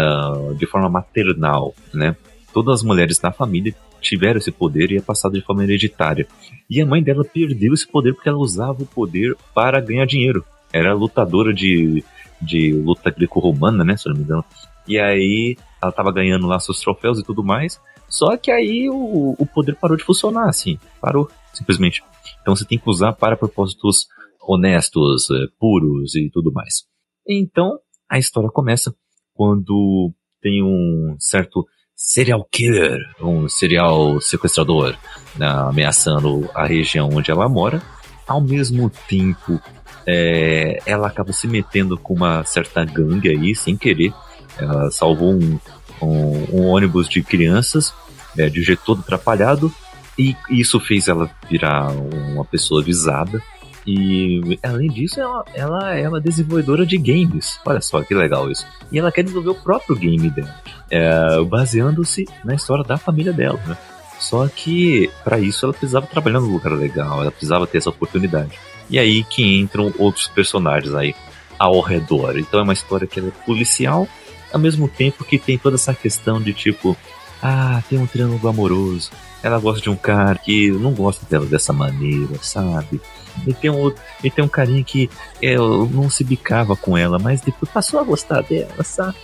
de 0.57 0.65
forma 0.65 0.89
maternal, 0.89 1.73
né, 1.93 2.15
todas 2.53 2.79
as 2.79 2.83
mulheres 2.83 3.17
da 3.17 3.31
família 3.31 3.73
tiveram 4.03 4.37
esse 4.37 4.51
poder 4.51 4.91
e 4.91 4.97
é 4.97 5.01
passado 5.01 5.33
de 5.33 5.41
forma 5.41 5.63
hereditária. 5.63 6.27
E 6.69 6.81
a 6.81 6.85
mãe 6.85 7.01
dela 7.01 7.23
perdeu 7.23 7.73
esse 7.73 7.87
poder 7.87 8.13
porque 8.13 8.29
ela 8.29 8.37
usava 8.37 8.83
o 8.83 8.85
poder 8.85 9.35
para 9.53 9.79
ganhar 9.79 10.05
dinheiro. 10.05 10.45
Era 10.71 10.93
lutadora 10.93 11.53
de, 11.53 12.03
de 12.41 12.73
luta 12.73 13.09
greco-romana, 13.09 13.83
né, 13.83 13.97
se 13.97 14.07
não 14.07 14.15
me 14.15 14.23
engano. 14.23 14.45
E 14.87 14.99
aí 14.99 15.57
ela 15.81 15.91
tava 15.91 16.11
ganhando 16.11 16.45
lá 16.45 16.59
seus 16.59 16.79
troféus 16.79 17.19
e 17.19 17.23
tudo 17.23 17.43
mais. 17.43 17.79
Só 18.07 18.37
que 18.37 18.51
aí 18.51 18.89
o, 18.89 19.35
o 19.37 19.45
poder 19.45 19.75
parou 19.75 19.97
de 19.97 20.03
funcionar, 20.03 20.47
assim. 20.47 20.77
Parou, 21.01 21.29
simplesmente. 21.53 22.03
Então 22.41 22.55
você 22.55 22.65
tem 22.65 22.77
que 22.77 22.89
usar 22.89 23.13
para 23.13 23.37
propósitos 23.37 24.07
honestos, 24.41 25.29
eh, 25.31 25.47
puros 25.59 26.15
e 26.15 26.29
tudo 26.29 26.51
mais. 26.51 26.83
Então 27.27 27.79
a 28.09 28.19
história 28.19 28.49
começa 28.49 28.93
quando 29.33 30.13
tem 30.41 30.61
um 30.61 31.15
certo 31.17 31.65
serial 32.05 32.45
killer, 32.51 32.99
um 33.21 33.47
serial 33.47 34.19
sequestrador, 34.19 34.95
né, 35.37 35.47
ameaçando 35.47 36.49
a 36.53 36.65
região 36.65 37.09
onde 37.11 37.31
ela 37.31 37.47
mora. 37.47 37.81
Ao 38.27 38.41
mesmo 38.41 38.91
tempo, 39.07 39.59
é, 40.05 40.79
ela 40.85 41.07
acaba 41.07 41.31
se 41.31 41.47
metendo 41.47 41.97
com 41.97 42.13
uma 42.13 42.43
certa 42.43 42.83
gangue 42.83 43.29
aí, 43.29 43.55
sem 43.55 43.77
querer. 43.77 44.13
Ela 44.57 44.91
salvou 44.91 45.33
um, 45.33 45.59
um, 46.01 46.59
um 46.59 46.67
ônibus 46.67 47.07
de 47.07 47.23
crianças, 47.23 47.93
é, 48.37 48.49
de 48.49 48.61
jeito 48.61 48.83
todo 48.85 48.99
atrapalhado, 48.99 49.73
e 50.17 50.35
isso 50.49 50.79
fez 50.79 51.07
ela 51.07 51.29
virar 51.49 51.91
uma 51.91 52.45
pessoa 52.45 52.83
visada. 52.83 53.41
E 53.85 54.57
além 54.63 54.89
disso, 54.89 55.19
ela, 55.19 55.45
ela 55.53 55.95
é 55.95 56.07
uma 56.07 56.21
desenvolvedora 56.21 56.85
de 56.85 56.97
games. 56.97 57.59
Olha 57.65 57.81
só 57.81 58.01
que 58.01 58.13
legal 58.13 58.49
isso. 58.49 58.65
E 58.91 58.97
ela 58.97 59.11
quer 59.11 59.23
desenvolver 59.23 59.49
o 59.49 59.55
próprio 59.55 59.95
game 59.95 60.29
dela, 60.29 60.55
é, 60.89 61.43
baseando-se 61.43 62.25
na 62.45 62.55
história 62.55 62.83
da 62.83 62.97
família 62.97 63.33
dela, 63.33 63.59
né? 63.67 63.77
Só 64.19 64.47
que 64.47 65.11
para 65.23 65.37
isso 65.39 65.65
ela 65.65 65.73
precisava 65.73 66.07
trabalhar 66.07 66.39
num 66.39 66.53
lugar 66.53 66.71
legal, 66.73 67.21
ela 67.21 67.31
precisava 67.31 67.67
ter 67.67 67.79
essa 67.79 67.89
oportunidade. 67.89 68.57
E 68.89 68.97
aí 68.97 69.23
que 69.23 69.59
entram 69.59 69.93
outros 69.97 70.27
personagens 70.27 70.93
aí 70.93 71.13
ao 71.59 71.79
redor. 71.81 72.37
Então 72.37 72.59
é 72.59 72.63
uma 72.63 72.73
história 72.73 73.05
que 73.05 73.19
é 73.19 73.23
policial, 73.45 74.07
ao 74.51 74.59
mesmo 74.59 74.87
tempo 74.87 75.25
que 75.25 75.37
tem 75.37 75.57
toda 75.57 75.75
essa 75.75 75.93
questão 75.93 76.41
de 76.41 76.53
tipo, 76.53 76.95
ah, 77.41 77.83
tem 77.89 77.99
um 77.99 78.07
triângulo 78.07 78.47
amoroso. 78.47 79.11
Ela 79.41 79.59
gosta 79.59 79.81
de 79.81 79.89
um 79.89 79.95
cara 79.95 80.37
que 80.37 80.71
não 80.71 80.93
gosta 80.93 81.25
dela 81.25 81.45
dessa 81.45 81.73
maneira, 81.73 82.35
sabe? 82.41 83.01
E 83.47 83.53
tem 83.53 83.69
um, 83.69 83.93
e 84.23 84.29
tem 84.29 84.43
um 84.43 84.47
carinha 84.47 84.83
que 84.83 85.09
é, 85.41 85.55
não 85.55 86.09
se 86.09 86.23
bicava 86.23 86.75
com 86.75 86.97
ela, 86.97 87.17
mas 87.19 87.41
depois 87.41 87.71
passou 87.71 87.99
a 87.99 88.03
gostar 88.03 88.41
dela, 88.41 88.83
sabe? 88.83 89.17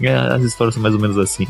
É, 0.00 0.14
as 0.14 0.42
histórias 0.42 0.74
são 0.74 0.82
mais 0.82 0.94
ou 0.94 1.00
menos 1.00 1.18
assim. 1.18 1.46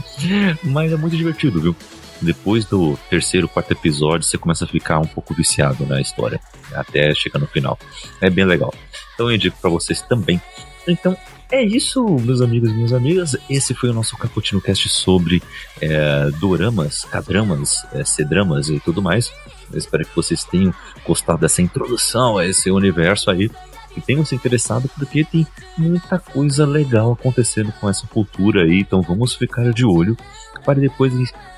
Mas 0.62 0.92
é 0.92 0.96
muito 0.96 1.16
divertido, 1.16 1.60
viu? 1.60 1.76
Depois 2.20 2.64
do 2.64 2.98
terceiro, 3.10 3.48
quarto 3.48 3.72
episódio, 3.72 4.26
você 4.26 4.38
começa 4.38 4.64
a 4.64 4.68
ficar 4.68 4.98
um 4.98 5.06
pouco 5.06 5.34
viciado 5.34 5.84
na 5.86 6.00
história, 6.00 6.40
até 6.72 7.14
chegar 7.14 7.38
no 7.38 7.46
final. 7.46 7.78
É 8.20 8.30
bem 8.30 8.44
legal. 8.44 8.72
Então 9.14 9.28
eu 9.28 9.36
indico 9.36 9.56
para 9.60 9.70
vocês 9.70 10.00
também. 10.02 10.40
Então, 10.86 11.16
é 11.50 11.62
isso, 11.62 12.04
meus 12.20 12.40
amigos 12.40 12.70
e 12.70 12.72
minhas 12.72 12.92
amigas. 12.92 13.36
Esse 13.48 13.74
foi 13.74 13.90
o 13.90 13.92
nosso 13.92 14.16
Caputino 14.16 14.60
Cast 14.60 14.88
sobre 14.88 15.42
é, 15.80 16.30
doramas, 16.40 17.04
cadramas, 17.04 17.86
é, 17.92 18.04
C-dramas 18.04 18.68
e 18.68 18.80
tudo 18.80 19.02
mais. 19.02 19.32
Eu 19.74 19.78
espero 19.78 20.04
que 20.04 20.16
vocês 20.16 20.44
tenham 20.44 20.72
gostado 21.06 21.40
dessa 21.40 21.62
introdução 21.62 22.38
a 22.38 22.46
esse 22.46 22.70
universo 22.70 23.30
aí. 23.30 23.50
Que 23.92 24.00
tenham 24.00 24.24
se 24.24 24.34
interessado, 24.34 24.90
porque 24.96 25.22
tem 25.22 25.46
muita 25.78 26.18
coisa 26.18 26.66
legal 26.66 27.12
acontecendo 27.12 27.72
com 27.80 27.88
essa 27.88 28.06
cultura 28.08 28.62
aí. 28.62 28.80
Então 28.80 29.00
vamos 29.02 29.34
ficar 29.34 29.72
de 29.72 29.84
olho 29.84 30.16
para 30.64 30.80
depois, 30.80 31.12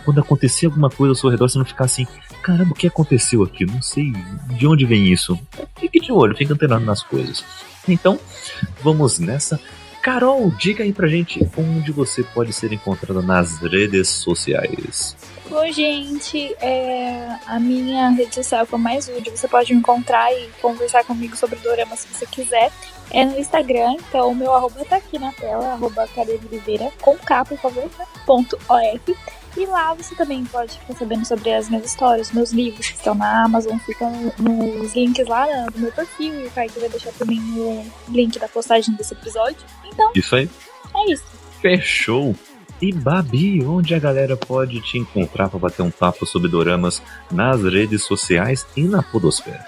quando 0.04 0.20
acontecer 0.20 0.66
alguma 0.66 0.90
coisa 0.90 1.12
ao 1.12 1.14
seu 1.14 1.30
redor, 1.30 1.48
você 1.48 1.58
não 1.58 1.64
ficar 1.64 1.84
assim: 1.84 2.06
caramba, 2.42 2.72
o 2.72 2.74
que 2.74 2.88
aconteceu 2.88 3.42
aqui? 3.42 3.64
Não 3.64 3.80
sei 3.80 4.12
de 4.50 4.66
onde 4.66 4.84
vem 4.84 5.06
isso. 5.10 5.38
Fique 5.78 6.00
de 6.00 6.12
olho, 6.12 6.36
fique 6.36 6.52
antenado 6.52 6.84
nas 6.84 7.02
coisas. 7.02 7.44
Então, 7.88 8.18
vamos 8.82 9.18
nessa. 9.18 9.60
Carol, 10.02 10.52
diga 10.58 10.84
aí 10.84 10.92
pra 10.92 11.08
gente 11.08 11.40
onde 11.56 11.90
você 11.90 12.22
pode 12.22 12.52
ser 12.52 12.72
encontrada 12.72 13.22
nas 13.22 13.58
redes 13.58 14.08
sociais. 14.08 15.16
Bom, 15.48 15.70
gente, 15.70 16.54
é, 16.60 17.38
a 17.46 17.60
minha 17.60 18.08
rede 18.10 18.34
social 18.34 18.66
que 18.66 18.72
eu 18.72 18.78
mais 18.78 19.08
uso, 19.08 19.22
você 19.30 19.46
pode 19.46 19.72
me 19.72 19.78
encontrar 19.78 20.32
e 20.32 20.48
conversar 20.60 21.04
comigo 21.04 21.36
sobre 21.36 21.58
dorama 21.60 21.96
se 21.96 22.08
você 22.08 22.26
quiser. 22.26 22.72
É 23.10 23.24
no 23.24 23.38
Instagram, 23.38 23.92
então 23.92 24.32
o 24.32 24.34
meu 24.34 24.52
arroba 24.52 24.84
tá 24.84 24.96
aqui 24.96 25.18
na 25.18 25.30
tela, 25.32 25.74
arroba 25.74 26.08
Oliveira, 26.16 26.92
com 27.00 27.16
K, 27.16 27.44
por 27.44 27.58
favor, 27.58 27.84
né? 27.96 28.06
ponto 28.26 28.58
OF. 28.68 29.16
E 29.56 29.64
lá 29.64 29.94
você 29.94 30.14
também 30.14 30.44
pode 30.44 30.78
ficar 30.78 30.94
sabendo 30.94 31.24
sobre 31.24 31.52
as 31.54 31.68
minhas 31.68 31.86
histórias, 31.86 32.32
meus 32.32 32.52
livros 32.52 32.88
que 32.88 32.96
estão 32.96 33.14
na 33.14 33.44
Amazon, 33.44 33.78
ficam 33.78 34.12
nos 34.38 34.94
links 34.94 35.26
lá 35.26 35.46
no 35.72 35.80
meu 35.80 35.92
perfil 35.92 36.42
e 36.42 36.46
o 36.46 36.50
Kaique 36.50 36.78
vai 36.80 36.88
deixar 36.88 37.12
também 37.12 37.38
o 37.38 37.86
link 38.08 38.38
da 38.38 38.48
postagem 38.48 38.94
desse 38.96 39.14
episódio. 39.14 39.64
Então, 39.84 40.10
isso 40.14 40.34
aí. 40.34 40.50
É 40.94 41.12
isso. 41.12 41.24
Fechou. 41.62 42.34
E 42.80 42.92
Babi, 42.92 43.64
onde 43.64 43.94
a 43.94 43.98
galera 43.98 44.36
pode 44.36 44.82
te 44.82 44.98
encontrar 44.98 45.48
para 45.48 45.58
bater 45.58 45.80
um 45.80 45.90
papo 45.90 46.26
sobre 46.26 46.48
doramas 46.48 47.02
nas 47.30 47.62
redes 47.62 48.04
sociais 48.04 48.66
e 48.76 48.82
na 48.82 49.02
podosfera? 49.02 49.64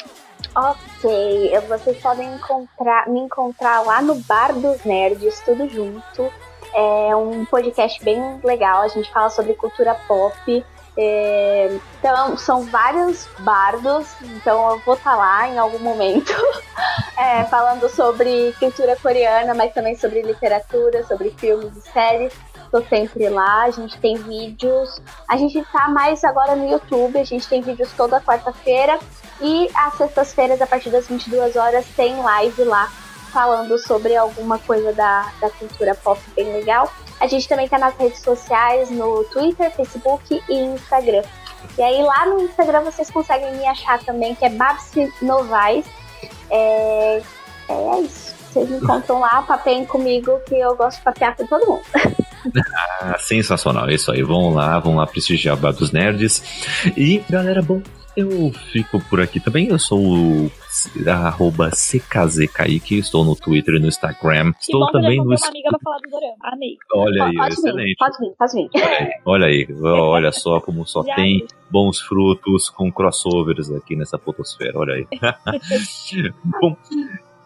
Ok, 0.54 1.58
vocês 1.68 1.96
podem 2.02 2.34
encontrar, 2.34 3.08
me 3.08 3.20
encontrar 3.20 3.80
lá 3.80 4.02
no 4.02 4.16
Bar 4.16 4.52
dos 4.52 4.84
Nerds, 4.84 5.40
tudo 5.40 5.66
junto. 5.70 6.30
É 6.74 7.16
um 7.16 7.46
podcast 7.46 8.04
bem 8.04 8.20
legal, 8.44 8.82
a 8.82 8.88
gente 8.88 9.10
fala 9.10 9.30
sobre 9.30 9.54
cultura 9.54 9.94
pop. 10.06 10.64
É, 11.00 11.78
então, 11.98 12.36
são 12.36 12.62
vários 12.64 13.26
bardos, 13.38 14.08
então 14.20 14.72
eu 14.72 14.78
vou 14.80 14.94
estar 14.94 15.12
tá 15.12 15.16
lá 15.16 15.48
em 15.48 15.56
algum 15.56 15.78
momento 15.78 16.34
é, 17.16 17.44
falando 17.44 17.88
sobre 17.88 18.52
cultura 18.58 18.96
coreana, 18.96 19.54
mas 19.54 19.72
também 19.72 19.96
sobre 19.96 20.22
literatura, 20.22 21.06
sobre 21.06 21.30
filmes 21.30 21.74
e 21.76 21.80
séries. 21.92 22.34
Estou 22.68 22.84
sempre 22.84 23.30
lá, 23.30 23.62
a 23.62 23.70
gente 23.70 23.98
tem 23.98 24.14
vídeos. 24.16 25.00
A 25.26 25.38
gente 25.38 25.64
tá 25.72 25.88
mais 25.88 26.22
agora 26.22 26.54
no 26.54 26.70
YouTube, 26.70 27.18
a 27.18 27.24
gente 27.24 27.48
tem 27.48 27.62
vídeos 27.62 27.90
toda 27.96 28.20
quarta-feira. 28.20 28.98
E 29.40 29.70
às 29.74 29.94
sextas-feiras, 29.94 30.60
a 30.60 30.66
partir 30.66 30.90
das 30.90 31.06
22 31.06 31.56
horas, 31.56 31.86
tem 31.96 32.20
live 32.20 32.64
lá 32.64 32.92
falando 33.32 33.78
sobre 33.78 34.14
alguma 34.16 34.58
coisa 34.58 34.92
da, 34.92 35.32
da 35.40 35.48
cultura 35.48 35.94
pop 35.94 36.20
bem 36.36 36.52
legal. 36.52 36.92
A 37.18 37.26
gente 37.26 37.48
também 37.48 37.66
tá 37.66 37.78
nas 37.78 37.96
redes 37.96 38.20
sociais, 38.20 38.90
no 38.90 39.24
Twitter, 39.24 39.74
Facebook 39.74 40.42
e 40.46 40.54
Instagram. 40.54 41.22
E 41.78 41.82
aí 41.82 42.02
lá 42.02 42.26
no 42.26 42.42
Instagram 42.42 42.82
vocês 42.82 43.10
conseguem 43.10 43.54
me 43.56 43.66
achar 43.66 43.98
também, 44.04 44.34
que 44.34 44.44
é 44.44 44.50
Babsi 44.50 45.10
Novaes. 45.22 45.86
É, 46.50 47.22
é 47.68 48.00
isso. 48.00 48.27
Vocês 48.50 48.68
me 48.70 48.78
encontram 48.78 49.20
lá, 49.20 49.42
papeiem 49.42 49.84
comigo, 49.84 50.40
que 50.46 50.54
eu 50.54 50.74
gosto 50.76 50.98
de 50.98 51.04
papear 51.04 51.36
com 51.36 51.46
todo 51.46 51.66
mundo. 51.66 51.82
Ah, 53.00 53.16
sensacional, 53.18 53.88
é 53.88 53.94
isso 53.94 54.10
aí. 54.10 54.22
Vão 54.22 54.54
lá, 54.54 54.78
vão 54.78 54.96
lá 54.96 55.06
prestigiar 55.06 55.56
o 55.56 55.58
Bar 55.58 55.72
dos 55.72 55.92
Nerds. 55.92 56.42
E, 56.96 57.22
galera, 57.28 57.60
bom, 57.60 57.82
eu 58.18 58.50
fico 58.72 58.98
por 59.08 59.20
aqui 59.20 59.38
também. 59.38 59.68
Eu 59.68 59.78
sou 59.78 60.00
o 60.00 60.50
arroba 61.06 61.70
CKZKaique, 61.70 62.98
estou 62.98 63.24
no 63.24 63.36
Twitter 63.36 63.74
e 63.74 63.78
no 63.78 63.86
Instagram. 63.86 64.52
Estou 64.60 64.80
bom, 64.80 64.90
também 64.90 65.18
no. 65.18 65.24
Uma 65.24 65.36
amiga 65.46 65.68
pra 65.70 65.78
falar 65.82 65.98
do 65.98 66.10
Dorama. 66.10 66.36
Amei. 66.42 66.76
Olha 66.92 67.24
aí, 67.26 67.34
pode 67.36 67.54
excelente. 67.54 67.88
Vir, 67.88 67.96
pode 67.96 68.18
vir, 68.18 68.34
pode 68.36 68.52
vir. 68.54 68.70
Olha 69.24 69.46
aí, 69.46 69.66
olha 69.70 69.94
aí, 69.94 70.00
olha 70.00 70.32
só 70.32 70.60
como 70.60 70.84
só 70.84 71.04
Já 71.04 71.14
tem 71.14 71.46
bons 71.70 72.00
frutos 72.00 72.68
com 72.70 72.90
crossovers 72.90 73.70
aqui 73.70 73.94
nessa 73.94 74.18
fotosfera, 74.18 74.78
olha 74.78 74.94
aí. 74.94 75.06
bom, 76.60 76.76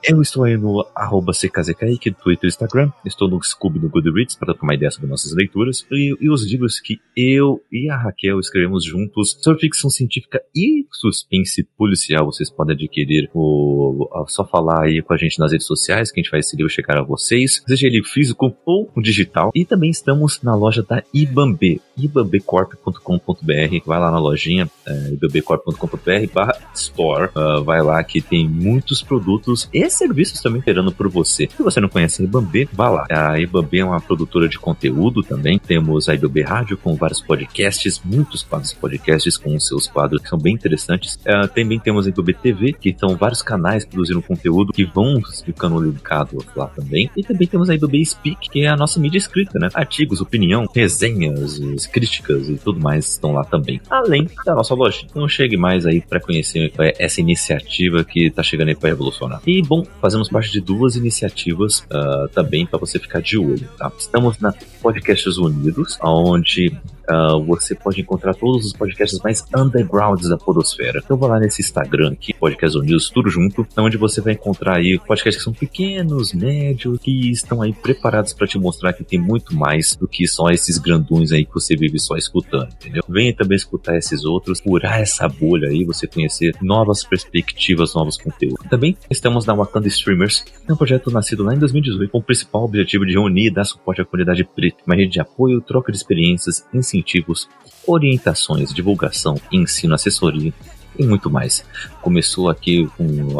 eu 0.04 0.20
estou 0.20 0.44
aí 0.44 0.56
no 0.56 0.86
arroba 0.94 1.32
CKZKaique, 1.32 2.10
no 2.10 2.16
Twitter 2.16 2.44
e 2.44 2.48
Instagram. 2.48 2.90
Estou 3.04 3.28
no 3.28 3.42
Scooby 3.42 3.78
no 3.78 3.88
Goodreads 3.88 4.34
para 4.34 4.54
tomar 4.54 4.74
ideia 4.74 4.90
sobre 4.90 5.08
nossas 5.08 5.32
leituras. 5.34 5.86
E, 5.90 6.14
e, 6.20 6.30
os 6.30 6.44
livros 6.50 6.80
que 6.80 6.98
eu 7.16 7.62
e 7.70 7.88
a 7.88 7.96
Raquel 7.96 8.40
escrevemos 8.40 8.84
juntos 8.84 9.38
sobre 9.40 9.60
ficção 9.60 9.90
científica 9.90 10.40
e 10.54 10.86
suspense 10.90 11.64
policial. 11.76 12.26
Vocês 12.26 12.50
podem 12.50 12.74
adquirir 12.74 13.30
o. 13.34 14.08
Só 14.28 14.44
falar 14.44 14.84
aí 14.84 15.02
com 15.02 15.12
a 15.12 15.16
gente 15.16 15.38
nas 15.38 15.52
redes 15.52 15.66
sociais 15.66 16.10
que 16.10 16.20
a 16.20 16.22
gente 16.22 16.30
vai 16.30 16.42
seguir 16.42 16.68
chegar 16.68 16.98
a 16.98 17.02
vocês. 17.02 17.62
Seja 17.66 17.86
ele 17.86 18.02
físico 18.02 18.56
ou 18.64 18.90
digital. 18.96 19.50
E 19.54 19.64
também 19.64 19.90
estamos 19.90 20.40
na 20.42 20.54
loja 20.54 20.82
da 20.82 21.02
Ibambe, 21.12 21.80
ibambecorp.com.br. 21.96 23.86
Vai 23.86 24.00
lá 24.00 24.10
na 24.10 24.18
lojinha, 24.18 24.68
é, 24.86 25.12
ibambecorp.com.br 25.12 26.32
barra 26.32 26.58
store. 26.74 27.30
Uh, 27.36 27.62
vai 27.62 27.82
lá 27.82 28.02
que 28.02 28.20
tem 28.20 28.48
muitos 28.48 29.02
produtos 29.02 29.68
serviços 29.94 30.40
também 30.40 30.58
esperando 30.58 30.92
por 30.92 31.08
você. 31.08 31.48
Se 31.54 31.62
você 31.62 31.80
não 31.80 31.88
conhece 31.88 32.22
a 32.22 32.24
Ibambe, 32.24 32.68
vá 32.72 32.88
lá. 32.88 33.06
A 33.10 33.38
Ibambe 33.38 33.78
é 33.78 33.84
uma 33.84 34.00
produtora 34.00 34.48
de 34.48 34.58
conteúdo 34.58 35.22
também. 35.22 35.58
Temos 35.58 36.08
a 36.08 36.14
Ibambe 36.14 36.42
Rádio 36.42 36.76
com 36.76 36.94
vários 36.94 37.20
podcasts, 37.20 38.00
muitos 38.04 38.42
quadros 38.42 38.72
podcasts 38.72 39.36
com 39.36 39.58
seus 39.58 39.86
quadros 39.86 40.22
que 40.22 40.28
são 40.28 40.38
bem 40.38 40.54
interessantes. 40.54 41.16
Uh, 41.16 41.48
também 41.48 41.78
temos 41.78 42.06
a 42.06 42.10
Ibambe 42.10 42.34
TV, 42.34 42.72
que 42.72 42.94
são 42.98 43.16
vários 43.16 43.42
canais 43.42 43.84
produzindo 43.84 44.22
conteúdo 44.22 44.72
que 44.72 44.84
vão 44.84 45.20
ficando 45.44 45.80
linkados 45.80 46.44
lá 46.56 46.66
também. 46.66 47.10
E 47.16 47.22
também 47.22 47.46
temos 47.46 47.68
a 47.70 47.74
Ibambe 47.74 48.04
Speak, 48.04 48.50
que 48.50 48.60
é 48.64 48.68
a 48.68 48.76
nossa 48.76 48.98
mídia 49.00 49.18
escrita, 49.18 49.58
né? 49.58 49.68
Artigos, 49.74 50.20
opinião, 50.20 50.66
resenhas, 50.74 51.86
críticas 51.86 52.48
e 52.48 52.54
tudo 52.56 52.80
mais 52.80 53.08
estão 53.08 53.32
lá 53.32 53.44
também. 53.44 53.80
Além 53.90 54.28
da 54.44 54.54
nossa 54.54 54.74
loja. 54.74 55.04
Então 55.04 55.28
chegue 55.28 55.56
mais 55.56 55.86
aí 55.86 56.00
para 56.00 56.20
conhecer 56.20 56.72
essa 56.98 57.20
iniciativa 57.20 58.04
que 58.04 58.30
tá 58.30 58.42
chegando 58.42 58.68
aí 58.68 58.74
para 58.74 58.90
revolucionar. 58.90 59.40
E 59.46 59.62
bom, 59.62 59.81
fazemos 60.00 60.28
parte 60.28 60.50
de 60.52 60.60
duas 60.60 60.96
iniciativas 60.96 61.80
uh, 61.80 62.28
também 62.32 62.66
para 62.66 62.78
você 62.78 62.98
ficar 62.98 63.20
de 63.20 63.38
olho. 63.38 63.68
Tá? 63.78 63.90
Estamos 63.98 64.38
na 64.38 64.52
Podcasts 64.80 65.36
Unidos, 65.36 65.98
onde 66.02 66.76
Uh, 67.10 67.42
você 67.44 67.74
pode 67.74 68.00
encontrar 68.00 68.34
todos 68.34 68.66
os 68.66 68.72
podcasts 68.72 69.18
mais 69.22 69.44
undergrounds 69.54 70.28
da 70.28 70.36
podosfera. 70.36 71.00
Então 71.04 71.16
vá 71.16 71.28
lá 71.28 71.40
nesse 71.40 71.60
Instagram 71.60 72.12
aqui, 72.12 72.32
Podcast 72.34 72.78
Unidos, 72.78 73.10
tudo 73.10 73.28
junto, 73.28 73.66
onde 73.76 73.96
você 73.96 74.20
vai 74.20 74.34
encontrar 74.34 74.76
aí 74.76 74.98
podcasts 74.98 75.38
que 75.38 75.44
são 75.44 75.52
pequenos, 75.52 76.32
médios, 76.32 76.98
que 77.00 77.30
estão 77.30 77.62
aí 77.62 77.72
preparados 77.72 78.32
para 78.32 78.46
te 78.46 78.58
mostrar 78.58 78.92
que 78.92 79.04
tem 79.04 79.18
muito 79.18 79.54
mais 79.54 79.96
do 79.96 80.06
que 80.06 80.26
só 80.26 80.50
esses 80.50 80.78
grandões 80.78 81.32
aí 81.32 81.44
que 81.44 81.54
você 81.54 81.76
vive 81.76 81.98
só 81.98 82.16
escutando, 82.16 82.68
entendeu? 82.72 83.02
Venha 83.08 83.34
também 83.34 83.56
escutar 83.56 83.96
esses 83.96 84.24
outros, 84.24 84.60
curar 84.60 85.00
essa 85.00 85.28
bolha 85.28 85.68
aí, 85.68 85.84
você 85.84 86.06
conhecer 86.06 86.54
novas 86.60 87.04
perspectivas, 87.04 87.94
novos 87.94 88.16
conteúdos. 88.16 88.64
Também 88.68 88.96
estamos 89.10 89.44
na 89.46 89.54
Wakanda 89.54 89.88
Streamers, 89.88 90.44
é 90.68 90.72
um 90.72 90.76
projeto 90.76 91.10
nascido 91.10 91.42
lá 91.42 91.54
em 91.54 91.58
2018 91.58 92.10
com 92.10 92.18
o 92.18 92.22
principal 92.22 92.64
objetivo 92.64 93.06
de 93.06 93.12
reunir 93.12 93.46
e 93.46 93.50
dar 93.50 93.64
suporte 93.64 94.00
à 94.00 94.04
comunidade 94.04 94.44
preta, 94.44 94.78
uma 94.86 94.94
rede 94.94 95.12
de 95.12 95.20
apoio, 95.20 95.60
troca 95.60 95.90
de 95.90 95.98
experiências, 95.98 96.64
incentivos, 96.92 97.48
orientações, 97.86 98.72
divulgação, 98.72 99.40
ensino, 99.50 99.94
assessoria 99.94 100.52
e 100.98 101.04
muito 101.04 101.30
mais. 101.30 101.64
Começou 102.00 102.50
aqui, 102.50 102.88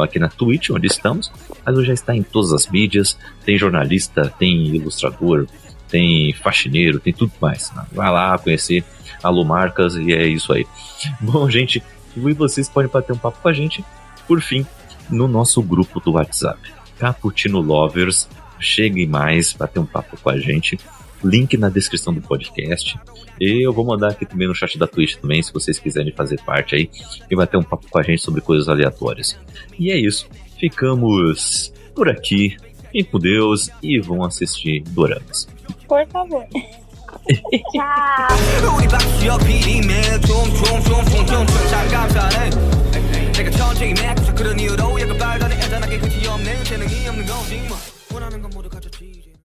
aqui 0.03 0.19
na 0.19 0.29
Twitch, 0.29 0.71
onde 0.71 0.87
estamos, 0.87 1.31
mas 1.65 1.77
hoje 1.77 1.89
já 1.89 1.95
está 1.95 2.17
em 2.17 2.23
todas 2.23 2.53
as 2.53 2.67
mídias. 2.67 3.17
Tem 3.45 3.59
jornalista, 3.59 4.33
tem 4.39 4.75
ilustrador, 4.75 5.47
tem 5.89 6.33
faxineiro, 6.33 6.99
tem 6.99 7.13
tudo 7.13 7.33
mais. 7.41 7.71
Vai 7.93 8.11
lá 8.11 8.39
conhecer 8.39 8.85
Alô 9.23 9.45
Marcas 9.45 9.95
e 9.97 10.13
é 10.13 10.27
isso 10.27 10.53
aí. 10.53 10.67
Bom, 11.21 11.49
gente, 11.49 11.83
e 12.17 12.33
vocês 12.33 12.69
podem 12.69 12.91
bater 12.91 13.13
um 13.13 13.19
papo 13.19 13.39
com 13.41 13.49
a 13.49 13.53
gente, 13.53 13.85
por 14.27 14.41
fim, 14.41 14.67
no 15.11 15.29
nosso 15.29 15.63
grupo 15.63 16.01
do 16.01 16.13
WhatsApp. 16.13 16.59
Caputino 16.99 17.61
Lovers, 17.61 18.29
cheguem 18.59 19.07
mais, 19.07 19.53
bater 19.53 19.81
um 19.81 19.87
papo 19.87 20.17
com 20.17 20.31
a 20.31 20.39
gente 20.39 20.79
link 21.25 21.57
na 21.57 21.69
descrição 21.69 22.13
do 22.13 22.21
podcast. 22.21 22.99
E 23.41 23.67
eu 23.67 23.73
vou 23.73 23.85
mandar 23.85 24.11
aqui 24.11 24.27
também 24.27 24.49
no 24.49 24.55
chat 24.55 24.79
da 24.79 24.87
Twitch 24.87 25.17
também, 25.17 25.43
se 25.43 25.53
vocês 25.53 25.79
quiserem 25.79 26.13
fazer 26.13 26.41
parte 26.45 26.75
aí 26.75 26.91
e 27.31 27.37
bater 27.37 27.57
um 27.57 27.63
papo 27.63 27.87
com 27.89 27.99
a 27.99 28.03
gente 28.03 28.23
sobre 28.23 28.41
coisas 28.41 28.69
aleatórias. 28.69 29.39
E 29.79 29.91
é 29.91 29.97
isso. 29.97 30.29
Ficamos 30.59 31.73
por 31.95 32.09
aqui. 32.09 32.57
Fiquem 32.85 33.05
com 33.05 33.19
Deus 33.19 33.71
e 33.83 33.99
vão 33.99 34.23
assistir 34.23 34.83
Doramas. 34.89 35.49
Por 35.89 36.07
favor. 36.09 36.47
Tchau. 37.73 38.33